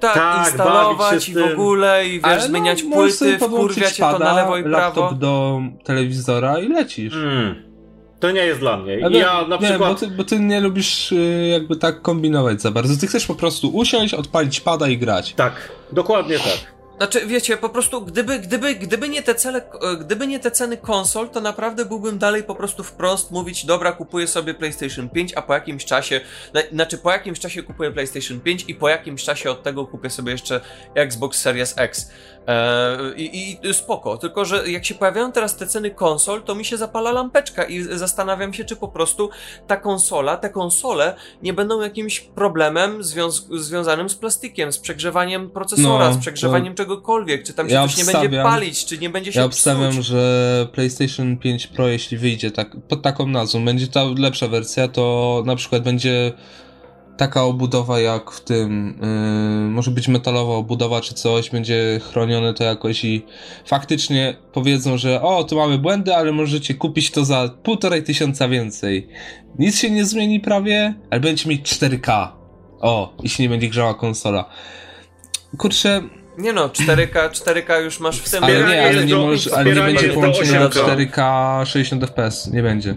Tak, 0.00 0.14
tak 0.14 0.46
instalować 0.46 1.28
i 1.28 1.34
w 1.34 1.52
ogóle, 1.52 2.06
i 2.06 2.12
wiesz, 2.12 2.24
Ale 2.24 2.40
zmieniać 2.40 2.82
no, 2.84 2.96
płyty, 2.96 3.38
wkurwiać 3.38 3.96
to 3.96 4.18
na 4.18 4.32
lewo 4.32 4.56
i 4.56 4.62
prawo. 4.62 4.78
laptop 4.78 5.18
do 5.18 5.60
telewizora 5.84 6.58
i 6.58 6.68
lecisz. 6.68 7.14
Mm. 7.14 7.69
To 8.20 8.30
nie 8.30 8.46
jest 8.46 8.60
dla 8.60 8.76
mnie. 8.76 9.00
Ale, 9.04 9.18
ja 9.18 9.46
na 9.48 9.58
przykład... 9.58 9.92
bo, 9.92 9.94
ty, 9.94 10.06
bo 10.06 10.24
ty 10.24 10.40
nie 10.40 10.60
lubisz 10.60 11.12
y, 11.12 11.48
jakby 11.52 11.76
tak 11.76 12.02
kombinować 12.02 12.62
za 12.62 12.70
bardzo. 12.70 13.00
Ty 13.00 13.06
chcesz 13.06 13.26
po 13.26 13.34
prostu 13.34 13.68
usiąść, 13.68 14.14
odpalić 14.14 14.60
pada 14.60 14.88
i 14.88 14.98
grać. 14.98 15.32
Tak, 15.34 15.72
dokładnie 15.92 16.38
tak. 16.38 16.80
Znaczy, 17.00 17.26
wiecie, 17.26 17.56
po 17.56 17.68
prostu 17.68 18.02
gdyby, 18.02 18.38
gdyby, 18.38 18.74
gdyby, 18.74 19.08
nie 19.08 19.22
te 19.22 19.34
cele, 19.34 19.62
gdyby 20.00 20.26
nie 20.26 20.40
te 20.40 20.50
ceny 20.50 20.76
konsol, 20.76 21.28
to 21.28 21.40
naprawdę 21.40 21.84
byłbym 21.84 22.18
dalej 22.18 22.42
po 22.42 22.54
prostu 22.54 22.84
wprost 22.84 23.30
mówić, 23.30 23.66
dobra, 23.66 23.92
kupuję 23.92 24.26
sobie 24.26 24.54
PlayStation 24.54 25.08
5, 25.08 25.32
a 25.36 25.42
po 25.42 25.54
jakimś 25.54 25.84
czasie, 25.84 26.20
znaczy 26.72 26.98
po 26.98 27.10
jakimś 27.10 27.40
czasie 27.40 27.62
kupuję 27.62 27.90
PlayStation 27.90 28.40
5 28.40 28.64
i 28.68 28.74
po 28.74 28.88
jakimś 28.88 29.24
czasie 29.24 29.50
od 29.50 29.62
tego 29.62 29.86
kupię 29.86 30.10
sobie 30.10 30.32
jeszcze 30.32 30.60
Xbox 30.94 31.40
Series 31.40 31.74
X. 31.78 32.10
Eee, 32.46 33.22
i, 33.22 33.58
I 33.62 33.74
spoko, 33.74 34.16
tylko 34.16 34.44
że 34.44 34.70
jak 34.70 34.84
się 34.84 34.94
pojawiają 34.94 35.32
teraz 35.32 35.56
te 35.56 35.66
ceny 35.66 35.90
konsol, 35.90 36.42
to 36.42 36.54
mi 36.54 36.64
się 36.64 36.76
zapala 36.76 37.12
lampeczka 37.12 37.64
i 37.64 37.82
zastanawiam 37.82 38.54
się, 38.54 38.64
czy 38.64 38.76
po 38.76 38.88
prostu 38.88 39.30
ta 39.66 39.76
konsola, 39.76 40.36
te 40.36 40.50
konsole 40.50 41.14
nie 41.42 41.52
będą 41.52 41.80
jakimś 41.80 42.20
problemem 42.20 43.04
związ 43.04 43.48
związanym 43.50 44.08
z 44.08 44.14
plastikiem, 44.14 44.72
z 44.72 44.78
przegrzewaniem 44.78 45.50
procesora, 45.50 46.08
no, 46.08 46.14
z 46.14 46.18
przegrzewaniem 46.18 46.74
czegokolwiek, 46.74 47.42
czy 47.44 47.52
tam 47.52 47.68
się 47.68 47.74
ja 47.74 47.82
coś 47.82 47.94
obstawiam, 47.94 48.22
nie 48.22 48.28
będzie 48.28 48.42
palić, 48.42 48.84
czy 48.84 48.98
nie 48.98 49.10
będzie 49.10 49.32
się 49.32 49.40
Ja 49.40 49.46
obstawiam, 49.46 49.92
psuć. 49.92 50.04
że 50.04 50.68
PlayStation 50.72 51.36
5 51.36 51.66
Pro, 51.66 51.88
jeśli 51.88 52.18
wyjdzie 52.18 52.50
tak, 52.50 52.76
pod 52.88 53.02
taką 53.02 53.26
nazwą, 53.26 53.64
będzie 53.64 53.88
ta 53.88 54.04
lepsza 54.18 54.48
wersja, 54.48 54.88
to 54.88 55.42
na 55.46 55.56
przykład 55.56 55.82
będzie 55.82 56.32
taka 57.20 57.42
obudowa 57.42 58.00
jak 58.00 58.30
w 58.30 58.40
tym, 58.40 58.98
yy, 59.64 59.70
może 59.70 59.90
być 59.90 60.08
metalowa 60.08 60.54
obudowa 60.54 61.00
czy 61.00 61.14
coś, 61.14 61.50
będzie 61.50 62.00
chronione 62.10 62.54
to 62.54 62.64
jakoś 62.64 63.04
i 63.04 63.26
faktycznie 63.66 64.36
powiedzą, 64.52 64.98
że 64.98 65.22
o, 65.22 65.44
tu 65.44 65.56
mamy 65.56 65.78
błędy, 65.78 66.14
ale 66.14 66.32
możecie 66.32 66.74
kupić 66.74 67.10
to 67.10 67.24
za 67.24 67.48
półtorej 67.62 68.02
tysiąca 68.02 68.48
więcej. 68.48 69.08
Nic 69.58 69.78
się 69.78 69.90
nie 69.90 70.04
zmieni 70.04 70.40
prawie, 70.40 70.94
ale 71.10 71.20
będziecie 71.20 71.50
mieć 71.50 71.72
4K. 71.72 72.28
O, 72.80 73.14
jeśli 73.22 73.42
nie 73.42 73.48
będzie 73.48 73.68
grzała 73.68 73.94
konsola. 73.94 74.44
Kurczę, 75.58 76.02
nie 76.38 76.52
no, 76.52 76.68
4K, 76.68 77.30
4K 77.30 77.84
już 77.84 78.00
masz 78.00 78.18
w 78.18 78.30
tym. 78.30 78.44
Ale 78.44 78.54
nie, 78.54 78.82
ale 78.82 79.04
nie, 79.04 79.14
może, 79.14 79.56
ale 79.56 79.74
nie 79.74 79.80
będzie 79.80 80.08
połączone 80.08 80.60
na 80.60 80.68
4K 80.68 81.66
60 81.66 82.04
FPS, 82.06 82.52
nie 82.52 82.62
będzie. 82.62 82.94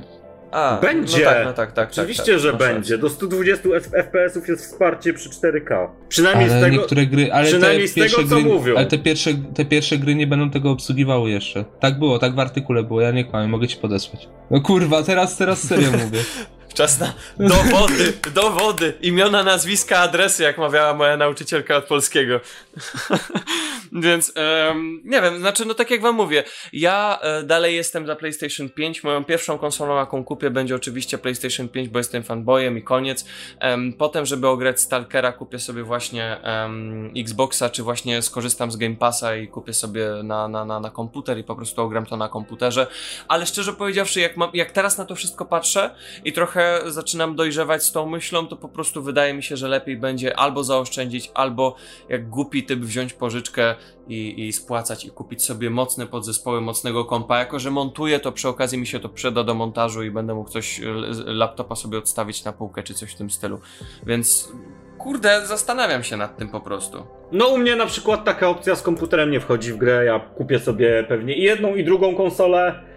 A, 0.53 0.79
będzie. 0.81 1.17
No 1.17 1.25
tak, 1.25 1.45
no 1.45 1.53
tak, 1.53 1.71
tak. 1.71 1.89
Oczywiście, 1.91 2.23
tak, 2.23 2.33
tak, 2.33 2.39
że 2.41 2.53
będzie. 2.53 2.97
Do 2.97 3.09
120 3.09 3.69
FPS-ów 3.91 4.47
jest 4.47 4.65
wsparcie 4.65 5.13
przy 5.13 5.29
4K. 5.29 5.87
Przynajmniej 6.09 6.49
ale 6.49 6.59
z 6.59 6.63
tego, 6.63 6.77
niektóre 6.77 7.05
gry, 7.05 7.33
ale 7.33 7.47
przynajmniej 7.47 7.87
z 7.87 7.93
tego, 7.93 8.27
co 8.29 8.39
mówią. 8.39 8.75
Ale 8.77 8.85
te 8.85 8.97
pierwsze, 8.97 9.31
te 9.55 9.65
pierwsze 9.65 9.97
gry 9.97 10.15
nie 10.15 10.27
będą 10.27 10.49
tego 10.49 10.71
obsługiwały 10.71 11.29
jeszcze. 11.29 11.65
Tak 11.79 11.99
było, 11.99 12.19
tak 12.19 12.35
w 12.35 12.39
artykule 12.39 12.83
było, 12.83 13.01
ja 13.01 13.11
nie 13.11 13.25
kłamię, 13.25 13.47
mogę 13.47 13.67
ci 13.67 13.77
podesłać. 13.77 14.29
No 14.51 14.61
kurwa, 14.61 15.03
teraz, 15.03 15.37
teraz 15.37 15.63
serio 15.63 15.91
mówię. 15.91 16.19
Czas 16.73 16.99
na 16.99 17.13
dowody, 17.39 18.13
dowody, 18.33 18.93
imiona, 19.01 19.43
nazwiska, 19.43 19.99
adresy, 19.99 20.43
jak 20.43 20.57
mawiała 20.57 20.93
moja 20.93 21.17
nauczycielka 21.17 21.77
od 21.77 21.85
polskiego. 21.85 22.39
Więc 24.01 24.33
um, 24.67 25.01
nie 25.05 25.21
wiem, 25.21 25.39
znaczy, 25.39 25.65
no 25.65 25.73
tak 25.73 25.91
jak 25.91 26.01
wam 26.01 26.15
mówię, 26.15 26.43
ja 26.73 27.19
e, 27.21 27.43
dalej 27.43 27.75
jestem 27.75 28.07
za 28.07 28.15
PlayStation 28.15 28.69
5. 28.69 29.03
Moją 29.03 29.23
pierwszą 29.23 29.57
konsolą, 29.57 29.97
jaką 29.97 30.23
kupię, 30.23 30.49
będzie 30.49 30.75
oczywiście 30.75 31.17
PlayStation 31.17 31.69
5, 31.69 31.89
bo 31.89 31.99
jestem 31.99 32.23
fanboyem 32.23 32.77
i 32.77 32.81
koniec. 32.83 33.25
Um, 33.61 33.93
potem, 33.93 34.25
żeby 34.25 34.47
ograć 34.47 34.81
Stalkera, 34.81 35.31
kupię 35.31 35.59
sobie 35.59 35.83
właśnie 35.83 36.37
um, 36.43 37.11
Xboxa, 37.17 37.69
czy 37.69 37.83
właśnie 37.83 38.21
skorzystam 38.21 38.71
z 38.71 38.75
Game 38.75 38.95
Passa 38.95 39.35
i 39.35 39.47
kupię 39.47 39.73
sobie 39.73 40.07
na, 40.23 40.47
na, 40.47 40.65
na, 40.65 40.79
na 40.79 40.89
komputer 40.89 41.37
i 41.37 41.43
po 41.43 41.55
prostu 41.55 41.81
ogram 41.81 42.05
to 42.05 42.17
na 42.17 42.29
komputerze. 42.29 42.87
Ale 43.27 43.45
szczerze 43.45 43.73
powiedziawszy, 43.73 44.19
jak, 44.19 44.37
mam, 44.37 44.49
jak 44.53 44.71
teraz 44.71 44.97
na 44.97 45.05
to 45.05 45.15
wszystko 45.15 45.45
patrzę 45.45 45.95
i 46.25 46.33
trochę 46.33 46.62
zaczynam 46.85 47.35
dojrzewać 47.35 47.83
z 47.83 47.91
tą 47.91 48.05
myślą, 48.05 48.47
to 48.47 48.55
po 48.55 48.69
prostu 48.69 49.03
wydaje 49.03 49.33
mi 49.33 49.43
się, 49.43 49.57
że 49.57 49.67
lepiej 49.67 49.97
będzie 49.97 50.39
albo 50.39 50.63
zaoszczędzić, 50.63 51.31
albo 51.33 51.75
jak 52.09 52.29
głupi 52.29 52.63
typ 52.63 52.79
wziąć 52.79 53.13
pożyczkę 53.13 53.75
i, 54.07 54.47
i 54.47 54.53
spłacać 54.53 55.05
i 55.05 55.11
kupić 55.11 55.43
sobie 55.43 55.69
mocne 55.69 56.07
podzespoły 56.07 56.61
mocnego 56.61 57.05
kompa. 57.05 57.39
Jako, 57.39 57.59
że 57.59 57.71
montuję, 57.71 58.19
to 58.19 58.31
przy 58.31 58.49
okazji 58.49 58.77
mi 58.77 58.87
się 58.87 58.99
to 58.99 59.09
przyda 59.09 59.43
do 59.43 59.53
montażu 59.53 60.03
i 60.03 60.11
będę 60.11 60.33
mógł 60.33 60.49
coś, 60.49 60.81
laptopa 61.25 61.75
sobie 61.75 61.97
odstawić 61.97 62.43
na 62.43 62.53
półkę 62.53 62.83
czy 62.83 62.93
coś 62.93 63.11
w 63.11 63.15
tym 63.15 63.29
stylu. 63.29 63.59
Więc 64.05 64.51
kurde, 64.97 65.47
zastanawiam 65.47 66.03
się 66.03 66.17
nad 66.17 66.37
tym 66.37 66.49
po 66.49 66.61
prostu. 66.61 67.03
No 67.31 67.47
u 67.47 67.57
mnie 67.57 67.75
na 67.75 67.85
przykład 67.85 68.25
taka 68.25 68.49
opcja 68.49 68.75
z 68.75 68.81
komputerem 68.81 69.31
nie 69.31 69.39
wchodzi 69.39 69.73
w 69.73 69.77
grę. 69.77 70.05
Ja 70.05 70.19
kupię 70.19 70.59
sobie 70.59 71.05
pewnie 71.07 71.35
i 71.37 71.43
jedną 71.43 71.75
i 71.75 71.83
drugą 71.83 72.15
konsolę. 72.15 72.92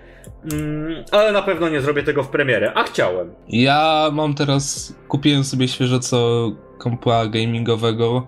Mm, 0.53 1.05
ale 1.11 1.33
na 1.33 1.43
pewno 1.43 1.69
nie 1.69 1.81
zrobię 1.81 2.03
tego 2.03 2.23
w 2.23 2.29
premierę, 2.29 2.73
a 2.75 2.83
chciałem. 2.83 3.35
Ja 3.49 4.11
mam 4.13 4.35
teraz, 4.35 4.95
kupiłem 5.09 5.45
sobie 5.45 5.69
świeżo 5.69 5.99
co 5.99 6.51
kompa 6.79 7.27
gamingowego 7.27 8.27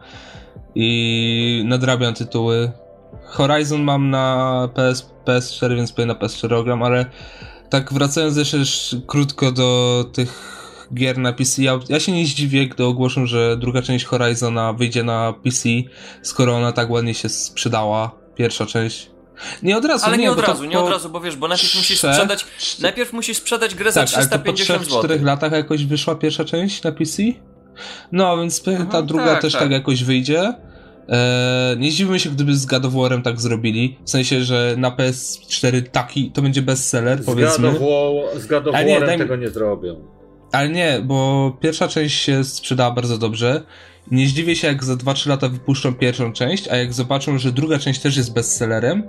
i 0.74 1.62
nadrabiam 1.66 2.14
tytuły. 2.14 2.70
Horizon 3.24 3.82
mam 3.82 4.10
na 4.10 4.68
PS, 4.74 5.10
PS4, 5.24 5.76
więc 5.76 5.92
pewnie 5.92 6.14
na 6.14 6.20
PS4 6.20 6.64
gram, 6.64 6.82
ale 6.82 7.06
tak 7.70 7.92
wracając 7.92 8.36
jeszcze 8.36 8.58
krótko 9.06 9.52
do 9.52 10.04
tych 10.12 10.58
gier 10.94 11.18
na 11.18 11.32
PC, 11.32 11.62
ja, 11.62 11.78
ja 11.88 12.00
się 12.00 12.12
nie 12.12 12.26
zdziwię, 12.26 12.66
gdy 12.66 12.84
ogłoszą, 12.84 13.26
że 13.26 13.56
druga 13.56 13.82
część 13.82 14.04
Horizona 14.04 14.72
wyjdzie 14.72 15.02
na 15.02 15.34
PC, 15.44 15.68
skoro 16.22 16.56
ona 16.56 16.72
tak 16.72 16.90
ładnie 16.90 17.14
się 17.14 17.28
sprzedała, 17.28 18.10
pierwsza 18.34 18.66
część. 18.66 19.10
Nie 19.62 19.76
od 19.76 19.84
razu, 19.84 20.06
Ale 20.06 20.16
nie, 20.16 20.22
nie 20.22 20.30
od 20.30 20.40
razu, 20.40 20.64
nie 20.64 20.78
od 20.78 20.90
razu, 20.90 21.10
bo 21.10 21.20
wiesz, 21.20 21.36
bo 21.36 21.48
najpierw 21.48 21.74
musisz 21.74 21.98
sprzedać, 21.98 22.46
najpierw 22.80 23.12
musisz 23.12 23.36
sprzedać 23.36 23.74
grę 23.74 23.92
za 23.92 24.00
tak, 24.00 24.08
350 24.08 24.84
zł. 24.84 25.02
Tak, 25.02 25.10
4 25.10 25.24
latach 25.24 25.52
jakoś 25.52 25.84
wyszła 25.84 26.14
pierwsza 26.14 26.44
część 26.44 26.82
na 26.82 26.92
PC? 26.92 27.22
No, 28.12 28.38
więc 28.38 28.62
ta 28.62 28.70
Aha, 28.88 29.02
druga 29.02 29.24
tak, 29.24 29.42
też 29.42 29.52
tak. 29.52 29.62
tak 29.62 29.70
jakoś 29.70 30.04
wyjdzie. 30.04 30.54
Eee, 31.08 31.78
nie 31.78 31.90
zdziwmy 31.90 32.20
się, 32.20 32.30
gdyby 32.30 32.56
z 32.56 32.66
God 32.66 32.84
of 32.84 32.92
War'em 32.92 33.22
tak 33.22 33.40
zrobili. 33.40 33.98
W 34.04 34.10
sensie, 34.10 34.44
że 34.44 34.74
na 34.78 34.90
PS4 34.90 35.82
taki 35.82 36.30
to 36.30 36.42
będzie 36.42 36.62
bestseller, 36.62 37.22
z 37.22 37.26
powiedzmy. 37.26 37.72
God 37.72 37.82
of, 37.82 38.42
z 38.42 38.46
God 38.46 38.66
of 38.68 38.74
nie, 38.74 39.00
War'em 39.00 39.18
tego 39.18 39.36
nie 39.36 39.48
zrobią. 39.48 40.17
Ale 40.52 40.68
nie, 40.68 41.00
bo 41.04 41.52
pierwsza 41.60 41.88
część 41.88 42.22
się 42.22 42.44
sprzedała 42.44 42.90
bardzo 42.90 43.18
dobrze. 43.18 43.62
Nie 44.10 44.26
zdziwię 44.26 44.56
się, 44.56 44.68
jak 44.68 44.84
za 44.84 44.94
2-3 44.94 45.28
lata 45.28 45.48
wypuszczą 45.48 45.94
pierwszą 45.94 46.32
część, 46.32 46.68
a 46.68 46.76
jak 46.76 46.92
zobaczą, 46.92 47.38
że 47.38 47.52
druga 47.52 47.78
część 47.78 48.00
też 48.00 48.16
jest 48.16 48.34
bestsellerem, 48.34 49.02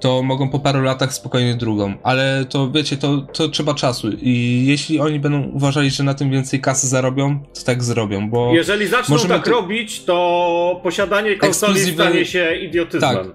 to 0.00 0.22
mogą 0.22 0.48
po 0.48 0.58
paru 0.58 0.82
latach 0.82 1.12
spokojnie 1.14 1.54
drugą. 1.54 1.94
Ale 2.02 2.44
to 2.48 2.70
wiecie, 2.70 2.96
to, 2.96 3.18
to 3.18 3.48
trzeba 3.48 3.74
czasu. 3.74 4.08
I 4.22 4.64
jeśli 4.66 5.00
oni 5.00 5.20
będą 5.20 5.42
uważali, 5.42 5.90
że 5.90 6.04
na 6.04 6.14
tym 6.14 6.30
więcej 6.30 6.60
kasy 6.60 6.88
zarobią, 6.88 7.40
to 7.54 7.62
tak 7.64 7.84
zrobią. 7.84 8.30
Bo 8.30 8.54
Jeżeli 8.54 8.86
zaczną 8.88 9.18
tak 9.18 9.44
to... 9.44 9.50
robić, 9.50 10.04
to 10.04 10.80
posiadanie 10.82 11.36
konsoli 11.36 11.72
Ekskluzywy... 11.72 12.02
stanie 12.02 12.24
się 12.24 12.56
idiotyzmem. 12.56 13.16
Tak, 13.16 13.26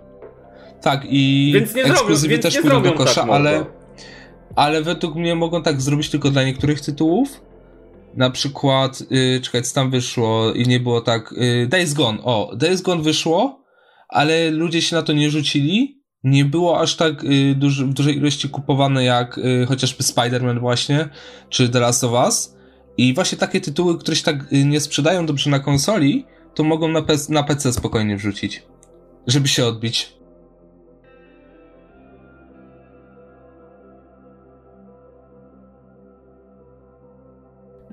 tak 0.82 1.02
i 1.10 1.52
więc 1.54 1.76
nie 1.76 1.84
ekskluzywy 1.84 2.40
też 2.40 2.58
pójdą 2.58 2.82
do 2.82 2.92
kosza, 2.92 3.22
tak 3.22 3.30
ale, 3.30 3.66
ale 4.56 4.82
według 4.82 5.16
mnie 5.16 5.36
mogą 5.36 5.64
tak 5.64 5.82
zrobić 5.82 6.10
tylko 6.10 6.30
dla 6.30 6.44
niektórych 6.44 6.82
tytułów. 6.82 7.47
Na 8.18 8.30
przykład, 8.30 9.04
yy, 9.10 9.42
czekaj, 9.42 9.64
co 9.64 9.76
tam 9.76 9.92
wyszło 9.92 10.54
i 10.54 10.68
nie 10.68 10.80
było 10.80 11.02
tak. 11.02 11.34
Yy, 11.38 11.68
Days 11.68 11.94
Gone, 11.94 12.18
o, 12.24 12.56
Days 12.56 12.82
Gone 12.82 13.04
wyszło, 13.04 13.66
ale 14.10 14.52
ludzie 14.52 14.82
się 14.82 14.96
na 14.96 15.02
to 15.02 15.14
nie 15.14 15.30
rzucili 15.30 15.98
nie 16.24 16.46
było 16.46 16.80
aż 16.80 16.96
tak 16.96 17.24
y, 17.24 17.56
duży, 17.56 17.86
w 17.86 17.94
dużej 17.94 18.18
ilości 18.18 18.50
kupowane 18.50 19.04
jak 19.04 19.38
y, 19.38 19.66
chociażby 19.68 20.04
Spider-Man 20.04 20.60
właśnie, 20.60 21.10
czy 21.50 21.70
The 21.70 21.80
Last 21.80 22.04
of 22.04 22.12
Us. 22.12 22.58
I 22.98 23.14
właśnie 23.14 23.38
takie 23.38 23.62
tytuły, 23.62 23.98
które 23.98 24.18
się 24.18 24.24
tak 24.24 24.54
y, 24.54 24.66
nie 24.66 24.80
sprzedają 24.80 25.26
dobrze 25.26 25.50
na 25.50 25.60
konsoli, 25.60 26.26
to 26.56 26.64
mogą 26.64 26.88
na, 26.88 27.02
pe- 27.02 27.30
na 27.30 27.44
PC 27.44 27.74
spokojnie 27.74 28.18
wrzucić, 28.18 28.64
żeby 29.28 29.48
się 29.48 29.66
odbić. 29.66 30.17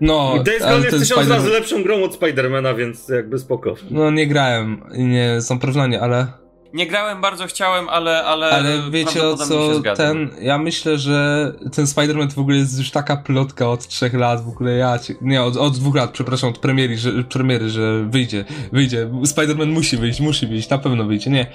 No, 0.00 0.42
Days 0.44 0.62
Gone 0.62 0.84
jest 0.84 0.98
tysiąc 0.98 1.28
razy 1.28 1.50
lepszą 1.50 1.82
grą 1.82 2.02
od 2.02 2.14
Spidermana, 2.14 2.74
więc 2.74 3.08
jakby 3.08 3.38
spoko. 3.38 3.74
No 3.90 4.10
nie 4.10 4.26
grałem, 4.26 4.82
nie 4.96 5.40
są 5.40 5.58
porównanie, 5.58 6.00
ale 6.00 6.26
nie 6.74 6.86
grałem, 6.86 7.20
bardzo 7.20 7.46
chciałem, 7.46 7.88
ale. 7.88 8.24
Ale, 8.24 8.46
ale 8.46 8.90
wiecie 8.90 9.28
o 9.28 9.36
co 9.36 9.80
ten. 9.96 10.30
Ja 10.40 10.58
myślę, 10.58 10.98
że 10.98 11.52
ten 11.72 11.84
Spider-Man 11.84 12.32
w 12.32 12.38
ogóle 12.38 12.56
jest 12.56 12.78
już 12.78 12.90
taka 12.90 13.16
plotka 13.16 13.70
od 13.70 13.88
trzech 13.88 14.14
lat. 14.14 14.44
W 14.44 14.48
ogóle 14.48 14.72
ja. 14.72 14.98
Cię, 14.98 15.14
nie, 15.20 15.42
od, 15.42 15.56
od 15.56 15.78
dwóch 15.78 15.94
lat, 15.94 16.10
przepraszam, 16.10 16.50
od 16.50 16.58
premiery, 16.58 16.98
że, 16.98 17.24
premiery, 17.24 17.68
że 17.68 18.04
wyjdzie. 18.04 18.44
Wyjdzie. 18.72 19.06
Spider-Man 19.06 19.66
musi 19.66 19.96
wyjść, 19.96 20.20
musi 20.20 20.46
wyjść, 20.46 20.68
na 20.68 20.78
pewno 20.78 21.04
wyjdzie. 21.04 21.30
Nie. 21.30 21.46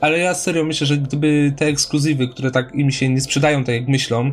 Ale 0.00 0.18
ja 0.18 0.34
serio 0.34 0.64
myślę, 0.64 0.86
że 0.86 0.96
gdyby 0.96 1.52
te 1.56 1.66
ekskluzywy, 1.66 2.28
które 2.28 2.50
tak 2.50 2.74
im 2.74 2.90
się 2.90 3.08
nie 3.08 3.20
sprzedają 3.20 3.64
tak 3.64 3.74
jak 3.74 3.88
myślą, 3.88 4.32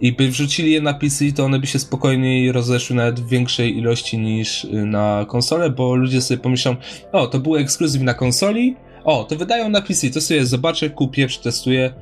i 0.00 0.12
by 0.12 0.28
wrzucili 0.28 0.72
je 0.72 0.80
na 0.80 0.94
PC, 0.94 1.32
to 1.32 1.44
one 1.44 1.58
by 1.58 1.66
się 1.66 1.78
spokojniej 1.78 2.52
rozeszły 2.52 2.96
nawet 2.96 3.20
w 3.20 3.28
większej 3.28 3.78
ilości 3.78 4.18
niż 4.18 4.64
y, 4.64 4.68
na 4.72 5.26
konsolę, 5.28 5.70
bo 5.70 5.94
ludzie 5.94 6.20
sobie 6.20 6.38
pomyślą, 6.38 6.76
o, 7.12 7.26
to 7.26 7.38
był 7.38 7.56
ekskluzyw 7.56 8.02
na 8.02 8.14
konsoli, 8.14 8.76
o, 9.04 9.24
to 9.24 9.36
wydają 9.36 9.68
na 9.68 9.82
PC, 9.82 10.10
to 10.10 10.20
sobie 10.20 10.46
zobaczę, 10.46 10.90
kupię, 10.90 11.26
przetestuję. 11.26 11.94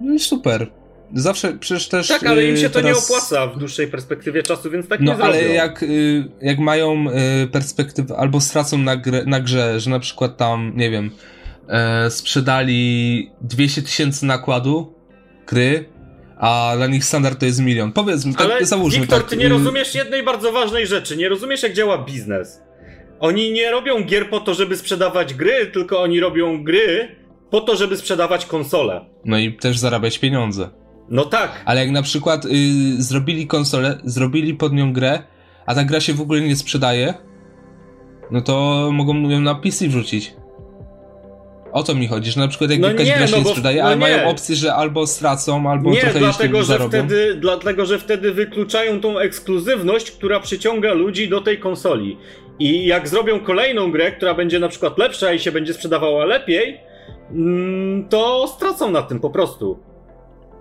No 0.00 0.14
i 0.14 0.18
super. 0.18 0.66
Zawsze 1.14 1.52
przecież 1.52 1.88
też. 1.88 2.08
Tak, 2.08 2.26
ale 2.26 2.44
im 2.44 2.56
się 2.56 2.70
to 2.70 2.80
teraz... 2.80 3.10
nie 3.10 3.16
opłaca 3.16 3.46
w 3.46 3.58
dłuższej 3.58 3.88
perspektywie 3.88 4.42
czasu, 4.42 4.70
więc 4.70 4.88
tak 4.88 5.00
no, 5.00 5.12
nie 5.12 5.16
zrobią. 5.16 5.32
ale 5.32 5.48
jak, 5.48 5.82
y, 5.82 6.24
jak 6.42 6.58
mają 6.58 7.06
y, 7.42 7.46
perspektywę, 7.46 8.16
albo 8.16 8.40
stracą 8.40 8.78
na, 8.78 8.96
grę, 8.96 9.24
na 9.26 9.40
grze, 9.40 9.80
że 9.80 9.90
na 9.90 10.00
przykład 10.00 10.36
tam, 10.36 10.72
nie 10.76 10.90
wiem, 10.90 11.10
e, 11.68 12.10
sprzedali 12.10 13.30
200 13.40 13.82
tysięcy 13.82 14.26
nakładu 14.26 14.94
gry, 15.46 15.84
a 16.42 16.72
dla 16.76 16.86
nich 16.86 17.04
standard 17.04 17.40
to 17.40 17.46
jest 17.46 17.60
milion. 17.60 17.92
Powiedzmy, 17.92 18.34
tak, 18.34 18.50
Ale 18.50 18.66
załóżmy. 18.66 19.00
Wiktor, 19.00 19.20
tak, 19.20 19.30
ty 19.30 19.36
nie 19.36 19.46
y, 19.46 19.48
rozumiesz 19.48 19.94
jednej 19.94 20.22
bardzo 20.22 20.52
ważnej 20.52 20.86
rzeczy. 20.86 21.16
Nie 21.16 21.28
rozumiesz, 21.28 21.62
jak 21.62 21.72
działa 21.72 21.98
biznes. 21.98 22.62
Oni 23.20 23.52
nie 23.52 23.70
robią 23.70 24.04
gier 24.04 24.30
po 24.30 24.40
to, 24.40 24.54
żeby 24.54 24.76
sprzedawać 24.76 25.34
gry, 25.34 25.66
tylko 25.66 26.02
oni 26.02 26.20
robią 26.20 26.64
gry 26.64 27.16
po 27.50 27.60
to, 27.60 27.76
żeby 27.76 27.96
sprzedawać 27.96 28.46
konsole. 28.46 29.04
No 29.24 29.38
i 29.38 29.52
też 29.52 29.78
zarabiać 29.78 30.18
pieniądze. 30.18 30.70
No 31.08 31.24
tak. 31.24 31.62
Ale 31.64 31.80
jak 31.80 31.90
na 31.90 32.02
przykład 32.02 32.44
y, 32.44 32.48
zrobili 33.02 33.46
konsolę, 33.46 33.98
zrobili 34.04 34.54
pod 34.54 34.72
nią 34.72 34.92
grę, 34.92 35.22
a 35.66 35.74
ta 35.74 35.84
gra 35.84 36.00
się 36.00 36.14
w 36.14 36.20
ogóle 36.20 36.40
nie 36.40 36.56
sprzedaje, 36.56 37.14
no 38.30 38.40
to 38.40 38.88
mogą 38.92 39.14
ją 39.14 39.40
na 39.40 39.54
PC 39.54 39.88
wrzucić. 39.88 40.34
O 41.72 41.82
to 41.82 41.94
mi 41.94 42.08
chodzi, 42.08 42.30
że 42.30 42.40
na 42.40 42.48
przykład 42.48 42.70
jak 42.70 42.80
no 42.80 42.88
jakaś 42.88 43.06
nie, 43.06 43.14
gra 43.14 43.26
się 43.26 43.40
no 43.42 43.48
sprzedaje, 43.48 43.78
no 43.78 43.86
ale 43.86 43.96
nie. 43.96 44.00
mają 44.00 44.28
opcję, 44.28 44.56
że 44.56 44.74
albo 44.74 45.06
stracą, 45.06 45.70
albo 45.70 45.90
nie, 45.90 46.00
trochę 46.00 46.18
dlatego, 46.18 46.58
że 46.58 46.64
zarobią. 46.64 46.88
wtedy, 46.88 47.34
dlatego, 47.34 47.86
że 47.86 47.98
wtedy 47.98 48.32
wykluczają 48.32 49.00
tą 49.00 49.18
ekskluzywność, 49.18 50.10
która 50.10 50.40
przyciąga 50.40 50.92
ludzi 50.92 51.28
do 51.28 51.40
tej 51.40 51.58
konsoli. 51.58 52.18
I 52.58 52.86
jak 52.86 53.08
zrobią 53.08 53.40
kolejną 53.40 53.92
grę, 53.92 54.12
która 54.12 54.34
będzie 54.34 54.58
na 54.58 54.68
przykład 54.68 54.98
lepsza 54.98 55.32
i 55.32 55.38
się 55.38 55.52
będzie 55.52 55.74
sprzedawała 55.74 56.24
lepiej, 56.24 56.80
mm, 57.30 58.08
to 58.08 58.48
stracą 58.56 58.90
na 58.90 59.02
tym 59.02 59.20
po 59.20 59.30
prostu. 59.30 59.78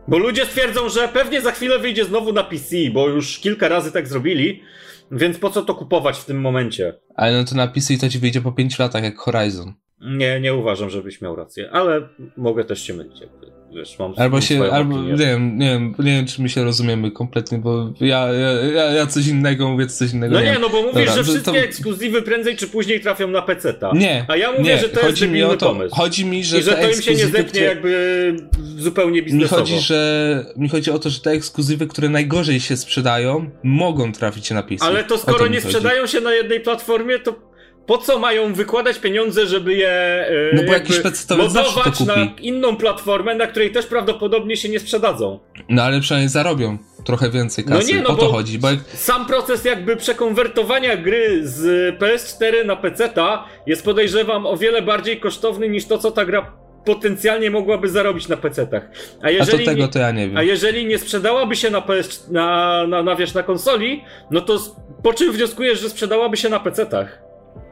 Bo 0.08 0.18
ludzie 0.18 0.46
stwierdzą, 0.46 0.90
że 0.90 1.08
pewnie 1.08 1.42
za 1.42 1.52
chwilę 1.52 1.80
wyjdzie 1.80 2.06
znowu 2.06 2.34
na 2.34 2.44
PC, 2.44 2.76
bo 2.94 3.10
już 3.10 3.40
kilka 3.40 3.68
razy 3.68 3.92
tak 3.92 4.08
zrobili, 4.08 4.64
więc 5.12 5.38
po 5.38 5.50
co 5.50 5.62
to 5.62 5.76
kupować 5.76 6.18
w 6.18 6.26
tym 6.26 6.42
momencie? 6.42 6.94
Ale 7.16 7.38
no 7.38 7.44
to 7.44 7.56
na 7.56 7.68
PC 7.68 7.98
to 7.98 8.10
ci 8.10 8.20
wyjdzie 8.20 8.42
po 8.42 8.52
5 8.52 8.80
latach 8.80 9.04
jak 9.04 9.18
Horizon. 9.18 9.74
Nie, 10.02 10.40
nie 10.40 10.54
uważam, 10.54 10.90
żebyś 10.90 11.22
miał 11.22 11.36
rację, 11.36 11.70
ale 11.72 12.08
mogę 12.38 12.66
też 12.66 12.84
się 12.84 12.94
mylić. 12.94 13.22
Jakby. 13.22 13.52
Wiesz, 13.76 14.00
mam 14.00 14.14
albo 14.18 14.42
się, 14.42 14.72
albo 14.72 15.02
nie 15.02 15.16
wiem, 15.16 15.58
nie 15.58 15.70
wiem, 15.70 15.96
nie 16.00 16.12
wiem, 16.12 16.26
czy 16.26 16.42
my 16.42 16.50
się 16.50 16.64
rozumiemy 16.64 17.12
kompletnie, 17.12 17.58
bo 17.58 17.94
ja, 18.02 18.28
ja, 18.76 18.84
ja 18.84 19.08
coś 19.08 19.28
innego 19.28 19.70
mówię, 19.70 19.88
coś 19.88 20.14
innego. 20.14 20.34
No 20.34 20.42
nie, 20.42 20.52
nie 20.52 20.60
no 20.60 20.70
bo 20.70 20.82
mówisz, 20.82 20.94
Dobra, 20.94 21.16
że 21.16 21.24
wszystkie 21.24 21.52
to... 21.52 21.58
ekskluzywy 21.58 22.22
prędzej 22.22 22.58
czy 22.58 22.68
później 22.68 23.02
trafią 23.02 23.28
na 23.28 23.42
PC-ta. 23.42 23.92
Nie. 23.96 24.26
A 24.28 24.38
ja 24.38 24.52
mówię, 24.52 24.64
nie, 24.64 24.78
że 24.78 24.90
to 24.90 25.08
jest 25.08 25.22
mi 25.22 25.44
o 25.44 25.58
to, 25.58 25.66
pomysł. 25.66 25.96
Chodzi 25.96 26.26
mi, 26.26 26.44
że. 26.44 26.60
I 26.60 26.64
że 26.64 26.72
to 26.72 26.90
im 26.90 27.02
się 27.02 27.12
nie 27.12 27.28
zepnie 27.28 27.44
które... 27.44 27.66
jakby 27.66 28.36
zupełnie 28.78 29.22
biznesowo. 29.22 29.62
Mi 29.62 29.68
chodzi, 29.68 29.80
że. 29.80 30.46
Mi 30.58 30.70
chodzi 30.70 30.92
o 30.92 31.00
to, 31.00 31.10
że 31.10 31.20
te 31.20 31.32
ekskluzywy, 31.32 31.88
które 31.88 32.10
najgorzej 32.10 32.60
się 32.60 32.78
sprzedają, 32.78 33.50
mogą 33.64 34.12
trafić 34.12 34.52
na 34.52 34.64
PC. 34.64 34.86
Ale 34.86 35.04
to 35.04 35.18
skoro 35.18 35.48
nie 35.48 35.62
sprzedają 35.62 36.08
się 36.08 36.22
na 36.22 36.34
jednej 36.34 36.60
platformie, 36.60 37.20
to 37.20 37.51
po 37.92 37.98
co 37.98 38.20
mają 38.20 38.54
wykładać 38.54 39.00
pieniądze, 39.00 39.48
żeby 39.48 39.74
je 39.74 40.26
yy, 40.30 40.62
no 40.62 40.64
bo 40.68 40.74
jakiś 40.74 40.98
modować 41.30 42.00
na 42.00 42.16
inną 42.40 42.76
platformę, 42.76 43.36
na 43.36 43.48
której 43.48 43.72
też 43.72 43.86
prawdopodobnie 43.86 44.58
się 44.58 44.70
nie 44.70 44.80
sprzedadzą. 44.80 45.40
No 45.70 45.84
ale 45.84 46.02
przynajmniej 46.02 46.30
zarobią 46.30 46.78
trochę 47.06 47.30
więcej 47.30 47.66
kasy. 47.66 47.88
No 47.88 47.96
nie, 47.96 48.02
no 48.02 48.10
o 48.10 48.16
to 48.16 48.30
chodzi. 48.30 48.60
Bo. 48.60 48.68
Sam 48.94 49.26
proces 49.26 49.66
jakby 49.66 49.96
przekonwertowania 49.96 50.98
gry 50.98 51.48
z 51.48 52.00
PS4 52.00 52.66
na 52.66 52.76
PC-ta 52.76 53.46
jest 53.68 53.86
podejrzewam 53.86 54.46
o 54.46 54.58
wiele 54.58 54.82
bardziej 54.82 55.20
kosztowny 55.20 55.70
niż 55.70 55.86
to, 55.86 55.98
co 55.98 56.12
ta 56.12 56.26
gra 56.26 56.52
potencjalnie 56.86 57.52
mogłaby 57.52 57.90
zarobić 57.90 58.28
na 58.28 58.38
PC-tach. 58.38 58.82
A, 59.22 59.30
jeżeli 59.30 59.64
a 59.64 59.66
to 59.66 59.72
tego 59.72 59.88
to 59.88 60.00
ja 60.00 60.12
nie 60.12 60.28
wiem. 60.28 60.38
A 60.38 60.44
jeżeli 60.44 60.86
nie 60.86 61.00
sprzedałaby 61.00 61.56
się 61.56 61.70
na 61.70 61.82
PS, 61.82 62.28
na, 62.30 62.88
na, 62.88 63.04
na, 63.04 63.16
wiesz, 63.16 63.34
na 63.34 63.44
konsoli, 63.44 64.04
no 64.32 64.42
to 64.42 64.60
po 65.04 65.14
czym 65.14 65.32
wnioskujesz, 65.32 65.80
że 65.80 65.90
sprzedałaby 65.90 66.38
się 66.38 66.50
na 66.50 66.60
PC-tach? 66.60 67.31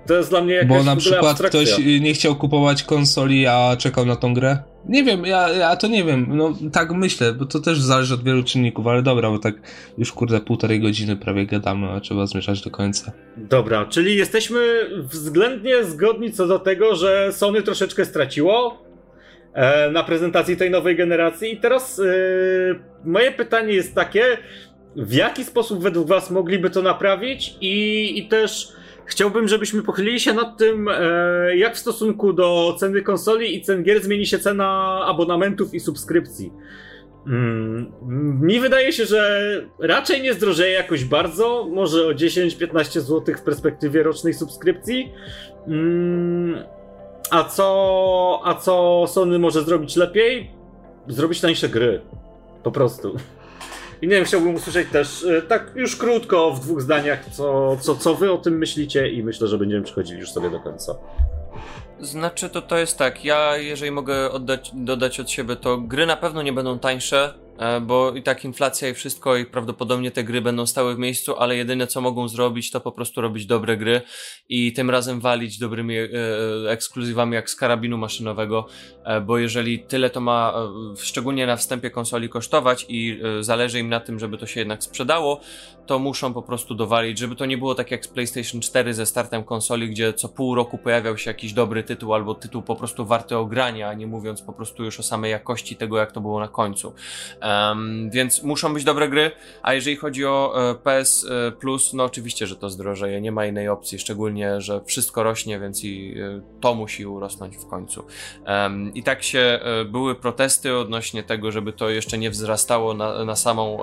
To 0.10 0.16
jest 0.16 0.30
dla 0.30 0.42
mnie 0.42 0.54
jakaś 0.54 0.70
Bo 0.70 0.84
na 0.84 0.96
przykład 0.96 1.42
ktoś 1.42 1.78
nie 2.02 2.14
chciał 2.14 2.36
kupować 2.36 2.84
konsoli, 2.84 3.48
a 3.48 3.76
czekał 3.78 4.06
na 4.06 4.16
tą 4.16 4.34
grę? 4.34 4.58
Nie 4.86 5.04
wiem, 5.04 5.26
ja, 5.26 5.50
ja 5.50 5.76
to 5.76 5.88
nie 5.88 6.04
wiem, 6.04 6.26
no 6.30 6.54
tak 6.74 6.92
myślę, 6.92 7.34
bo 7.34 7.46
to 7.46 7.60
też 7.60 7.82
zależy 7.82 8.14
od 8.14 8.24
wielu 8.24 8.44
czynników, 8.44 8.88
ale 8.88 9.02
dobra, 9.02 9.30
bo 9.30 9.40
tak 9.40 9.56
już 9.98 10.12
kurde 10.12 10.40
półtorej 10.40 10.80
godziny 10.80 11.16
prawie 11.16 11.46
gadamy, 11.46 11.90
a 11.90 12.00
trzeba 12.00 12.26
zmierzać 12.26 12.62
do 12.62 12.72
końca. 12.72 13.12
Dobra, 13.38 13.86
czyli 13.86 14.16
jesteśmy 14.16 14.90
względnie 15.04 15.84
zgodni 15.84 16.32
co 16.32 16.48
do 16.48 16.60
tego, 16.60 16.96
że 16.96 17.34
Sony 17.34 17.62
troszeczkę 17.62 18.06
straciło 18.06 18.84
e, 19.54 19.92
na 19.92 20.04
prezentacji 20.04 20.58
tej 20.58 20.72
nowej 20.72 20.96
generacji 20.96 21.54
i 21.54 21.58
teraz 21.58 22.00
e, 22.00 22.04
moje 23.06 23.32
pytanie 23.32 23.74
jest 23.74 23.96
takie, 23.96 24.24
w 24.96 25.14
jaki 25.14 25.44
sposób 25.44 25.84
według 25.84 26.08
was 26.08 26.32
mogliby 26.32 26.70
to 26.70 26.82
naprawić 26.82 27.56
i, 27.62 28.14
i 28.20 28.28
też 28.28 28.79
chciałbym, 29.10 29.48
żebyśmy 29.48 29.84
pochylili 29.84 30.20
się 30.20 30.34
nad 30.34 30.58
tym, 30.58 30.88
e, 30.88 31.58
jak 31.58 31.76
w 31.76 31.80
stosunku 31.80 32.34
do 32.34 32.76
ceny 32.80 33.02
konsoli 33.02 33.56
i 33.56 33.62
cen 33.62 33.84
gier 33.84 34.04
zmieni 34.04 34.26
się 34.26 34.40
cena 34.40 35.00
abonamentów 35.06 35.74
i 35.74 35.80
subskrypcji. 35.80 36.54
Mm, 37.28 37.92
mi 38.42 38.60
wydaje 38.60 38.94
się, 38.94 39.06
że 39.06 39.52
raczej 39.80 40.22
nie 40.22 40.34
zdrożeje 40.34 40.74
jakoś 40.74 41.06
bardzo, 41.06 41.68
może 41.72 42.08
o 42.08 42.12
10-15 42.12 43.00
zł 43.02 43.36
w 43.38 43.42
perspektywie 43.42 44.04
rocznej 44.04 44.34
subskrypcji. 44.34 45.12
Mm, 45.68 46.64
a 47.32 47.44
co, 47.44 48.42
a 48.44 48.56
co 48.56 49.06
Sony 49.08 49.40
może 49.40 49.64
zrobić 49.64 49.96
lepiej? 49.96 50.52
Zrobić 51.08 51.42
tańsze 51.42 51.70
gry. 51.70 52.02
Po 52.64 52.72
prostu. 52.72 53.16
I 54.02 54.08
nie 54.08 54.16
wiem, 54.16 54.26
chciałbym 54.26 54.56
usłyszeć 54.56 54.90
też 54.90 55.24
e, 55.24 55.42
tak 55.42 55.72
już 55.76 55.96
krótko, 55.96 56.52
w 56.52 56.60
dwóch 56.60 56.82
zdaniach, 56.82 57.26
co, 57.32 57.78
co, 57.82 57.96
co 57.96 58.16
wy 58.16 58.32
o 58.32 58.38
tym 58.38 58.58
myślicie 58.58 59.10
i 59.10 59.24
myślę, 59.24 59.48
że 59.48 59.58
będziemy 59.58 59.84
przechodzili 59.84 60.20
już 60.20 60.32
sobie 60.32 60.50
do 60.50 60.60
końca. 60.60 60.96
Znaczy 62.00 62.50
to 62.50 62.62
to 62.62 62.78
jest 62.78 62.98
tak, 62.98 63.26
ja 63.26 63.58
jeżeli 63.58 63.92
mogę 63.92 64.32
oddać, 64.32 64.72
dodać 64.74 65.20
od 65.20 65.30
siebie, 65.30 65.56
to 65.56 65.78
gry 65.78 66.06
na 66.06 66.18
pewno 66.18 66.42
nie 66.42 66.54
będą 66.54 66.80
tańsze, 66.80 67.34
bo 67.82 68.12
i 68.16 68.24
tak 68.24 68.46
inflacja 68.46 68.90
i 68.90 68.94
wszystko 68.94 69.38
i 69.38 69.46
prawdopodobnie 69.46 70.12
te 70.12 70.24
gry 70.24 70.42
będą 70.42 70.66
stały 70.66 70.96
w 70.96 71.00
miejscu, 71.00 71.36
ale 71.38 71.56
jedyne 71.56 71.88
co 71.88 72.02
mogą 72.02 72.28
zrobić 72.28 72.72
to 72.72 72.82
po 72.82 72.92
prostu 72.92 73.22
robić 73.22 73.46
dobre 73.46 73.78
gry 73.78 74.02
i 74.50 74.74
tym 74.74 74.90
razem 74.90 75.20
walić 75.20 75.60
dobrymi 75.60 75.98
e, 75.98 76.08
ekskluzywami 76.70 77.36
jak 77.36 77.50
z 77.50 77.56
karabinu 77.56 77.98
maszynowego, 77.98 78.68
e, 79.04 79.22
bo 79.22 79.38
jeżeli 79.38 79.80
tyle 79.80 80.10
to 80.10 80.22
ma 80.22 80.54
e, 80.94 80.96
szczególnie 80.98 81.48
na 81.48 81.56
wstępie 81.56 81.90
konsoli 81.90 82.30
kosztować 82.30 82.86
i 82.90 83.20
e, 83.40 83.44
zależy 83.44 83.80
im 83.80 83.90
na 83.90 84.00
tym, 84.00 84.20
żeby 84.20 84.38
to 84.38 84.46
się 84.46 84.60
jednak 84.60 84.84
sprzedało, 84.84 85.42
to 85.90 86.00
muszą 86.00 86.34
po 86.34 86.42
prostu 86.42 86.76
dowalić, 86.76 87.18
żeby 87.20 87.36
to 87.36 87.46
nie 87.46 87.58
było 87.58 87.76
tak 87.76 87.92
jak 87.92 88.06
z 88.06 88.08
PlayStation 88.08 88.62
4 88.62 88.94
ze 88.94 89.06
startem 89.06 89.44
konsoli, 89.44 89.90
gdzie 89.90 90.14
co 90.14 90.30
pół 90.30 90.56
roku 90.56 90.78
pojawiał 90.78 91.18
się 91.18 91.30
jakiś 91.30 91.54
dobry 91.54 91.84
tytuł 91.84 92.14
albo 92.14 92.36
tytuł 92.36 92.62
po 92.62 92.76
prostu 92.76 93.06
warty 93.06 93.38
ogrania, 93.38 93.90
a 93.90 93.94
nie 93.94 94.08
mówiąc 94.08 94.42
po 94.42 94.54
prostu 94.54 94.84
już 94.84 95.00
o 95.00 95.04
samej 95.04 95.32
jakości 95.32 95.76
tego, 95.76 95.98
jak 95.98 96.12
to 96.12 96.22
było 96.22 96.40
na 96.40 96.48
końcu. 96.48 96.94
Um, 97.42 98.10
więc 98.10 98.44
muszą 98.44 98.74
być 98.74 98.84
dobre 98.84 99.10
gry, 99.10 99.32
a 99.62 99.74
jeżeli 99.74 99.96
chodzi 99.96 100.26
o 100.26 100.70
e, 100.72 100.76
PS 100.76 101.28
e, 101.30 101.52
Plus, 101.52 101.94
no 101.94 102.04
oczywiście, 102.04 102.48
że 102.48 102.56
to 102.56 102.70
zdrożeje, 102.70 103.22
nie 103.22 103.32
ma 103.32 103.46
innej 103.46 103.70
opcji, 103.70 104.00
szczególnie, 104.00 104.62
że 104.62 104.82
wszystko 104.86 105.24
rośnie, 105.24 105.60
więc 105.60 105.84
i 105.84 106.16
e, 106.20 106.42
to 106.62 106.76
musi 106.76 107.06
urosnąć 107.06 107.58
w 107.58 107.68
końcu. 107.68 108.06
Um, 108.48 108.94
I 108.94 109.04
tak 109.04 109.24
się 109.24 109.60
były 109.86 110.16
protesty 110.16 110.78
odnośnie 110.78 111.24
tego, 111.24 111.52
żeby 111.52 111.74
to 111.74 111.90
jeszcze 111.90 112.18
nie 112.18 112.30
wzrastało 112.30 112.94
na, 112.94 113.26
na 113.26 113.36
samą 113.36 113.80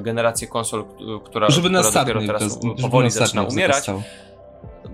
generację 0.00 0.48
konsol, 0.48 0.84
która, 1.24 1.49
Żeby 1.50 1.70
na 1.70 1.82
dopiero 1.82 2.20
teraz 2.20 2.42
żeby 2.62 2.82
powoli 2.82 3.10
zaczyna 3.10 3.42
umierać 3.42 3.90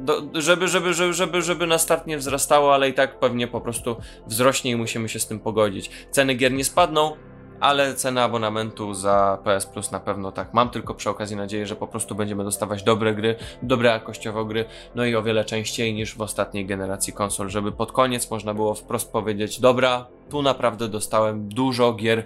do, 0.06 0.22
żeby, 0.34 0.68
żeby, 0.68 0.94
żeby, 0.94 1.12
żeby, 1.12 1.42
żeby 1.42 1.66
na 1.66 1.78
start 1.78 2.06
nie 2.06 2.18
wzrastało, 2.18 2.74
ale 2.74 2.88
i 2.88 2.92
tak 2.94 3.18
pewnie 3.18 3.48
po 3.48 3.60
prostu 3.60 3.96
wzrośnie 4.26 4.70
i 4.70 4.76
musimy 4.76 5.08
się 5.08 5.18
z 5.18 5.26
tym 5.26 5.40
pogodzić. 5.40 5.90
Ceny 6.10 6.34
gier 6.34 6.52
nie 6.52 6.64
spadną, 6.64 7.16
ale 7.60 7.94
cena 7.94 8.22
abonamentu 8.22 8.94
za 8.94 9.38
PS 9.44 9.66
Plus 9.66 9.90
na 9.90 10.00
pewno 10.00 10.32
tak. 10.32 10.54
Mam 10.54 10.70
tylko 10.70 10.94
przy 10.94 11.10
okazji 11.10 11.36
nadzieję, 11.36 11.66
że 11.66 11.76
po 11.76 11.86
prostu 11.86 12.14
będziemy 12.14 12.44
dostawać 12.44 12.82
dobre 12.82 13.14
gry, 13.14 13.36
dobre 13.62 13.90
jakościowo 13.90 14.44
gry, 14.44 14.64
no 14.94 15.04
i 15.04 15.14
o 15.14 15.22
wiele 15.22 15.44
częściej 15.44 15.94
niż 15.94 16.16
w 16.16 16.20
ostatniej 16.20 16.66
generacji 16.66 17.12
konsol, 17.12 17.50
żeby 17.50 17.72
pod 17.72 17.92
koniec 17.92 18.30
można 18.30 18.54
było 18.54 18.74
wprost 18.74 19.12
powiedzieć, 19.12 19.60
dobra, 19.60 20.06
tu 20.30 20.42
naprawdę 20.42 20.88
dostałem 20.88 21.48
dużo 21.48 21.92
gier 21.92 22.24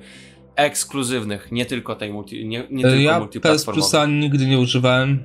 ekskluzywnych, 0.61 1.53
nie 1.53 1.66
tylko 1.66 1.95
tej 1.97 2.12
multi, 2.12 2.47
nie, 2.49 2.66
nie 2.70 2.82
tylko 2.82 2.97
Ja 3.01 3.27
PS. 3.43 3.65
Plusa 3.65 4.07
nigdy 4.07 4.47
nie 4.47 4.59
używałem, 4.59 5.24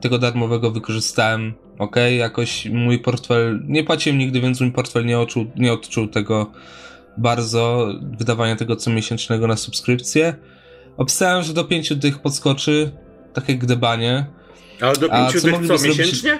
tego 0.00 0.18
darmowego 0.18 0.70
wykorzystałem, 0.70 1.54
ok, 1.78 1.96
jakoś 2.18 2.66
mój 2.66 2.98
portfel, 2.98 3.62
nie 3.66 3.84
płaciłem 3.84 4.18
nigdy, 4.18 4.40
więc 4.40 4.60
mój 4.60 4.72
portfel 4.72 5.06
nie 5.06 5.18
odczuł, 5.18 5.46
nie 5.56 5.72
odczuł 5.72 6.06
tego 6.06 6.50
bardzo, 7.18 7.88
wydawania 8.18 8.56
tego 8.56 8.76
comiesięcznego 8.76 9.46
na 9.46 9.56
subskrypcję. 9.56 10.34
Obstałem, 10.96 11.42
że 11.42 11.52
do 11.54 11.64
pięciu 11.64 11.96
tych 11.96 12.18
podskoczy, 12.18 12.90
takie 13.32 13.54
gdebanie. 13.54 14.26
Ale 14.80 14.96
do 14.96 15.12
A 15.12 15.16
pięciu 15.16 15.40
co 15.40 15.44
tych 15.44 15.52
co, 15.54 15.58
mogliby 15.60 15.78
zrobić- 15.78 15.98
miesięcznie? 15.98 16.38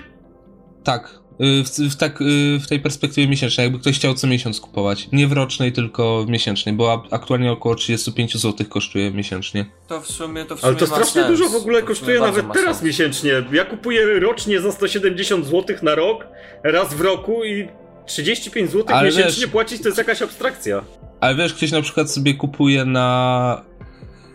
Tak, 0.85 1.20
w, 1.65 1.93
w, 1.93 1.97
tak, 1.97 2.21
y, 2.21 2.59
w 2.62 2.67
tej 2.69 2.81
perspektywie 2.81 3.29
miesięcznej, 3.29 3.65
jakby 3.65 3.79
ktoś 3.79 3.97
chciał 3.97 4.15
co 4.15 4.27
miesiąc 4.27 4.61
kupować. 4.61 5.09
Nie 5.12 5.27
w 5.27 5.33
rocznej, 5.33 5.73
tylko 5.73 6.25
w 6.25 6.29
miesięcznej, 6.29 6.75
bo 6.75 7.05
aktualnie 7.11 7.53
około 7.53 7.75
35 7.75 8.37
zł 8.37 8.67
kosztuje 8.69 9.11
miesięcznie. 9.11 9.67
To 9.89 10.01
w 10.01 10.07
sumie, 10.07 10.45
to 10.45 10.57
w 10.57 10.65
Ale 10.65 10.75
sumie 10.75 10.87
to 10.87 10.97
ma 10.97 11.03
strasznie 11.03 11.23
sens. 11.23 11.39
dużo 11.39 11.51
w 11.51 11.55
ogóle 11.62 11.81
To 11.81 11.87
kosztuje 11.87 12.21
nawet 12.21 12.47
teraz 12.53 12.77
sens. 12.77 12.83
miesięcznie. 12.87 13.33
Ja 13.53 13.65
kupuję 13.65 14.21
rocznie 14.21 14.61
za 14.61 14.73
170 14.73 15.47
zł 15.47 15.77
na 15.83 15.95
rok, 15.95 16.27
raz 16.65 16.95
w 16.95 17.01
roku 17.01 17.45
i 17.45 17.69
35 18.07 18.71
zł 18.71 18.85
Ale 18.97 19.07
miesięcznie 19.09 19.43
wiesz- 19.43 19.51
płacić 19.53 19.83
to 19.83 19.89
jest 19.89 19.99
jakaś 19.99 20.23
abstrakcja. 20.23 20.85
Ale 21.21 21.35
wiesz, 21.35 21.55
ktoś 21.55 21.71
na 21.73 21.83
przykład 21.83 22.11
sobie 22.11 22.35
kupuje 22.35 22.85
na 22.85 23.65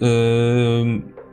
yy, 0.01 0.07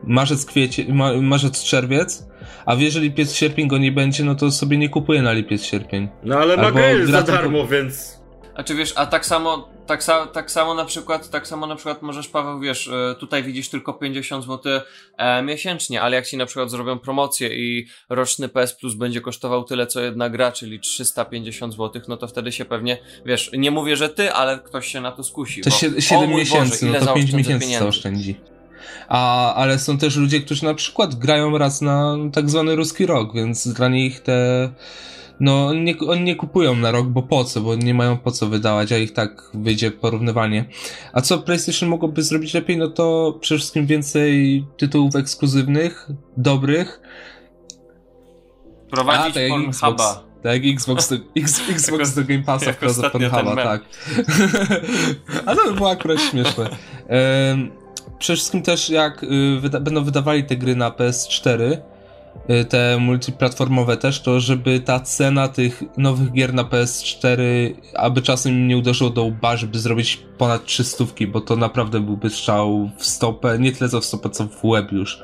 marzec, 0.04 0.44
kwiecień, 0.46 0.92
ma, 0.92 1.12
marzec, 1.12 1.64
czerwiec, 1.64 2.26
a 2.66 2.76
wie, 2.76 2.90
że 2.90 3.00
lipiec, 3.00 3.34
sierpień 3.34 3.68
go 3.68 3.78
nie 3.78 3.92
będzie, 3.92 4.24
no 4.24 4.34
to 4.34 4.50
sobie 4.50 4.78
nie 4.78 4.88
kupuje 4.88 5.22
na 5.22 5.32
lipiec, 5.32 5.64
sierpień. 5.64 6.08
No 6.24 6.38
ale 6.38 6.56
ma 6.56 6.62
Albo 6.62 6.78
gry 6.78 7.06
za 7.06 7.22
tylko- 7.22 7.32
darmo, 7.32 7.66
więc... 7.66 8.22
A 8.54 8.62
czy 8.62 8.74
wiesz, 8.74 8.92
a 8.96 9.06
tak 9.06 9.26
samo, 9.26 9.68
tak, 9.86 10.02
sa, 10.02 10.26
tak 10.26 10.50
samo 10.50 10.74
na 10.74 10.84
przykład, 10.84 11.30
tak 11.30 11.46
samo 11.46 11.66
na 11.66 11.76
przykład 11.76 12.02
możesz, 12.02 12.28
Paweł, 12.28 12.60
wiesz, 12.60 12.88
e, 12.88 13.14
tutaj 13.20 13.42
widzisz 13.42 13.68
tylko 13.68 13.92
50 13.92 14.44
zł 14.44 14.80
e, 15.16 15.42
miesięcznie, 15.42 16.02
ale 16.02 16.16
jak 16.16 16.26
ci 16.26 16.36
na 16.36 16.46
przykład 16.46 16.70
zrobią 16.70 16.98
promocję 16.98 17.48
i 17.56 17.86
roczny 18.08 18.48
PS 18.48 18.72
Plus 18.74 18.94
będzie 18.94 19.20
kosztował 19.20 19.64
tyle, 19.64 19.86
co 19.86 20.00
jedna 20.00 20.30
gra, 20.30 20.52
czyli 20.52 20.80
350 20.80 21.74
zł, 21.74 22.02
no 22.08 22.16
to 22.16 22.28
wtedy 22.28 22.52
się 22.52 22.64
pewnie, 22.64 22.98
wiesz, 23.26 23.50
nie 23.58 23.70
mówię, 23.70 23.96
że 23.96 24.08
ty, 24.08 24.32
ale 24.32 24.58
ktoś 24.58 24.86
się 24.86 25.00
na 25.00 25.12
to 25.12 25.24
skusi. 25.24 25.60
To 25.60 25.70
bo, 25.70 25.76
sie, 25.76 25.88
o 25.98 26.00
7 26.00 26.30
mój 26.30 26.40
miesięcy, 26.40 26.70
Boże, 26.70 26.86
ile 26.86 27.00
no 27.00 27.06
to 27.06 27.14
5 27.14 27.30
zaoszczędzę 27.30 27.54
miesięcy 27.54 27.78
zaoszczędzi. 27.78 28.36
A, 29.08 29.54
ale 29.54 29.78
są 29.78 29.98
też 29.98 30.16
ludzie, 30.16 30.40
którzy 30.40 30.64
na 30.64 30.74
przykład 30.74 31.14
grają 31.14 31.58
raz 31.58 31.80
na 31.80 32.16
tak 32.32 32.50
zwany 32.50 32.76
ruski 32.76 33.06
rok, 33.06 33.34
więc 33.34 33.68
dla 33.68 33.88
nich 33.88 34.20
te. 34.20 34.70
No, 35.40 35.74
nie, 35.74 35.98
oni 35.98 36.22
nie 36.22 36.36
kupują 36.36 36.76
na 36.76 36.90
rok, 36.90 37.06
bo 37.06 37.22
po 37.22 37.44
co? 37.44 37.60
Bo 37.60 37.74
nie 37.74 37.94
mają 37.94 38.16
po 38.16 38.30
co 38.30 38.46
wydawać, 38.46 38.92
a 38.92 38.98
ich 38.98 39.12
tak 39.12 39.50
wyjdzie 39.54 39.90
porównywanie. 39.90 40.64
A 41.12 41.20
co 41.20 41.38
PlayStation 41.38 41.88
mogłoby 41.88 42.22
zrobić 42.22 42.54
lepiej? 42.54 42.76
No 42.76 42.88
to 42.88 43.38
przede 43.40 43.58
wszystkim 43.58 43.86
więcej 43.86 44.64
tytułów 44.76 45.16
ekskluzywnych, 45.16 46.08
dobrych. 46.36 47.00
Prowadzić 48.90 49.36
A, 49.36 49.40
tak 49.40 49.48
Pornhuba. 49.48 50.24
Tak 50.42 50.62
Xbox 50.64 51.08
do, 51.08 51.16
X, 51.36 51.62
Xbox 51.70 52.14
do 52.14 52.24
Game 52.24 52.42
Passa 52.42 52.72
wprowadza 52.72 53.10
Pornhuba, 53.10 53.56
tak. 53.56 53.82
A 55.46 55.56
to 55.56 55.64
by 55.64 55.74
było 55.74 55.90
akurat 55.90 56.20
śmieszne. 56.20 56.70
Em, 57.08 57.70
przede 58.18 58.36
wszystkim 58.36 58.62
też 58.62 58.90
jak 58.90 59.24
y, 59.24 59.60
wyda 59.60 59.80
będą 59.80 60.04
wydawali 60.04 60.44
te 60.44 60.56
gry 60.56 60.76
na 60.76 60.90
PS4, 60.90 61.76
y, 62.50 62.64
te 62.64 62.98
multiplatformowe 62.98 63.96
też, 63.96 64.20
to 64.20 64.40
żeby 64.40 64.80
ta 64.80 65.00
cena 65.00 65.48
tych 65.48 65.82
nowych 65.96 66.32
gier 66.32 66.54
na 66.54 66.64
PS4, 66.64 67.38
aby 67.94 68.22
czasem 68.22 68.68
nie 68.68 68.76
uderzyło 68.76 69.10
do 69.10 69.24
łba, 69.24 69.56
żeby 69.56 69.78
zrobić 69.78 70.20
ponad 70.38 70.64
300, 70.64 71.04
bo 71.28 71.40
to 71.40 71.56
naprawdę 71.56 72.00
byłby 72.00 72.30
strzał 72.30 72.90
w 72.98 73.06
stopę, 73.06 73.58
nie 73.58 73.72
tyle 73.72 73.90
co 73.90 74.00
w 74.00 74.04
stopę, 74.04 74.30
co 74.30 74.44
w 74.44 74.64
łeb 74.64 74.92
już. 74.92 75.22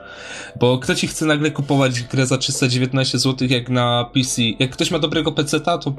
Bo 0.61 0.79
kto 0.79 0.95
ci 0.95 1.07
chce 1.07 1.27
nagle 1.27 1.51
kupować 1.51 2.03
grę 2.03 2.27
za 2.27 2.39
319 2.39 3.19
zł 3.19 3.49
jak 3.51 3.69
na 3.69 4.11
PC? 4.15 4.43
Jak 4.43 4.71
ktoś 4.71 4.91
ma 4.91 4.99
dobrego 4.99 5.33
PC-ta, 5.33 5.79
to 5.79 5.95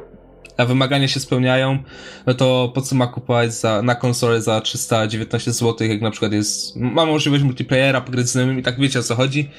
a 0.59 0.65
wymagania 0.65 1.07
się 1.07 1.19
spełniają, 1.19 1.79
no 2.25 2.33
to 2.33 2.71
po 2.75 2.81
co 2.81 2.95
ma 2.95 3.07
kupować 3.07 3.53
za, 3.53 3.81
na 3.81 3.95
konsolę 3.95 4.41
za 4.41 4.61
319 4.61 5.51
zł, 5.51 5.87
jak 5.87 6.01
na 6.01 6.11
przykład 6.11 6.33
jest, 6.33 6.75
ma 6.75 7.05
możliwość 7.05 7.43
multiplayera, 7.43 8.01
pograć 8.01 8.27
znajomymi, 8.27 8.63
tak 8.63 8.79
wiecie 8.79 8.99
o 8.99 9.03
co 9.03 9.15
chodzi, 9.15 9.49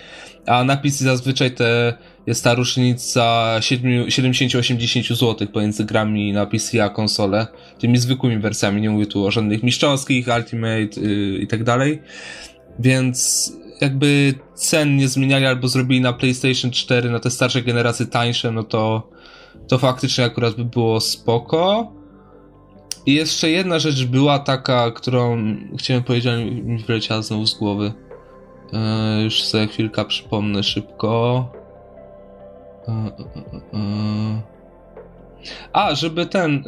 a 0.46 0.64
na 0.64 0.76
PC 0.76 1.04
zazwyczaj 1.04 1.50
te, 1.50 1.94
jest 2.26 2.44
ta 2.44 2.54
różnica 2.54 3.56
7 3.60 4.04
70-80 4.04 5.14
zł 5.14 5.48
pomiędzy 5.52 5.84
grami 5.84 6.32
na 6.32 6.46
PC 6.46 6.84
a 6.84 6.88
konsolę, 6.88 7.46
tymi 7.78 7.98
zwykłymi 7.98 8.38
wersjami, 8.38 8.80
nie 8.80 8.90
mówię 8.90 9.06
tu 9.06 9.26
o 9.26 9.30
żadnych 9.30 9.62
mistrzowskich, 9.62 10.26
Ultimate 10.36 11.00
yy, 11.00 11.38
i 11.38 11.46
tak 11.46 11.64
dalej, 11.64 12.02
więc 12.78 13.52
jakby 13.80 14.34
cen 14.54 14.96
nie 14.96 15.08
zmieniali 15.08 15.46
albo 15.46 15.68
zrobili 15.68 16.00
na 16.00 16.12
PlayStation 16.12 16.70
4, 16.70 17.10
na 17.10 17.20
te 17.20 17.30
starsze 17.30 17.62
generacje 17.62 18.06
tańsze, 18.06 18.52
no 18.52 18.62
to 18.62 19.10
to 19.70 19.78
faktycznie 19.78 20.24
akurat 20.24 20.54
by 20.54 20.64
było 20.64 21.00
spoko. 21.00 21.92
I 23.06 23.14
jeszcze 23.14 23.50
jedna 23.50 23.78
rzecz 23.78 24.04
była 24.04 24.38
taka, 24.38 24.90
którą 24.90 25.56
chciałem 25.78 26.02
powiedzieć, 26.02 26.26
ale 26.26 26.44
mi 26.44 26.78
wyleciała 26.78 27.22
znowu 27.22 27.46
z 27.46 27.54
głowy. 27.54 27.92
Eee, 28.72 29.24
już 29.24 29.44
sobie 29.44 29.66
chwilkę 29.66 30.04
przypomnę 30.04 30.62
szybko. 30.62 31.48
Eee, 32.88 33.12
eee. 33.72 34.42
A, 35.72 35.94
żeby 35.94 36.26
ten, 36.26 36.64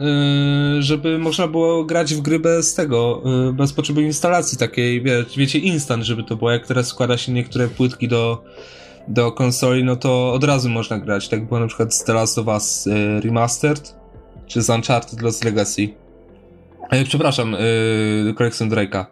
żeby 0.78 1.18
można 1.18 1.48
było 1.48 1.84
grać 1.84 2.14
w 2.14 2.20
gry 2.20 2.38
bez 2.38 2.74
tego, 2.74 3.22
bez 3.52 3.72
potrzeby 3.72 4.02
instalacji 4.02 4.58
takiej, 4.58 5.02
wie, 5.02 5.24
wiecie, 5.36 5.58
instant, 5.58 6.04
żeby 6.04 6.24
to 6.24 6.36
było, 6.36 6.50
jak 6.50 6.66
teraz 6.66 6.86
składa 6.86 7.16
się 7.16 7.32
niektóre 7.32 7.68
płytki 7.68 8.08
do 8.08 8.44
do 9.08 9.32
konsoli, 9.32 9.84
no 9.84 9.96
to 9.96 10.32
od 10.32 10.44
razu 10.44 10.68
można 10.68 10.98
grać. 10.98 11.28
Tak 11.28 11.46
było 11.46 11.60
na 11.60 11.66
przykład 11.66 11.94
z 11.94 12.04
The 12.04 12.12
Last 12.12 12.38
of 12.38 12.46
Us 12.46 12.86
y, 12.86 13.20
Remastered, 13.20 13.96
czy 14.46 14.62
z 14.62 14.70
Uncharted 14.70 15.22
Lost 15.22 15.44
Legacy. 15.44 15.88
Przepraszam, 17.04 17.54
y, 17.54 18.34
Collection 18.38 18.70
Drake'a. 18.70 19.04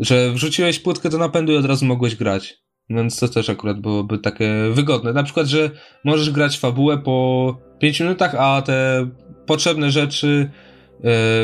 Że 0.00 0.32
wrzuciłeś 0.32 0.78
płytkę 0.78 1.08
do 1.08 1.18
napędu 1.18 1.52
i 1.52 1.56
od 1.56 1.64
razu 1.64 1.86
mogłeś 1.86 2.16
grać. 2.16 2.54
Więc 2.90 3.20
to 3.20 3.28
też 3.28 3.50
akurat 3.50 3.80
byłoby 3.80 4.18
takie 4.18 4.54
wygodne. 4.72 5.12
Na 5.12 5.22
przykład, 5.22 5.46
że 5.46 5.70
możesz 6.04 6.30
grać 6.30 6.58
fabułę 6.58 6.98
po 6.98 7.56
5 7.78 8.00
minutach, 8.00 8.34
a 8.34 8.62
te 8.62 9.08
potrzebne 9.46 9.90
rzeczy 9.90 10.50
Yy, 10.64 10.65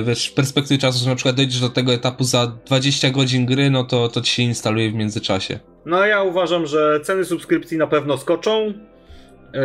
wiesz, 0.06 0.26
w 0.26 0.34
perspektywie 0.34 0.78
czasu, 0.78 1.04
że 1.04 1.10
na 1.10 1.16
przykład 1.16 1.36
dojdziesz 1.36 1.60
do 1.60 1.68
tego 1.68 1.92
etapu 1.92 2.24
za 2.24 2.46
20 2.66 3.10
godzin 3.10 3.46
gry, 3.46 3.70
no 3.70 3.84
to, 3.84 4.08
to 4.08 4.20
ci 4.20 4.34
się 4.34 4.42
instaluje 4.42 4.90
w 4.90 4.94
międzyczasie. 4.94 5.58
No 5.86 6.06
ja 6.06 6.22
uważam, 6.22 6.66
że 6.66 7.00
ceny 7.02 7.24
subskrypcji 7.24 7.78
na 7.78 7.86
pewno 7.86 8.18
skoczą. 8.18 8.66
Yy, 8.66 9.60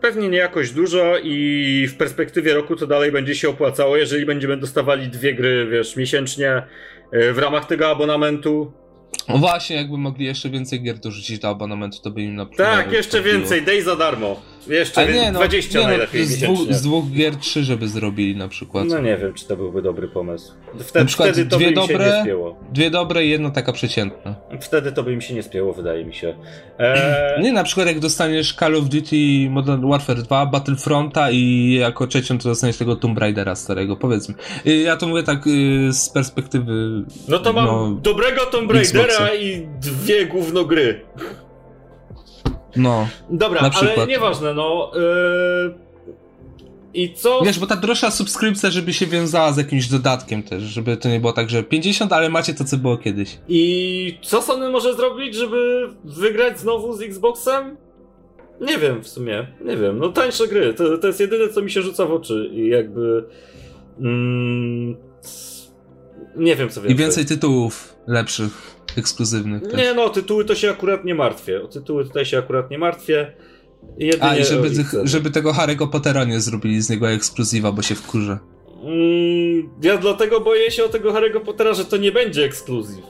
pewnie 0.00 0.28
nie 0.28 0.38
jakoś 0.38 0.70
dużo 0.70 1.18
i 1.22 1.86
w 1.90 1.96
perspektywie 1.96 2.54
roku 2.54 2.76
to 2.76 2.86
dalej 2.86 3.12
będzie 3.12 3.34
się 3.34 3.48
opłacało, 3.48 3.96
jeżeli 3.96 4.26
będziemy 4.26 4.56
dostawali 4.56 5.08
dwie 5.08 5.34
gry, 5.34 5.66
wiesz, 5.70 5.96
miesięcznie 5.96 6.62
yy, 7.12 7.32
w 7.32 7.38
ramach 7.38 7.66
tego 7.66 7.90
abonamentu. 7.90 8.72
No 9.28 9.38
właśnie, 9.38 9.76
jakby 9.76 9.98
mogli 9.98 10.24
jeszcze 10.24 10.50
więcej 10.50 10.82
gier 10.82 10.98
dorzucić 10.98 11.38
do 11.38 11.48
abonamentu, 11.48 11.98
to 12.02 12.10
by 12.10 12.22
im 12.22 12.34
na 12.34 12.46
Tak, 12.46 12.92
jeszcze 12.92 13.22
więcej, 13.22 13.62
daj 13.62 13.82
za 13.82 13.96
darmo. 13.96 14.42
Jeszcze 14.68 15.12
nie, 15.12 15.32
no, 15.32 15.38
20 15.38 15.90
nie, 15.90 15.98
no, 15.98 16.24
z 16.24 16.38
dwóch, 16.38 16.58
z 16.70 16.82
dwóch, 16.82 17.10
gier 17.10 17.36
trzy, 17.36 17.64
żeby 17.64 17.88
zrobili 17.88 18.36
na 18.36 18.48
przykład. 18.48 18.84
No 18.88 18.98
nie 18.98 19.16
wiem, 19.16 19.34
czy 19.34 19.46
to 19.46 19.56
byłby 19.56 19.82
dobry 19.82 20.08
pomysł. 20.08 20.52
Wtedy, 20.78 20.98
na 20.98 21.04
przykład 21.04 21.28
wtedy 21.28 21.50
to 21.50 21.56
dwie 21.56 21.68
by 21.68 21.72
dobre, 21.72 21.98
się 21.98 22.16
nie 22.16 22.22
spięło. 22.22 22.56
Dwie 22.72 22.90
dobre 22.90 23.26
i 23.26 23.30
jedna 23.30 23.50
taka 23.50 23.72
przeciętna. 23.72 24.34
Wtedy 24.60 24.92
to 24.92 25.02
by 25.02 25.12
im 25.12 25.20
się 25.20 25.34
nie 25.34 25.42
spięło, 25.42 25.72
wydaje 25.72 26.04
mi 26.04 26.14
się. 26.14 26.34
Eee... 26.78 27.42
Nie, 27.44 27.52
na 27.52 27.64
przykład 27.64 27.86
jak 27.86 27.98
dostaniesz 27.98 28.54
Call 28.54 28.76
of 28.76 28.84
Duty 28.84 29.50
Modern 29.50 29.88
Warfare 29.90 30.22
2, 30.22 30.46
Battlefronta 30.46 31.30
i 31.30 31.74
jako 31.80 32.06
trzecią 32.06 32.38
to 32.38 32.48
dostaniesz 32.48 32.76
tego 32.76 32.96
Tomb 32.96 33.18
Raidera 33.18 33.54
starego, 33.54 33.96
powiedzmy. 33.96 34.34
Y, 34.66 34.76
ja 34.76 34.96
to 34.96 35.06
mówię 35.06 35.22
tak 35.22 35.46
y, 35.46 35.92
z 35.92 36.10
perspektywy... 36.10 37.04
No 37.28 37.38
to 37.38 37.52
mam 37.52 37.64
no, 37.66 37.98
dobrego 38.02 38.40
Tomb 38.40 38.70
Raidera 38.70 39.34
i 39.34 39.66
dwie 39.80 40.26
gówno 40.26 40.64
gry. 40.64 41.00
No. 42.76 43.08
Dobra, 43.30 43.70
ale 43.80 44.06
nieważne, 44.06 44.54
no. 44.54 44.90
Yy... 44.94 45.84
I 46.94 47.14
co? 47.14 47.42
Wiesz, 47.44 47.58
bo 47.58 47.66
ta 47.66 47.76
droższa 47.76 48.10
subskrypcja, 48.10 48.70
żeby 48.70 48.92
się 48.92 49.06
wiązała 49.06 49.52
z 49.52 49.56
jakimś 49.56 49.88
dodatkiem 49.88 50.42
też, 50.42 50.62
żeby 50.62 50.96
to 50.96 51.08
nie 51.08 51.20
było 51.20 51.32
tak, 51.32 51.50
że 51.50 51.62
50, 51.62 52.12
ale 52.12 52.28
macie 52.28 52.54
to, 52.54 52.64
co 52.64 52.76
było 52.76 52.96
kiedyś. 52.96 53.38
I 53.48 54.18
co 54.22 54.42
Sony 54.42 54.70
może 54.70 54.94
zrobić, 54.94 55.34
żeby 55.34 55.88
wygrać 56.04 56.60
znowu 56.60 56.92
z 56.92 57.02
Xboxem? 57.02 57.76
Nie 58.60 58.78
wiem 58.78 59.02
w 59.02 59.08
sumie, 59.08 59.46
nie 59.64 59.76
wiem. 59.76 59.98
No 59.98 60.08
tańsze 60.08 60.48
gry, 60.48 60.74
to, 60.74 60.98
to 60.98 61.06
jest 61.06 61.20
jedyne, 61.20 61.48
co 61.48 61.62
mi 61.62 61.70
się 61.70 61.82
rzuca 61.82 62.06
w 62.06 62.12
oczy 62.12 62.50
i 62.52 62.68
jakby... 62.68 63.24
Mm, 64.00 64.96
nie 66.36 66.56
wiem, 66.56 66.68
co 66.68 66.80
więcej. 66.80 66.96
I 66.96 66.98
więcej 66.98 67.24
tytułów 67.24 67.96
lepszych 68.06 68.76
ekskluzywnych. 68.98 69.62
Też. 69.62 69.74
Nie 69.74 69.94
no, 69.94 70.08
tytuły 70.08 70.44
to 70.44 70.54
się 70.54 70.70
akurat 70.70 71.04
nie 71.04 71.14
martwię. 71.14 71.62
O 71.62 71.68
tytuły 71.68 72.04
tutaj 72.04 72.26
się 72.26 72.38
akurat 72.38 72.70
nie 72.70 72.78
martwię. 72.78 73.32
Jedynie 73.98 74.24
A 74.24 74.36
i 74.36 74.44
żeby, 74.44 74.70
żeby 75.04 75.30
tego 75.30 75.52
Harry'ego 75.52 75.90
Pottera 75.90 76.24
nie 76.24 76.40
zrobili 76.40 76.82
z 76.82 76.90
niego 76.90 77.10
ekskluzywa, 77.10 77.72
bo 77.72 77.82
się 77.82 77.94
wkurzę. 77.94 78.38
Mm, 78.84 79.70
ja 79.82 79.96
dlatego 79.96 80.40
boję 80.40 80.70
się 80.70 80.84
o 80.84 80.88
tego 80.88 81.12
Harry'ego 81.12 81.40
Pottera, 81.40 81.74
że 81.74 81.84
to 81.84 81.96
nie 81.96 82.12
będzie 82.12 82.44
ekskluzyw. 82.44 83.04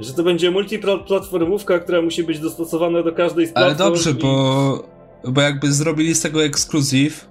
Że 0.00 0.14
to 0.14 0.22
będzie 0.22 0.50
multiplatformówka, 0.50 1.78
która 1.78 2.02
musi 2.02 2.24
być 2.24 2.38
dostosowana 2.38 3.02
do 3.02 3.12
każdej 3.12 3.46
z 3.46 3.52
platform. 3.52 3.82
Ale 3.82 3.90
dobrze, 3.90 4.10
i... 4.10 4.14
bo, 4.14 4.88
bo 5.28 5.40
jakby 5.40 5.72
zrobili 5.72 6.14
z 6.14 6.20
tego 6.20 6.44
ekskluzyw, 6.44 7.28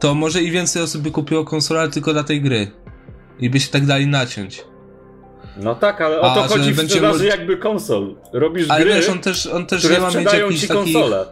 to 0.00 0.14
może 0.14 0.42
i 0.42 0.50
więcej 0.50 0.82
osób 0.82 1.02
by 1.02 1.10
kupiło 1.10 1.44
konsolę 1.44 1.88
tylko 1.88 2.12
dla 2.12 2.24
tej 2.24 2.40
gry. 2.40 2.70
I 3.38 3.50
by 3.50 3.60
się 3.60 3.70
tak 3.70 3.86
dali 3.86 4.06
naciąć. 4.06 4.64
No 5.62 5.74
tak, 5.74 6.00
ale 6.00 6.20
o 6.20 6.34
to 6.34 6.44
A, 6.44 6.48
chodzi 6.48 6.72
w 6.72 6.80
sprzedaży 6.80 7.26
jakby 7.26 7.56
konsol. 7.56 8.14
Robisz 8.32 8.70
ale 8.70 8.84
gry, 8.84 8.94
wiesz, 8.94 9.08
on 9.08 9.18
też, 9.18 9.46
on 9.46 9.66
też 9.66 9.78
które 9.78 9.94
nie 9.94 10.00
ma 10.00 10.10
mieć 10.10 10.32
jakichś 10.32 10.60
ci 10.60 10.68
konsole. 10.68 11.26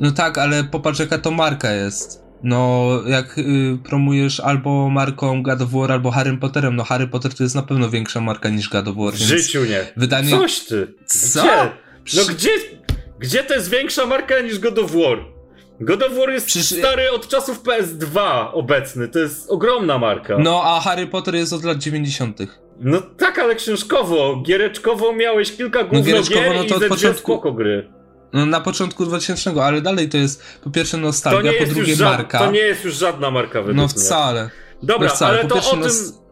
No 0.00 0.10
tak, 0.10 0.38
ale 0.38 0.64
popatrz 0.64 1.00
jaka 1.00 1.18
to 1.18 1.30
marka 1.30 1.72
jest. 1.72 2.26
No, 2.42 2.88
jak 3.06 3.38
y, 3.38 3.78
promujesz 3.84 4.40
albo 4.40 4.90
marką 4.90 5.42
God 5.42 5.62
of 5.62 5.70
War, 5.70 5.92
albo 5.92 6.10
Harry 6.10 6.36
Potterem, 6.36 6.76
no 6.76 6.84
Harry 6.84 7.08
Potter 7.08 7.34
to 7.34 7.42
jest 7.42 7.54
na 7.54 7.62
pewno 7.62 7.90
większa 7.90 8.20
marka 8.20 8.48
niż 8.48 8.68
God 8.68 8.88
of 8.88 8.96
War. 8.96 9.14
W 9.14 9.16
życiu 9.16 9.64
nie. 9.64 9.86
Wydanie... 9.96 10.30
Coś 10.30 10.60
ty. 10.60 10.94
Co? 11.06 11.42
Gdzie? 12.04 12.20
No 12.20 12.34
gdzie, 12.34 12.50
gdzie 13.18 13.44
to 13.44 13.54
jest 13.54 13.70
większa 13.70 14.06
marka 14.06 14.40
niż 14.40 14.58
God 14.58 14.78
of 14.78 14.92
War? 14.92 15.18
God 15.80 16.02
of 16.02 16.18
War 16.18 16.30
jest 16.30 16.46
Przecież... 16.46 16.78
stary 16.78 17.10
od 17.10 17.28
czasów 17.28 17.62
PS2 17.62 18.46
obecny, 18.52 19.08
to 19.08 19.18
jest 19.18 19.50
ogromna 19.50 19.98
marka. 19.98 20.38
No, 20.38 20.62
a 20.64 20.80
Harry 20.80 21.06
Potter 21.06 21.34
jest 21.34 21.52
od 21.52 21.64
lat 21.64 21.78
90. 21.78 22.38
No 22.80 23.00
tak, 23.00 23.38
ale 23.38 23.54
książkowo, 23.54 24.42
giereczkowo 24.46 25.12
miałeś 25.12 25.56
kilka 25.56 25.84
gówno 25.84 26.16
no, 26.16 26.22
gier 26.22 26.54
no 26.54 26.64
to 26.64 26.74
i 26.74 26.84
od 26.84 26.88
początku... 26.88 27.32
spoko 27.32 27.52
gry. 27.52 27.88
No 28.32 28.46
na 28.46 28.60
początku 28.60 29.06
2000, 29.06 29.62
ale 29.62 29.80
dalej 29.80 30.08
to 30.08 30.16
jest 30.16 30.42
po 30.64 30.70
pierwsze 30.70 30.96
nostalgia, 30.96 31.52
po 31.58 31.66
drugie 31.66 31.96
marka. 31.96 32.38
To 32.38 32.50
nie 32.50 32.60
jest 32.60 32.84
już 32.84 32.94
żadna 32.94 33.30
marka 33.30 33.62
według 33.62 33.76
No 33.76 33.88
wcale. 33.88 34.50
Dobra, 34.82 35.08
no 35.08 35.14
wcale. 35.14 35.38
ale 35.38 35.48
to 35.48 35.70
o 35.70 35.76
tym... 35.76 35.90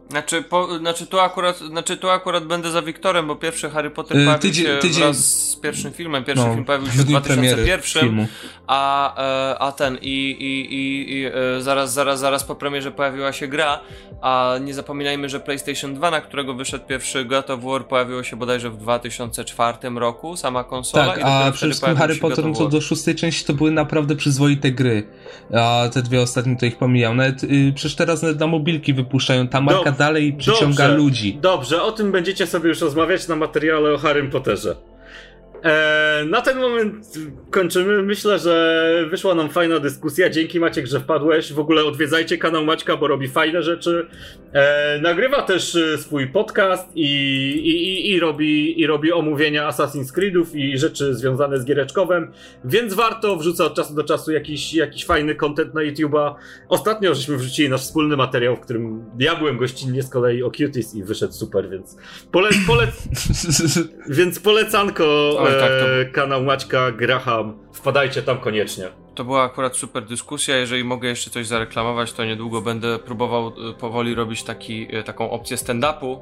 Znaczy, 0.09 0.41
po, 0.41 0.77
znaczy, 0.77 1.07
tu 1.07 1.19
akurat, 1.19 1.57
znaczy 1.57 1.97
tu 1.97 2.09
akurat 2.09 2.45
będę 2.45 2.71
za 2.71 2.81
Wiktorem, 2.81 3.27
bo 3.27 3.35
pierwszy 3.35 3.69
Harry 3.69 3.89
Potter 3.89 4.17
yy, 4.17 4.23
pojawił 4.23 4.41
tydzień, 4.41 4.65
się 4.65 4.77
tydzień... 4.77 5.03
wraz 5.03 5.17
z 5.49 5.55
pierwszym 5.55 5.93
filmem. 5.93 6.23
Pierwszy 6.23 6.45
no, 6.45 6.53
film 6.53 6.65
pojawił 6.65 6.91
się 6.91 6.97
w 6.97 7.03
2001, 7.03 8.27
a, 8.67 9.15
e, 9.51 9.59
a 9.59 9.71
ten 9.71 9.97
i, 10.01 10.37
i, 10.39 10.73
i, 10.73 11.13
i 11.13 11.25
e, 11.25 11.31
zaraz, 11.61 11.93
zaraz, 11.93 12.19
zaraz 12.19 12.43
po 12.43 12.55
premierze 12.55 12.91
pojawiła 12.91 13.33
się 13.33 13.47
gra, 13.47 13.79
a 14.21 14.55
nie 14.61 14.73
zapominajmy, 14.73 15.29
że 15.29 15.39
PlayStation 15.39 15.93
2, 15.93 16.11
na 16.11 16.21
którego 16.21 16.53
wyszedł 16.53 16.85
pierwszy 16.85 17.25
God 17.25 17.49
of 17.49 17.63
War, 17.63 17.87
pojawiło 17.87 18.23
się 18.23 18.35
bodajże 18.35 18.69
w 18.69 18.77
2004 18.77 19.77
roku, 19.95 20.37
sama 20.37 20.63
konsola. 20.63 21.05
Tak, 21.05 21.21
a 21.23 21.51
przede 21.51 21.73
wszystkim 21.73 21.95
Harry 21.95 22.15
Potter 22.15 22.45
to 22.57 22.67
do 22.67 22.81
szóstej 22.81 23.15
części 23.15 23.45
to 23.45 23.53
były 23.53 23.71
naprawdę 23.71 24.15
przyzwoite 24.15 24.71
gry, 24.71 25.07
a 25.53 25.89
te 25.93 26.01
dwie 26.01 26.21
ostatnie 26.21 26.57
to 26.57 26.65
ich 26.65 26.77
pomijam. 26.77 27.17
Nawet, 27.17 27.43
yy, 27.43 27.73
przecież 27.73 27.95
teraz 27.95 28.21
nawet 28.21 28.39
na 28.39 28.47
mobilki 28.47 28.93
wypuszczają, 28.93 29.47
ta 29.47 29.61
marka 29.61 29.94
dalej 29.95 30.33
przyciąga 30.33 30.83
dobrze, 30.83 30.97
ludzi. 30.97 31.37
Dobrze, 31.41 31.83
o 31.83 31.91
tym 31.91 32.11
będziecie 32.11 32.47
sobie 32.47 32.69
już 32.69 32.81
rozmawiać 32.81 33.27
na 33.27 33.35
materiale 33.35 33.93
o 33.93 33.97
Harrym 33.97 34.29
Potterze. 34.29 34.75
E, 35.63 36.25
na 36.29 36.41
ten 36.41 36.59
moment 36.59 37.19
kończymy. 37.51 38.03
Myślę, 38.03 38.39
że 38.39 39.05
wyszła 39.09 39.35
nam 39.35 39.49
fajna 39.49 39.79
dyskusja. 39.79 40.29
Dzięki 40.29 40.59
Maciek, 40.59 40.87
że 40.87 40.99
wpadłeś. 40.99 41.53
W 41.53 41.59
ogóle 41.59 41.85
odwiedzajcie 41.85 42.37
kanał 42.37 42.65
Maćka, 42.65 42.97
bo 42.97 43.07
robi 43.07 43.27
fajne 43.27 43.63
rzeczy. 43.63 44.07
E, 44.53 44.99
nagrywa 45.01 45.41
też 45.41 45.75
e, 45.75 45.97
swój 45.97 46.27
podcast 46.27 46.91
i, 46.95 47.05
i, 47.65 48.11
i, 48.11 48.19
robi, 48.19 48.81
i 48.81 48.87
robi 48.87 49.11
omówienia 49.11 49.69
Assassin's 49.69 50.11
Creedów 50.11 50.55
i 50.55 50.77
rzeczy 50.77 51.13
związane 51.13 51.59
z 51.59 51.65
giereczkowem, 51.65 52.31
więc 52.65 52.93
warto 52.93 53.37
wrzuca 53.37 53.65
od 53.65 53.75
czasu 53.75 53.93
do 53.95 54.03
czasu 54.03 54.31
jakiś, 54.31 54.73
jakiś 54.73 55.05
fajny 55.05 55.35
content 55.35 55.73
na 55.73 55.81
YouTube'a. 55.81 56.33
Ostatnio 56.69 57.15
żeśmy 57.15 57.37
wrzucili 57.37 57.69
nasz 57.69 57.81
wspólny 57.81 58.17
materiał, 58.17 58.55
w 58.55 58.59
którym 58.59 59.05
ja 59.19 59.35
byłem 59.35 59.57
gościnnie 59.57 60.03
z 60.03 60.09
kolei 60.09 60.43
o 60.43 60.51
Cuties 60.51 60.95
i 60.95 61.03
wyszedł 61.03 61.33
super, 61.33 61.69
więc 61.69 61.97
pole, 62.31 62.49
pole, 62.67 62.87
więc 64.17 64.39
polecanko 64.39 65.37
tak, 65.59 65.69
to... 65.69 66.01
E, 66.01 66.05
kanał 66.05 66.43
Maćka 66.43 66.91
Graham. 66.91 67.57
Wpadajcie 67.73 68.21
tam 68.21 68.37
koniecznie. 68.37 68.89
To 69.15 69.23
była 69.23 69.43
akurat 69.43 69.75
super 69.75 70.03
dyskusja. 70.05 70.57
Jeżeli 70.57 70.83
mogę 70.83 71.09
jeszcze 71.09 71.29
coś 71.29 71.47
zareklamować, 71.47 72.13
to 72.13 72.25
niedługo 72.25 72.61
będę 72.61 72.99
próbował 72.99 73.47
e, 73.47 73.73
powoli 73.73 74.15
robić 74.15 74.43
taki, 74.43 74.87
e, 74.91 75.03
taką 75.03 75.31
opcję 75.31 75.57
stand-upu 75.57 76.17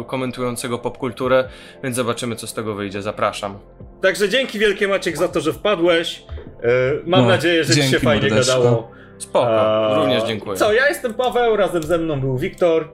e, 0.00 0.04
komentującego 0.04 0.78
popkulturę, 0.78 1.48
więc 1.82 1.96
zobaczymy, 1.96 2.36
co 2.36 2.46
z 2.46 2.54
tego 2.54 2.74
wyjdzie. 2.74 3.02
Zapraszam. 3.02 3.58
Także 4.02 4.28
dzięki 4.28 4.58
wielkie 4.58 4.88
Maciek 4.88 5.16
za 5.16 5.28
to, 5.28 5.40
że 5.40 5.52
wpadłeś. 5.52 6.22
mam 7.06 7.20
no, 7.20 7.28
nadzieję, 7.28 7.64
że 7.64 7.74
ci 7.74 7.82
się 7.82 8.00
fajnie 8.00 8.28
mordeczko. 8.28 8.52
gadało. 8.52 8.97
Spoko, 9.18 9.94
również 9.96 10.24
dziękuję. 10.24 10.56
Co, 10.56 10.72
ja 10.72 10.88
jestem 10.88 11.14
Paweł, 11.14 11.56
razem 11.56 11.82
ze 11.82 11.98
mną 11.98 12.20
był 12.20 12.38
Wiktor. 12.38 12.88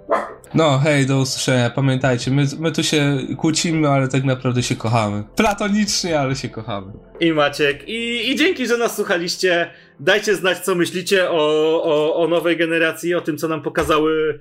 No, 0.54 0.78
hej, 0.78 1.06
do 1.06 1.18
usłyszenia. 1.18 1.70
Pamiętajcie, 1.70 2.30
my, 2.30 2.44
my 2.58 2.72
tu 2.72 2.82
się 2.82 3.18
kłócimy, 3.38 3.88
ale 3.88 4.08
tak 4.08 4.24
naprawdę 4.24 4.62
się 4.62 4.76
kochamy. 4.76 5.24
Platonicznie, 5.36 6.20
ale 6.20 6.36
się 6.36 6.48
kochamy. 6.48 6.92
I 7.20 7.32
Maciek. 7.32 7.88
I, 7.88 8.30
i 8.30 8.36
dzięki, 8.36 8.66
że 8.66 8.78
nas 8.78 8.96
słuchaliście. 8.96 9.70
Dajcie 10.00 10.34
znać, 10.34 10.58
co 10.58 10.74
myślicie 10.74 11.30
o, 11.30 11.82
o, 11.82 12.16
o 12.16 12.28
nowej 12.28 12.56
generacji, 12.56 13.14
o 13.14 13.20
tym, 13.20 13.38
co 13.38 13.48
nam 13.48 13.62
pokazały 13.62 14.40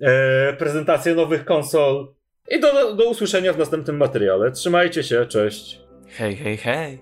e, 0.00 0.52
prezentacje 0.52 1.14
nowych 1.14 1.44
konsol. 1.44 2.14
I 2.50 2.60
do, 2.60 2.94
do 2.94 3.10
usłyszenia 3.10 3.52
w 3.52 3.58
następnym 3.58 3.96
materiale. 3.96 4.52
Trzymajcie 4.52 5.02
się, 5.02 5.26
cześć. 5.26 5.80
Hej, 6.16 6.36
hej, 6.36 6.56
hej. 6.56 6.98